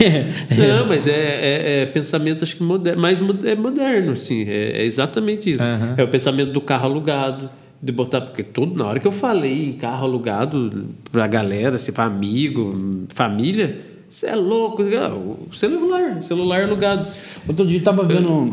Não, 0.57 0.87
mas 0.87 1.07
é, 1.07 1.11
é- 1.11 1.81
é 1.83 1.85
pensamento, 1.87 2.43
acho 2.43 2.55
que 2.55 2.63
moderno, 2.63 3.01
mais 3.01 3.19
é 3.45 3.55
moderno, 3.55 4.11
assim. 4.13 4.45
É, 4.47 4.81
é 4.81 4.85
exatamente 4.85 5.51
isso. 5.51 5.63
Aham. 5.63 5.93
É 5.97 6.03
o 6.03 6.07
pensamento 6.07 6.51
do 6.51 6.61
carro 6.61 6.85
alugado, 6.85 7.49
de 7.81 7.91
botar. 7.91 8.21
Porque 8.21 8.43
tudo, 8.43 8.75
na 8.77 8.85
hora 8.89 8.99
que 8.99 9.07
eu 9.07 9.11
falei 9.11 9.69
em 9.69 9.73
carro 9.73 10.05
alugado 10.05 10.85
pra 11.11 11.27
galera, 11.27 11.75
assim, 11.75 11.91
pra 11.91 12.05
amigo, 12.05 13.05
família, 13.09 13.77
você 14.09 14.27
é 14.27 14.35
louco. 14.35 14.83
ah, 14.97 15.13
O 15.13 15.53
celular, 15.53 16.23
celular 16.23 16.63
alugado. 16.63 17.07
Outro 17.47 17.65
dia 17.67 17.77
eu 17.77 17.83
tava 17.83 18.03
vendo 18.03 18.29
um- 18.31 18.49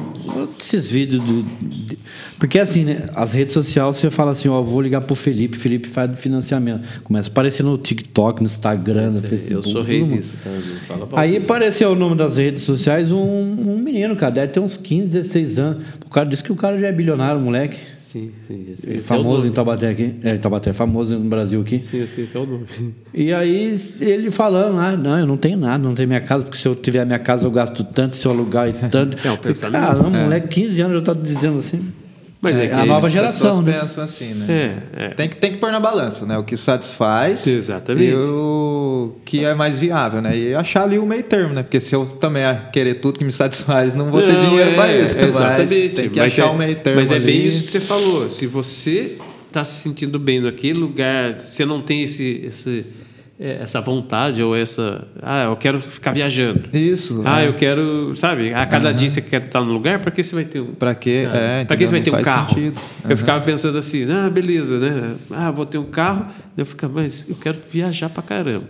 esses 0.58 0.88
vídeos 0.90 1.22
do. 1.22 1.42
de- 1.42 1.98
porque 2.38 2.58
assim, 2.58 2.84
né? 2.84 3.06
As 3.14 3.32
redes 3.32 3.54
sociais 3.54 3.96
você 3.96 4.10
fala 4.10 4.32
assim, 4.32 4.48
ó, 4.48 4.60
vou 4.60 4.80
ligar 4.80 5.00
pro 5.00 5.14
Felipe, 5.14 5.56
Felipe 5.56 5.88
faz 5.88 6.10
do 6.10 6.16
financiamento. 6.16 6.86
Começa 7.04 7.28
a 7.28 7.32
aparecer 7.32 7.62
no 7.62 7.78
TikTok, 7.78 8.40
no 8.42 8.46
Instagram, 8.46 9.10
no 9.12 9.18
eu 9.18 9.22
Facebook. 9.22 9.68
sou 9.68 9.82
rei 9.82 10.02
disso, 10.02 10.38
tá? 10.42 10.50
Fala 10.88 11.06
pra 11.06 11.20
Aí 11.20 11.36
apareceu 11.36 11.92
o 11.92 11.94
nome 11.94 12.16
das 12.16 12.36
redes 12.36 12.62
sociais 12.64 13.10
um, 13.12 13.18
um 13.22 13.78
menino, 13.78 14.14
cara, 14.16 14.32
deve 14.32 14.52
ter 14.52 14.60
uns 14.60 14.76
15, 14.76 15.10
16 15.10 15.58
anos. 15.58 15.84
O 16.04 16.10
cara 16.10 16.28
disse 16.28 16.42
que 16.42 16.52
o 16.52 16.56
cara 16.56 16.78
já 16.78 16.88
é 16.88 16.92
bilionário, 16.92 17.40
moleque. 17.40 17.78
Sim, 18.14 18.30
sim. 18.46 18.76
sim. 18.80 18.98
Famoso 19.00 19.48
em. 19.48 19.50
Taubaté 19.50 19.88
aqui. 19.88 20.14
É, 20.22 20.36
em 20.36 20.38
Taubaté, 20.38 20.72
famoso 20.72 21.18
no 21.18 21.28
Brasil 21.28 21.60
aqui. 21.60 21.82
Sim, 21.82 22.06
sim, 22.06 22.22
até 22.22 22.38
o 22.38 22.46
nome. 22.46 22.64
E 23.12 23.32
aí 23.32 23.76
ele 24.00 24.30
falando, 24.30 24.78
ah, 24.78 24.96
não, 24.96 25.18
eu 25.18 25.26
não 25.26 25.36
tenho 25.36 25.56
nada, 25.56 25.78
não 25.78 25.94
tenho 25.94 26.08
minha 26.08 26.20
casa, 26.20 26.44
porque 26.44 26.58
se 26.58 26.66
eu 26.66 26.74
tiver 26.74 27.04
minha 27.04 27.18
casa 27.18 27.46
eu 27.46 27.50
gasto 27.50 27.82
tanto, 27.82 28.14
se 28.14 28.26
eu 28.26 28.32
alugar 28.32 28.68
e 28.68 28.72
tanto. 28.90 29.16
É 29.26 29.32
um 29.32 29.36
pensamento. 29.36 29.80
Caramba, 29.82 30.10
moleque, 30.10 30.48
15 30.48 30.80
anos 30.80 30.96
já 30.98 31.02
tá 31.02 31.12
dizendo 31.12 31.58
assim. 31.58 31.92
Mas 32.44 32.56
é, 32.56 32.64
É, 32.64 32.68
que 32.68 32.74
a 32.74 32.84
nova 32.84 33.06
As 33.06 33.12
geração, 33.12 33.48
pessoas 33.48 33.66
né? 33.66 33.80
pensam 33.80 34.04
assim, 34.04 34.34
né? 34.34 34.46
É, 34.96 35.04
é. 35.04 35.08
Tem, 35.08 35.28
que, 35.28 35.36
tem 35.36 35.52
que 35.52 35.58
pôr 35.58 35.72
na 35.72 35.80
balança, 35.80 36.26
né? 36.26 36.36
O 36.36 36.44
que 36.44 36.56
satisfaz 36.56 37.46
Exatamente. 37.46 38.10
e 38.10 38.14
o 38.14 39.16
que 39.24 39.44
é 39.44 39.54
mais 39.54 39.78
viável, 39.78 40.20
né? 40.20 40.36
E 40.36 40.54
achar 40.54 40.84
ali 40.84 40.98
o 40.98 41.06
meio 41.06 41.22
termo, 41.22 41.54
né? 41.54 41.62
Porque 41.62 41.80
se 41.80 41.94
eu 41.94 42.04
também 42.06 42.44
querer 42.72 42.94
tudo 42.96 43.18
que 43.18 43.24
me 43.24 43.32
satisfaz, 43.32 43.94
não 43.94 44.10
vou 44.10 44.20
ter 44.20 44.34
Não, 44.34 44.40
dinheiro 44.40 44.70
é, 44.70 44.74
para 44.74 44.96
isso. 44.96 45.18
Exatamente. 45.18 45.88
Tem 45.94 46.10
que 46.10 46.18
mas 46.20 46.32
achar 46.32 46.46
é, 46.48 46.50
o 46.50 46.58
meio 46.58 46.76
termo 46.76 47.00
Mas 47.00 47.10
é 47.10 47.18
bem 47.18 47.38
ali. 47.38 47.48
isso 47.48 47.62
que 47.64 47.70
você 47.70 47.80
falou. 47.80 48.28
Se 48.28 48.46
você 48.46 49.16
está 49.48 49.64
se 49.64 49.82
sentindo 49.82 50.18
bem 50.18 50.40
naquele 50.40 50.78
lugar, 50.78 51.38
você 51.38 51.64
não 51.64 51.80
tem 51.80 52.02
esse, 52.02 52.44
esse 52.46 52.80
é, 52.80 53.03
essa 53.38 53.80
vontade 53.80 54.42
ou 54.42 54.54
essa. 54.54 55.06
Ah, 55.20 55.44
eu 55.44 55.56
quero 55.56 55.80
ficar 55.80 56.12
viajando. 56.12 56.68
Isso. 56.72 57.22
Ah, 57.24 57.42
é. 57.42 57.48
eu 57.48 57.54
quero, 57.54 58.14
sabe? 58.14 58.54
A 58.54 58.64
cada 58.64 58.92
dia 58.92 59.10
você 59.10 59.20
quer 59.20 59.42
estar 59.44 59.60
no 59.62 59.72
lugar, 59.72 59.98
para 59.98 60.10
que 60.10 60.22
você 60.22 60.34
vai 60.34 60.44
ter 60.44 60.60
um. 60.60 60.74
Pra 60.74 60.94
quê? 60.94 61.26
É, 61.32 61.64
Para 61.64 61.76
que 61.76 61.86
você 61.86 61.92
vai 61.92 62.00
ter 62.00 62.10
Não 62.12 62.20
um 62.20 62.22
carro? 62.22 62.48
sentido. 62.48 62.80
Eu 63.08 63.16
ficava 63.16 63.44
pensando 63.44 63.76
assim, 63.76 64.06
ah, 64.10 64.30
beleza, 64.30 64.78
né? 64.78 65.14
Ah, 65.30 65.50
vou 65.50 65.66
ter 65.66 65.78
um 65.78 65.84
carro. 65.84 66.26
Eu 66.56 66.64
ficava, 66.64 66.94
mas 67.02 67.26
eu 67.28 67.34
quero 67.34 67.58
viajar 67.70 68.08
pra 68.08 68.22
caramba. 68.22 68.66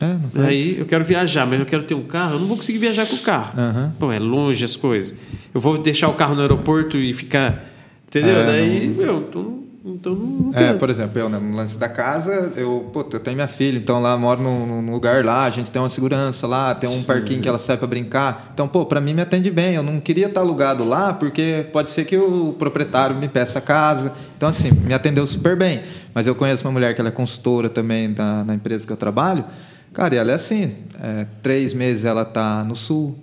É, 0.00 0.06
não 0.06 0.30
faz... 0.30 0.46
Aí 0.46 0.78
eu 0.78 0.86
quero 0.86 1.04
viajar, 1.04 1.44
mas 1.44 1.58
eu 1.58 1.66
quero 1.66 1.82
ter 1.82 1.94
um 1.94 2.04
carro, 2.04 2.34
eu 2.34 2.38
não 2.40 2.46
vou 2.46 2.56
conseguir 2.56 2.78
viajar 2.78 3.04
com 3.04 3.16
o 3.16 3.18
carro. 3.18 3.58
Aham. 3.60 3.92
Pô, 3.98 4.12
é 4.12 4.18
longe 4.20 4.64
as 4.64 4.76
coisas. 4.76 5.12
Eu 5.52 5.60
vou 5.60 5.76
deixar 5.76 6.08
o 6.08 6.14
carro 6.14 6.36
no 6.36 6.40
aeroporto 6.42 6.96
e 6.96 7.12
ficar. 7.12 7.64
Entendeu? 8.06 8.36
É, 8.36 8.46
Daí, 8.46 8.88
meu, 8.88 9.26
então, 9.28 9.57
então 9.84 10.14
não 10.14 10.50
É, 10.54 10.58
quero. 10.66 10.78
por 10.78 10.90
exemplo, 10.90 11.18
eu, 11.18 11.28
né, 11.28 11.38
no 11.38 11.56
lance 11.56 11.78
da 11.78 11.88
casa, 11.88 12.52
eu, 12.56 12.90
pô, 12.92 13.00
eu 13.12 13.20
tenho 13.20 13.36
minha 13.36 13.48
filha, 13.48 13.78
então 13.78 14.00
lá 14.00 14.16
moro 14.18 14.42
num, 14.42 14.82
num 14.82 14.92
lugar 14.92 15.24
lá, 15.24 15.44
a 15.44 15.50
gente 15.50 15.70
tem 15.70 15.80
uma 15.80 15.88
segurança 15.88 16.46
lá, 16.46 16.74
tem 16.74 16.88
um 16.90 17.02
parquinho 17.02 17.40
que 17.40 17.48
ela 17.48 17.58
sai 17.58 17.76
para 17.76 17.86
brincar. 17.86 18.50
Então, 18.52 18.66
pô, 18.68 18.84
para 18.86 19.00
mim 19.00 19.14
me 19.14 19.22
atende 19.22 19.50
bem. 19.50 19.74
Eu 19.74 19.82
não 19.82 19.98
queria 20.00 20.26
estar 20.26 20.40
alugado 20.40 20.84
lá, 20.84 21.12
porque 21.14 21.66
pode 21.72 21.90
ser 21.90 22.04
que 22.04 22.16
o 22.16 22.54
proprietário 22.58 23.16
me 23.16 23.28
peça 23.28 23.58
a 23.58 23.62
casa. 23.62 24.12
Então, 24.36 24.48
assim, 24.48 24.70
me 24.72 24.92
atendeu 24.94 25.26
super 25.26 25.56
bem. 25.56 25.82
Mas 26.14 26.26
eu 26.26 26.34
conheço 26.34 26.66
uma 26.66 26.72
mulher 26.72 26.94
que 26.94 27.00
ela 27.00 27.08
é 27.08 27.12
consultora 27.12 27.68
também 27.68 28.12
da, 28.12 28.44
na 28.44 28.54
empresa 28.54 28.86
que 28.86 28.92
eu 28.92 28.96
trabalho. 28.96 29.44
Cara, 29.92 30.14
e 30.14 30.18
ela 30.18 30.32
é 30.32 30.34
assim: 30.34 30.72
é, 31.02 31.26
três 31.42 31.72
meses 31.72 32.04
ela 32.04 32.24
tá 32.24 32.62
no 32.64 32.76
sul, 32.76 33.16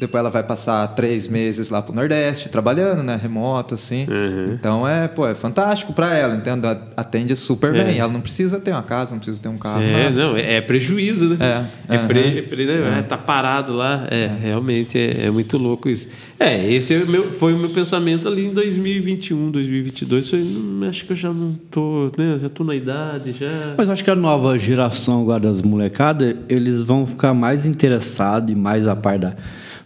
depois 0.00 0.18
ela 0.20 0.30
vai 0.30 0.42
passar 0.42 0.88
três 0.88 1.28
meses 1.28 1.68
lá 1.70 1.80
pro 1.82 1.94
Nordeste, 1.94 2.48
trabalhando, 2.48 3.02
né? 3.02 3.18
Remoto, 3.22 3.74
assim. 3.74 4.06
Então 4.52 4.88
é, 4.88 5.06
pô, 5.06 5.26
é 5.28 5.34
fantástico 5.34 5.92
para 5.92 6.16
ela, 6.16 6.34
entende? 6.34 6.66
Atende 6.96 7.36
super 7.36 7.74
É. 7.74 7.84
bem. 7.84 7.98
Ela 7.98 8.12
não 8.12 8.20
precisa 8.20 8.58
ter 8.58 8.70
uma 8.72 8.82
casa, 8.82 9.12
não 9.12 9.18
precisa 9.18 9.40
ter 9.42 9.48
um 9.48 9.58
carro. 9.58 9.82
É, 9.82 10.04
nada. 10.04 10.10
não, 10.10 10.36
é, 10.36 10.54
é 10.56 10.60
prejuízo, 10.60 11.28
né? 11.36 11.66
É, 11.88 11.94
É, 11.94 11.98
pre, 11.98 12.18
aham. 12.20 12.38
é 12.38 12.42
pre- 12.42 12.66
né? 12.66 12.98
É, 12.98 13.02
tá 13.02 13.18
parado 13.18 13.72
lá. 13.74 14.06
É, 14.10 14.26
realmente 14.42 14.98
é, 14.98 15.26
é 15.26 15.30
muito 15.30 15.58
louco 15.58 15.88
isso. 15.88 16.08
É, 16.38 16.66
esse 16.72 16.94
é 16.94 16.98
o 17.02 17.06
meu, 17.06 17.30
foi 17.30 17.52
o 17.52 17.58
meu 17.58 17.70
pensamento 17.70 18.26
ali 18.26 18.46
em 18.46 18.52
2021, 18.54 19.50
2022. 19.50 20.30
Foi, 20.30 20.40
hum, 20.40 20.80
acho 20.88 21.04
que 21.04 21.12
eu 21.12 21.16
já 21.16 21.30
não 21.32 21.52
tô, 21.70 22.10
né? 22.16 22.38
Já 22.40 22.48
tô 22.48 22.64
na 22.64 22.74
idade, 22.74 23.32
já. 23.38 23.74
Mas 23.76 23.90
acho 23.90 24.02
que 24.02 24.10
a 24.10 24.14
nova 24.16 24.58
geração 24.58 25.20
agora 25.22 25.40
das 25.40 25.60
molecadas, 25.62 26.34
eles 26.48 26.82
vão 26.82 27.04
ficar 27.04 27.34
mais 27.34 27.66
interessados 27.66 28.50
e 28.50 28.54
mais 28.54 28.86
a 28.86 28.96
par 28.96 29.18
da, 29.18 29.34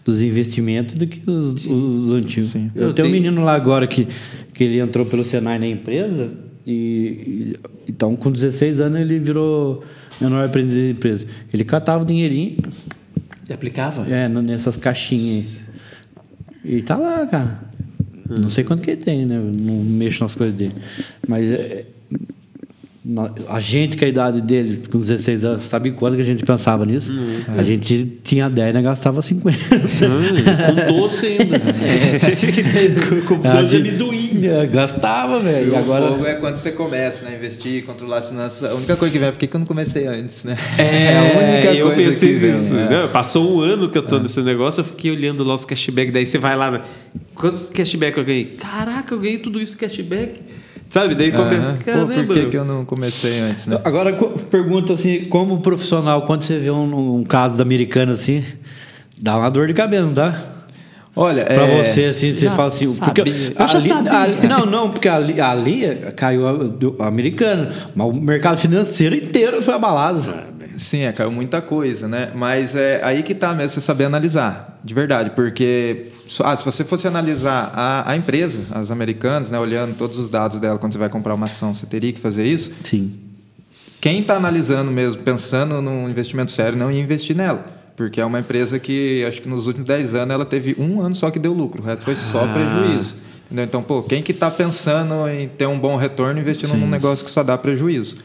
dos 0.05 0.21
investimentos 0.23 0.95
do 0.95 1.07
que 1.07 1.23
os, 1.29 1.67
os 1.67 2.11
antigos. 2.11 2.49
Sim. 2.51 2.71
Eu, 2.75 2.89
Eu 2.89 2.93
tenho 2.95 3.09
um 3.09 3.11
menino 3.11 3.43
lá 3.43 3.55
agora 3.55 3.87
que, 3.87 4.07
que 4.53 4.65
ele 4.65 4.79
entrou 4.79 5.07
pelo 5.07 5.25
Senai 5.25 5.59
na 5.59 5.67
empresa 5.67 6.31
e, 6.67 6.73
e- 6.73 7.57
então 7.89 8.15
com 8.17 8.31
16 8.31 8.81
anos 8.81 9.01
ele 9.01 9.19
virou 9.19 9.83
menor 10.21 10.45
aprendiz 10.45 10.75
de 10.75 10.91
empresa. 10.91 11.27
Ele 11.53 11.65
catava 11.65 12.03
o 12.05 12.07
dinheirinho 12.07 12.57
aplicava? 13.53 14.07
é, 14.11 14.29
nessas 14.29 14.77
caixinhas 14.79 15.59
aí. 16.65 16.77
E 16.77 16.83
tá 16.83 16.97
lá, 16.97 17.27
cara. 17.27 17.61
Não 18.41 18.49
sei 18.49 18.65
quanto 18.65 18.83
que 18.83 18.91
ele 18.91 19.03
tem, 19.03 19.27
né? 19.27 19.37
Eu 19.37 19.53
não 19.53 19.75
mexo 19.85 20.23
nas 20.23 20.35
coisas 20.35 20.55
dele. 20.55 20.73
Mas 21.29 21.51
é, 21.51 21.85
a 23.49 23.61
gente, 23.61 23.99
que 23.99 24.05
a 24.05 24.09
idade 24.09 24.41
dele, 24.41 24.81
com 24.91 24.99
16 24.99 25.45
anos, 25.45 25.65
sabe 25.67 25.91
quando 25.91 26.17
que 26.17 26.23
a 26.23 26.25
gente 26.25 26.43
pensava 26.43 26.87
nisso? 26.87 27.13
A 27.49 27.63
gente 27.63 28.19
tinha 28.25 28.49
10 28.49 28.71
e 28.71 28.73
nós 28.73 28.83
gastava 28.85 29.21
50. 29.21 29.59
com 30.89 30.93
doce 31.01 31.27
ainda. 31.27 31.61
com 33.29 33.35
A 33.47 33.61
doce 33.61 33.67
de 33.67 33.73
gente- 33.79 33.89
amendoim. 33.91 34.47
É, 34.47 34.67
Gastava, 34.67 35.39
velho. 35.41 35.73
O 35.75 35.77
agora. 35.79 36.09
fogo 36.09 36.27
é 36.27 36.35
quando 36.37 36.57
você 36.57 36.73
começa 36.73 37.25
né, 37.27 37.33
a 37.33 37.35
investir, 37.39 37.85
controlar 37.85 38.19
as 38.19 38.29
finanças. 38.31 38.71
A 38.71 38.75
única 38.75 38.97
coisa 38.97 39.13
que 39.13 39.19
vem 39.19 39.29
é 39.29 39.31
por 39.33 39.39
que 39.39 39.47
que 39.47 39.57
eu 39.57 39.59
não 39.61 39.67
comecei 39.67 40.07
antes, 40.07 40.45
né? 40.45 40.57
É, 40.79 41.17
a 41.19 41.23
única 41.23 41.75
eu 41.75 41.87
coisa 41.93 42.11
pensei 42.11 42.33
que 42.35 42.39
vem, 42.39 42.53
nisso. 42.55 42.75
é. 42.77 42.89
Não, 42.89 43.09
passou 43.11 43.57
um 43.57 43.61
ano 43.61 43.89
que 43.91 43.99
eu 43.99 44.03
tô 44.03 44.19
nesse 44.19 44.41
negócio, 44.43 44.81
eu 44.81 44.85
fiquei 44.85 45.11
olhando 45.11 45.45
lá 45.45 45.55
os 45.55 45.65
cashback, 45.65 46.11
daí 46.11 46.27
você 46.27 46.39
vai 46.39 46.57
lá, 46.57 46.71
né? 46.71 46.81
quantos 47.35 47.67
cashback 47.67 48.17
eu 48.17 48.25
ganhei? 48.25 48.57
Caraca, 48.59 49.15
eu 49.15 49.19
ganhei 49.21 49.39
tudo 49.39 49.61
isso 49.61 49.77
cashback. 49.77 50.41
Sabe? 50.89 51.15
Daí 51.15 51.33
começa, 51.33 51.57
Aham. 51.69 52.07
Pô, 52.07 52.07
por 52.25 52.35
que, 52.35 52.47
que 52.47 52.57
eu 52.57 52.65
não 52.65 52.85
comecei 52.85 53.41
antes, 53.41 53.67
né? 53.67 53.81
Agora, 53.85 54.13
pergunta 54.51 54.93
assim, 54.93 55.25
como 55.25 55.61
profissional, 55.61 56.23
quando 56.23 56.43
você 56.43 56.59
vê 56.59 56.71
um, 56.71 57.17
um 57.17 57.25
caso 57.25 57.57
da 57.57 57.63
americana 57.63 58.13
assim, 58.13 58.45
dá 59.21 59.37
uma 59.37 59.51
dor 59.51 59.67
de 59.67 59.75
cabeça, 59.75 60.05
não 60.05 60.13
dá? 60.13 60.41
Olha, 61.17 61.45
Pra 61.45 61.55
é, 61.55 61.85
você, 61.85 62.05
assim, 62.07 62.33
você 62.35 62.47
já 62.47 62.51
fala 62.51 62.69
assim. 62.69 62.87
sabia. 62.87 63.25
Porque 63.25 63.53
Eu 63.57 63.69
já 63.69 63.79
ali- 63.79 63.89
sabia. 63.89 64.13
ali- 64.21 64.49
não, 64.49 64.67
não, 64.67 64.91
porque 64.91 65.09
ali, 65.09 65.41
ali 65.41 65.85
caiu 66.17 66.49
a, 66.49 66.53
do, 66.53 66.97
a 66.99 67.07
americana, 67.07 67.71
mas 67.95 68.07
o 68.09 68.13
mercado 68.13 68.59
financeiro 68.59 69.15
inteiro 69.15 69.63
foi 69.63 69.75
abalado. 69.75 70.23
Sim, 70.77 71.03
é, 71.03 71.13
caiu 71.13 71.31
muita 71.31 71.61
coisa, 71.61 72.09
né? 72.09 72.31
Mas 72.35 72.75
é 72.75 73.01
aí 73.05 73.23
que 73.23 73.35
tá 73.35 73.55
mesmo 73.55 73.71
você 73.71 73.81
saber 73.81 74.05
analisar, 74.05 74.81
de 74.83 74.95
verdade, 74.95 75.31
porque 75.31 76.07
ah, 76.43 76.57
se 76.57 76.65
você 76.65 76.85
fosse 76.85 77.07
analisar 77.07 77.71
a, 77.75 78.11
a 78.11 78.17
empresa, 78.17 78.61
as 78.71 78.91
americanas, 78.91 79.51
né, 79.51 79.59
olhando 79.59 79.95
todos 79.95 80.19
os 80.19 80.31
dados 80.31 80.59
dela 80.61 80.79
quando 80.79 80.93
você 80.93 80.99
vai 80.99 81.09
comprar 81.09 81.35
uma 81.35 81.47
ação, 81.47 81.75
você 81.75 81.87
teria 81.87 82.13
que 82.13 82.21
fazer 82.21 82.45
isso. 82.45 82.73
Sim. 82.83 83.15
Quem 84.01 84.21
está 84.21 84.37
analisando 84.37 84.91
mesmo, 84.91 85.23
pensando 85.23 85.81
num 85.81 86.09
investimento 86.09 86.51
sério, 86.51 86.79
não 86.79 86.91
ia 86.91 87.01
investir 87.01 87.35
nela. 87.35 87.65
Porque 87.97 88.21
é 88.21 88.25
uma 88.25 88.41
empresa 88.41 88.79
que, 88.79 89.25
acho 89.25 89.41
que 89.41 89.49
nos 89.49 89.67
últimos 89.67 89.87
10 89.87 90.15
anos, 90.15 90.35
ela 90.35 90.45
teve 90.45 90.75
um 90.79 91.01
ano 91.01 91.15
só 91.15 91.31
que 91.31 91.39
deu 91.39 91.53
lucro. 91.53 91.83
O 91.83 91.87
resto 91.87 92.05
foi 92.05 92.15
só 92.15 92.47
prejuízo. 92.53 93.15
Entendeu? 93.47 93.65
Então, 93.65 93.83
pô, 93.83 94.03
quem 94.03 94.23
que 94.23 94.33
está 94.33 94.51
pensando 94.51 95.29
em 95.29 95.49
ter 95.49 95.67
um 95.67 95.79
bom 95.79 95.97
retorno 95.97 96.41
investindo 96.41 96.75
num 96.75 96.89
negócio 96.89 97.25
que 97.25 97.31
só 97.31 97.43
dá 97.43 97.57
prejuízo? 97.57 98.17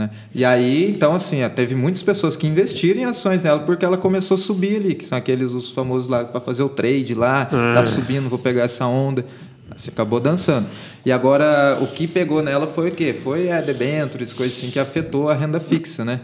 Né? 0.00 0.10
E 0.34 0.46
aí, 0.46 0.90
então, 0.90 1.14
assim, 1.14 1.44
ó, 1.44 1.48
teve 1.50 1.74
muitas 1.74 2.02
pessoas 2.02 2.36
que 2.36 2.46
investiram 2.46 3.02
em 3.02 3.04
ações 3.04 3.42
nela 3.42 3.60
porque 3.60 3.84
ela 3.84 3.98
começou 3.98 4.34
a 4.34 4.38
subir 4.38 4.76
ali, 4.76 4.94
que 4.94 5.04
são 5.04 5.18
aqueles 5.18 5.52
os 5.52 5.70
famosos 5.70 6.08
lá 6.08 6.24
para 6.24 6.40
fazer 6.40 6.62
o 6.62 6.70
trade 6.70 7.14
lá, 7.14 7.44
tá 7.74 7.82
subindo, 7.82 8.28
vou 8.28 8.38
pegar 8.38 8.62
essa 8.62 8.86
onda. 8.86 9.26
Você 9.76 9.90
acabou 9.90 10.18
dançando. 10.18 10.66
E 11.04 11.12
agora, 11.12 11.78
o 11.80 11.86
que 11.86 12.06
pegou 12.06 12.42
nela 12.42 12.66
foi 12.66 12.88
o 12.88 12.92
quê? 12.92 13.14
Foi 13.14 13.48
é, 13.48 13.60
debêntures, 13.60 14.32
coisas 14.32 14.56
assim 14.56 14.70
que 14.70 14.78
afetou 14.78 15.28
a 15.28 15.34
renda 15.34 15.60
fixa, 15.60 16.04
né? 16.04 16.20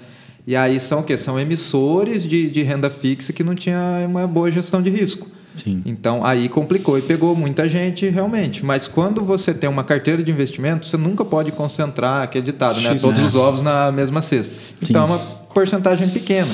E 0.47 0.57
aí 0.57 0.81
são 0.81 1.01
o 1.01 1.03
quê? 1.03 1.17
São 1.17 1.39
emissores 1.39 2.27
de, 2.27 2.51
de 2.51 2.63
renda 2.63 2.89
fixa 2.89 3.33
que 3.33 3.45
não 3.45 3.55
tinha 3.55 3.79
uma 4.09 4.27
boa 4.27 4.51
gestão 4.51 4.81
de 4.81 4.91
risco. 4.91 5.29
Sim. 5.57 5.83
Então 5.85 6.25
aí 6.25 6.49
complicou 6.49 6.99
e 6.99 7.03
pegou 7.03 7.35
muita 7.35 7.69
gente 7.69 8.09
realmente. 8.09 8.65
Mas 8.65 8.87
quando 8.87 9.25
você 9.25 9.53
tem 9.53 9.69
uma 9.69 9.83
carteira 9.85 10.23
de 10.23 10.31
investimento, 10.31 10.87
você 10.87 10.97
nunca 10.97 11.25
pode 11.25 11.53
concentrar 11.53 12.23
aquele 12.23 12.45
ditado, 12.45 12.81
né? 12.81 12.95
Todos 12.95 13.21
né? 13.21 13.27
os 13.27 13.35
ovos 13.35 13.63
na 13.63 13.91
mesma 13.91 14.23
cesta. 14.23 14.55
Então 14.83 15.03
é 15.03 15.07
uma 15.07 15.19
porcentagem 15.19 16.09
pequena. 16.09 16.53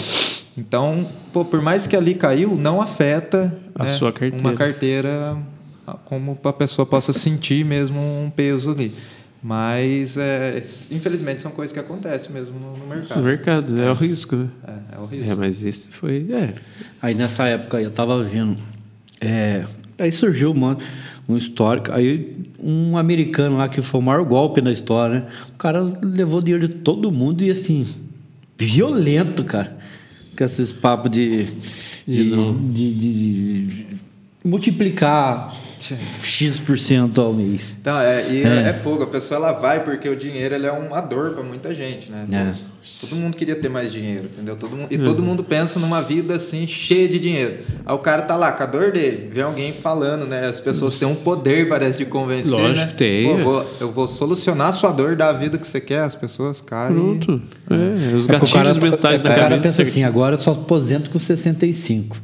Então, 0.56 1.06
pô, 1.32 1.44
por 1.44 1.60
mais 1.62 1.86
que 1.86 1.96
ali 1.96 2.14
caiu, 2.14 2.56
não 2.56 2.80
afeta 2.80 3.56
A 3.74 3.82
né, 3.84 3.88
sua 3.88 4.12
carteira. 4.12 4.38
uma 4.44 4.54
carteira 4.54 5.36
ah, 5.86 5.96
como 6.04 6.38
a 6.44 6.52
pessoa 6.52 6.86
possa 6.86 7.12
sentir 7.12 7.64
mesmo 7.64 7.98
um 7.98 8.30
peso 8.30 8.70
ali. 8.70 8.94
Mas, 9.42 10.16
é, 10.18 10.60
infelizmente, 10.92 11.42
são 11.42 11.50
coisas 11.50 11.72
que 11.72 11.80
acontecem 11.80 12.30
mesmo 12.30 12.60
no, 12.60 12.76
no 12.76 12.86
mercado. 12.86 13.18
No 13.18 13.24
mercado, 13.24 13.80
é 13.80 13.90
o 13.90 13.94
risco, 13.94 14.36
né? 14.36 14.48
É, 14.64 14.94
é 14.94 14.98
o 15.00 15.04
É, 15.10 15.16
risco. 15.16 15.36
mas 15.36 15.64
esse 15.64 15.88
foi. 15.88 16.28
É. 16.30 16.54
Aí 17.00 17.12
nessa 17.12 17.48
época 17.48 17.80
eu 17.80 17.90
tava 17.90 18.22
vendo. 18.22 18.56
É, 19.22 19.64
aí 19.98 20.10
surgiu 20.12 20.50
uma, 20.52 20.76
um 21.28 21.36
histórico. 21.36 21.92
Aí 21.92 22.32
um 22.62 22.96
americano 22.98 23.56
lá 23.56 23.68
que 23.68 23.80
foi 23.80 24.00
o 24.00 24.02
maior 24.02 24.24
golpe 24.24 24.60
da 24.60 24.70
história, 24.72 25.20
né? 25.20 25.26
O 25.54 25.56
cara 25.56 25.80
levou 26.02 26.42
dinheiro 26.42 26.66
de 26.68 26.74
todo 26.74 27.10
mundo 27.10 27.42
e 27.42 27.50
assim. 27.50 27.86
Violento, 28.58 29.44
cara. 29.44 29.76
Com 30.36 30.44
esses 30.44 30.72
papos 30.72 31.10
de. 31.10 31.46
De, 32.06 32.30
de- 32.30 32.94
de- 32.94 33.66
de 33.66 33.86
multiplicar 34.44 35.54
X% 36.22 37.18
ao 37.20 37.32
mês. 37.32 37.76
Então, 37.80 37.98
é, 37.98 38.28
e 38.30 38.42
É. 38.42 38.68
é. 38.68 38.72
fogo. 38.72 39.02
A 39.02 39.06
pessoa 39.06 39.38
ela 39.38 39.52
vai 39.52 39.82
porque 39.84 40.08
o 40.08 40.16
dinheiro 40.16 40.54
ele 40.54 40.66
é 40.66 40.72
uma 40.72 41.00
dor 41.00 41.30
para 41.30 41.42
muita 41.42 41.74
gente, 41.74 42.10
né? 42.10 42.26
É. 42.32 42.72
Todo 43.00 43.14
mundo 43.20 43.36
queria 43.36 43.54
ter 43.54 43.68
mais 43.68 43.92
dinheiro, 43.92 44.24
entendeu? 44.24 44.56
Todo 44.56 44.74
mundo, 44.76 44.88
e 44.90 44.98
todo 44.98 45.22
mundo 45.22 45.44
pensa 45.44 45.78
numa 45.78 46.02
vida 46.02 46.34
assim, 46.34 46.66
cheia 46.66 47.08
de 47.08 47.20
dinheiro. 47.20 47.58
Aí 47.86 47.94
o 47.94 47.98
cara 47.98 48.22
tá 48.22 48.34
lá 48.34 48.50
com 48.50 48.62
a 48.64 48.66
dor 48.66 48.90
dele, 48.90 49.30
vem 49.32 49.44
alguém 49.44 49.72
falando, 49.72 50.26
né? 50.26 50.46
As 50.46 50.60
pessoas 50.60 50.98
têm 50.98 51.06
um 51.06 51.14
poder, 51.14 51.68
parece, 51.68 51.98
de 51.98 52.06
convencer. 52.06 52.50
Lógico 52.50 52.86
né? 52.86 52.92
que 52.92 52.94
tem, 52.98 53.28
Pô, 53.28 53.38
é. 53.38 53.42
vou- 53.42 53.66
eu 53.80 53.90
vou 53.92 54.08
solucionar 54.08 54.68
a 54.68 54.72
sua 54.72 54.90
dor 54.90 55.14
da 55.14 55.32
vida 55.32 55.58
que 55.58 55.66
você 55.66 55.80
quer, 55.80 56.00
as 56.02 56.16
pessoas 56.16 56.60
caem. 56.60 56.92
Pronto. 56.94 57.40
É, 57.70 58.16
os 58.16 58.28
É 58.28 58.32
gatilhos 58.32 58.52
cara- 58.52 58.74
mentais 58.74 59.20
o 59.20 59.24
da 59.24 59.30
cara 59.30 59.42
cabeça. 59.50 59.62
pensa 59.62 59.82
assim, 59.82 60.02
agora 60.02 60.34
eu 60.34 60.38
só 60.38 60.50
aposento 60.50 61.08
com 61.08 61.18
65. 61.20 62.16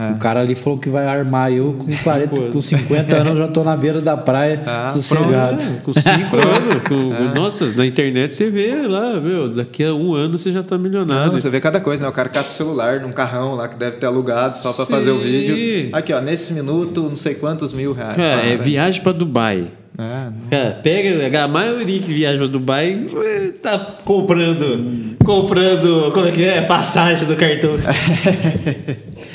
É. 0.00 0.12
O 0.12 0.16
cara 0.18 0.40
ali 0.40 0.54
falou 0.54 0.78
que 0.78 0.88
vai 0.88 1.04
armar 1.06 1.50
eu 1.52 1.74
com, 1.76 1.86
40, 2.04 2.38
anos. 2.40 2.52
com 2.54 2.62
50 2.62 3.16
anos, 3.16 3.36
já 3.38 3.48
tô 3.48 3.64
na 3.64 3.76
beira 3.76 4.00
da 4.00 4.16
praia, 4.16 4.62
Ah, 4.64 4.92
sossegado. 4.94 5.60
É, 5.60 5.80
com 5.82 5.92
cinco 5.92 6.36
anos. 6.38 6.82
com- 6.88 7.34
Nossa, 7.34 7.66
na 7.72 7.84
internet 7.84 8.32
você 8.32 8.48
vê 8.48 8.74
lá, 8.86 9.20
meu, 9.20 9.48
daqui 9.52 9.82
a 9.82 9.92
um 9.92 10.14
ano 10.14 10.38
você 10.38 10.52
já 10.52 10.62
tá 10.62 10.76
Não, 10.76 10.84
milionário. 10.84 11.32
você 11.32 11.50
vê 11.50 11.58
cada 11.60 11.80
coisa, 11.80 12.04
né? 12.04 12.08
O 12.08 12.12
cara 12.12 12.28
cata 12.28 12.46
o 12.46 12.50
celular 12.52 13.00
num 13.00 13.10
carrão 13.10 13.54
lá 13.56 13.66
que 13.66 13.74
deve 13.76 13.96
ter 13.96 14.06
alugado 14.06 14.56
só 14.56 14.72
para 14.72 14.86
fazer 14.86 15.10
o 15.10 15.18
vídeo. 15.18 15.88
Aqui, 15.92 16.12
ó, 16.12 16.20
nesse 16.20 16.52
minuto, 16.52 17.02
não 17.02 17.16
sei 17.16 17.34
quantos 17.34 17.72
mil 17.72 17.92
reais. 17.92 18.14
Cara, 18.14 18.42
é 18.46 18.54
Para. 18.54 18.62
viagem 18.64 19.02
pra 19.02 19.10
Dubai. 19.10 19.64
É, 20.00 20.28
Cara, 20.48 20.70
pega 20.80 21.42
a 21.42 21.48
maioria 21.48 21.98
que 22.00 22.14
viaja 22.14 22.38
para 22.38 22.46
Dubai 22.46 23.04
eh, 23.16 23.50
tá 23.60 23.76
comprando, 24.04 25.16
comprando, 25.24 26.12
como 26.12 26.26
é 26.28 26.30
que 26.30 26.44
é? 26.44 26.62
Passagem 26.62 27.26
do 27.26 27.34
cartão. 27.34 27.72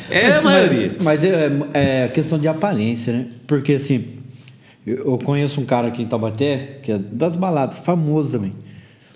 é 0.10 0.34
a 0.34 0.42
maioria. 0.42 0.96
Mas, 1.00 1.22
mas 1.22 1.24
é, 1.24 1.52
é 1.74 2.08
questão 2.08 2.38
de 2.38 2.48
aparência, 2.48 3.14
né? 3.14 3.28
Porque 3.48 3.74
assim, 3.74 4.20
eu 4.86 4.98
eu 4.98 5.18
conheço 5.18 5.62
um 5.62 5.66
cara 5.66 5.88
aqui 5.88 6.02
em 6.02 6.08
Taubaté, 6.08 6.80
que 6.82 6.92
é 6.92 6.98
das 6.98 7.36
baladas, 7.36 7.80
famoso 7.80 8.34
também. 8.34 8.54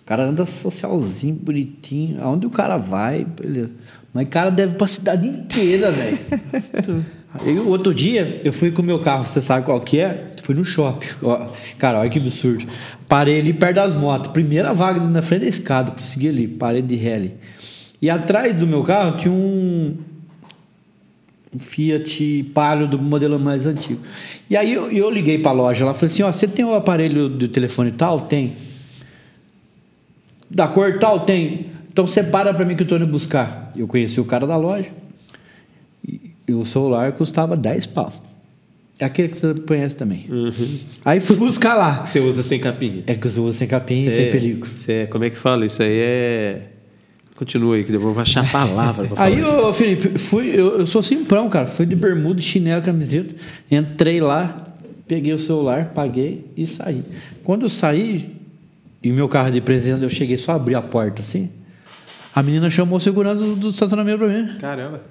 O 0.01 0.03
cara 0.05 0.23
anda 0.23 0.45
socialzinho, 0.45 1.35
bonitinho. 1.35 2.21
Aonde 2.21 2.47
o 2.47 2.49
cara 2.49 2.77
vai, 2.77 3.25
beleza. 3.25 3.71
Mas 4.13 4.25
o 4.25 4.29
cara 4.29 4.49
deve 4.49 4.75
pra 4.75 4.87
cidade 4.87 5.27
inteira, 5.27 5.91
velho. 5.91 6.17
O 7.45 7.69
outro 7.69 7.93
dia, 7.93 8.41
eu 8.43 8.51
fui 8.51 8.71
com 8.71 8.81
o 8.81 8.85
meu 8.85 8.99
carro, 8.99 9.23
você 9.23 9.41
sabe 9.41 9.65
qual 9.65 9.79
que 9.81 9.99
é? 9.99 10.27
Fui 10.41 10.55
no 10.55 10.63
shopping. 10.63 11.07
Ó, 11.21 11.47
Cara, 11.77 11.99
olha 11.99 12.09
que 12.09 12.17
absurdo. 12.17 12.65
Parei 13.07 13.39
ali 13.39 13.53
perto 13.53 13.75
das 13.75 13.93
motos. 13.93 14.31
Primeira 14.31 14.73
vaga 14.73 14.99
na 15.01 15.21
frente 15.21 15.41
da 15.41 15.47
escada, 15.47 15.91
pra 15.91 16.03
seguir 16.03 16.29
ali. 16.29 16.47
Parei 16.47 16.81
de 16.81 17.09
ali. 17.09 17.35
E 18.01 18.09
atrás 18.09 18.55
do 18.55 18.65
meu 18.65 18.81
carro 18.83 19.17
tinha 19.17 19.33
um, 19.33 19.97
um 21.53 21.59
Fiat 21.59 22.51
Palio 22.53 22.87
do 22.87 22.99
modelo 22.99 23.39
mais 23.39 23.65
antigo. 23.65 23.99
E 24.49 24.55
aí 24.57 24.73
eu, 24.73 24.91
eu 24.91 25.09
liguei 25.09 25.37
para 25.39 25.51
a 25.51 25.53
loja 25.53 25.85
lá, 25.85 25.93
falei 25.93 26.11
assim, 26.13 26.23
ó, 26.23 26.31
você 26.31 26.47
tem 26.47 26.65
o 26.65 26.73
aparelho 26.73 27.29
do 27.29 27.47
telefone 27.47 27.91
tal? 27.91 28.21
Tem. 28.21 28.55
Da 30.49 30.67
cor 30.67 30.99
tal? 30.99 31.21
Tem. 31.21 31.65
Então 31.91 32.05
separa 32.05 32.53
para 32.53 32.65
mim 32.65 32.75
que 32.75 32.83
eu 32.83 32.87
tô 32.87 32.95
indo 32.95 33.07
buscar. 33.07 33.71
Eu 33.75 33.87
conheci 33.87 34.19
o 34.19 34.25
cara 34.25 34.45
da 34.45 34.55
loja. 34.55 34.89
E, 36.07 36.53
o 36.53 36.63
celular 36.65 37.11
custava 37.13 37.57
10 37.57 37.87
pau. 37.87 38.13
É 38.99 39.05
aquele 39.05 39.27
que 39.27 39.37
você 39.37 39.53
conhece 39.53 39.95
também. 39.95 40.25
Aí 41.05 41.19
fui 41.19 41.35
buscar 41.35 41.75
lá. 41.75 42.05
Você 42.05 42.19
usa 42.19 42.41
sem 42.41 42.59
capinha. 42.59 43.03
É 43.05 43.15
que 43.15 43.27
eu 43.27 43.43
uso 43.43 43.57
sem 43.57 43.67
capinha 43.67 44.09
e 44.09 44.11
sem 44.11 44.31
perigo. 44.31 44.67
é- 44.87 45.05
como 45.05 45.23
é 45.23 45.29
que 45.29 45.37
fala? 45.37 45.65
Isso 45.65 45.83
aí 45.83 45.99
é. 45.99 46.61
Continua 47.37 47.75
aí, 47.75 47.83
que 47.83 47.91
depois 47.91 48.07
eu 48.09 48.13
vou 48.15 48.21
achar 48.21 48.43
a 48.43 48.47
palavra 48.49 49.05
pra 49.07 49.15
falar 49.15 49.27
Aí, 49.29 49.39
isso. 49.39 49.55
ô, 49.57 49.71
Felipe, 49.71 50.17
fui, 50.17 50.49
eu, 50.49 50.79
eu 50.79 50.87
sou 50.87 51.03
simprão, 51.03 51.47
cara. 51.49 51.67
Fui 51.67 51.85
de 51.85 51.95
bermuda, 51.95 52.41
chinelo, 52.41 52.81
camiseta. 52.81 53.33
Entrei 53.69 54.19
lá, 54.19 54.57
peguei 55.07 55.31
o 55.33 55.37
celular, 55.39 55.91
paguei 55.93 56.45
e 56.57 56.65
saí. 56.65 57.03
Quando 57.43 57.67
eu 57.67 57.69
saí, 57.69 58.35
e 59.03 59.11
meu 59.11 59.29
carro 59.29 59.51
de 59.51 59.61
presença, 59.61 60.03
eu 60.03 60.09
cheguei 60.09 60.35
só 60.37 60.53
a 60.53 60.55
abrir 60.55 60.73
a 60.75 60.81
porta 60.81 61.21
assim. 61.21 61.49
A 62.33 62.41
menina 62.41 62.69
chamou 62.71 62.97
o 62.97 62.99
segurança 62.99 63.39
do, 63.43 63.55
do 63.55 63.69
estacionamento 63.69 64.17
pra 64.17 64.27
mim. 64.27 64.57
Caramba. 64.59 65.03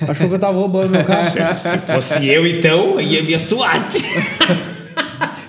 Achou 0.00 0.28
que 0.28 0.34
eu 0.34 0.38
tava 0.40 0.58
roubando 0.58 0.90
meu 0.90 1.04
carro. 1.04 1.30
Se 1.58 1.78
fosse 1.78 2.26
eu, 2.26 2.44
então, 2.44 3.00
ia 3.00 3.22
minha 3.22 3.38
SWAT. 3.40 3.94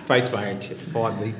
Faz 0.07 0.29
parte, 0.29 0.73
é 0.73 0.75
foda, 0.75 1.25
hein? 1.25 1.33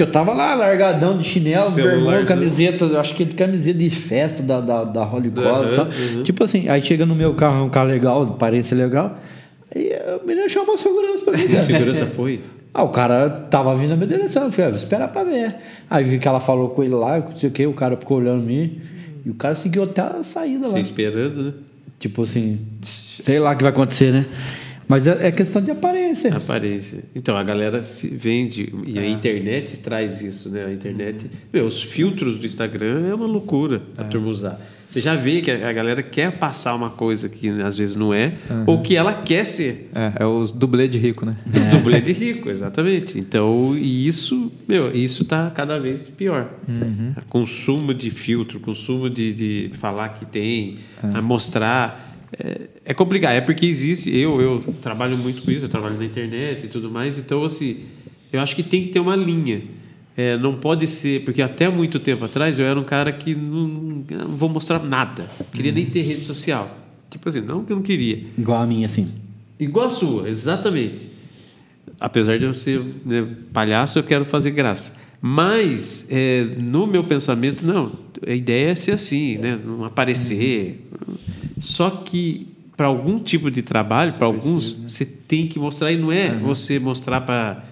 Porque 0.00 0.02
eu 0.02 0.12
tava 0.12 0.32
lá, 0.32 0.54
largadão 0.54 1.18
de 1.18 1.24
chinelo, 1.24 1.66
né? 2.10 2.24
camiseta, 2.24 2.98
acho 2.98 3.14
que 3.14 3.22
de 3.22 3.34
camiseta 3.34 3.78
de 3.78 3.90
festa 3.90 4.42
da, 4.42 4.58
da, 4.58 4.84
da 4.84 5.04
Holy 5.04 5.30
Cross 5.30 5.72
e 5.72 5.74
tal. 5.74 6.22
Tipo 6.22 6.44
assim, 6.44 6.68
aí 6.70 6.80
chega 6.80 7.04
no 7.04 7.14
meu 7.14 7.34
carro, 7.34 7.60
é 7.60 7.62
um 7.62 7.68
carro 7.68 7.88
legal, 7.88 8.22
aparência 8.22 8.74
legal. 8.74 9.18
Aí 9.74 9.92
a 9.92 10.26
menina 10.26 10.48
chamou 10.48 10.74
a 10.74 10.78
segurança 10.78 11.24
pra 11.24 11.36
mim. 11.36 11.44
E 11.44 11.48
cara. 11.52 11.62
segurança 11.62 12.06
foi? 12.06 12.40
Ah, 12.72 12.82
o 12.82 12.88
cara 12.88 13.28
tava 13.28 13.74
vindo 13.74 13.90
na 13.90 13.96
minha 13.96 14.08
direção. 14.08 14.44
Eu 14.44 14.50
falei, 14.50 14.68
ah, 14.68 14.70
vou 14.70 14.78
esperar 14.78 15.08
pra 15.08 15.22
ver. 15.22 15.54
Aí 15.90 16.02
vi 16.02 16.18
que 16.18 16.26
ela 16.26 16.40
falou 16.40 16.70
com 16.70 16.82
ele 16.82 16.94
lá, 16.94 17.18
não 17.18 17.36
sei 17.36 17.50
o 17.50 17.52
que, 17.52 17.66
o 17.66 17.74
cara 17.74 17.94
ficou 17.96 18.18
olhando 18.18 18.42
mim. 18.42 18.80
E 19.26 19.28
o 19.28 19.34
cara 19.34 19.54
seguiu 19.54 19.82
até 19.82 20.00
a 20.00 20.22
saída 20.22 20.66
lá. 20.66 20.72
Você 20.72 20.80
esperando, 20.80 21.42
né? 21.42 21.52
Tipo 21.98 22.22
assim, 22.22 22.58
sei 22.80 23.38
lá 23.38 23.52
o 23.52 23.56
que 23.56 23.62
vai 23.62 23.70
acontecer, 23.70 24.12
né? 24.12 24.24
Mas 24.88 25.06
é, 25.06 25.28
é 25.28 25.30
questão 25.30 25.60
de 25.60 25.70
aparência. 25.70 25.99
Aparência. 26.36 27.04
Então, 27.14 27.36
a 27.36 27.42
galera 27.42 27.82
se 27.82 28.08
vende, 28.08 28.72
e 28.86 28.98
a 28.98 29.06
internet 29.06 29.78
traz 29.78 30.22
isso, 30.22 30.50
né? 30.50 30.64
A 30.64 30.72
internet. 30.72 31.30
Meu, 31.52 31.66
os 31.66 31.82
filtros 31.82 32.38
do 32.38 32.46
Instagram 32.46 33.06
é 33.08 33.14
uma 33.14 33.26
loucura 33.26 33.82
a 33.96 34.04
turma 34.04 34.28
usar. 34.28 34.60
Você 34.90 35.00
já 35.00 35.14
vê 35.14 35.40
que 35.40 35.52
a 35.52 35.72
galera 35.72 36.02
quer 36.02 36.32
passar 36.32 36.74
uma 36.74 36.90
coisa 36.90 37.28
que 37.28 37.48
às 37.62 37.78
vezes 37.78 37.94
não 37.94 38.12
é, 38.12 38.32
ou 38.66 38.82
que 38.82 38.96
ela 38.96 39.14
quer 39.14 39.44
ser. 39.46 39.88
É, 39.94 40.24
é 40.24 40.26
os 40.26 40.50
dublê 40.50 40.88
de 40.88 40.98
rico, 40.98 41.24
né? 41.24 41.36
Os 41.46 41.66
dublê 41.68 42.00
de 42.00 42.10
rico, 42.12 42.50
exatamente. 42.50 43.16
Então, 43.16 43.76
e 43.78 44.08
isso, 44.08 44.50
meu, 44.66 44.92
isso 44.92 45.24
tá 45.24 45.48
cada 45.54 45.78
vez 45.78 46.08
pior. 46.08 46.50
O 47.16 47.24
consumo 47.26 47.94
de 47.94 48.10
filtro, 48.10 48.58
consumo 48.58 49.08
de, 49.08 49.32
de 49.32 49.70
falar 49.74 50.08
que 50.08 50.26
tem, 50.26 50.78
a 51.00 51.22
mostrar. 51.22 52.09
É, 52.38 52.60
é 52.86 52.94
complicado, 52.94 53.34
é 53.34 53.40
porque 53.40 53.66
existe. 53.66 54.14
Eu, 54.16 54.40
eu 54.40 54.74
trabalho 54.80 55.16
muito 55.16 55.42
com 55.42 55.50
isso, 55.50 55.64
eu 55.64 55.68
trabalho 55.68 55.96
na 55.96 56.04
internet 56.04 56.64
e 56.64 56.68
tudo 56.68 56.90
mais, 56.90 57.18
então, 57.18 57.44
assim, 57.44 57.78
eu 58.32 58.40
acho 58.40 58.54
que 58.54 58.62
tem 58.62 58.82
que 58.82 58.88
ter 58.88 59.00
uma 59.00 59.16
linha. 59.16 59.62
É, 60.16 60.36
não 60.36 60.56
pode 60.56 60.86
ser, 60.86 61.24
porque 61.24 61.40
até 61.40 61.68
muito 61.68 61.98
tempo 61.98 62.24
atrás 62.24 62.58
eu 62.58 62.66
era 62.66 62.78
um 62.78 62.84
cara 62.84 63.10
que 63.12 63.34
não, 63.34 63.66
não 63.66 64.36
vou 64.36 64.48
mostrar 64.48 64.78
nada, 64.82 65.28
não 65.38 65.46
queria 65.46 65.72
nem 65.72 65.86
ter 65.86 66.02
rede 66.02 66.24
social. 66.24 66.78
Tipo 67.08 67.28
assim, 67.28 67.40
não 67.40 67.64
que 67.64 67.72
eu 67.72 67.76
não 67.76 67.82
queria. 67.82 68.24
Igual 68.38 68.62
a 68.62 68.66
minha, 68.66 68.86
assim. 68.86 69.08
Igual 69.58 69.86
a 69.86 69.90
sua, 69.90 70.28
exatamente. 70.28 71.08
Apesar 71.98 72.38
de 72.38 72.44
eu 72.44 72.54
ser 72.54 72.80
né, 73.04 73.26
palhaço, 73.52 73.98
eu 73.98 74.02
quero 74.02 74.24
fazer 74.24 74.52
graça. 74.52 74.94
Mas, 75.20 76.06
é, 76.08 76.44
no 76.56 76.86
meu 76.86 77.04
pensamento, 77.04 77.66
não. 77.66 77.92
A 78.26 78.32
ideia 78.32 78.70
é 78.70 78.74
ser 78.74 78.92
assim, 78.92 79.36
né? 79.36 79.58
não 79.62 79.84
aparecer. 79.84 80.86
Só 81.60 81.90
que, 81.90 82.48
para 82.76 82.86
algum 82.86 83.18
tipo 83.18 83.50
de 83.50 83.62
trabalho, 83.62 84.12
para 84.14 84.26
alguns, 84.26 84.78
você 84.78 85.04
tem 85.04 85.46
que 85.46 85.58
mostrar. 85.58 85.92
E 85.92 85.96
não 85.96 86.10
é 86.10 86.30
você 86.30 86.78
mostrar 86.78 87.20
para 87.20 87.62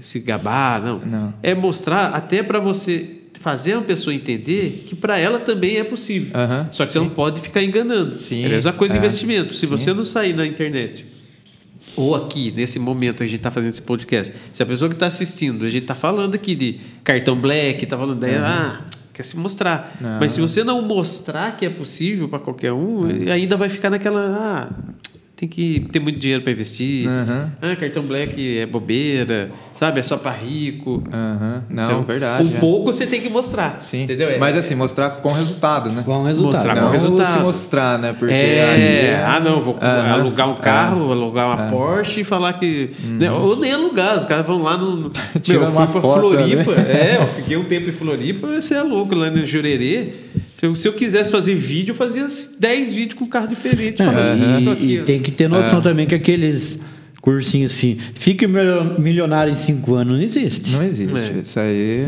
se 0.00 0.20
gabar, 0.20 0.82
não. 0.82 0.98
Não. 0.98 1.34
É 1.42 1.54
mostrar 1.54 2.08
até 2.08 2.42
para 2.42 2.58
você 2.58 3.12
fazer 3.38 3.74
uma 3.74 3.82
pessoa 3.82 4.14
entender 4.14 4.82
que 4.86 4.94
para 4.94 5.18
ela 5.18 5.38
também 5.38 5.76
é 5.76 5.84
possível. 5.84 6.30
Aham, 6.34 6.68
Só 6.72 6.84
que 6.84 6.92
você 6.92 6.98
não 6.98 7.08
pode 7.08 7.40
ficar 7.40 7.62
enganando. 7.62 8.18
Sim, 8.18 8.42
é 8.42 8.46
a 8.46 8.48
mesma 8.48 8.72
coisa 8.72 8.96
é. 8.96 8.98
investimento. 8.98 9.54
Se 9.54 9.60
Sim. 9.60 9.66
você 9.68 9.92
não 9.92 10.04
sair 10.04 10.34
na 10.34 10.46
internet 10.46 11.06
ou 11.94 12.14
aqui, 12.14 12.52
nesse 12.54 12.78
momento, 12.78 13.22
a 13.22 13.26
gente 13.26 13.36
está 13.36 13.50
fazendo 13.50 13.72
esse 13.72 13.82
podcast. 13.82 14.34
Se 14.52 14.62
a 14.62 14.66
pessoa 14.66 14.88
que 14.88 14.94
está 14.94 15.06
assistindo, 15.06 15.64
a 15.64 15.70
gente 15.70 15.82
está 15.82 15.94
falando 15.94 16.34
aqui 16.34 16.54
de 16.54 16.78
cartão 17.02 17.34
black, 17.36 17.84
está 17.84 17.96
falando 17.96 18.20
daí, 18.20 18.34
ah, 18.34 18.84
quer 19.16 19.22
se 19.22 19.36
mostrar. 19.38 19.96
Não. 19.98 20.20
Mas 20.20 20.32
se 20.32 20.40
você 20.40 20.62
não 20.62 20.82
mostrar 20.82 21.56
que 21.56 21.64
é 21.64 21.70
possível 21.70 22.28
para 22.28 22.38
qualquer 22.38 22.72
um, 22.72 23.04
ainda 23.32 23.56
vai 23.56 23.70
ficar 23.70 23.88
naquela. 23.88 24.36
Ah, 24.38 24.68
tem 25.36 25.46
que 25.46 25.86
ter 25.92 26.00
muito 26.00 26.18
dinheiro 26.18 26.42
para 26.42 26.50
investir. 26.50 27.06
Aham. 27.06 27.52
Ah, 27.60 27.76
cartão 27.76 28.02
black 28.02 28.58
é 28.58 28.64
bobeira, 28.64 29.50
sabe? 29.74 30.00
É 30.00 30.02
só 30.02 30.16
para 30.16 30.30
rico. 30.32 31.04
Aham. 31.12 31.62
Não, 31.68 31.84
Então, 31.84 32.02
verdade. 32.04 32.44
Um 32.54 32.56
é. 32.56 32.58
pouco 32.58 32.90
você 32.90 33.06
tem 33.06 33.20
que 33.20 33.28
mostrar. 33.28 33.76
Sim. 33.80 34.04
Entendeu? 34.04 34.30
É- 34.30 34.38
Mas 34.38 34.56
assim, 34.56 34.74
mostrar 34.74 35.10
com 35.10 35.30
resultado, 35.30 35.90
né? 35.90 36.02
Com 36.06 36.22
resultado. 36.22 36.54
Mostrar 36.54 36.74
com 36.76 36.80
não 36.80 36.90
resultado. 36.90 37.32
se 37.34 37.38
mostrar, 37.40 37.98
né? 37.98 38.14
Porque 38.18 38.32
é, 38.32 38.64
aí- 38.64 39.24
ah 39.26 39.38
não, 39.38 39.60
vou 39.60 39.76
Aham. 39.78 40.12
alugar 40.14 40.48
um 40.48 40.54
carro, 40.56 41.12
alugar 41.12 41.46
uma 41.48 41.66
Porsche 41.68 42.22
e 42.22 42.24
falar 42.24 42.54
que. 42.54 42.90
né, 43.04 43.30
ou 43.30 43.56
nem 43.56 43.72
alugar, 43.72 44.16
os 44.16 44.24
caras 44.24 44.46
vão 44.46 44.62
lá 44.62 44.78
no. 44.78 45.10
Tira 45.42 45.58
Meu, 45.58 45.68
eu 45.68 45.74
uma 45.74 45.86
fui 45.86 45.92
pra 45.92 46.00
foto, 46.00 46.20
Floripa. 46.30 46.72
né? 46.76 46.92
É, 47.12 47.16
eu 47.20 47.26
fiquei 47.26 47.56
um 47.58 47.64
tempo 47.64 47.90
em 47.90 47.92
Floripa, 47.92 48.46
você 48.48 48.74
é 48.74 48.82
louco, 48.82 49.14
lá 49.14 49.30
no 49.30 49.44
Jurerê. 49.44 50.14
Se 50.58 50.66
eu, 50.66 50.74
se 50.74 50.88
eu 50.88 50.92
quisesse 50.94 51.30
fazer 51.30 51.54
vídeo, 51.54 51.92
eu 51.92 51.94
fazia 51.96 52.26
10 52.58 52.92
vídeos 52.92 53.18
com 53.18 53.26
carro 53.26 53.46
diferente. 53.48 54.00
É, 54.02 54.06
falando, 54.06 54.38
e- 54.42 54.58
"Estou 54.58 54.72
e, 54.72 54.76
aqui, 54.76 55.00
ó." 55.02 55.04
tem 55.04 55.20
que 55.22 55.30
ter 55.30 55.48
noção 55.48 55.80
também 55.82 56.06
que 56.06 56.14
aqueles 56.14 56.80
cursinhos 57.20 57.72
assim, 57.72 57.98
fique 58.14 58.46
milio- 58.46 58.98
milionário 58.98 59.52
em 59.52 59.56
cinco 59.56 59.94
anos, 59.94 60.14
não 60.14 60.22
existe. 60.22 60.70
Não 60.70 60.82
existe. 60.82 61.14
É. 61.14 61.40
Isso 61.44 61.60
aí. 61.60 62.06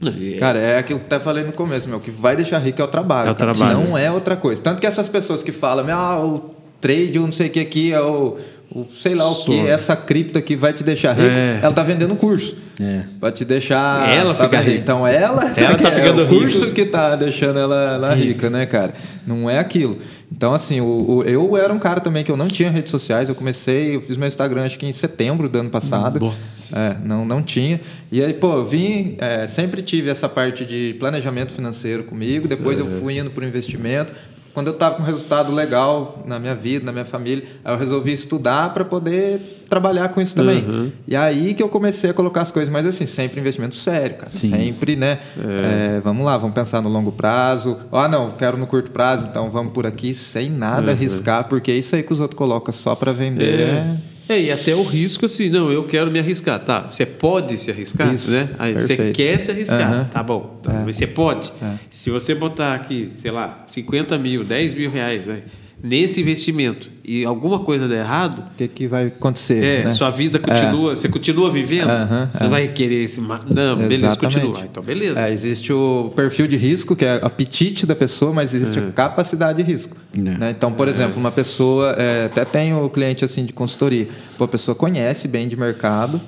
Não, 0.00 0.12
e 0.12 0.34
é- 0.34 0.38
Cara, 0.38 0.58
é 0.58 0.78
aquilo 0.78 0.98
que 0.98 1.04
eu 1.04 1.06
até 1.16 1.24
falei 1.24 1.44
no 1.44 1.52
começo, 1.52 1.88
meu. 1.88 1.98
O 1.98 2.00
que 2.00 2.10
vai 2.10 2.34
deixar 2.36 2.58
rico 2.58 2.80
é 2.80 2.84
o 2.84 2.88
trabalho. 2.88 3.28
É 3.28 3.30
o 3.32 3.34
trabalho. 3.34 3.78
Não 3.86 3.96
é 3.98 4.10
outra 4.10 4.36
coisa. 4.36 4.60
Tanto 4.62 4.80
que 4.80 4.86
essas 4.86 5.08
pessoas 5.08 5.42
que 5.42 5.52
falam, 5.52 5.86
ah, 5.90 6.24
o 6.24 6.50
trade, 6.80 7.18
o 7.18 7.22
não 7.22 7.32
sei 7.32 7.48
o 7.48 7.50
que 7.50 7.60
aqui, 7.60 7.92
é 7.92 8.00
o, 8.00 8.36
o 8.70 8.84
sei 8.92 9.14
lá 9.14 9.28
o 9.30 9.44
que, 9.44 9.58
essa 9.66 9.96
cripto 9.96 10.38
aqui 10.38 10.54
vai 10.54 10.72
te 10.72 10.84
deixar 10.84 11.12
rico. 11.14 11.28
É. 11.28 11.60
Ela 11.62 11.72
tá 11.72 11.82
vendendo 11.82 12.14
curso. 12.16 12.56
É. 12.80 13.02
Pra 13.18 13.32
te 13.32 13.44
deixar. 13.44 14.08
Ela 14.14 14.34
tá 14.34 14.44
fica 14.44 14.60
rica. 14.60 14.78
Então 14.78 15.06
ela, 15.06 15.52
Ela 15.56 15.74
tá 15.76 15.88
é 15.90 15.94
ficando 15.94 16.22
o 16.24 16.28
curso 16.28 16.66
rica. 16.66 16.74
que 16.74 16.84
tá 16.84 17.16
deixando 17.16 17.58
ela, 17.58 17.94
ela 17.94 18.14
rica, 18.14 18.48
né, 18.50 18.66
cara? 18.66 18.92
Não 19.26 19.48
é 19.48 19.58
aquilo. 19.58 19.96
Então, 20.30 20.52
assim, 20.52 20.80
o, 20.80 20.84
o- 21.18 21.22
eu 21.24 21.56
era 21.56 21.72
um 21.72 21.78
cara 21.78 22.00
também 22.00 22.22
que 22.22 22.30
eu 22.30 22.36
não 22.36 22.46
tinha 22.48 22.70
redes 22.70 22.90
sociais. 22.90 23.28
Eu 23.28 23.34
comecei, 23.34 23.96
eu 23.96 24.00
fiz 24.02 24.16
meu 24.16 24.28
Instagram 24.28 24.64
acho 24.64 24.78
que 24.78 24.86
em 24.86 24.92
setembro 24.92 25.48
do 25.48 25.58
ano 25.58 25.70
passado. 25.70 26.20
Nossa. 26.20 26.78
É, 26.78 26.96
não, 27.06 27.24
não 27.24 27.42
tinha. 27.42 27.80
E 28.12 28.22
aí, 28.22 28.34
pô, 28.34 28.54
eu 28.56 28.64
vim, 28.64 29.16
é, 29.18 29.46
sempre 29.46 29.80
tive 29.82 30.10
essa 30.10 30.28
parte 30.28 30.64
de 30.66 30.94
planejamento 31.00 31.52
financeiro 31.52 32.04
comigo. 32.04 32.46
Depois 32.46 32.78
eu 32.78 32.86
fui 32.86 33.18
indo 33.18 33.30
para 33.30 33.44
o 33.44 33.46
investimento. 33.48 34.12
Quando 34.58 34.66
eu 34.66 34.72
estava 34.72 34.96
com 34.96 35.04
um 35.04 35.06
resultado 35.06 35.54
legal 35.54 36.20
na 36.26 36.40
minha 36.40 36.52
vida, 36.52 36.84
na 36.84 36.90
minha 36.90 37.04
família, 37.04 37.44
aí 37.64 37.72
eu 37.72 37.78
resolvi 37.78 38.10
estudar 38.10 38.74
para 38.74 38.84
poder 38.84 39.62
trabalhar 39.68 40.08
com 40.08 40.20
isso 40.20 40.34
também. 40.34 40.92
E 41.06 41.14
aí 41.14 41.54
que 41.54 41.62
eu 41.62 41.68
comecei 41.68 42.10
a 42.10 42.12
colocar 42.12 42.42
as 42.42 42.50
coisas, 42.50 42.68
mas 42.68 42.84
assim, 42.84 43.06
sempre 43.06 43.38
investimento 43.38 43.76
sério, 43.76 44.16
cara. 44.16 44.34
Sempre, 44.34 44.96
né? 44.96 45.20
É, 45.38 46.00
vamos 46.00 46.26
lá, 46.26 46.36
vamos 46.36 46.56
pensar 46.56 46.82
no 46.82 46.88
longo 46.88 47.12
prazo. 47.12 47.78
Ah, 47.92 48.08
não, 48.08 48.32
quero 48.32 48.56
no 48.56 48.66
curto 48.66 48.90
prazo, 48.90 49.28
então 49.30 49.48
vamos 49.48 49.72
por 49.72 49.86
aqui 49.86 50.12
sem 50.12 50.50
nada 50.50 50.90
arriscar, 50.90 51.44
porque 51.44 51.70
é 51.70 51.74
isso 51.76 51.94
aí 51.94 52.02
que 52.02 52.12
os 52.12 52.18
outros 52.18 52.36
colocam 52.36 52.72
só 52.72 52.96
para 52.96 53.12
vender. 53.12 53.60
É. 53.60 53.96
é- 54.28 54.40
e 54.40 54.50
até 54.52 54.74
o 54.74 54.82
risco 54.82 55.26
assim, 55.26 55.48
não, 55.48 55.70
eu 55.72 55.84
quero 55.84 56.10
me 56.10 56.18
arriscar. 56.18 56.58
Tá, 56.60 56.80
você 56.90 57.06
pode 57.06 57.56
se 57.58 57.70
arriscar, 57.70 58.12
Isso, 58.12 58.30
né? 58.30 58.48
Aí 58.58 58.72
você 58.74 59.12
quer 59.12 59.38
se 59.40 59.50
arriscar, 59.50 59.80
Aham. 59.92 60.04
tá 60.04 60.22
bom. 60.22 60.58
Tá, 60.62 60.72
É. 60.72 60.84
Mas 60.84 60.96
você 60.96 61.06
pode. 61.06 61.52
É. 61.62 61.74
Se 61.90 62.10
você 62.10 62.34
botar 62.34 62.74
aqui, 62.74 63.12
sei 63.18 63.30
lá, 63.30 63.64
50 63.66 64.16
mil, 64.18 64.44
10 64.44 64.74
mil 64.74 64.90
reais, 64.90 65.24
vai, 65.24 65.42
nesse 65.82 66.20
investimento 66.20 66.90
e 67.04 67.24
alguma 67.24 67.60
coisa 67.60 67.88
der 67.88 68.00
errado, 68.00 68.40
O 68.40 68.56
que, 68.56 68.68
que 68.68 68.86
vai 68.86 69.06
acontecer? 69.06 69.62
é, 69.62 69.84
né? 69.84 69.90
sua 69.92 70.10
vida 70.10 70.38
continua, 70.38 70.94
você 70.94 71.08
continua 71.08 71.50
vivendo, 71.50 71.88
você 72.32 72.44
é. 72.44 72.48
vai 72.48 72.68
querer 72.68 73.04
esse. 73.04 73.20
Não, 73.20 73.36
beleza, 73.76 74.06
Exatamente. 74.06 74.18
continua. 74.18 74.60
Então, 74.64 74.82
beleza. 74.82 75.20
É, 75.20 75.32
existe 75.32 75.72
o 75.72 76.12
perfil 76.14 76.46
de 76.46 76.56
risco, 76.56 76.94
que 76.94 77.04
é 77.04 77.18
o 77.22 77.26
apetite 77.26 77.86
da 77.86 77.94
pessoa, 77.94 78.32
mas 78.32 78.54
existe 78.54 78.78
a 78.78 78.90
capacidade 78.92 79.62
de 79.62 79.70
risco. 79.70 79.96
É. 80.16 80.20
né? 80.20 80.50
Então, 80.50 80.72
por 80.72 80.88
exemplo, 80.88 81.18
uma 81.18 81.32
pessoa, 81.32 81.94
é, 81.96 82.26
até 82.26 82.44
tem 82.44 82.74
o 82.74 82.90
cliente 82.90 83.24
assim 83.24 83.44
de 83.44 83.52
consultoria, 83.52 84.06
Pô, 84.36 84.44
a 84.44 84.48
pessoa 84.48 84.74
conhece 84.74 85.26
bem 85.26 85.48
de 85.48 85.56
mercado, 85.56 86.20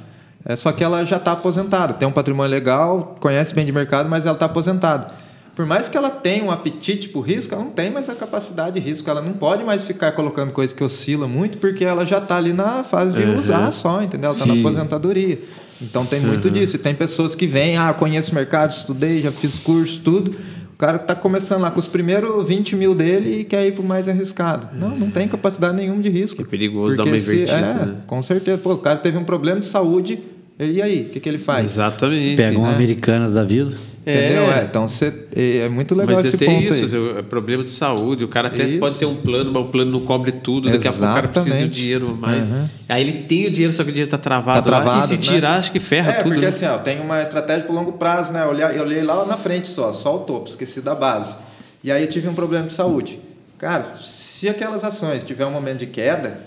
é, 0.44 0.56
só 0.56 0.72
que 0.72 0.82
ela 0.82 1.04
já 1.04 1.16
está 1.16 1.32
aposentada, 1.32 1.92
tem 1.92 2.08
um 2.08 2.12
patrimônio 2.12 2.50
legal, 2.50 3.16
conhece 3.20 3.54
bem 3.54 3.66
de 3.66 3.72
mercado, 3.72 4.08
mas 4.08 4.24
ela 4.24 4.34
está 4.34 4.46
aposentada. 4.46 5.08
Por 5.60 5.66
mais 5.66 5.90
que 5.90 5.96
ela 5.98 6.08
tenha 6.08 6.42
um 6.42 6.50
apetite 6.50 7.10
por 7.10 7.20
risco, 7.20 7.54
ela 7.54 7.62
não 7.62 7.70
tem 7.70 7.90
mais 7.90 8.08
a 8.08 8.14
capacidade 8.14 8.80
de 8.80 8.86
risco. 8.88 9.10
Ela 9.10 9.20
não 9.20 9.34
pode 9.34 9.62
mais 9.62 9.84
ficar 9.86 10.10
colocando 10.12 10.52
coisa 10.52 10.74
que 10.74 10.82
oscila 10.82 11.28
muito, 11.28 11.58
porque 11.58 11.84
ela 11.84 12.06
já 12.06 12.16
está 12.16 12.38
ali 12.38 12.54
na 12.54 12.82
fase 12.82 13.14
de 13.14 13.22
usar 13.24 13.70
só, 13.70 14.02
entendeu? 14.02 14.30
Ela 14.30 14.38
está 14.38 14.46
na 14.46 14.58
aposentadoria. 14.58 15.38
Então 15.78 16.06
tem 16.06 16.18
muito 16.18 16.48
disso. 16.50 16.76
E 16.76 16.78
tem 16.78 16.94
pessoas 16.94 17.34
que 17.34 17.46
vêm, 17.46 17.76
ah, 17.76 17.92
conheço 17.92 18.32
o 18.32 18.34
mercado, 18.34 18.70
estudei, 18.70 19.20
já 19.20 19.30
fiz 19.30 19.58
curso, 19.58 20.00
tudo. 20.00 20.30
O 20.72 20.78
cara 20.78 20.96
está 20.96 21.14
começando 21.14 21.60
lá 21.60 21.70
com 21.70 21.78
os 21.78 21.86
primeiros 21.86 22.48
20 22.48 22.74
mil 22.74 22.94
dele 22.94 23.40
e 23.40 23.44
quer 23.44 23.66
ir 23.66 23.72
para 23.72 23.82
o 23.82 23.86
mais 23.86 24.08
arriscado. 24.08 24.66
Não, 24.74 24.96
não 24.96 25.10
tem 25.10 25.28
capacidade 25.28 25.76
nenhuma 25.76 26.00
de 26.00 26.08
risco. 26.08 26.40
É 26.40 26.44
perigoso 26.46 26.96
dar 26.96 27.04
uma 27.04 27.18
se- 27.18 27.34
invertida, 27.34 27.58
é, 27.58 27.60
né? 27.60 27.96
Com 28.06 28.22
certeza. 28.22 28.56
Pô, 28.56 28.72
o 28.72 28.78
cara 28.78 28.96
teve 28.98 29.18
um 29.18 29.24
problema 29.24 29.60
de 29.60 29.66
saúde, 29.66 30.20
e 30.58 30.80
aí? 30.80 31.02
O 31.02 31.10
que, 31.10 31.20
que 31.20 31.28
ele 31.28 31.36
faz? 31.36 31.66
Exatamente. 31.72 32.36
Pega 32.38 32.58
um 32.58 32.62
né? 32.62 32.74
Americanas 32.74 33.34
da 33.34 33.44
vida. 33.44 33.76
Entendeu? 34.02 34.50
É. 34.50 34.60
É, 34.60 34.64
então 34.64 34.88
você, 34.88 35.12
é 35.36 35.68
muito 35.68 35.94
legal 35.94 36.16
Mas 36.16 36.26
esse 36.26 36.38
você 36.38 36.44
tem 36.44 36.62
ponto 36.62 36.72
isso, 36.72 36.96
aí. 36.96 37.18
é 37.18 37.22
problema 37.22 37.62
de 37.62 37.68
saúde. 37.68 38.24
O 38.24 38.28
cara 38.28 38.48
até 38.48 38.64
Isso. 38.64 38.80
pode 38.80 38.94
ter 38.94 39.04
um 39.04 39.14
plano, 39.16 39.52
mas 39.52 39.62
o 39.62 39.66
plano 39.66 39.90
não 39.90 40.00
cobre 40.00 40.32
tudo. 40.32 40.70
Daqui 40.70 40.88
a 40.88 40.92
pouco 40.92 41.06
o 41.06 41.14
cara 41.14 41.28
precisa 41.28 41.50
do 41.50 41.56
Exatamente. 41.56 41.80
dinheiro 41.80 42.16
mais. 42.18 42.42
Uhum. 42.42 42.68
Aí 42.88 43.02
ele 43.02 43.12
tem 43.24 43.46
o 43.46 43.50
dinheiro, 43.50 43.72
só 43.74 43.82
que 43.84 43.90
o 43.90 43.92
dinheiro 43.92 44.06
está 44.06 44.16
travaado, 44.18 44.64
Tá 44.64 44.70
lá. 44.70 44.78
E 44.78 44.82
travado, 44.82 45.06
se 45.06 45.16
né? 45.16 45.20
tirar, 45.20 45.58
acho 45.58 45.70
que 45.70 45.78
ferra 45.80 46.12
é, 46.12 46.14
tudo. 46.16 46.24
porque 46.30 46.40
né? 46.40 46.46
assim, 46.48 46.64
ó, 46.64 46.78
tem 46.78 46.98
uma 46.98 47.22
estratégia 47.22 47.64
para 47.66 47.74
longo 47.74 47.92
prazo, 47.92 48.32
né? 48.32 48.42
Eu 48.44 48.48
olhei, 48.48 48.64
eu 48.64 48.82
olhei 48.82 49.02
lá 49.02 49.26
na 49.26 49.36
frente 49.36 49.68
só, 49.68 49.92
só 49.92 50.16
o 50.16 50.20
topo, 50.20 50.48
esqueci 50.48 50.80
da 50.80 50.94
base. 50.94 51.34
E 51.84 51.92
aí 51.92 52.02
eu 52.02 52.08
tive 52.08 52.26
um 52.26 52.34
problema 52.34 52.66
de 52.66 52.72
saúde. 52.72 53.20
Cara, 53.58 53.84
se 53.84 54.48
aquelas 54.48 54.82
ações 54.82 55.22
tiver 55.22 55.44
um 55.44 55.50
momento 55.50 55.80
de 55.80 55.86
queda, 55.86 56.40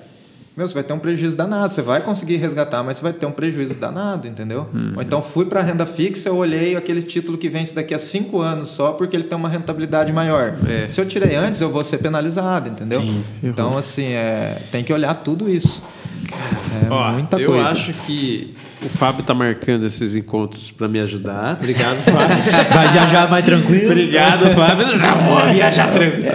meu, 0.55 0.67
você 0.67 0.73
vai 0.75 0.83
ter 0.83 0.93
um 0.93 0.99
prejuízo 0.99 1.35
danado. 1.35 1.73
Você 1.73 1.81
vai 1.81 2.01
conseguir 2.01 2.37
resgatar, 2.37 2.83
mas 2.83 2.97
você 2.97 3.03
vai 3.03 3.13
ter 3.13 3.25
um 3.25 3.31
prejuízo 3.31 3.73
danado, 3.73 4.27
entendeu? 4.27 4.67
Uhum. 4.73 4.93
Ou 4.95 5.01
então 5.01 5.21
fui 5.21 5.45
para 5.45 5.61
a 5.61 5.63
renda 5.63 5.85
fixa, 5.85 6.29
eu 6.29 6.35
olhei 6.35 6.75
aquele 6.75 7.01
título 7.01 7.37
que 7.37 7.49
vence 7.49 7.73
daqui 7.73 7.93
a 7.93 7.99
cinco 7.99 8.39
anos 8.39 8.69
só 8.69 8.91
porque 8.91 9.15
ele 9.15 9.23
tem 9.23 9.35
uma 9.37 9.49
rentabilidade 9.49 10.11
maior. 10.13 10.55
É. 10.67 10.87
Se 10.87 11.01
eu 11.01 11.05
tirei 11.05 11.35
antes, 11.35 11.59
eu 11.59 11.71
vou 11.71 11.83
ser 11.83 11.97
penalizado, 11.97 12.69
entendeu? 12.69 13.03
Então, 13.41 13.77
assim, 13.77 14.13
é, 14.13 14.57
tem 14.71 14.83
que 14.83 14.93
olhar 14.93 15.13
tudo 15.15 15.49
isso. 15.49 15.83
É 16.85 16.91
Ó, 16.91 17.11
muita 17.11 17.37
eu 17.37 17.51
coisa. 17.51 17.71
acho 17.71 17.93
que 18.05 18.53
o 18.83 18.89
Fábio 18.89 19.23
tá 19.23 19.33
marcando 19.33 19.85
esses 19.85 20.15
encontros 20.15 20.71
para 20.71 20.87
me 20.87 20.99
ajudar. 20.99 21.55
Obrigado, 21.55 21.97
Fábio. 22.05 22.73
Vai 22.73 22.91
viajar 22.91 23.29
mais 23.29 23.45
tranquilo. 23.45 23.91
Obrigado, 23.91 24.55
Fábio. 24.55 24.87
Não, 24.97 25.35
vou 25.35 25.53
viajar 25.53 25.89
tranquilo. 25.89 26.27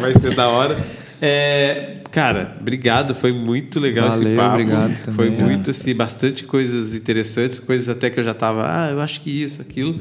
Vai 0.00 0.14
ser 0.14 0.34
da 0.34 0.48
hora. 0.48 0.76
É, 1.20 1.94
cara, 2.16 2.56
obrigado. 2.58 3.14
Foi 3.14 3.30
muito 3.30 3.78
legal 3.78 4.08
esse 4.08 4.22
Valeu, 4.22 4.36
papo. 4.38 4.54
obrigado 4.54 5.12
Foi 5.12 5.30
também, 5.32 5.56
muito, 5.56 5.68
assim, 5.68 5.94
bastante 5.94 6.44
coisas 6.44 6.94
interessantes, 6.94 7.58
coisas 7.58 7.90
até 7.90 8.08
que 8.08 8.18
eu 8.18 8.24
já 8.24 8.32
tava, 8.32 8.64
ah, 8.66 8.90
eu 8.90 9.02
acho 9.02 9.20
que 9.20 9.30
isso, 9.30 9.60
aquilo. 9.60 10.00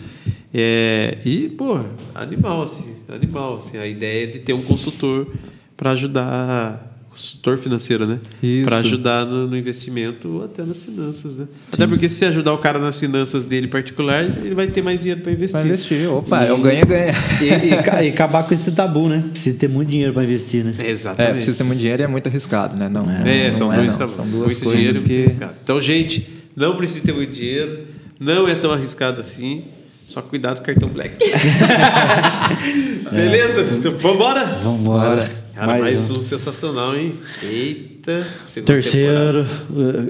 É, 0.54 1.18
e, 1.26 1.50
pô, 1.50 1.78
animal, 2.14 2.62
assim, 2.62 2.96
animal. 3.10 3.58
Assim, 3.58 3.78
a 3.78 3.86
ideia 3.86 4.24
é 4.24 4.28
de 4.28 4.40
ter 4.40 4.54
um 4.54 4.62
consultor 4.62 5.28
para 5.76 5.92
ajudar. 5.92 6.95
Consultor 7.16 7.58
financeiro, 7.58 8.06
né? 8.06 8.20
Isso. 8.44 8.66
Para 8.66 8.78
ajudar 8.80 9.26
no, 9.26 9.48
no 9.48 9.56
investimento 9.56 10.28
ou 10.28 10.44
até 10.44 10.64
nas 10.64 10.84
finanças, 10.84 11.38
né? 11.38 11.48
Até 11.72 11.88
porque 11.88 12.10
se 12.10 12.16
você 12.16 12.26
ajudar 12.26 12.52
o 12.52 12.58
cara 12.58 12.78
nas 12.78 13.00
finanças 13.00 13.46
dele 13.46 13.70
particulares, 13.70 14.36
ele 14.36 14.54
vai 14.54 14.68
ter 14.68 14.82
mais 14.82 15.00
dinheiro 15.00 15.22
para 15.22 15.32
investir. 15.32 15.58
Vai 15.60 15.68
investir. 15.70 16.12
Opa, 16.12 16.44
é 16.44 16.52
o 16.52 16.58
ganha-ganha. 16.58 17.14
E, 17.42 17.46
e 17.46 18.06
e 18.06 18.10
acabar 18.10 18.44
com 18.44 18.54
esse 18.54 18.70
tabu, 18.74 19.08
né? 19.08 19.24
Precisa 19.32 19.58
ter 19.58 19.70
muito 19.70 19.90
dinheiro 19.90 20.12
para 20.12 20.24
investir, 20.26 20.66
né? 20.66 20.74
É, 20.78 20.90
Exatamente. 20.90 21.36
precisa 21.36 21.58
ter 21.58 21.64
muito 21.64 21.80
dinheiro 21.80 22.02
e 22.02 22.04
é 22.04 22.08
muito 22.08 22.28
arriscado, 22.28 22.76
né? 22.76 22.90
Não, 22.90 23.10
É, 23.26 23.48
não 23.48 23.54
são, 23.54 23.72
é, 23.72 23.78
dois, 23.78 23.94
não. 23.94 24.00
tá- 24.00 24.08
são 24.08 24.28
duas 24.28 24.48
muito 24.48 24.60
coisas 24.66 24.74
dinheiro 24.82 24.98
e 24.98 25.00
muito 25.00 25.08
que... 25.08 25.20
arriscado. 25.22 25.54
Então, 25.64 25.80
gente, 25.80 26.28
não 26.54 26.76
precisa 26.76 27.06
ter 27.06 27.14
muito 27.14 27.32
dinheiro, 27.32 27.80
não 28.20 28.46
é 28.46 28.56
tão 28.56 28.72
arriscado 28.74 29.22
assim, 29.22 29.64
só 30.06 30.22
cuidado 30.22 30.58
com 30.58 30.64
o 30.64 30.66
cartão 30.66 30.90
black. 30.90 31.16
Beleza? 33.10 33.62
Então, 33.72 33.94
vambora? 33.94 34.44
Vambora. 34.62 35.45
Cara, 35.56 35.78
mais, 35.80 36.10
um. 36.12 36.20
um 36.20 36.24
sensacional, 36.24 36.96
hein? 36.96 37.16
Eita. 37.42 38.26
segunda 38.46 38.82
temporada. 38.82 38.82
Terceiro, 38.82 39.46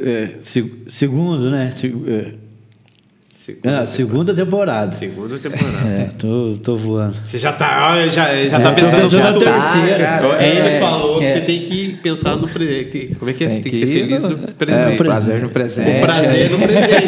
é, 0.03 0.09
é, 0.09 0.31
se- 0.41 0.73
segundo, 0.87 1.49
né? 1.51 1.71
Se- 1.71 1.93
é, 2.07 2.31
Segunda, 3.29 3.79
ah, 3.81 3.85
segunda 3.85 4.33
temporada. 4.33 4.91
segunda 4.91 5.37
temporada. 5.37 5.87
É, 5.87 6.09
tô, 6.17 6.57
tô 6.63 6.75
voando. 6.75 7.15
Você 7.21 7.37
já 7.37 7.51
tá, 7.53 7.95
já, 8.07 8.09
já 8.09 8.27
É, 8.31 8.49
tá 8.49 8.71
pensando 8.71 9.01
pensando 9.01 9.21
na 9.21 9.31
no 9.31 9.39
futuro. 9.39 9.61
terceira. 9.61 10.03
Cara, 10.03 10.43
É, 10.43 10.49
ele 10.49 10.59
é, 10.67 10.79
falou 10.79 11.19
que 11.19 11.25
é. 11.25 11.29
você 11.29 11.41
tem 11.41 11.59
que 11.61 11.97
pensar 12.01 12.37
no 12.37 12.47
presente. 12.47 13.15
Como 13.19 13.29
é 13.29 13.33
que 13.35 13.43
é? 13.43 13.49
Você 13.49 13.59
tem 13.59 13.71
que 13.71 13.77
ser 13.77 13.85
feliz 13.85 14.23
no 14.23 14.31
É, 14.33 14.51
presente. 14.51 14.93
o 14.95 14.97
prazer 15.05 15.41
no 15.43 15.49
presente. 15.49 15.89
O 15.91 16.01
prazer 16.01 16.49
no 16.49 16.57
presente. 16.57 17.07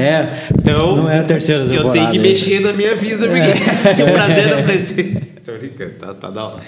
É, 0.00 0.28
Então, 0.58 0.96
não 0.96 1.08
é 1.08 1.20
a 1.20 1.22
terceira 1.22 1.62
temporada. 1.64 1.86
Eu 1.88 1.92
tenho 1.92 2.10
que 2.10 2.18
mexer 2.18 2.58
na 2.62 2.72
minha 2.72 2.96
vida, 2.96 3.28
porque 3.28 3.54
se 3.94 4.02
o 4.02 4.06
prazer 4.12 4.56
não 4.56 4.62
presente. 4.64 5.29
Tô 5.50 5.58
brincando, 5.58 5.90
tá, 5.94 6.14
tá 6.14 6.30
da 6.30 6.44
hora. 6.44 6.62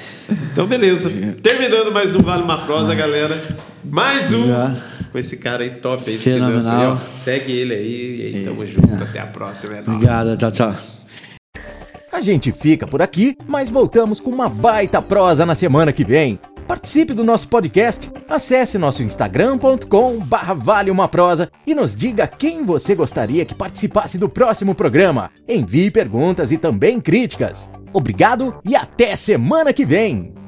Então, 0.53 0.67
beleza. 0.67 1.09
Terminando 1.41 1.93
mais 1.93 2.17
um 2.17 2.21
Vale 2.21 2.43
uma 2.43 2.65
Prosa, 2.67 2.93
galera. 2.97 3.41
Mais 3.85 4.35
um 4.35 4.49
Já. 4.49 4.75
com 5.13 5.19
esse 5.19 5.37
cara 5.37 5.63
aí 5.63 5.71
top 5.71 6.03
aí 6.11 6.17
de 6.17 6.23
Fenomenal. 6.23 6.61
finanças 6.61 6.71
aí, 6.73 6.87
ó. 6.87 6.97
Segue 7.15 7.53
ele 7.53 7.75
aí 7.75 8.17
e 8.17 8.37
aí 8.39 8.45
tamo 8.45 8.67
junto. 8.67 9.05
Até 9.05 9.21
a 9.21 9.27
próxima. 9.27 9.77
É. 9.77 9.81
Obrigado, 9.83 10.37
tchau, 10.37 10.51
tchau. 10.51 10.75
A 12.11 12.21
gente 12.21 12.51
fica 12.51 12.85
por 12.85 13.01
aqui, 13.01 13.37
mas 13.47 13.71
voltamos 13.71 14.19
com 14.19 14.31
uma 14.31 14.49
baita 14.49 15.01
prosa 15.01 15.47
na 15.47 15.55
semana 15.55 15.93
que 15.93 16.05
vem. 16.05 16.39
Participe 16.67 17.15
do 17.15 17.23
nosso 17.23 17.49
podcast, 17.49 18.11
acesse 18.29 18.79
nosso 18.79 19.03
instagram.com 19.05 20.19
barra 20.19 20.55
vale 20.55 20.91
uma 20.91 21.07
prosa 21.07 21.51
e 21.67 21.75
nos 21.75 21.95
diga 21.95 22.27
quem 22.27 22.65
você 22.65 22.95
gostaria 22.97 23.45
que 23.45 23.55
participasse 23.55 24.19
do 24.19 24.29
próximo 24.29 24.75
programa. 24.75 25.31
Envie 25.49 25.91
perguntas 25.91 26.51
e 26.51 26.59
também 26.59 27.01
críticas. 27.01 27.71
Obrigado 27.93 28.60
e 28.64 28.74
até 28.74 29.14
semana 29.14 29.73
que 29.73 29.85
vem! 29.85 30.41